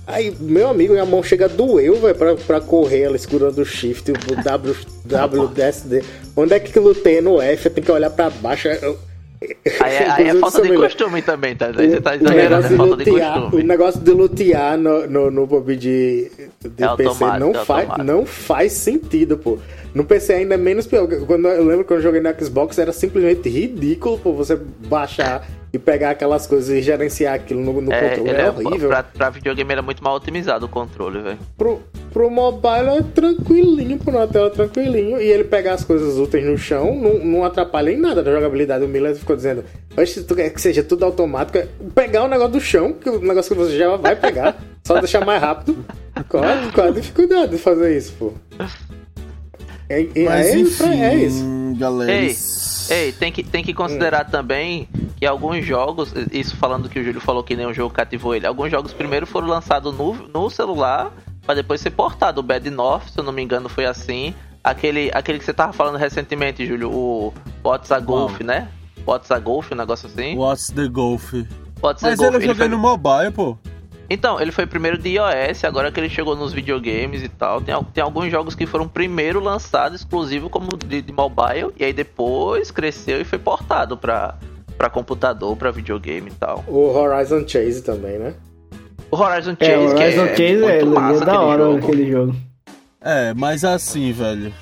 Aí, 0.07 0.35
meu 0.39 0.69
amigo, 0.69 0.93
minha 0.93 1.05
mão 1.05 1.23
chega 1.23 1.49
doeu, 1.49 1.97
velho, 2.01 2.15
pra, 2.15 2.35
pra 2.37 2.61
correr 2.61 3.01
ela 3.03 3.19
segurando 3.19 3.59
o 3.61 3.65
shift, 3.65 4.13
o 4.13 4.43
W, 4.43 4.75
WSD. 5.05 6.03
Onde 6.37 6.55
é 6.55 6.61
que 6.61 6.79
lutei 6.79 7.21
no 7.21 7.41
F? 7.41 7.67
Eu 7.67 7.75
tenho 7.75 7.85
que 7.85 7.91
olhar 7.93 8.11
pra 8.11 8.31
baixo. 8.31 8.69
eu- 8.69 8.99
Aí, 9.81 9.95
é- 9.95 10.11
aí 10.11 10.29
é 10.29 10.31
Inclusive, 10.31 10.41
falta 10.41 10.63
de 10.63 10.77
costume 10.77 11.23
também, 11.23 11.55
tá? 11.55 11.67
Aí 11.77 11.91
você 11.91 12.01
tá 12.01 12.13
o 12.13 12.15
exagerando, 12.15 12.39
negócio 12.49 12.67
é 12.67 12.69
de 12.71 12.77
falta 12.77 13.05
de 13.05 13.11
lutear, 13.11 13.39
o 13.39 13.43
costume. 13.43 13.63
negócio 13.65 14.01
de 14.01 14.11
lutear 14.13 14.79
no, 14.79 15.07
no, 15.07 15.31
no 15.31 15.47
PUBG 15.47 15.77
de, 15.77 16.69
de 16.71 16.85
É 16.85 16.97
PC 16.97 17.25
não, 17.39 17.51
é 17.51 17.65
faz, 17.65 17.89
não 18.05 18.25
faz 18.27 18.73
sentido, 18.73 19.37
pô. 19.37 19.59
No 19.95 20.05
PC 20.05 20.33
ainda 20.33 20.55
é 20.55 20.57
menos 20.57 20.87
pior. 20.87 21.07
Quando 21.27 21.49
eu 21.49 21.65
lembro 21.67 21.85
quando 21.85 21.99
eu 21.99 22.03
joguei 22.03 22.21
no 22.21 22.45
Xbox 22.45 22.79
era 22.79 22.93
simplesmente 22.93 23.49
ridículo, 23.49 24.19
pô, 24.19 24.33
você 24.33 24.57
baixar 24.89 25.47
e 25.73 25.79
pegar 25.79 26.11
aquelas 26.11 26.47
coisas 26.47 26.69
e 26.71 26.81
gerenciar 26.81 27.35
aquilo 27.35 27.61
no, 27.61 27.81
no 27.83 27.93
É, 27.93 28.09
controle. 28.11 28.31
ele 28.31 28.39
É, 28.39 28.45
é, 28.47 28.51
horrível. 28.51 28.89
pra, 28.89 29.03
pra 29.03 29.31
videogame 29.31 29.73
era 29.73 29.83
muito 29.83 30.03
mal 30.03 30.15
otimizado 30.17 30.65
o 30.67 30.69
controle, 30.69 31.21
velho. 31.21 31.39
Pro, 31.59 31.83
pro 32.13 32.31
mobile 32.31 32.99
é 32.99 33.03
tranquilinho, 33.03 33.99
pô, 33.99 34.11
na 34.11 34.27
tela 34.27 34.49
tranquilinho. 34.49 35.21
E 35.21 35.25
ele 35.25 35.45
pegar 35.45 35.75
as 35.75 35.85
coisas 35.85 36.17
úteis 36.19 36.47
no 36.47 36.57
chão 36.57 36.95
não, 36.95 37.19
não 37.19 37.45
atrapalha 37.45 37.91
em 37.91 37.97
nada 37.99 38.23
da 38.23 38.33
jogabilidade. 38.33 38.85
O 38.85 38.89
Miller 38.89 39.15
ficou 39.17 39.37
dizendo, 39.37 39.65
"Oxe, 39.97 40.15
se 40.15 40.25
tu 40.25 40.35
quer 40.35 40.51
que 40.51 40.61
seja 40.61 40.83
tudo 40.83 41.05
automático, 41.05 41.59
é 41.59 41.67
pegar 41.95 42.25
o 42.25 42.29
negócio 42.29 42.53
do 42.53 42.61
chão, 42.61 42.93
que 42.93 43.11
o 43.11 43.21
negócio 43.21 43.55
que 43.55 43.61
você 43.61 43.77
já 43.77 43.97
vai 43.97 44.17
pegar, 44.17 44.57
só 44.85 44.99
deixar 44.99 45.25
mais 45.27 45.41
rápido. 45.43 45.85
Qual 46.29 46.43
a, 46.43 46.71
qual 46.73 46.87
a 46.87 46.91
dificuldade 46.91 47.51
de 47.53 47.59
fazer 47.59 47.97
isso, 47.99 48.15
pô? 48.19 48.33
É, 49.89 50.03
é, 50.03 50.25
Mas 50.25 50.47
é, 50.47 50.59
enfim, 50.59 51.01
é 51.03 51.15
isso. 51.15 51.45
galera. 51.79 52.13
Ei, 52.13 52.27
isso- 52.29 52.93
Ei, 52.93 53.13
tem 53.13 53.31
que, 53.33 53.43
tem 53.43 53.63
que 53.65 53.75
considerar 53.75 54.25
também 54.31 54.89
que 55.17 55.25
alguns 55.27 55.65
jogos, 55.65 56.13
isso 56.31 56.57
falando 56.57 56.89
que 56.89 56.99
o 56.99 57.05
Júlio 57.05 57.21
falou 57.21 57.43
que 57.43 57.57
nenhum 57.57 57.73
jogo 57.73 57.93
cativou 57.95 58.35
ele, 58.35 58.47
alguns 58.47 58.71
jogos 58.71 58.93
primeiro 58.93 59.27
foram 59.27 59.49
lançados 59.49 59.97
no, 59.97 60.13
no 60.29 60.51
celular 60.51 61.11
pra 61.45 61.55
depois 61.55 61.81
ser 61.81 61.91
portado. 61.91 62.41
O 62.41 62.43
Bad 62.43 62.69
North, 62.71 63.09
se 63.09 63.19
eu 63.19 63.25
não 63.25 63.33
me 63.33 63.43
engano, 63.43 63.69
foi 63.69 63.87
assim. 63.87 64.35
Aquele, 64.63 65.11
aquele 65.15 65.39
que 65.39 65.45
você 65.45 65.53
tava 65.55 65.73
falando 65.73 65.97
recentemente, 65.97 66.67
Júlio, 66.67 66.91
o 66.93 67.33
What's 67.65 67.91
a 67.93 68.01
Golf, 68.01 68.41
né? 68.41 68.69
What's 69.07 69.31
a 69.31 69.39
Golf, 69.39 69.71
um 69.71 69.77
negócio 69.77 70.09
assim. 70.09 70.37
What's 70.37 70.67
the 70.67 70.89
Golf? 70.89 71.33
What's 71.81 72.03
Mas 72.03 72.19
Golf. 72.19 72.35
ele 72.35 72.37
eu 72.45 72.49
joguei 72.49 72.55
foi- 72.55 72.69
no 72.69 72.79
mobile, 72.79 73.31
pô. 73.33 73.57
Então, 74.11 74.41
ele 74.41 74.53
foi 74.53 74.67
primeiro 74.67 74.99
de 74.99 75.11
iOS, 75.11 75.65
agora 75.65 75.91
que 75.91 75.99
ele 75.99 76.09
chegou 76.09 76.37
nos 76.37 76.53
videogames 76.53 77.23
e 77.23 77.29
tal. 77.29 77.61
Tem, 77.61 77.75
tem 77.93 78.03
alguns 78.05 78.31
jogos 78.31 78.55
que 78.55 78.65
foram 78.67 78.87
primeiro 78.89 79.41
lançados 79.41 80.01
exclusivo 80.01 80.49
como 80.51 80.77
de, 80.77 81.01
de 81.03 81.13
mobile, 81.13 81.73
e 81.77 81.85
aí 81.85 81.93
depois 81.93 82.71
cresceu 82.71 83.21
e 83.21 83.25
foi 83.25 83.39
portado 83.39 83.97
pra, 83.97 84.37
pra 84.77 84.91
computador, 84.91 85.57
pra 85.57 85.71
videogame 85.71 86.31
e 86.31 86.35
tal. 86.35 86.65
O 86.67 86.89
Horizon 86.95 87.47
Chase 87.47 87.83
também, 87.83 88.19
né? 88.19 88.35
O 89.11 89.17
Horizon 89.17 89.57
Chase, 89.59 89.71
É, 89.73 89.79
o 89.79 89.95
que 89.95 90.03
Horizon 90.03 90.25
é 90.25 90.29
Chase 90.37 90.43
é, 90.43 90.85
muito 90.85 90.97
é 90.99 91.01
massa 91.01 91.25
da 91.25 91.33
aquele 91.33 91.45
hora 91.45 91.65
jogo. 91.65 91.79
aquele 91.79 92.11
jogo. 92.11 92.37
É, 93.01 93.35
mas 93.35 93.65
assim, 93.65 94.13
velho. 94.13 94.53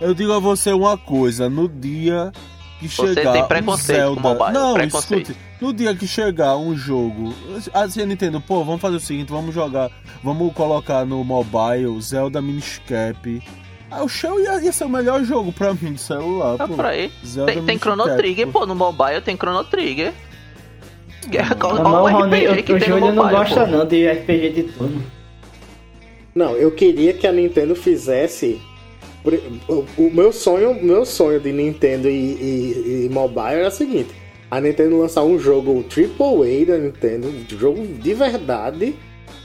Eu 0.00 0.14
digo 0.14 0.32
a 0.32 0.38
você 0.38 0.72
uma 0.72 0.98
coisa, 0.98 1.48
no 1.48 1.68
dia 1.68 2.32
que 2.80 2.88
Você 2.88 3.14
chegar 3.14 3.32
tem 3.32 3.42
um 3.42 3.46
preconceito 3.46 4.00
com 4.00 4.14
Zelda... 4.14 4.20
mobile, 4.20 4.52
Não, 4.52 4.76
escute, 4.78 5.36
no 5.60 5.72
dia 5.72 5.94
que 5.94 6.06
chegar 6.06 6.56
um 6.56 6.74
jogo, 6.76 7.32
assim, 7.72 8.00
eu 8.00 8.10
entendo, 8.10 8.40
pô, 8.40 8.64
vamos 8.64 8.80
fazer 8.80 8.96
o 8.96 9.00
seguinte, 9.00 9.30
vamos 9.30 9.54
jogar, 9.54 9.90
vamos 10.22 10.52
colocar 10.52 11.06
no 11.06 11.22
mobile 11.24 12.00
Zelda 12.00 12.42
Miniscap. 12.42 13.42
Ah, 13.90 14.02
o 14.02 14.08
show 14.08 14.40
ia, 14.40 14.60
ia 14.60 14.72
ser 14.72 14.84
o 14.84 14.88
melhor 14.88 15.22
jogo 15.24 15.52
pra 15.52 15.72
mim 15.74 15.92
de 15.92 16.00
celular, 16.00 16.56
Tá 16.56 16.66
pô. 16.66 16.74
por 16.74 16.86
aí. 16.86 17.12
Zelda 17.24 17.52
Tem, 17.52 17.62
tem 17.64 17.78
Chrono 17.78 18.04
Trigger, 18.16 18.48
pô. 18.48 18.66
no 18.66 18.74
mobile 18.74 19.20
tem 19.20 19.36
Chrono 19.36 19.62
Trigger. 19.64 20.12
É- 21.32 21.38
Ah, 21.40 21.56
Olha 21.66 21.82
mas 21.82 21.92
o 21.92 21.96
o 21.96 22.08
Rony, 22.10 22.46
RPG 22.46 22.62
que 22.64 22.72
o, 22.72 22.76
o 22.76 22.78
tem 22.80 22.88
no 22.90 22.98
Júlio 22.98 23.12
não 23.14 23.28
gosta 23.30 23.64
pô. 23.64 23.70
não 23.70 23.86
de 23.86 24.06
RPG 24.10 24.48
de 24.50 24.62
turno. 24.64 25.02
Não, 26.34 26.52
eu 26.56 26.70
queria 26.72 27.12
que 27.14 27.26
a 27.26 27.32
Nintendo 27.32 27.74
fizesse. 27.76 28.60
O, 29.68 29.84
o 29.96 30.10
meu 30.12 30.32
sonho, 30.32 30.74
meu 30.82 31.06
sonho 31.06 31.40
de 31.40 31.50
Nintendo 31.52 32.08
e, 32.10 32.12
e- 32.12 33.06
e 33.06 33.08
mobile 33.10 33.54
era 33.60 33.68
o 33.68 33.70
seguinte: 33.70 34.10
a 34.50 34.60
Nintendo 34.60 34.98
lançar 34.98 35.22
um 35.22 35.38
jogo 35.38 35.82
AAA 35.88 36.66
da 36.66 36.76
Nintendo, 36.78 37.28
um 37.28 37.58
jogo 37.58 37.86
de 37.86 38.12
verdade 38.12 38.94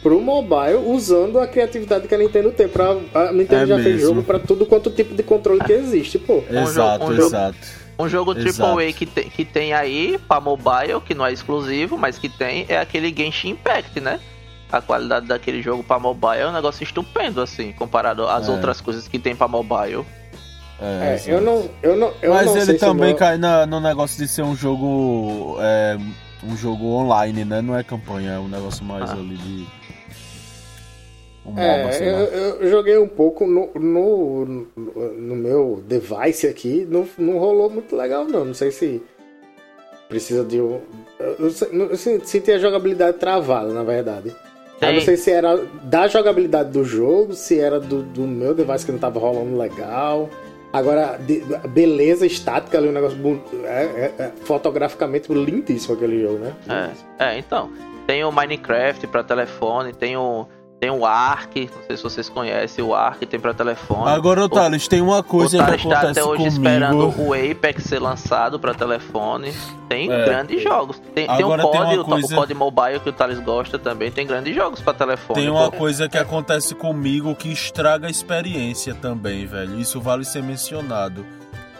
pro 0.02 0.20
mobile, 0.22 0.76
usando 0.86 1.40
a 1.40 1.48
criatividade 1.48 2.08
que 2.08 2.16
a 2.16 2.18
Nintendo 2.18 2.52
tem. 2.52 2.68
Pra, 2.68 2.92
a 3.14 3.32
Nintendo 3.32 3.64
É 3.64 3.68
já 3.68 3.76
fez 3.76 3.96
mesmo. 3.96 4.02
jogo 4.02 4.24
pra 4.24 4.40
tudo 4.40 4.66
quanto 4.66 4.90
tipo 4.92 5.14
de 5.16 5.24
controle 5.24 5.60
que 5.64 5.74
existe, 5.74 6.18
pô. 6.20 6.44
Exato, 6.50 7.06
um 7.06 7.14
jogo- 7.16 7.28
exato. 7.28 7.58
Um 8.00 8.08
jogo 8.08 8.38
Exato. 8.38 8.80
AAA 8.80 8.94
que 8.94 9.06
tem, 9.06 9.30
que 9.30 9.44
tem 9.44 9.74
aí 9.74 10.18
pra 10.28 10.40
mobile, 10.40 11.02
que 11.06 11.14
não 11.14 11.26
é 11.26 11.34
exclusivo, 11.34 11.98
mas 11.98 12.18
que 12.18 12.30
tem, 12.30 12.66
é 12.70 12.78
aquele 12.80 13.14
Genshin 13.16 13.50
Impact, 13.50 14.00
né? 14.00 14.22
A 14.72 14.82
qualidade 14.82 15.26
daquele 15.28 15.62
jogo 15.62 15.84
pra 15.84 16.00
mobile 16.00 16.38
é 16.40 16.48
um 16.48 16.54
negócio 16.54 16.82
estupendo, 16.84 17.42
assim, 17.42 17.74
comparado 17.74 18.26
às 18.26 18.48
É. 18.48 18.52
outras 18.52 18.80
coisas 18.80 19.06
que 19.08 19.20
tem 19.20 19.36
pra 19.36 19.48
mobile. 19.50 20.06
É, 20.82 21.20
É, 21.20 21.22
eu 21.28 21.42
não. 21.42 21.70
Eu 21.84 21.98
não 21.98 22.14
eu 22.22 22.34
Mas 22.34 22.46
não 22.46 22.58
ele 22.58 22.74
também 22.76 23.08
o 23.08 23.08
meu- 23.10 23.16
cai 23.18 23.38
na- 23.38 23.66
no 23.66 23.82
negócio 23.82 24.18
de 24.18 24.30
ser 24.30 24.44
um 24.44 24.56
jogo. 24.56 25.58
É, 25.60 25.98
um 26.42 26.56
jogo 26.56 26.86
online, 26.94 27.44
né? 27.44 27.62
Não 27.62 27.76
é 27.78 27.84
campanha, 27.84 28.32
é 28.34 28.40
um 28.40 28.48
negócio 28.48 28.86
mais 28.86 29.10
Ah. 29.10 29.14
ali 29.14 29.36
de. 29.36 29.68
Um 31.50 31.54
MOBA, 31.54 31.62
É, 31.62 31.92
sei 31.92 32.12
lá. 32.12 32.20
eu, 32.20 32.62
eu 32.62 32.70
joguei 32.70 32.98
um 32.98 33.08
pouco 33.08 33.46
no, 33.46 33.70
no, 33.76 34.46
no 34.76 35.36
meu 35.36 35.84
device 35.88 36.48
aqui, 36.48 36.88
não, 36.90 37.08
não 37.18 37.38
rolou 37.38 37.70
muito 37.70 37.96
legal 37.96 38.26
não, 38.26 38.46
não 38.46 38.54
sei 38.54 38.72
se 38.72 39.02
precisa 40.08 40.44
de 40.44 40.60
um... 40.62 40.80
Eu, 41.20 41.36
eu 41.40 41.90
eu 41.90 41.98
se- 41.98 42.20
senti 42.26 42.52
a 42.52 42.58
jogabilidade 42.58 43.18
travada, 43.18 43.72
na 43.74 43.84
verdade. 43.84 44.36
Eu 44.82 44.94
não 44.94 45.02
sei 45.02 45.18
se 45.18 45.30
era 45.30 45.58
da 45.84 46.08
jogabilidade 46.08 46.72
do 46.72 46.84
jogo, 46.86 47.34
se 47.34 47.60
era 47.60 47.80
do, 47.82 48.02
do 48.02 48.22
meu 48.22 48.56
device 48.56 48.86
que 48.86 48.92
não 48.94 49.00
tava 49.00 49.20
rolando 49.20 49.58
legal. 49.58 50.30
Agora, 50.72 51.18
de- 51.18 51.44
beleza 51.68 52.26
estática 52.26 52.78
ali, 52.78 52.88
um 52.88 52.92
negócio 52.94 53.18
é, 53.66 53.84
é- 53.84 54.14
é 54.24 54.32
fotograficamente 54.46 55.32
lindíssimo 55.34 55.96
aquele 55.96 56.22
jogo, 56.22 56.38
né? 56.40 56.54
É, 57.20 57.26
é, 57.34 57.38
então. 57.38 57.70
Tem 58.08 58.24
o 58.24 58.32
Minecraft 58.32 59.06
pra 59.08 59.22
telefone, 59.24 59.94
tem 59.94 60.16
o. 60.18 60.48
Tem 60.80 60.90
o 60.90 61.06
Ark, 61.06 61.70
não 61.76 61.84
sei 61.88 61.98
se 61.98 62.04
vocês 62.04 62.30
conhecem 62.30 62.82
o 62.84 62.96
Ark, 62.96 63.26
tem 63.26 63.38
pra 63.38 63.54
telefone. 63.54 64.10
Agora, 64.12 64.40
O- 64.42 64.46
Otales, 64.46 64.88
tem 64.88 65.02
uma 65.02 65.20
O 65.20 65.24
coisa 65.24 65.58
que 65.58 65.64
Thales 65.66 65.84
tá 65.84 65.90
acontece 65.90 66.12
até 66.20 66.24
hoje 66.24 66.38
comigo. 66.38 66.56
esperando 66.56 67.14
o 67.22 67.34
Apex 67.34 67.84
ser 67.84 68.00
lançado 68.00 68.58
pra 68.58 68.74
telefone. 68.74 69.54
Tem 69.90 70.10
É. 70.10 70.24
grandes 70.24 70.64
jogos. 70.64 70.98
Tem, 71.14 71.28
tem 71.28 71.46
o 71.46 71.50
tem 71.50 71.60
COD, 71.60 71.78
uma 71.96 72.02
o, 72.02 72.06
coisa- 72.06 72.34
o 72.34 72.38
COD 72.38 72.54
Mobile 72.54 73.00
que 73.02 73.10
o 73.10 73.12
Thales 73.12 73.40
gosta 73.42 73.78
também. 73.78 74.10
Tem 74.10 74.26
grandes 74.26 74.56
jogos 74.56 74.80
pra 74.80 74.94
telefone. 74.94 75.42
Tem 75.42 75.50
uma 75.50 75.70
pô. 75.70 75.78
coisa 75.78 76.08
que 76.08 76.18
acontece 76.18 76.74
comigo 76.74 77.36
que 77.36 77.52
estraga 77.52 78.08
a 78.08 78.10
experiência 78.10 78.96
também, 78.96 79.46
velho. 79.46 79.78
Isso 79.78 80.00
vale 80.00 80.24
ser 80.24 80.42
mencionado. 80.42 81.26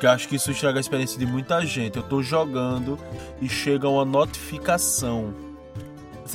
Que 0.02 0.08
acho 0.08 0.28
que 0.28 0.36
isso 0.36 0.52
estraga 0.52 0.78
a 0.78 0.82
experiência 0.82 1.18
de 1.18 1.26
muita 1.26 1.66
gente. 1.66 1.96
Eu 1.96 2.04
tô 2.04 2.22
jogando 2.22 3.00
e 3.42 3.48
chega 3.48 3.88
uma 3.88 4.04
notificação. 4.04 5.34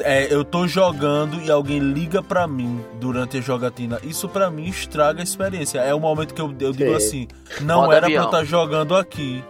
É, 0.00 0.32
eu 0.32 0.44
tô 0.44 0.66
jogando 0.66 1.40
e 1.42 1.50
alguém 1.50 1.78
liga 1.78 2.22
pra 2.22 2.46
mim 2.46 2.84
durante 3.00 3.38
a 3.38 3.40
jogatina. 3.40 3.98
Isso 4.02 4.28
pra 4.28 4.50
mim 4.50 4.66
estraga 4.66 5.20
a 5.20 5.24
experiência. 5.24 5.78
É 5.80 5.94
o 5.94 6.00
momento 6.00 6.32
que 6.34 6.40
eu, 6.40 6.52
eu 6.60 6.72
digo 6.72 6.90
Sim. 6.90 6.94
assim: 6.96 7.28
não 7.60 7.82
Modo 7.82 7.92
era 7.92 8.00
pra 8.00 8.06
avião. 8.08 8.22
eu 8.22 8.26
estar 8.26 8.44
jogando 8.44 8.96
aqui. 8.96 9.42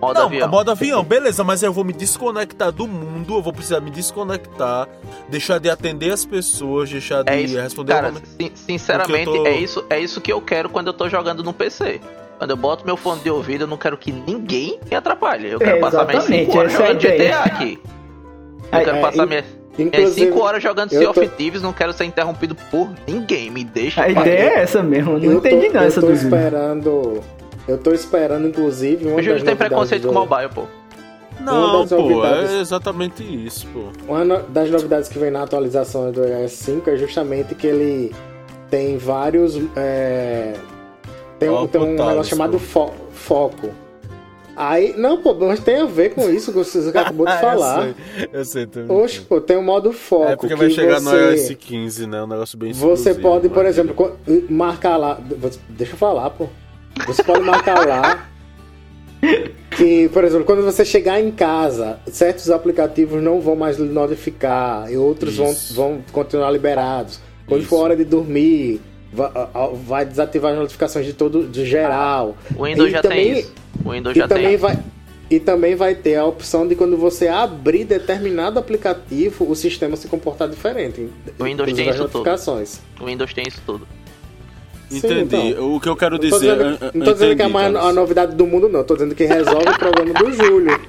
Modo 0.00 0.14
não, 0.18 0.26
avião. 0.26 0.48
modo 0.48 0.70
avião, 0.70 1.04
beleza, 1.04 1.44
mas 1.44 1.62
eu 1.62 1.72
vou 1.74 1.84
me 1.84 1.92
desconectar 1.92 2.72
do 2.72 2.86
mundo, 2.88 3.34
eu 3.34 3.42
vou 3.42 3.52
precisar 3.52 3.80
me 3.80 3.90
desconectar, 3.90 4.88
deixar 5.28 5.58
de 5.60 5.68
atender 5.68 6.10
as 6.10 6.24
pessoas, 6.24 6.88
deixar 6.88 7.22
de 7.22 7.30
É 7.30 7.38
isso, 7.42 7.58
responder 7.60 7.92
cara, 7.92 8.12
sin- 8.38 8.50
sinceramente, 8.54 9.24
tô- 9.26 9.46
é, 9.46 9.56
isso, 9.58 9.84
é 9.90 10.00
isso 10.00 10.18
que 10.22 10.32
eu 10.32 10.40
quero 10.40 10.70
quando 10.70 10.86
eu 10.86 10.94
tô 10.94 11.06
jogando 11.06 11.42
no 11.44 11.52
PC. 11.52 12.00
Quando 12.38 12.50
eu 12.52 12.56
boto 12.56 12.86
meu 12.86 12.96
fone 12.96 13.20
de 13.20 13.28
ouvido, 13.30 13.64
eu 13.64 13.68
não 13.68 13.76
quero 13.76 13.98
que 13.98 14.10
ninguém 14.10 14.80
me 14.90 14.96
atrapalhe. 14.96 15.50
Eu 15.50 15.58
quero 15.58 15.76
É, 15.76 15.80
passar 15.80 16.06
minhas 16.06 16.24
exatamente, 16.24 16.46
5 16.46 16.58
horas 16.58 16.72
é 16.72 16.76
jogando. 16.78 16.98
GTA 17.00 17.38
aqui. 17.44 17.78
Eu 18.72 18.78
É, 18.78 18.84
quero 18.84 18.96
é, 18.96 19.00
passar 19.02 19.24
in- 19.24 19.28
minhas, 19.28 19.44
Inclusive, 19.78 20.26
5 20.32 20.40
horas 20.40 20.62
jogando 20.62 20.90
Sea 20.90 21.08
of 21.10 21.18
tô- 21.20 21.26
Thieves, 21.28 21.62
não 21.62 21.72
quero 21.72 21.92
ser 21.92 22.04
interrompido 22.04 22.54
por 22.70 22.88
ninguém. 23.06 23.50
Me 23.50 23.64
deixa. 23.64 24.02
A 24.02 24.12
paz. 24.12 24.26
ideia 24.26 24.50
é 24.50 24.62
essa 24.62 24.82
mesmo, 24.82 25.18
não 25.18 25.24
eu 25.24 25.38
entendi 25.38 25.66
tô, 25.68 25.72
não 25.74 25.80
eu 25.82 25.86
essa 25.88 26.00
tô 26.00 26.10
esperando. 26.12 27.20
Eu 27.68 27.78
tô 27.78 27.92
esperando, 27.92 28.48
inclusive, 28.48 29.06
uma 29.06 29.16
O 29.16 29.22
Júlio 29.22 29.42
tem 29.44 29.54
preconceito 29.56 30.02
do- 30.02 30.08
com 30.08 30.14
mobile, 30.14 30.48
pô. 30.54 30.64
Não, 31.40 31.86
pô, 31.86 31.96
novidades- 31.96 32.50
é 32.52 32.60
exatamente 32.60 33.22
isso, 33.46 33.66
pô. 33.68 33.84
Uma 34.12 34.40
das 34.48 34.68
novidades 34.70 35.08
que 35.08 35.18
vem 35.18 35.30
na 35.30 35.42
atualização 35.42 36.10
do 36.12 36.22
iOS 36.26 36.52
5 36.52 36.90
é 36.90 36.96
justamente 36.96 37.54
que 37.54 37.66
ele 37.66 38.14
tem 38.68 38.98
vários. 38.98 39.58
é, 39.76 40.54
tem, 41.38 41.48
um- 41.48 41.54
Ó, 41.54 41.66
tem 41.66 41.80
um 41.80 41.92
negócio 41.94 42.24
chamado 42.24 42.58
fo- 42.58 42.92
foco. 43.12 43.70
Aí, 44.62 44.94
não, 44.94 45.22
pô, 45.22 45.32
mas 45.34 45.58
tem 45.60 45.76
a 45.76 45.86
ver 45.86 46.10
com 46.14 46.28
isso 46.28 46.52
que 46.52 46.58
você 46.58 46.86
acabou 46.90 47.24
de 47.24 47.32
Ah, 47.32 47.38
falar. 47.38 47.86
Eu 47.88 47.94
sei, 47.94 48.28
eu 48.32 48.44
sei 48.44 48.66
também. 48.66 48.94
Oxe, 48.94 49.20
pô, 49.22 49.40
tem 49.40 49.56
o 49.56 49.62
modo 49.62 49.90
foco. 49.90 50.24
é 50.32 50.36
porque 50.36 50.48
que 50.48 50.54
vai 50.54 50.68
chegar 50.68 51.00
no 51.00 51.08
você- 51.10 51.30
iOS 51.52 51.54
15, 51.58 52.06
né? 52.06 52.22
Um 52.22 52.26
negócio 52.26 52.58
bem 52.58 52.70
Você 52.72 53.14
pode, 53.14 53.48
por 53.48 53.64
exemplo, 53.64 54.16
marcar 54.50 54.98
lá. 54.98 55.18
Deixa 55.70 55.94
eu 55.94 55.96
falar, 55.96 56.28
pô. 56.30 56.46
Você 57.06 57.22
pode 57.22 57.40
marcar 57.42 57.86
lá. 57.86 58.28
que, 59.76 60.08
por 60.10 60.24
exemplo, 60.24 60.44
quando 60.44 60.62
você 60.62 60.84
chegar 60.84 61.20
em 61.20 61.30
casa, 61.30 61.98
certos 62.06 62.50
aplicativos 62.50 63.22
não 63.22 63.40
vão 63.40 63.56
mais 63.56 63.78
notificar 63.78 64.90
e 64.92 64.96
outros 64.96 65.36
vão, 65.36 65.54
vão 65.72 66.04
continuar 66.12 66.50
liberados. 66.50 67.18
Quando 67.46 67.60
Isso. 67.60 67.70
for 67.70 67.78
hora 67.84 67.96
de 67.96 68.04
dormir, 68.04 68.80
vai 69.12 70.04
desativar 70.04 70.52
as 70.52 70.58
notificações 70.58 71.04
de 71.06 71.12
todo, 71.12 71.44
de 71.48 71.64
geral. 71.66 72.36
O 72.56 72.64
Windows 72.64 72.88
E 72.88 72.92
já 72.92 73.02
também- 73.02 73.24
tem 73.34 73.40
isso. 73.40 73.52
O 73.84 73.90
Windows 73.90 74.16
E 74.16 74.20
já 74.20 74.28
também 74.28 74.46
tem. 74.48 74.56
vai 74.56 74.78
e 75.30 75.38
também 75.38 75.76
vai 75.76 75.94
ter 75.94 76.16
a 76.16 76.24
opção 76.24 76.66
de 76.66 76.74
quando 76.74 76.96
você 76.96 77.28
abrir 77.28 77.84
determinado 77.84 78.58
aplicativo, 78.58 79.48
o 79.48 79.54
sistema 79.54 79.96
se 79.96 80.08
comportar 80.08 80.48
diferente. 80.48 81.08
O 81.38 81.44
Windows 81.44 81.72
tem 81.72 81.88
isso 81.88 81.98
tudo. 81.98 82.02
notificações. 82.02 82.80
O 83.00 83.04
Windows 83.06 83.32
tem 83.32 83.44
isso 83.46 83.62
tudo. 83.64 83.86
Entendi. 84.92 85.20
então. 85.52 85.72
O 85.72 85.78
que 85.80 85.88
eu 85.88 85.94
quero 85.94 86.16
Não 86.18 86.18
tô 86.18 86.36
dizer. 86.36 86.56
dizendo, 86.56 86.62
eu- 86.62 86.88
eu 86.88 86.90
não 86.94 87.04
tô 87.06 87.12
dizendo 87.12 87.36
que 87.36 87.42
é 87.42 87.44
a, 87.44 87.48
entendi, 87.48 87.52
maior, 87.72 87.88
a 87.88 87.92
novidade 87.92 88.34
do 88.34 88.44
mundo, 88.44 88.68
não. 88.68 88.82
Tô 88.82 88.94
dizendo 88.94 89.14
que 89.14 89.24
resolve 89.24 89.68
o 89.68 89.78
problema 89.78 90.12
do 90.14 90.32
Júlio. 90.32 90.80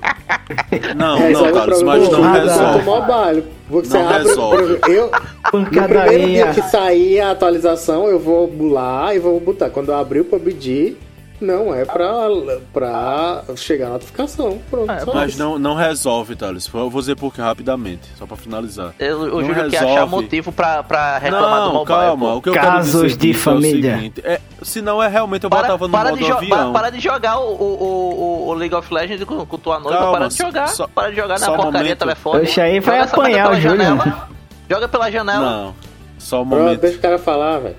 Não, 0.98 1.20
resolve 1.20 1.52
não, 1.52 1.62
problema 1.66 1.86
mas 1.98 2.10
não 2.10 2.32
resolve. 2.34 2.84
mobile. 2.86 3.44
Você 3.70 3.94
Não 3.98 4.10
abre, 4.10 4.28
resolve. 4.28 4.76
por 4.80 5.12
eu, 5.54 5.60
no 5.60 5.66
primeiro 5.68 5.94
dia 5.94 6.46
Pancadaria. 6.46 6.48
que 6.54 6.62
sair 6.64 7.20
a 7.22 7.32
atualização, 7.32 8.08
eu 8.08 8.20
vou 8.20 8.52
lá 8.72 9.14
e 9.14 9.20
vou 9.20 9.40
botar. 9.40 9.70
Quando 9.70 9.90
eu 9.90 9.98
abrir 9.98 10.22
o 10.22 10.26
PUBG, 10.26 10.98
não 11.40 11.74
é 11.74 11.84
pra, 11.86 12.28
pra 12.72 13.44
chegar 13.56 13.88
a 13.88 13.90
notificação. 13.92 14.60
Pronto, 14.70 14.92
É, 14.92 15.00
só 15.00 15.12
Mas 15.14 15.32
isso. 15.32 15.40
não, 15.40 15.58
não 15.58 15.74
resolve, 15.74 16.36
Thales. 16.36 16.70
Eu 16.72 16.88
vou 16.90 17.02
dizer 17.02 17.16
por 17.16 17.34
que 17.34 17.42
rapidamente, 17.42 18.08
só 18.18 18.28
pra 18.28 18.38
finalizar. 18.38 18.94
Eu- 19.00 19.22
O 19.22 19.26
Não 19.26 19.42
Júlio 19.42 19.56
quer 19.56 19.80
resolve. 19.80 19.86
achar 19.96 20.06
motivo 20.06 20.52
pra, 20.52 20.84
pra 20.84 21.18
reclamar 21.18 21.62
do 21.62 21.66
não, 21.68 21.74
mobile. 21.74 21.86
calma. 21.98 22.26
pô. 22.32 22.36
O 22.38 22.42
que 22.44 22.50
eu 22.50 22.54
Casos 22.54 22.92
quero 22.94 23.08
dizer 23.08 23.18
de 23.18 23.28
é 23.28 23.32
o 23.32 23.34
família. 23.40 23.96
seguinte, 23.96 24.22
é, 24.24 24.40
se 24.62 24.82
não 24.84 25.02
é 25.02 25.08
realmente 25.08 25.44
eu 25.44 25.50
Para, 25.50 25.62
botava 25.64 25.88
no 25.88 25.92
para, 25.92 26.10
modo 26.12 26.24
de 26.24 26.32
avião. 26.32 26.58
para, 26.58 26.72
para 26.72 26.90
de 26.92 27.00
jogar 27.00 27.40
o, 27.40 27.50
o, 27.54 28.44
o, 28.46 28.48
o 28.50 28.54
League 28.54 28.76
of 28.76 28.94
Legends 28.94 29.24
com, 29.24 29.44
com 29.44 29.58
tua 29.58 29.80
noiva, 29.80 29.98
Calma, 29.98 30.18
para 30.20 30.28
de 30.28 30.38
jogar. 30.38 30.68
só- 30.68 30.88
para 30.88 31.10
de 31.10 31.16
jogar 31.16 31.40
na 31.40 31.48
porcaria 31.48 31.80
momento. 31.82 31.98
telefone. 31.98 32.44
Oxe, 32.44 32.62
aí 32.62 32.80
vai 32.80 33.00
apanhar 33.00 33.50
o 33.52 33.56
Júlio. 33.56 33.78
janela. 33.84 34.30
Joga 34.72 34.88
pela 34.88 35.12
janela. 35.12 35.66
Não, 35.66 35.76
só 36.18 36.44
um 36.44 36.48
Pronto, 36.48 36.64
momento. 36.64 36.80
deixa 36.80 36.98
o 36.98 37.02
cara 37.02 37.20
falar, 37.20 37.60
velho. 37.60 37.76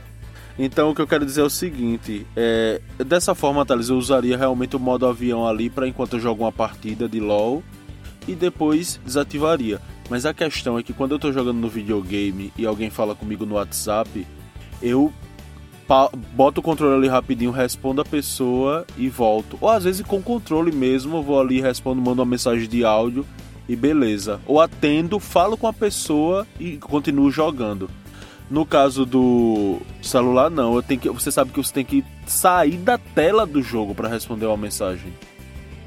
Então 0.58 0.90
o 0.90 0.94
que 0.94 1.00
eu 1.00 1.06
quero 1.06 1.24
dizer 1.24 1.40
é 1.40 1.44
o 1.44 1.48
seguinte, 1.48 2.26
é, 2.36 2.82
dessa 2.98 3.34
forma, 3.34 3.64
Thales, 3.64 3.88
eu 3.88 3.96
usaria 3.96 4.36
realmente 4.36 4.76
o 4.76 4.78
modo 4.78 5.06
avião 5.06 5.48
ali 5.48 5.70
para 5.70 5.88
enquanto 5.88 6.16
eu 6.16 6.20
jogo 6.20 6.44
uma 6.44 6.52
partida 6.52 7.08
de 7.08 7.18
LoL 7.18 7.62
e 8.28 8.34
depois 8.34 9.00
desativaria. 9.02 9.80
Mas 10.10 10.26
a 10.26 10.34
questão 10.34 10.78
é 10.78 10.82
que 10.82 10.92
quando 10.92 11.12
eu 11.12 11.18
tô 11.18 11.32
jogando 11.32 11.56
no 11.56 11.68
videogame 11.70 12.52
e 12.58 12.66
alguém 12.66 12.90
fala 12.90 13.14
comigo 13.14 13.46
no 13.46 13.54
WhatsApp, 13.54 14.26
eu 14.82 15.10
boto 16.34 16.60
o 16.60 16.62
controle 16.62 16.94
ali 16.94 17.08
rapidinho, 17.08 17.52
respondo 17.52 18.02
a 18.02 18.04
pessoa 18.04 18.86
e 18.98 19.08
volto. 19.08 19.56
Ou 19.62 19.70
às 19.70 19.84
vezes 19.84 20.04
com 20.06 20.20
controle 20.20 20.70
mesmo, 20.70 21.16
eu 21.16 21.22
vou 21.22 21.40
ali, 21.40 21.58
respondo, 21.58 22.02
mando 22.02 22.20
uma 22.20 22.30
mensagem 22.30 22.68
de 22.68 22.84
áudio 22.84 23.24
e 23.68 23.76
beleza. 23.76 24.40
Ou 24.46 24.60
atendo, 24.60 25.18
falo 25.18 25.56
com 25.56 25.66
a 25.66 25.72
pessoa 25.72 26.46
e 26.58 26.76
continuo 26.76 27.30
jogando. 27.30 27.88
No 28.50 28.66
caso 28.66 29.06
do 29.06 29.78
celular, 30.02 30.50
não. 30.50 30.74
Eu 30.74 30.82
tenho 30.82 31.00
que, 31.00 31.08
você 31.08 31.30
sabe 31.32 31.50
que 31.52 31.62
você 31.62 31.72
tem 31.72 31.84
que 31.84 32.04
sair 32.26 32.76
da 32.76 32.98
tela 32.98 33.46
do 33.46 33.62
jogo 33.62 33.94
para 33.94 34.08
responder 34.08 34.46
uma 34.46 34.56
mensagem. 34.56 35.12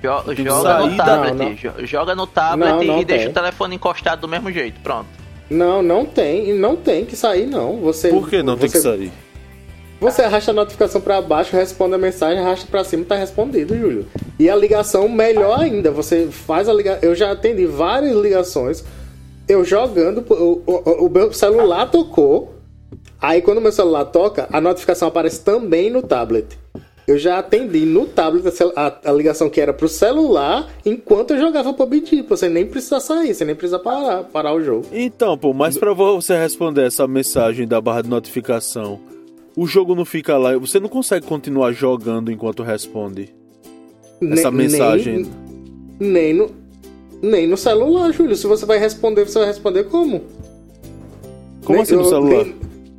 Jo- 0.02 0.34
joga 0.36 0.80
no 0.88 0.98
tablet. 0.98 1.34
Não, 1.36 1.46
não. 1.46 1.54
jo- 1.56 1.86
Joga 1.86 2.16
no 2.16 2.28
tablet 2.28 2.86
Não, 2.88 3.02
e 3.02 3.06
deixa 3.06 3.24
tem. 3.26 3.32
o 3.32 3.34
telefone 3.34 3.76
encostado 3.76 4.22
do 4.22 4.28
mesmo 4.28 4.52
jeito. 4.52 4.80
Pronto. 4.82 5.08
Não, 5.50 5.82
não 5.84 6.06
tem. 6.06 6.54
Não 6.54 6.76
tem 6.76 7.06
que 7.06 7.16
sair, 7.16 7.46
não. 7.46 7.78
Você, 7.82 8.10
Por 8.10 8.28
que 8.30 8.42
não 8.42 8.58
tem 8.58 8.70
que 8.70 8.78
você- 8.78 8.82
sair? 8.82 9.12
Você 10.06 10.22
arrasta 10.22 10.52
a 10.52 10.54
notificação 10.54 11.02
pra 11.02 11.20
baixo, 11.20 11.56
responde 11.56 11.96
a 11.96 11.98
mensagem, 11.98 12.38
arrasta 12.38 12.68
pra 12.70 12.84
cima, 12.84 13.04
tá 13.04 13.16
respondido, 13.16 13.76
Júlio. 13.76 14.06
E 14.38 14.48
a 14.48 14.56
ligação, 14.56 15.10
melhor 15.10 15.60
ainda, 15.60 15.90
você 15.90 16.28
faz 16.28 16.70
a 16.70 16.74
ligação. 16.74 17.00
Eu 17.02 17.16
já 17.16 17.32
atendi 17.32 17.66
várias 17.66 18.16
ligações, 18.16 18.84
eu 19.50 19.66
jogando, 19.66 20.24
o, 20.30 20.62
o, 20.64 21.06
o 21.08 21.10
meu 21.10 21.34
celular 21.34 21.90
tocou. 21.90 22.54
Aí 23.20 23.42
quando 23.42 23.58
o 23.58 23.62
meu 23.62 23.72
celular 23.72 24.06
toca, 24.06 24.48
a 24.54 24.62
notificação 24.62 25.08
aparece 25.08 25.42
também 25.44 25.90
no 25.90 26.04
tablet. 26.04 26.56
Eu 27.08 27.18
já 27.18 27.40
atendi 27.40 27.84
no 27.84 28.06
tablet 28.06 28.46
a 28.76 29.00
a, 29.06 29.12
ligação 29.12 29.50
que 29.50 29.60
era 29.60 29.74
pro 29.74 29.90
celular 29.90 30.68
enquanto 30.86 31.32
eu 31.34 31.40
jogava 31.40 31.74
PUBG. 31.74 32.22
Você 32.30 32.48
nem 32.48 32.68
precisa 32.68 33.00
sair, 33.00 33.34
você 33.34 33.44
nem 33.44 33.56
precisa 33.56 33.80
parar, 33.80 34.24
parar 34.26 34.54
o 34.54 34.64
jogo. 34.64 34.86
Então, 34.92 35.36
pô, 35.36 35.52
mas 35.52 35.80
pra 35.80 35.94
você 35.94 36.38
responder 36.38 36.86
essa 36.86 37.08
mensagem 37.08 37.68
da 37.68 37.82
barra 37.82 38.04
de 38.04 38.10
notificação, 38.10 39.00
o 39.56 39.66
jogo 39.68 39.96
não 39.96 40.06
fica 40.06 40.38
lá, 40.38 40.58
você 40.58 40.80
não 40.80 40.90
consegue 40.90 41.26
continuar 41.26 41.72
jogando 41.72 42.32
enquanto 42.32 42.64
responde 42.64 43.30
essa 44.22 44.50
Nem- 44.52 44.68
mensagem. 44.70 45.28
Nem, 46.00 46.12
nem 46.12 46.34
no, 46.34 46.52
nem 47.22 47.48
no 47.48 47.58
celular, 47.58 48.12
Júlio. 48.12 48.36
Se 48.36 48.48
você 48.48 48.66
vai 48.66 48.78
responder, 48.78 49.26
você 49.26 49.40
vai 49.40 49.48
responder 49.48 49.86
como? 49.86 50.22
Como 51.64 51.74
Nem- 51.78 51.82
assim 51.84 51.96
no 51.96 52.02
eu- 52.02 52.06
celular? 52.06 52.46
Nem, 52.46 52.56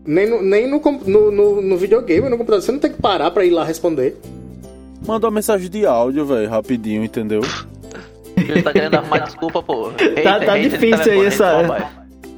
nem 0.06 0.30
no, 0.30 0.42
nem 0.42 0.70
no, 0.70 0.80
no, 1.06 1.30
no, 1.30 1.62
no 1.62 1.76
videogame, 1.76 2.28
no 2.28 2.36
computador. 2.38 2.62
Você 2.62 2.72
não 2.72 2.78
tem 2.78 2.92
que 2.92 3.00
parar 3.00 3.30
pra 3.30 3.44
ir 3.44 3.50
lá 3.50 3.64
responder. 3.64 4.16
Manda 5.06 5.26
uma 5.26 5.32
mensagem 5.34 5.68
de 5.70 5.84
áudio, 5.86 6.24
velho, 6.26 6.48
rapidinho, 6.48 7.04
entendeu? 7.04 7.40
Ele 8.36 8.62
tá 8.62 8.72
querendo 8.72 8.94
arrumar 8.94 9.18
desculpa, 9.18 9.62
pô. 9.62 9.90
Tá- 10.22 10.40
tá 10.40 10.58
difícil 10.58 11.12
aí 11.12 11.24
essa-. 11.26 11.90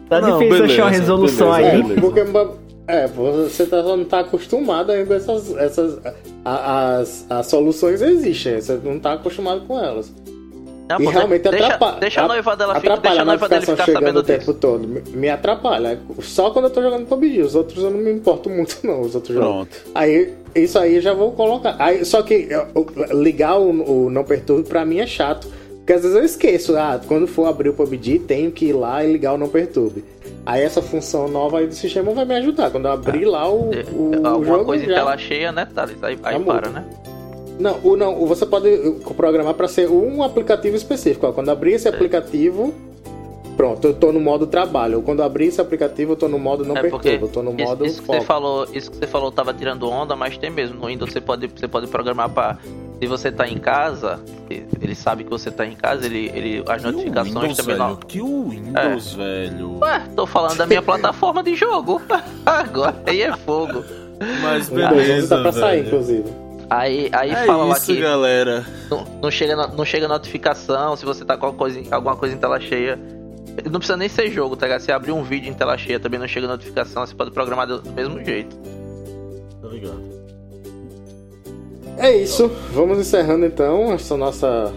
Tá 0.08 0.20
Não, 0.20 0.38
difícil 0.38 0.62
beleza, 0.62 0.64
achar 0.72 0.82
uma 0.84 0.90
resolução 0.90 1.50
beleza, 1.52 1.72
aí. 1.74 1.82
beleza. 1.82 2.00
Porque 2.00 2.24
é, 2.88 3.06
você 3.06 3.66
tá, 3.66 3.82
não 3.82 4.04
tá 4.04 4.20
acostumado 4.20 4.90
ainda 4.92 5.06
com 5.06 5.14
essas. 5.14 5.54
essas 5.56 5.98
a- 6.44 6.96
as, 6.98 7.26
as 7.28 7.46
soluções 7.46 8.00
existem, 8.02 8.60
você 8.60 8.78
não 8.82 8.98
tá 8.98 9.12
acostumado 9.12 9.60
com 9.66 9.78
elas. 9.78 10.12
Não, 10.88 10.98
e 10.98 11.04
pô, 11.04 11.10
realmente 11.10 11.42
deixa, 11.42 11.66
atrapalha. 11.66 12.00
Deixa 12.00 12.22
a 12.22 12.28
noiva 12.28 12.56
dela 12.56 12.80
ficar, 12.80 12.96
deixa 12.96 13.18
a 13.18 13.20
a 13.20 13.24
noiva 13.26 13.46
dele 13.46 13.60
ficar 13.66 13.84
chegando 13.84 14.00
sabendo 14.00 14.20
o 14.20 14.22
tempo 14.22 14.38
disso. 14.40 14.54
todo. 14.54 14.88
Me, 14.88 15.02
me 15.10 15.28
atrapalha. 15.28 16.00
Só 16.22 16.48
quando 16.50 16.64
eu 16.64 16.70
tô 16.70 16.80
jogando 16.80 17.04
PUBG. 17.06 17.42
Os 17.42 17.54
outros 17.54 17.84
eu 17.84 17.90
não 17.90 17.98
me 17.98 18.10
importo 18.10 18.48
muito, 18.48 18.78
não. 18.86 19.02
Os 19.02 19.14
outros 19.14 19.34
jogos. 19.34 19.68
Pronto. 19.68 19.90
Aí, 19.94 20.32
isso 20.54 20.78
aí 20.78 20.94
eu 20.96 21.02
já 21.02 21.12
vou 21.12 21.32
colocar. 21.32 21.76
Aí, 21.78 22.02
só 22.06 22.22
que 22.22 22.48
eu- 22.50 22.66
ligar 23.20 23.58
o, 23.60 24.06
o 24.06 24.10
não 24.10 24.24
perturbe 24.24 24.66
pra 24.66 24.82
mim 24.86 24.98
é 25.00 25.06
chato. 25.06 25.46
Porque 25.88 25.96
às 25.96 26.02
vezes 26.02 26.18
eu 26.18 26.22
esqueço. 26.22 26.76
Ah, 26.76 27.00
quando 27.08 27.26
for 27.26 27.46
abrir 27.46 27.70
o 27.70 27.72
PUBG, 27.72 28.18
tenho 28.18 28.52
que 28.52 28.66
ir 28.66 28.72
lá 28.74 29.02
e 29.02 29.10
ligar 29.10 29.32
o 29.32 29.38
não 29.38 29.48
perturbe. 29.48 30.04
Aí 30.44 30.60
essa 30.62 30.82
função 30.82 31.28
nova 31.28 31.60
aí 31.60 31.66
do 31.66 31.72
sistema 31.74 32.12
vai 32.12 32.26
me 32.26 32.34
ajudar. 32.34 32.70
Quando 32.70 32.84
eu 32.84 32.92
abrir 32.92 33.24
lá 33.24 33.50
o, 33.50 33.70
o, 33.70 33.70
o 33.70 34.14
É, 34.14 34.16
Alguma 34.28 34.44
jogo 34.44 34.64
coisa 34.66 34.84
em 34.84 34.88
já... 34.88 34.94
tela 34.96 35.16
cheia, 35.16 35.50
né, 35.50 35.66
Thales? 35.74 35.96
Aí, 36.02 36.18
aí 36.22 36.44
para, 36.44 36.68
né? 36.68 36.84
Não, 37.58 37.78
o, 37.82 37.96
não, 37.96 38.26
você 38.26 38.44
pode 38.44 38.68
programar 39.16 39.54
para 39.54 39.66
ser 39.66 39.88
um 39.88 40.22
aplicativo 40.22 40.76
específico. 40.76 41.26
ó. 41.26 41.32
Quando 41.32 41.48
abrir 41.48 41.72
esse 41.72 41.88
aplicativo, 41.88 42.74
pronto, 43.58 43.86
eu 43.88 43.92
tô 43.92 44.12
no 44.12 44.20
modo 44.20 44.46
trabalho. 44.46 45.02
Quando 45.02 45.20
abrir 45.22 45.46
esse 45.46 45.60
aplicativo, 45.60 46.12
eu 46.12 46.16
tô 46.16 46.28
no 46.28 46.38
modo 46.38 46.64
não 46.64 46.76
é 46.76 46.80
perturba. 46.80 47.26
Eu 47.26 47.28
tô 47.28 47.42
no 47.42 47.50
isso, 47.50 47.64
modo 47.64 47.84
isso 47.84 48.00
que 48.00 48.06
foco. 48.06 48.20
você 48.20 48.24
falou, 48.24 48.68
isso 48.72 48.90
que 48.90 48.96
você 48.96 49.06
falou 49.06 49.30
tava 49.32 49.52
tirando 49.52 49.90
onda, 49.90 50.14
mas 50.16 50.38
tem 50.38 50.48
mesmo. 50.48 50.78
No 50.80 50.86
Windows 50.86 51.12
você 51.12 51.20
pode, 51.20 51.48
você 51.48 51.66
pode 51.68 51.88
programar 51.88 52.30
para 52.30 52.56
se 53.00 53.06
você 53.06 53.30
tá 53.30 53.46
em 53.48 53.58
casa, 53.58 54.20
ele 54.80 54.94
sabe 54.94 55.24
que 55.24 55.30
você 55.30 55.50
tá 55.50 55.66
em 55.66 55.74
casa, 55.74 56.06
ele, 56.06 56.30
ele 56.34 56.64
as 56.68 56.82
Que 56.82 56.88
o 56.88 56.92
notificações 56.92 57.34
Windows, 57.34 57.56
também 57.56 57.76
velho, 57.76 57.88
não. 57.90 57.96
Que 57.96 58.20
o 58.22 58.48
Windows, 58.48 59.12
velho. 59.14 59.78
Ué, 59.80 60.02
tô 60.16 60.26
falando 60.26 60.56
da 60.56 60.66
minha 60.66 60.82
plataforma 60.82 61.42
de 61.42 61.54
jogo. 61.54 62.00
Agora 62.46 62.96
aí 63.06 63.22
é 63.22 63.36
fogo. 63.36 63.84
Mas 64.42 64.68
O 64.68 64.74
Windows 64.74 64.92
11 64.92 65.04
beleza, 65.04 65.36
tá 65.36 65.42
pra 65.42 65.52
sair, 65.52 65.76
velho. 65.82 65.86
inclusive. 65.88 66.24
Aí, 66.70 67.08
aí 67.12 67.30
É 67.30 67.46
fala 67.46 67.64
lá 67.64 67.76
isso, 67.76 67.86
que 67.86 68.00
galera. 68.00 68.64
não, 68.90 69.04
não 69.22 69.30
chega, 69.30 69.56
não 69.68 69.84
chega 69.84 70.06
notificação 70.06 70.94
se 70.96 71.04
você 71.04 71.24
tá 71.24 71.36
com 71.36 71.46
alguma 71.46 71.58
coisa, 71.58 71.80
alguma 71.90 72.16
coisa 72.16 72.34
em 72.34 72.38
tela 72.38 72.60
cheia. 72.60 72.98
Não 73.64 73.78
precisa 73.80 73.96
nem 73.96 74.08
ser 74.08 74.30
jogo, 74.30 74.56
tá 74.56 74.66
ligado? 74.66 74.80
Se 74.80 74.92
abrir 74.92 75.12
um 75.12 75.22
vídeo 75.22 75.48
em 75.50 75.54
tela 75.54 75.76
cheia 75.76 75.98
também 75.98 76.18
não 76.20 76.28
chega 76.28 76.46
notificação, 76.46 77.04
você 77.06 77.14
pode 77.14 77.30
programar 77.30 77.66
do 77.66 77.80
do 77.80 77.90
mesmo 77.92 78.24
jeito. 78.24 78.56
Tá 79.60 79.68
ligado? 79.68 80.02
É 81.96 82.16
isso. 82.16 82.48
Vamos 82.72 82.98
encerrando 82.98 83.44
então 83.44 83.92
essa 83.92 84.16
nossa. 84.16 84.72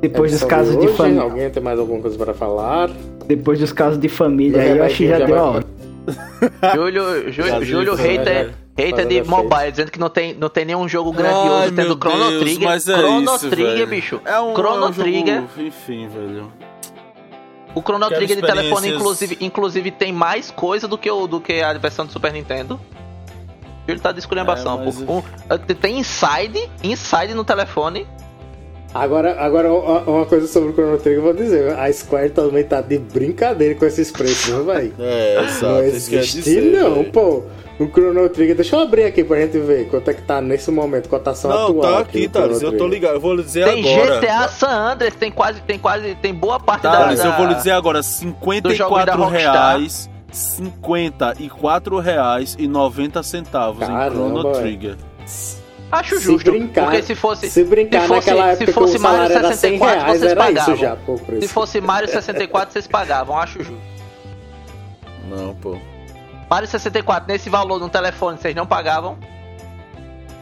Depois 0.00 0.32
dos 0.32 0.42
casos 0.44 0.76
de 0.78 0.86
hoje. 0.86 0.96
família. 0.96 1.22
Alguém 1.22 1.50
tem 1.50 1.62
mais 1.62 1.78
alguma 1.78 2.00
coisa 2.00 2.16
para 2.16 2.34
falar? 2.34 2.90
Depois 3.26 3.58
dos 3.60 3.72
casos 3.72 3.98
de 4.00 4.08
família 4.08 4.60
aí, 4.62 4.78
eu 4.78 4.84
acho 4.84 4.96
que 4.96 5.06
já 5.08 5.18
já 5.20 5.26
deu 5.26 5.38
a 5.38 5.42
hora. 5.44 5.64
Júlio, 6.74 7.32
Júlio, 7.32 7.64
Júlio 7.64 7.94
hater, 7.94 8.46
né? 8.48 8.54
hater 8.76 9.06
de 9.06 9.22
mobile, 9.22 9.70
dizendo 9.70 9.92
que 9.92 10.00
não 10.00 10.08
tem, 10.10 10.34
não 10.34 10.48
tem 10.48 10.64
nenhum 10.64 10.88
jogo 10.88 11.12
grandioso 11.12 11.52
Ai, 11.62 11.70
tendo 11.70 11.86
meu 11.86 11.96
Chrono 11.96 12.30
Deus, 12.30 12.42
Trigger. 12.42 12.68
mas 12.68 12.88
é 12.88 12.96
Chrono 12.96 13.34
isso, 13.36 13.48
Trigger, 13.50 13.74
velho. 13.74 13.86
bicho. 13.86 14.20
É 14.24 14.40
um, 14.40 14.52
Chrono 14.54 14.86
é 14.86 14.88
um 14.88 14.92
jogo- 14.92 15.02
Trigger. 15.02 15.42
Enfim, 15.58 16.08
velho. 16.08 16.52
O 17.74 17.80
Chrono 17.80 18.06
Quero 18.08 18.16
Trigger 18.16 18.36
de 18.36 18.42
telefone, 18.42 18.88
inclusive, 18.94 19.38
inclusive, 19.40 19.90
tem 19.90 20.12
mais 20.12 20.50
coisa 20.50 20.86
do 20.86 20.98
que, 20.98 21.10
o, 21.10 21.26
do 21.26 21.40
que 21.40 21.60
a 21.62 21.72
versão 21.74 22.04
do 22.04 22.12
Super 22.12 22.32
Nintendo. 22.32 22.78
Ele 23.88 23.98
tá 23.98 24.12
de 24.12 24.18
esculhambação. 24.20 24.80
É, 24.82 24.84
mas- 24.84 24.98
Um- 25.00 25.22
tem 25.80 25.98
Inside, 25.98 26.70
Inside 26.84 27.34
no 27.34 27.44
telefone. 27.44 28.06
Agora, 28.94 29.40
agora 29.40 29.72
uma 29.72 30.26
coisa 30.26 30.46
sobre 30.46 30.70
o 30.70 30.72
Chrono 30.74 30.98
Trigger 30.98 31.18
eu 31.20 31.22
vou 31.22 31.32
dizer. 31.32 31.72
A 31.78 31.90
Square 31.90 32.30
também 32.30 32.62
tá 32.62 32.82
de 32.82 32.98
brincadeira 32.98 33.74
com 33.74 33.86
esses 33.86 34.10
preços, 34.12 34.44
viu, 34.44 34.64
velho? 34.66 34.92
É, 34.98 35.40
exato. 35.44 35.64
Não 35.64 35.82
existe 35.82 36.36
dizer, 36.42 36.60
não, 36.78 36.94
velho. 36.96 37.10
pô. 37.10 37.42
O 37.78 37.86
Chrono 37.88 38.28
Trigger, 38.28 38.54
deixa 38.54 38.76
eu 38.76 38.80
abrir 38.80 39.04
aqui 39.04 39.24
pra 39.24 39.40
gente 39.40 39.58
ver 39.58 39.88
quanto 39.88 40.08
é 40.10 40.14
que 40.14 40.22
tá 40.22 40.40
nesse 40.40 40.70
momento, 40.70 41.08
cotação 41.08 41.50
Não, 41.50 41.64
atual. 41.68 41.80
tá 41.80 41.90
o 41.92 41.96
aqui, 41.98 42.28
Thales. 42.28 42.62
Eu 42.62 42.76
tô 42.76 42.86
ligado. 42.86 43.14
Eu 43.14 43.20
vou 43.20 43.34
lhe 43.34 43.42
dizer 43.42 43.64
Tem 43.64 43.98
agora. 43.98 44.20
GTA 44.20 44.48
San 44.48 44.68
Andreas, 44.68 45.14
tem 45.14 45.32
quase, 45.32 45.60
tem 45.62 45.78
quase, 45.78 46.14
tem 46.16 46.34
boa 46.34 46.60
parte 46.60 46.82
da, 46.82 46.92
Thales, 46.92 47.18
da... 47.20 47.26
eu 47.28 47.32
vou 47.36 47.46
lhe 47.46 47.54
dizer 47.54 47.70
agora, 47.72 48.00
do 48.00 48.04
jogo 48.04 48.30
54 48.44 49.06
da 49.06 49.14
Rockstar. 49.16 49.52
reais, 49.78 50.10
54 50.30 51.98
reais 51.98 52.56
e 52.58 52.68
90 52.68 53.22
centavos 53.22 53.80
Caramba, 53.86 54.06
em 54.06 54.10
Chrono. 54.40 54.52
Trigger. 54.52 54.96
Acho 55.90 56.16
Se 56.16 56.22
justo, 56.22 56.50
brincar, 56.50 56.84
porque 56.84 57.02
se 57.02 57.14
fosse... 57.14 57.50
se 57.50 57.64
brincar 57.64 58.02
se 58.02 58.08
fosse- 58.08 58.30
naquela 58.30 58.56
se 58.56 58.62
época 58.62 58.72
fosse 58.80 58.96
o 58.96 59.00
salário 59.00 59.20
Mario 59.34 59.36
era 59.36 59.48
100 59.48 59.56
64, 59.78 60.00
reais, 60.00 60.20
vocês 60.20 60.34
pagavam. 60.34 60.74
isso 60.74 60.82
já, 60.82 60.96
pô. 60.96 61.20
Se 61.40 61.48
fosse 61.48 61.80
Mario 61.82 62.08
64, 62.08 62.72
vocês 62.72 62.86
pagavam, 62.86 63.36
acho 63.38 63.58
justo. 63.58 63.76
Não, 65.28 65.54
pô. 65.56 65.76
Mario 66.52 66.68
64, 66.68 67.26
nesse 67.32 67.48
valor 67.48 67.80
no 67.80 67.88
telefone, 67.88 68.36
vocês 68.36 68.54
não 68.54 68.66
pagavam? 68.66 69.16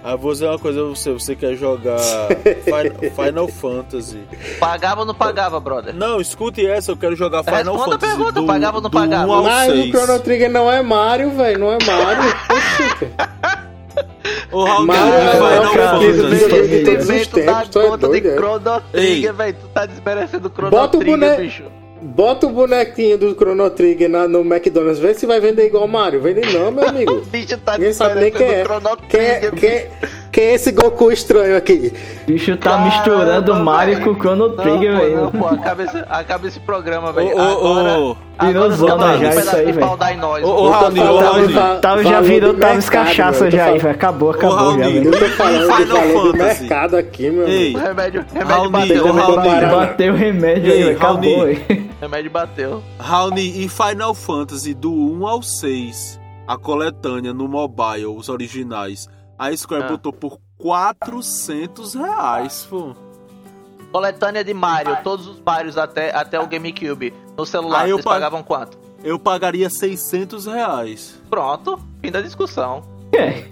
Ah, 0.02 0.16
vou 0.16 0.32
dizer 0.32 0.46
uma 0.48 0.58
coisa 0.58 0.80
a 0.80 0.84
você. 0.88 1.12
Você 1.12 1.36
quer 1.36 1.54
jogar 1.54 2.00
Fi- 2.00 3.10
Final 3.14 3.46
Fantasy. 3.46 4.18
Pagava 4.58 5.02
ou 5.02 5.06
não 5.06 5.14
pagava, 5.14 5.60
brother? 5.60 5.94
Não, 5.94 6.20
escute 6.20 6.66
essa, 6.66 6.90
eu 6.90 6.96
quero 6.96 7.14
jogar 7.14 7.44
Final 7.44 7.58
Responda 7.76 7.80
a 7.80 7.84
Fantasy 8.00 8.16
pergunta, 8.16 8.40
do, 8.40 8.44
pagava 8.46 8.78
ou 8.78 8.82
não 8.82 8.90
pagava? 8.90 9.26
1 9.28 9.32
ao 9.32 9.42
Mas 9.44 9.68
o 9.72 9.76
6. 9.76 9.90
Chrono 9.90 10.18
Trigger 10.18 10.50
não 10.50 10.72
é 10.72 10.82
Mario, 10.82 11.30
velho, 11.30 11.58
não 11.60 11.70
é 11.70 11.78
Mario. 11.86 12.34
Ô, 14.50 14.64
Raul, 14.64 14.86
Mario 14.86 15.14
é 15.14 15.30
Final 15.30 15.62
o 15.62 15.66
Fantasy. 15.68 17.44
da 17.46 17.64
tu 17.66 17.78
é 17.78 17.88
conta 17.88 18.08
de 18.08 18.26
é? 18.26 18.34
Chrono. 18.36 18.80
Trigger, 18.90 19.34
velho. 19.34 19.56
Tu 19.60 19.68
tá 19.68 19.86
desmerecendo 19.86 20.48
o 20.48 20.50
Chrono 20.50 20.76
o 20.76 20.88
Trigger, 20.88 21.40
bicho. 21.40 21.62
Bota 22.02 22.46
o 22.46 22.50
bonequinho 22.50 23.18
do 23.18 23.34
Chrono 23.34 23.68
Trigger 23.70 24.08
na- 24.08 24.26
no 24.26 24.40
McDonald's, 24.40 24.98
vê 24.98 25.12
se 25.12 25.26
vai 25.26 25.38
vender 25.40 25.66
igual 25.66 25.84
o 25.84 25.88
Mario. 25.88 26.20
Vende 26.22 26.40
não, 26.52 26.70
meu 26.70 26.84
O 26.84 26.88
amigo. 26.88 27.20
bicho 27.30 27.58
tá 27.58 27.74
Ninguém 27.74 27.92
sabe 27.92 28.20
nem 28.20 28.30
quem 28.32 28.46
é. 28.48 28.64
o 28.64 28.96
Quem 29.08 29.20
é, 29.20 29.50
quem, 29.50 29.86
quem 30.32 30.44
é 30.44 30.54
esse 30.54 30.72
Goku 30.72 31.10
estranho 31.10 31.56
aqui? 31.56 31.92
O 32.22 32.26
bicho 32.26 32.56
tá 32.56 32.70
Caramba, 32.70 32.84
misturando 32.86 33.54
Mario 33.56 33.94
velho. 33.96 34.06
com 34.06 34.12
o 34.12 34.14
Chrono 34.22 34.48
Não, 34.48 34.56
Trigger, 34.56 34.96
velho. 34.96 35.16
não, 35.22 35.30
pô, 35.32 35.46
acaba 35.46 35.82
esse, 35.82 36.04
acaba 36.08 36.46
esse 36.48 36.60
programa, 36.60 37.12
velho. 37.12 37.36
Ô, 37.36 37.40
ô, 37.42 38.10
ô. 38.12 38.16
Virou 38.42 38.70
zona 38.70 39.18
já 39.18 39.26
um 39.26 39.28
isso 39.28 39.38
pedaço 39.38 39.56
aí, 39.56 39.66
de 39.66 39.72
velho. 39.72 39.86
Ô, 39.86 40.48
ô, 40.48 40.70
Raul, 40.70 41.46
de 41.46 41.52
va- 41.52 41.76
Tava, 41.76 42.02
já 42.02 42.20
virou 42.22 42.54
Tavis 42.54 42.88
cachaça 42.88 43.50
já 43.50 43.66
aí, 43.66 43.78
velho. 43.78 43.94
Acabou, 43.94 44.30
acabou 44.30 44.78
já, 44.78 44.86
velho. 44.88 45.12
Eu 45.12 45.18
tô 45.18 45.26
falando 45.36 45.76
de 45.76 45.84
valor 45.84 46.32
do 46.32 46.38
mercado 46.38 46.96
aqui, 46.96 47.30
meu 47.30 47.46
Ei. 47.46 47.74
remédio, 47.76 48.24
remédio 48.32 48.54
Raoni, 48.56 48.70
bateu, 48.72 49.06
ô, 49.06 49.12
Raoni. 49.12 49.36
bateu. 49.36 49.68
Bateu 49.70 50.12
o 50.14 50.16
remédio 50.16 50.72
aí. 50.72 50.90
Acabou, 50.90 51.36
Raoni. 51.38 51.54
velho. 51.54 51.90
Remédio 52.00 52.30
bateu. 52.30 52.82
Raoni, 52.98 53.64
e 53.64 53.68
Final 53.68 54.14
Fantasy 54.14 54.72
do 54.72 54.90
1 54.90 55.26
ao 55.26 55.42
6, 55.42 56.18
a 56.48 56.56
coletânea 56.56 57.34
no 57.34 57.46
mobile, 57.46 58.06
os 58.06 58.30
originais, 58.30 59.06
a 59.40 59.56
Square 59.56 59.84
Ah. 59.84 59.88
botou 59.88 60.12
por 60.12 60.38
400 60.58 61.94
reais, 61.94 62.66
pô. 62.68 62.94
Coletânea 63.90 64.44
de 64.44 64.54
Mario, 64.54 64.96
todos 65.02 65.26
os 65.26 65.40
Marios 65.40 65.76
até, 65.78 66.14
até 66.14 66.38
o 66.38 66.46
GameCube. 66.46 67.12
No 67.36 67.44
celular, 67.46 67.82
Aí 67.84 67.90
eu 67.90 67.96
vocês 67.96 68.04
pag- 68.04 68.14
pagavam 68.16 68.42
quanto? 68.42 68.78
Eu 69.02 69.18
pagaria 69.18 69.68
600 69.70 70.46
reais. 70.46 71.20
Pronto, 71.30 71.80
fim 72.02 72.10
da 72.10 72.20
discussão. 72.20 72.82
É. 73.14 73.44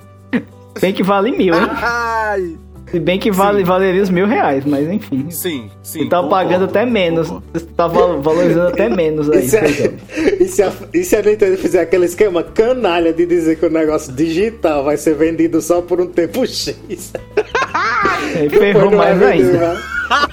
Bem 0.81 0.93
que 0.93 1.03
vale 1.03 1.33
mil, 1.33 1.55
hein? 1.55 1.61
Ai! 1.83 2.59
Se 2.91 2.99
bem 3.01 3.19
que 3.19 3.31
vale, 3.31 3.63
valeria 3.65 4.03
os 4.03 4.09
mil 4.11 4.27
reais, 4.27 4.65
mas 4.65 4.89
enfim. 4.89 5.27
Sim, 5.31 5.71
sim. 5.83 5.99
Você 6.01 6.09
tá 6.09 6.17
concordo, 6.23 6.29
pagando 6.31 6.65
até 6.65 6.87
menos. 6.87 7.27
concordo. 7.29 7.47
Você 7.53 7.67
tá 7.67 7.87
val- 7.87 8.21
valorizando 8.23 8.69
até 8.69 8.89
menos 8.89 9.29
aí. 9.31 9.45
E 9.45 9.49
se, 9.49 9.57
a, 9.57 9.61
por 9.61 9.69
exemplo. 9.69 9.99
e, 10.41 10.45
se 10.49 10.63
a, 10.63 10.73
e 10.95 11.05
se 11.05 11.17
a 11.17 11.23
Nintendo 11.23 11.57
fizer 11.59 11.81
aquele 11.81 12.07
esquema 12.07 12.43
canalha 12.43 13.13
de 13.13 13.27
dizer 13.27 13.57
que 13.59 13.67
o 13.67 13.71
negócio 13.71 14.13
digital 14.13 14.85
vai 14.85 14.97
ser 14.97 15.15
vendido 15.15 15.61
só 15.61 15.83
por 15.83 16.01
um 16.01 16.07
tempo 16.07 16.47
X? 16.47 17.13
Aí 18.35 18.49
ferrou 18.49 18.91
vai 18.91 19.15
mais 19.15 19.19
vender, 19.19 19.51
ainda. 19.53 19.59
vai. 19.75 19.77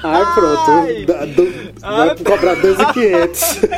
Ai, 0.04 0.24
pronto. 0.34 1.06
da- 1.06 1.26
do- 1.26 1.52
vai 1.82 2.16
cobrar 2.18 2.56
2.500. 2.56 3.70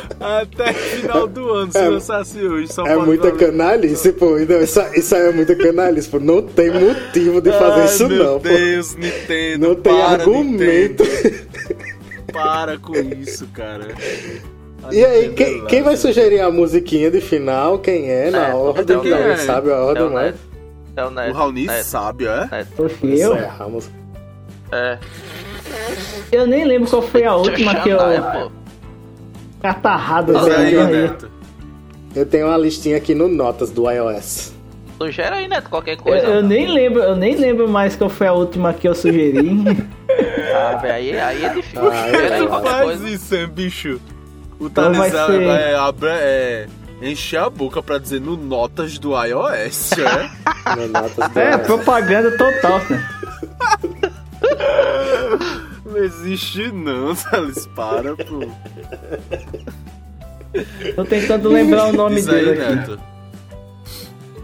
Até 0.21 0.71
final 0.73 1.27
do 1.27 1.51
ano, 1.51 1.71
se 1.71 1.77
É- 1.79 1.89
lançasse 1.89 2.39
hoje. 2.45 2.71
Só 2.71 2.85
É 2.85 2.95
muita 2.95 3.31
valer. 3.31 3.37
canalice, 3.47 4.11
pô. 4.13 4.37
Não, 4.37 4.61
isso, 4.61 4.79
isso 4.95 5.15
aí 5.15 5.29
é 5.29 5.31
muita 5.31 5.55
canalice, 5.55 6.07
pô. 6.07 6.19
Não 6.19 6.41
tem 6.43 6.69
motivo 6.69 7.41
de 7.41 7.51
fazer 7.51 7.81
Ai, 7.81 7.85
isso, 7.85 8.07
meu 8.07 8.23
não, 8.23 8.39
pô. 8.39 8.47
Deus, 8.49 8.95
Nintendo. 8.95 9.67
Não 9.67 9.75
tem 9.75 9.93
para, 9.93 10.05
argumento. 10.05 11.03
Para 12.31 12.77
com 12.77 12.95
isso, 12.95 13.47
cara. 13.53 13.87
A 14.83 14.93
E 14.93 15.03
aí, 15.05 15.29
quem, 15.33 15.61
é 15.63 15.65
quem 15.65 15.81
vai 15.83 15.97
sugerir 15.97 16.39
a 16.39 16.49
musiquinha 16.51 17.09
de 17.11 17.19
final? 17.21 17.79
Quem 17.79 18.09
é? 18.09 18.29
Na 18.31 18.47
Neto, 18.47 18.57
ordem? 18.57 18.85
Neto. 18.85 19.01
Que 19.01 19.13
alguém 19.13 19.31
É. 19.31 19.37
sabe 19.37 19.69
a 19.71 19.75
É 19.75 19.77
ordem, 19.79 20.03
o 20.03 20.09
né? 20.11 20.33
É 20.95 21.03
o 21.05 21.09
Neto. 21.11 21.29
O 21.31 21.33
Raoni 21.33 21.65
Neto. 21.65 21.83
sabe, 21.85 22.25
é? 22.25 22.47
Neto. 22.51 22.67
Poxa, 22.75 22.95
eu, 23.03 23.33
Encerramos. 23.35 23.89
É. 24.71 24.97
eu 26.31 26.47
nem 26.47 26.65
lembro 26.65 26.89
qual 26.89 27.01
foi 27.01 27.23
a 27.25 27.35
última 27.35 27.75
que 27.81 27.89
eu. 27.89 27.99
É, 27.99 28.19
pô. 28.21 28.51
Catarrada, 29.61 30.33
Diz 30.33 30.43
aí, 30.47 30.77
aí. 30.77 31.01
Neto. 31.03 31.29
Eu 32.15 32.25
tenho 32.25 32.47
uma 32.47 32.57
listinha 32.57 32.97
aqui 32.97 33.13
no 33.15 33.27
Notas 33.27 33.69
do 33.71 33.89
iOS. 33.89 34.53
Sugere 34.97 35.33
aí, 35.35 35.47
Neto, 35.47 35.69
qualquer 35.69 35.93
Eu, 35.93 35.97
coisa. 35.97 36.27
eu 36.27 36.43
nem 36.43 36.67
lembro, 36.67 37.01
eu 37.01 37.15
nem 37.15 37.35
lembro 37.35 37.67
mais 37.69 37.95
qual 37.95 38.09
foi 38.09 38.27
a 38.27 38.33
última 38.33 38.73
que 38.73 38.87
eu 38.87 38.95
sugeri. 38.95 39.49
Ah, 40.53 40.75
velho, 40.75 40.93
aí, 40.93 41.17
aí 41.19 41.45
é 41.45 41.49
difícil. 41.53 41.89
Ah, 41.89 42.03
Sugere 42.05 42.33
aí 42.33 42.43
é, 42.43 42.47
qualquer 42.47 42.69
Faz 42.69 42.83
coisa. 42.83 43.09
isso, 43.09 43.35
hein, 43.35 43.47
bicho. 43.47 44.01
O 44.59 44.65
Então 44.67 44.93
vai 44.93 45.09
ser- 45.09 45.45
vai 45.45 45.73
abrir- 45.73 46.09
é, 46.11 46.67
encher 47.01 47.37
a 47.39 47.49
boca 47.49 47.81
pra 47.81 47.97
dizer 47.97 48.19
no 48.19 48.35
notas 48.35 48.99
do 48.99 49.11
iOS, 49.25 49.93
é? 49.93 50.29
No 50.75 50.87
Notas 50.89 51.29
do 51.29 51.39
É, 51.39 51.51
iOS. 51.53 51.61
propaganda 51.65 52.37
total, 52.37 52.81
né? 52.89 53.07
Não 55.91 55.97
existe 55.97 56.71
não, 56.71 57.13
Thales, 57.15 57.65
para, 57.67 58.15
pô. 58.15 58.47
Tô 60.95 61.05
tentando 61.05 61.49
lembrar 61.49 61.87
o 61.87 61.93
nome 61.93 62.17
aí, 62.17 62.23
dele 62.25 62.51
aqui. 62.61 62.75
Neto. 62.75 62.99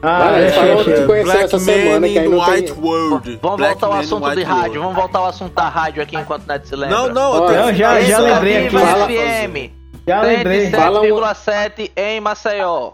Ah, 0.02 0.30
achei. 0.36 0.72
outro. 0.74 1.07
conheceu 1.07 1.24
Black 1.24 1.44
essa 1.45 1.57
Man 1.57 1.64
semana, 1.64 2.07
que 2.07 2.19
aí 2.19 2.26
in 2.28 2.30
não 2.30 2.45
tem- 2.45 2.53
White 2.56 2.72
World. 2.74 3.40
Vamos 3.41 3.57
Black 3.57 3.74
voltar 3.80 3.88
ao 3.88 3.94
assunto 4.02 4.26
White 4.26 4.38
de 4.38 4.44
rádio. 4.44 4.61
World. 4.61 4.78
Vamos 4.80 4.95
voltar 4.95 5.19
ao 5.19 5.26
assunto 5.26 5.53
da 5.56 5.69
rádio 5.69 6.03
aqui 6.03 6.15
enquanto 6.18 6.44
o 6.44 6.48
Neto 6.48 6.68
se 6.68 6.76
lembra. 6.76 6.95
Não, 6.98 7.10
não, 7.14 7.36
eu 7.49 7.65
Não, 7.65 7.74
já, 7.74 7.99
já 8.02 8.19
lembrei 8.19 8.68
aqui. 8.68 8.78
Fala- 8.78 9.07
FM. 9.07 9.72
Já 10.07 10.22
lembrei. 10.22 10.69
Fala 10.69 11.02
um- 11.02 11.03
107,7 11.06 11.91
em 11.95 12.19
Maceió. 12.22 12.91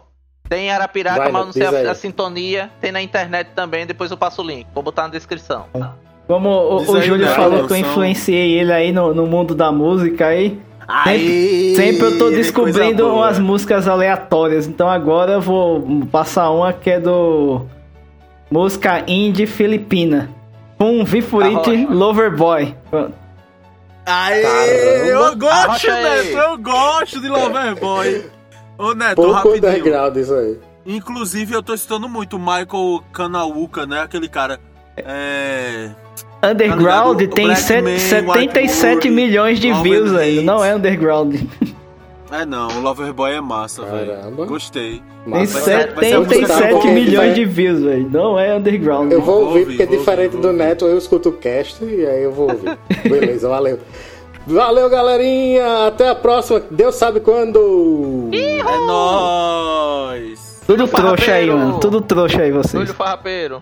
Tem 0.48 0.68
em 0.68 0.72
Arapiraca, 0.72 1.18
Vai, 1.24 1.32
mas 1.32 1.46
não 1.46 1.52
sei 1.54 1.66
aí. 1.66 1.88
a, 1.88 1.92
a 1.92 1.96
sintonia. 1.96 2.70
Tem 2.80 2.92
na 2.92 3.02
internet 3.02 3.50
também, 3.56 3.86
depois 3.86 4.10
eu 4.12 4.18
passo 4.18 4.42
o 4.42 4.46
link. 4.46 4.68
Vou 4.74 4.82
botar 4.84 5.04
na 5.04 5.10
descrição. 5.10 5.66
Como 6.34 6.50
o, 6.50 6.78
o 6.78 7.02
Júlio 7.02 7.28
falou 7.28 7.68
que 7.68 7.74
eu 7.74 7.78
influenciei 7.78 8.58
ele 8.58 8.74
aí 8.74 8.92
no, 8.92 9.14
no 9.14 9.28
mundo 9.28 9.54
da 9.54 9.72
música 9.72 10.26
aí. 10.28 10.60
Aí, 10.88 11.76
Sempre 11.76 12.06
eu 12.08 12.18
tô 12.18 12.32
descobrindo 12.32 13.08
umas 13.08 13.38
músicas 13.38 13.88
aleatórias. 13.88 14.66
Então 14.66 14.90
agora 14.90 15.34
eu 15.34 15.42
vou 15.42 15.88
passar 16.12 16.50
uma 16.50 16.74
que 16.74 16.90
é 16.90 17.00
do. 17.00 17.68
Música 18.50 19.04
indie 19.08 19.46
filipina. 19.46 20.28
Um 20.80 21.06
Vifurite 21.06 21.70
Arrocha. 21.70 21.94
Loverboy. 21.94 22.76
Aê, 24.04 24.42
Caramba. 24.42 25.06
eu 25.06 25.38
gosto. 25.38 25.88
Neto, 25.88 26.38
eu 26.38 26.58
gosto 26.58 27.22
de 27.22 27.30
Loverboy. 27.30 28.26
Ô, 28.76 28.94
Neto, 28.96 29.16
Pouco 29.18 29.34
rapidinho. 29.34 29.70
underground 29.70 30.18
isso 30.18 30.34
aí. 30.34 30.58
Inclusive, 30.84 31.54
eu 31.54 31.62
tô 31.62 31.78
citando 31.78 32.10
muito 32.10 32.38
o 32.38 32.40
Michael 32.40 33.04
Kanawuka, 33.14 33.86
né? 33.86 34.02
Aquele 34.02 34.28
cara. 34.28 34.60
É. 34.98 35.92
Underground 36.52 37.20
ligado? 37.20 37.36
tem 37.36 37.56
set- 37.56 37.84
Man, 37.84 37.98
77 37.98 38.96
White 38.96 39.10
milhões 39.10 39.60
de 39.60 39.72
views. 39.82 40.14
Hate. 40.14 40.42
Não 40.42 40.64
é 40.64 40.76
underground. 40.76 41.36
É 42.32 42.46
não, 42.46 42.68
o 42.68 42.82
Loverboy 42.82 43.32
é 43.34 43.40
massa, 43.42 43.84
velho. 43.86 44.32
Gostei. 44.48 45.02
Tem 45.24 45.32
Massa. 45.34 45.62
ser- 45.62 45.94
vai 45.94 46.06
ser 46.06 46.16
a 46.16 46.20
música 46.20 46.36
77 46.48 46.74
porque 46.74 46.88
milhões 46.90 47.16
vai- 47.28 47.34
de 47.34 47.46
views, 47.46 47.82
velho. 47.82 48.10
Não 48.12 48.40
é 48.40 48.56
underground. 48.56 49.12
Eu 49.12 49.22
vou 49.22 49.46
ouvir, 49.46 49.66
porque 49.68 49.86
vou 49.86 49.98
diferente 49.98 50.36
ouvir, 50.36 50.48
do 50.48 50.52
Neto, 50.54 50.86
eu 50.86 50.98
escuto 50.98 51.30
o 51.30 51.34
cast 51.34 51.84
e 51.86 52.06
aí 52.06 52.24
eu 52.24 52.32
vou 52.32 52.50
ouvir. 52.52 52.78
Beleza, 53.08 53.48
valeu. 53.48 53.80
Valeu, 54.48 54.90
galerinha. 54.90 55.88
Até 55.88 56.10
a 56.10 56.16
próxima. 56.16 56.62
Deus 56.72 56.96
sabe 56.96 57.20
quando. 57.22 58.30
É 58.34 58.64
nóis. 58.88 60.62
Tudo 60.68 60.88
trouxa 60.88 61.34
aí, 61.34 61.48
mano. 61.50 61.80
Tudo 61.80 62.02
trouxa 62.02 62.42
aí, 62.42 62.52
vocês. 62.52 62.74
Júlio 62.82 62.94
Farrapeiro. 62.96 63.62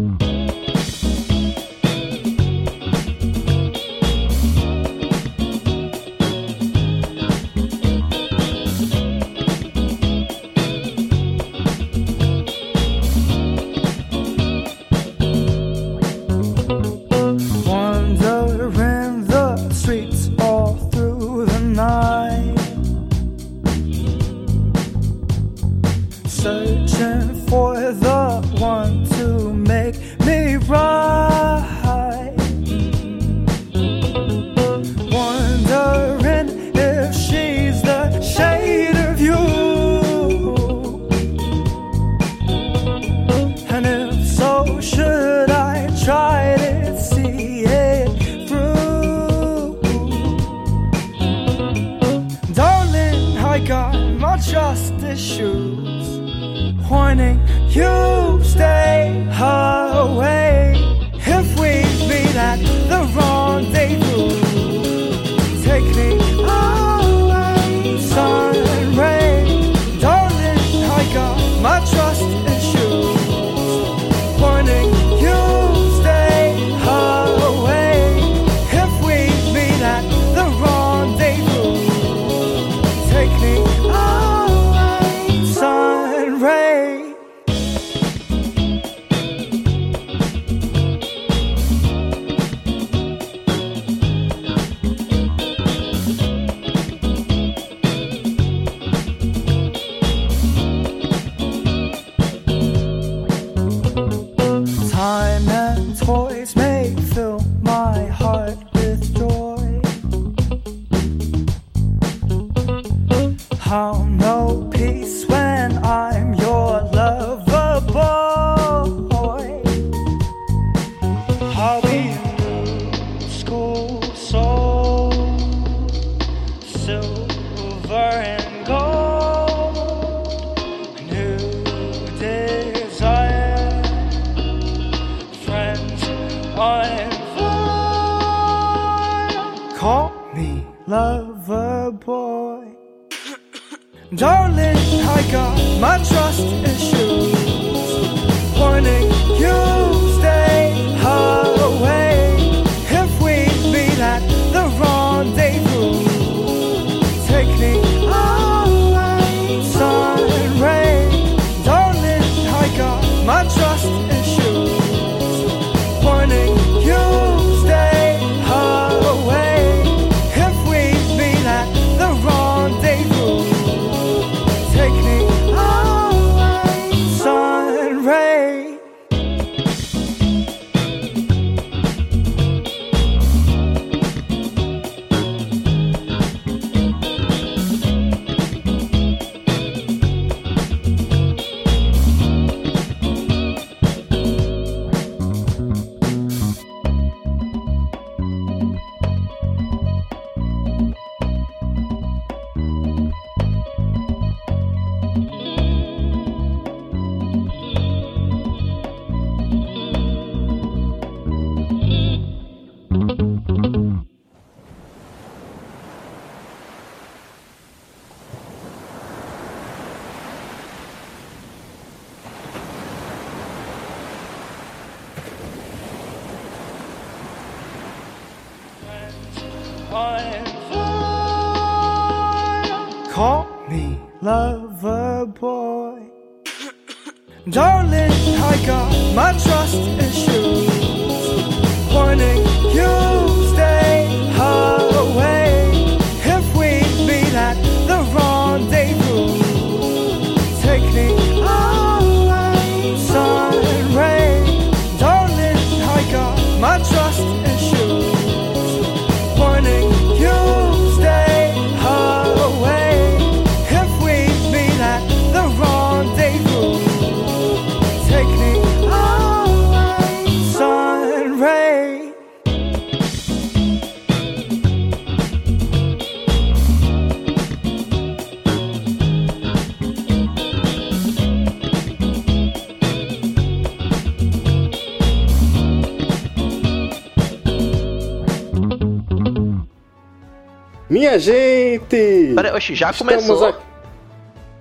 Peraí, 292.41 292.55
oxe, 292.57 292.75
já 292.75 292.91
Estamos 292.91 293.13
começou? 293.15 293.47
aqui- 293.47 293.59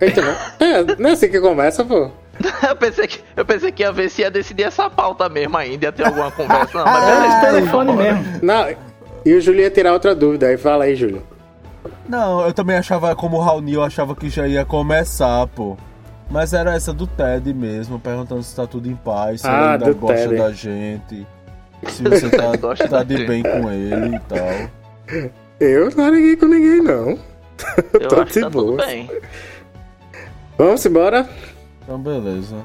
Eita, 0.01 0.23
não. 0.23 0.35
É, 0.67 0.83
não 0.99 1.11
é 1.11 1.13
assim 1.13 1.29
que 1.29 1.41
começa, 1.41 1.85
pô. 1.85 2.11
eu, 2.69 2.77
pensei 2.77 3.07
que, 3.07 3.21
eu 3.37 3.45
pensei 3.45 3.71
que 3.73 3.83
ia 3.83 3.93
ver 3.93 4.09
se 4.09 4.23
ia 4.23 4.31
decidir 4.31 4.63
essa 4.65 4.89
pauta 4.89 5.29
mesmo 5.29 5.57
ainda, 5.57 5.87
ia 5.87 5.93
ter 5.93 6.07
alguma 6.07 6.31
conversa. 6.31 6.79
Não, 6.79 6.85
mas 6.85 7.05
esse 7.09 7.41
beleza. 7.41 7.47
telefone 7.47 7.93
mesmo. 7.93 8.25
Não, 8.43 8.67
e 9.27 9.35
o 9.35 9.41
Júlio 9.41 9.61
ia 9.61 9.71
tirar 9.71 9.93
outra 9.93 10.15
dúvida, 10.15 10.47
aí 10.47 10.57
fala 10.57 10.85
aí, 10.85 10.97
Júlio. 10.97 11.23
Não, 12.09 12.41
eu 12.47 12.53
também 12.53 12.77
achava, 12.77 13.15
como 13.15 13.37
o 13.37 13.41
Raoni, 13.41 13.75
eu 13.75 13.83
achava 13.85 14.15
que 14.17 14.29
já 14.31 14.47
ia 14.49 14.65
começar, 14.65 15.47
pô. 15.49 15.77
Mas 16.31 16.53
era 16.55 16.75
essa 16.75 16.93
do 16.93 17.07
Ted 17.07 17.53
mesmo, 17.53 17.99
perguntando 17.99 18.43
se 18.43 18.55
tá 18.57 18.67
tudo 18.67 18.89
em 18.89 18.95
paz, 18.97 19.41
se 19.43 19.47
Ah, 19.49 19.75
ele 19.75 19.85
ainda 19.85 19.93
gosta 19.93 20.29
Ted. 20.29 20.37
da 20.37 20.51
gente, 20.53 21.27
se 21.89 22.03
você 22.03 22.31
tá, 22.31 22.53
tá 22.89 23.03
de 23.03 23.27
bem 23.27 23.43
com 23.43 23.71
ele 23.71 24.17
e 24.17 24.21
tal. 24.21 25.31
Eu 25.61 25.91
não 25.97 26.09
liguei 26.09 26.37
com 26.37 26.47
ninguém, 26.47 26.81
não. 26.83 27.19
Eu 27.95 28.09
tô 28.09 28.15
acho 28.17 28.27
que 28.27 28.33
de 28.33 28.41
tá 28.41 28.51
tudo 28.51 28.77
boa. 28.77 28.87
bem. 28.87 29.11
Vamos 30.59 30.85
embora? 30.85 31.29
Então, 31.83 31.99
beleza. 31.99 32.57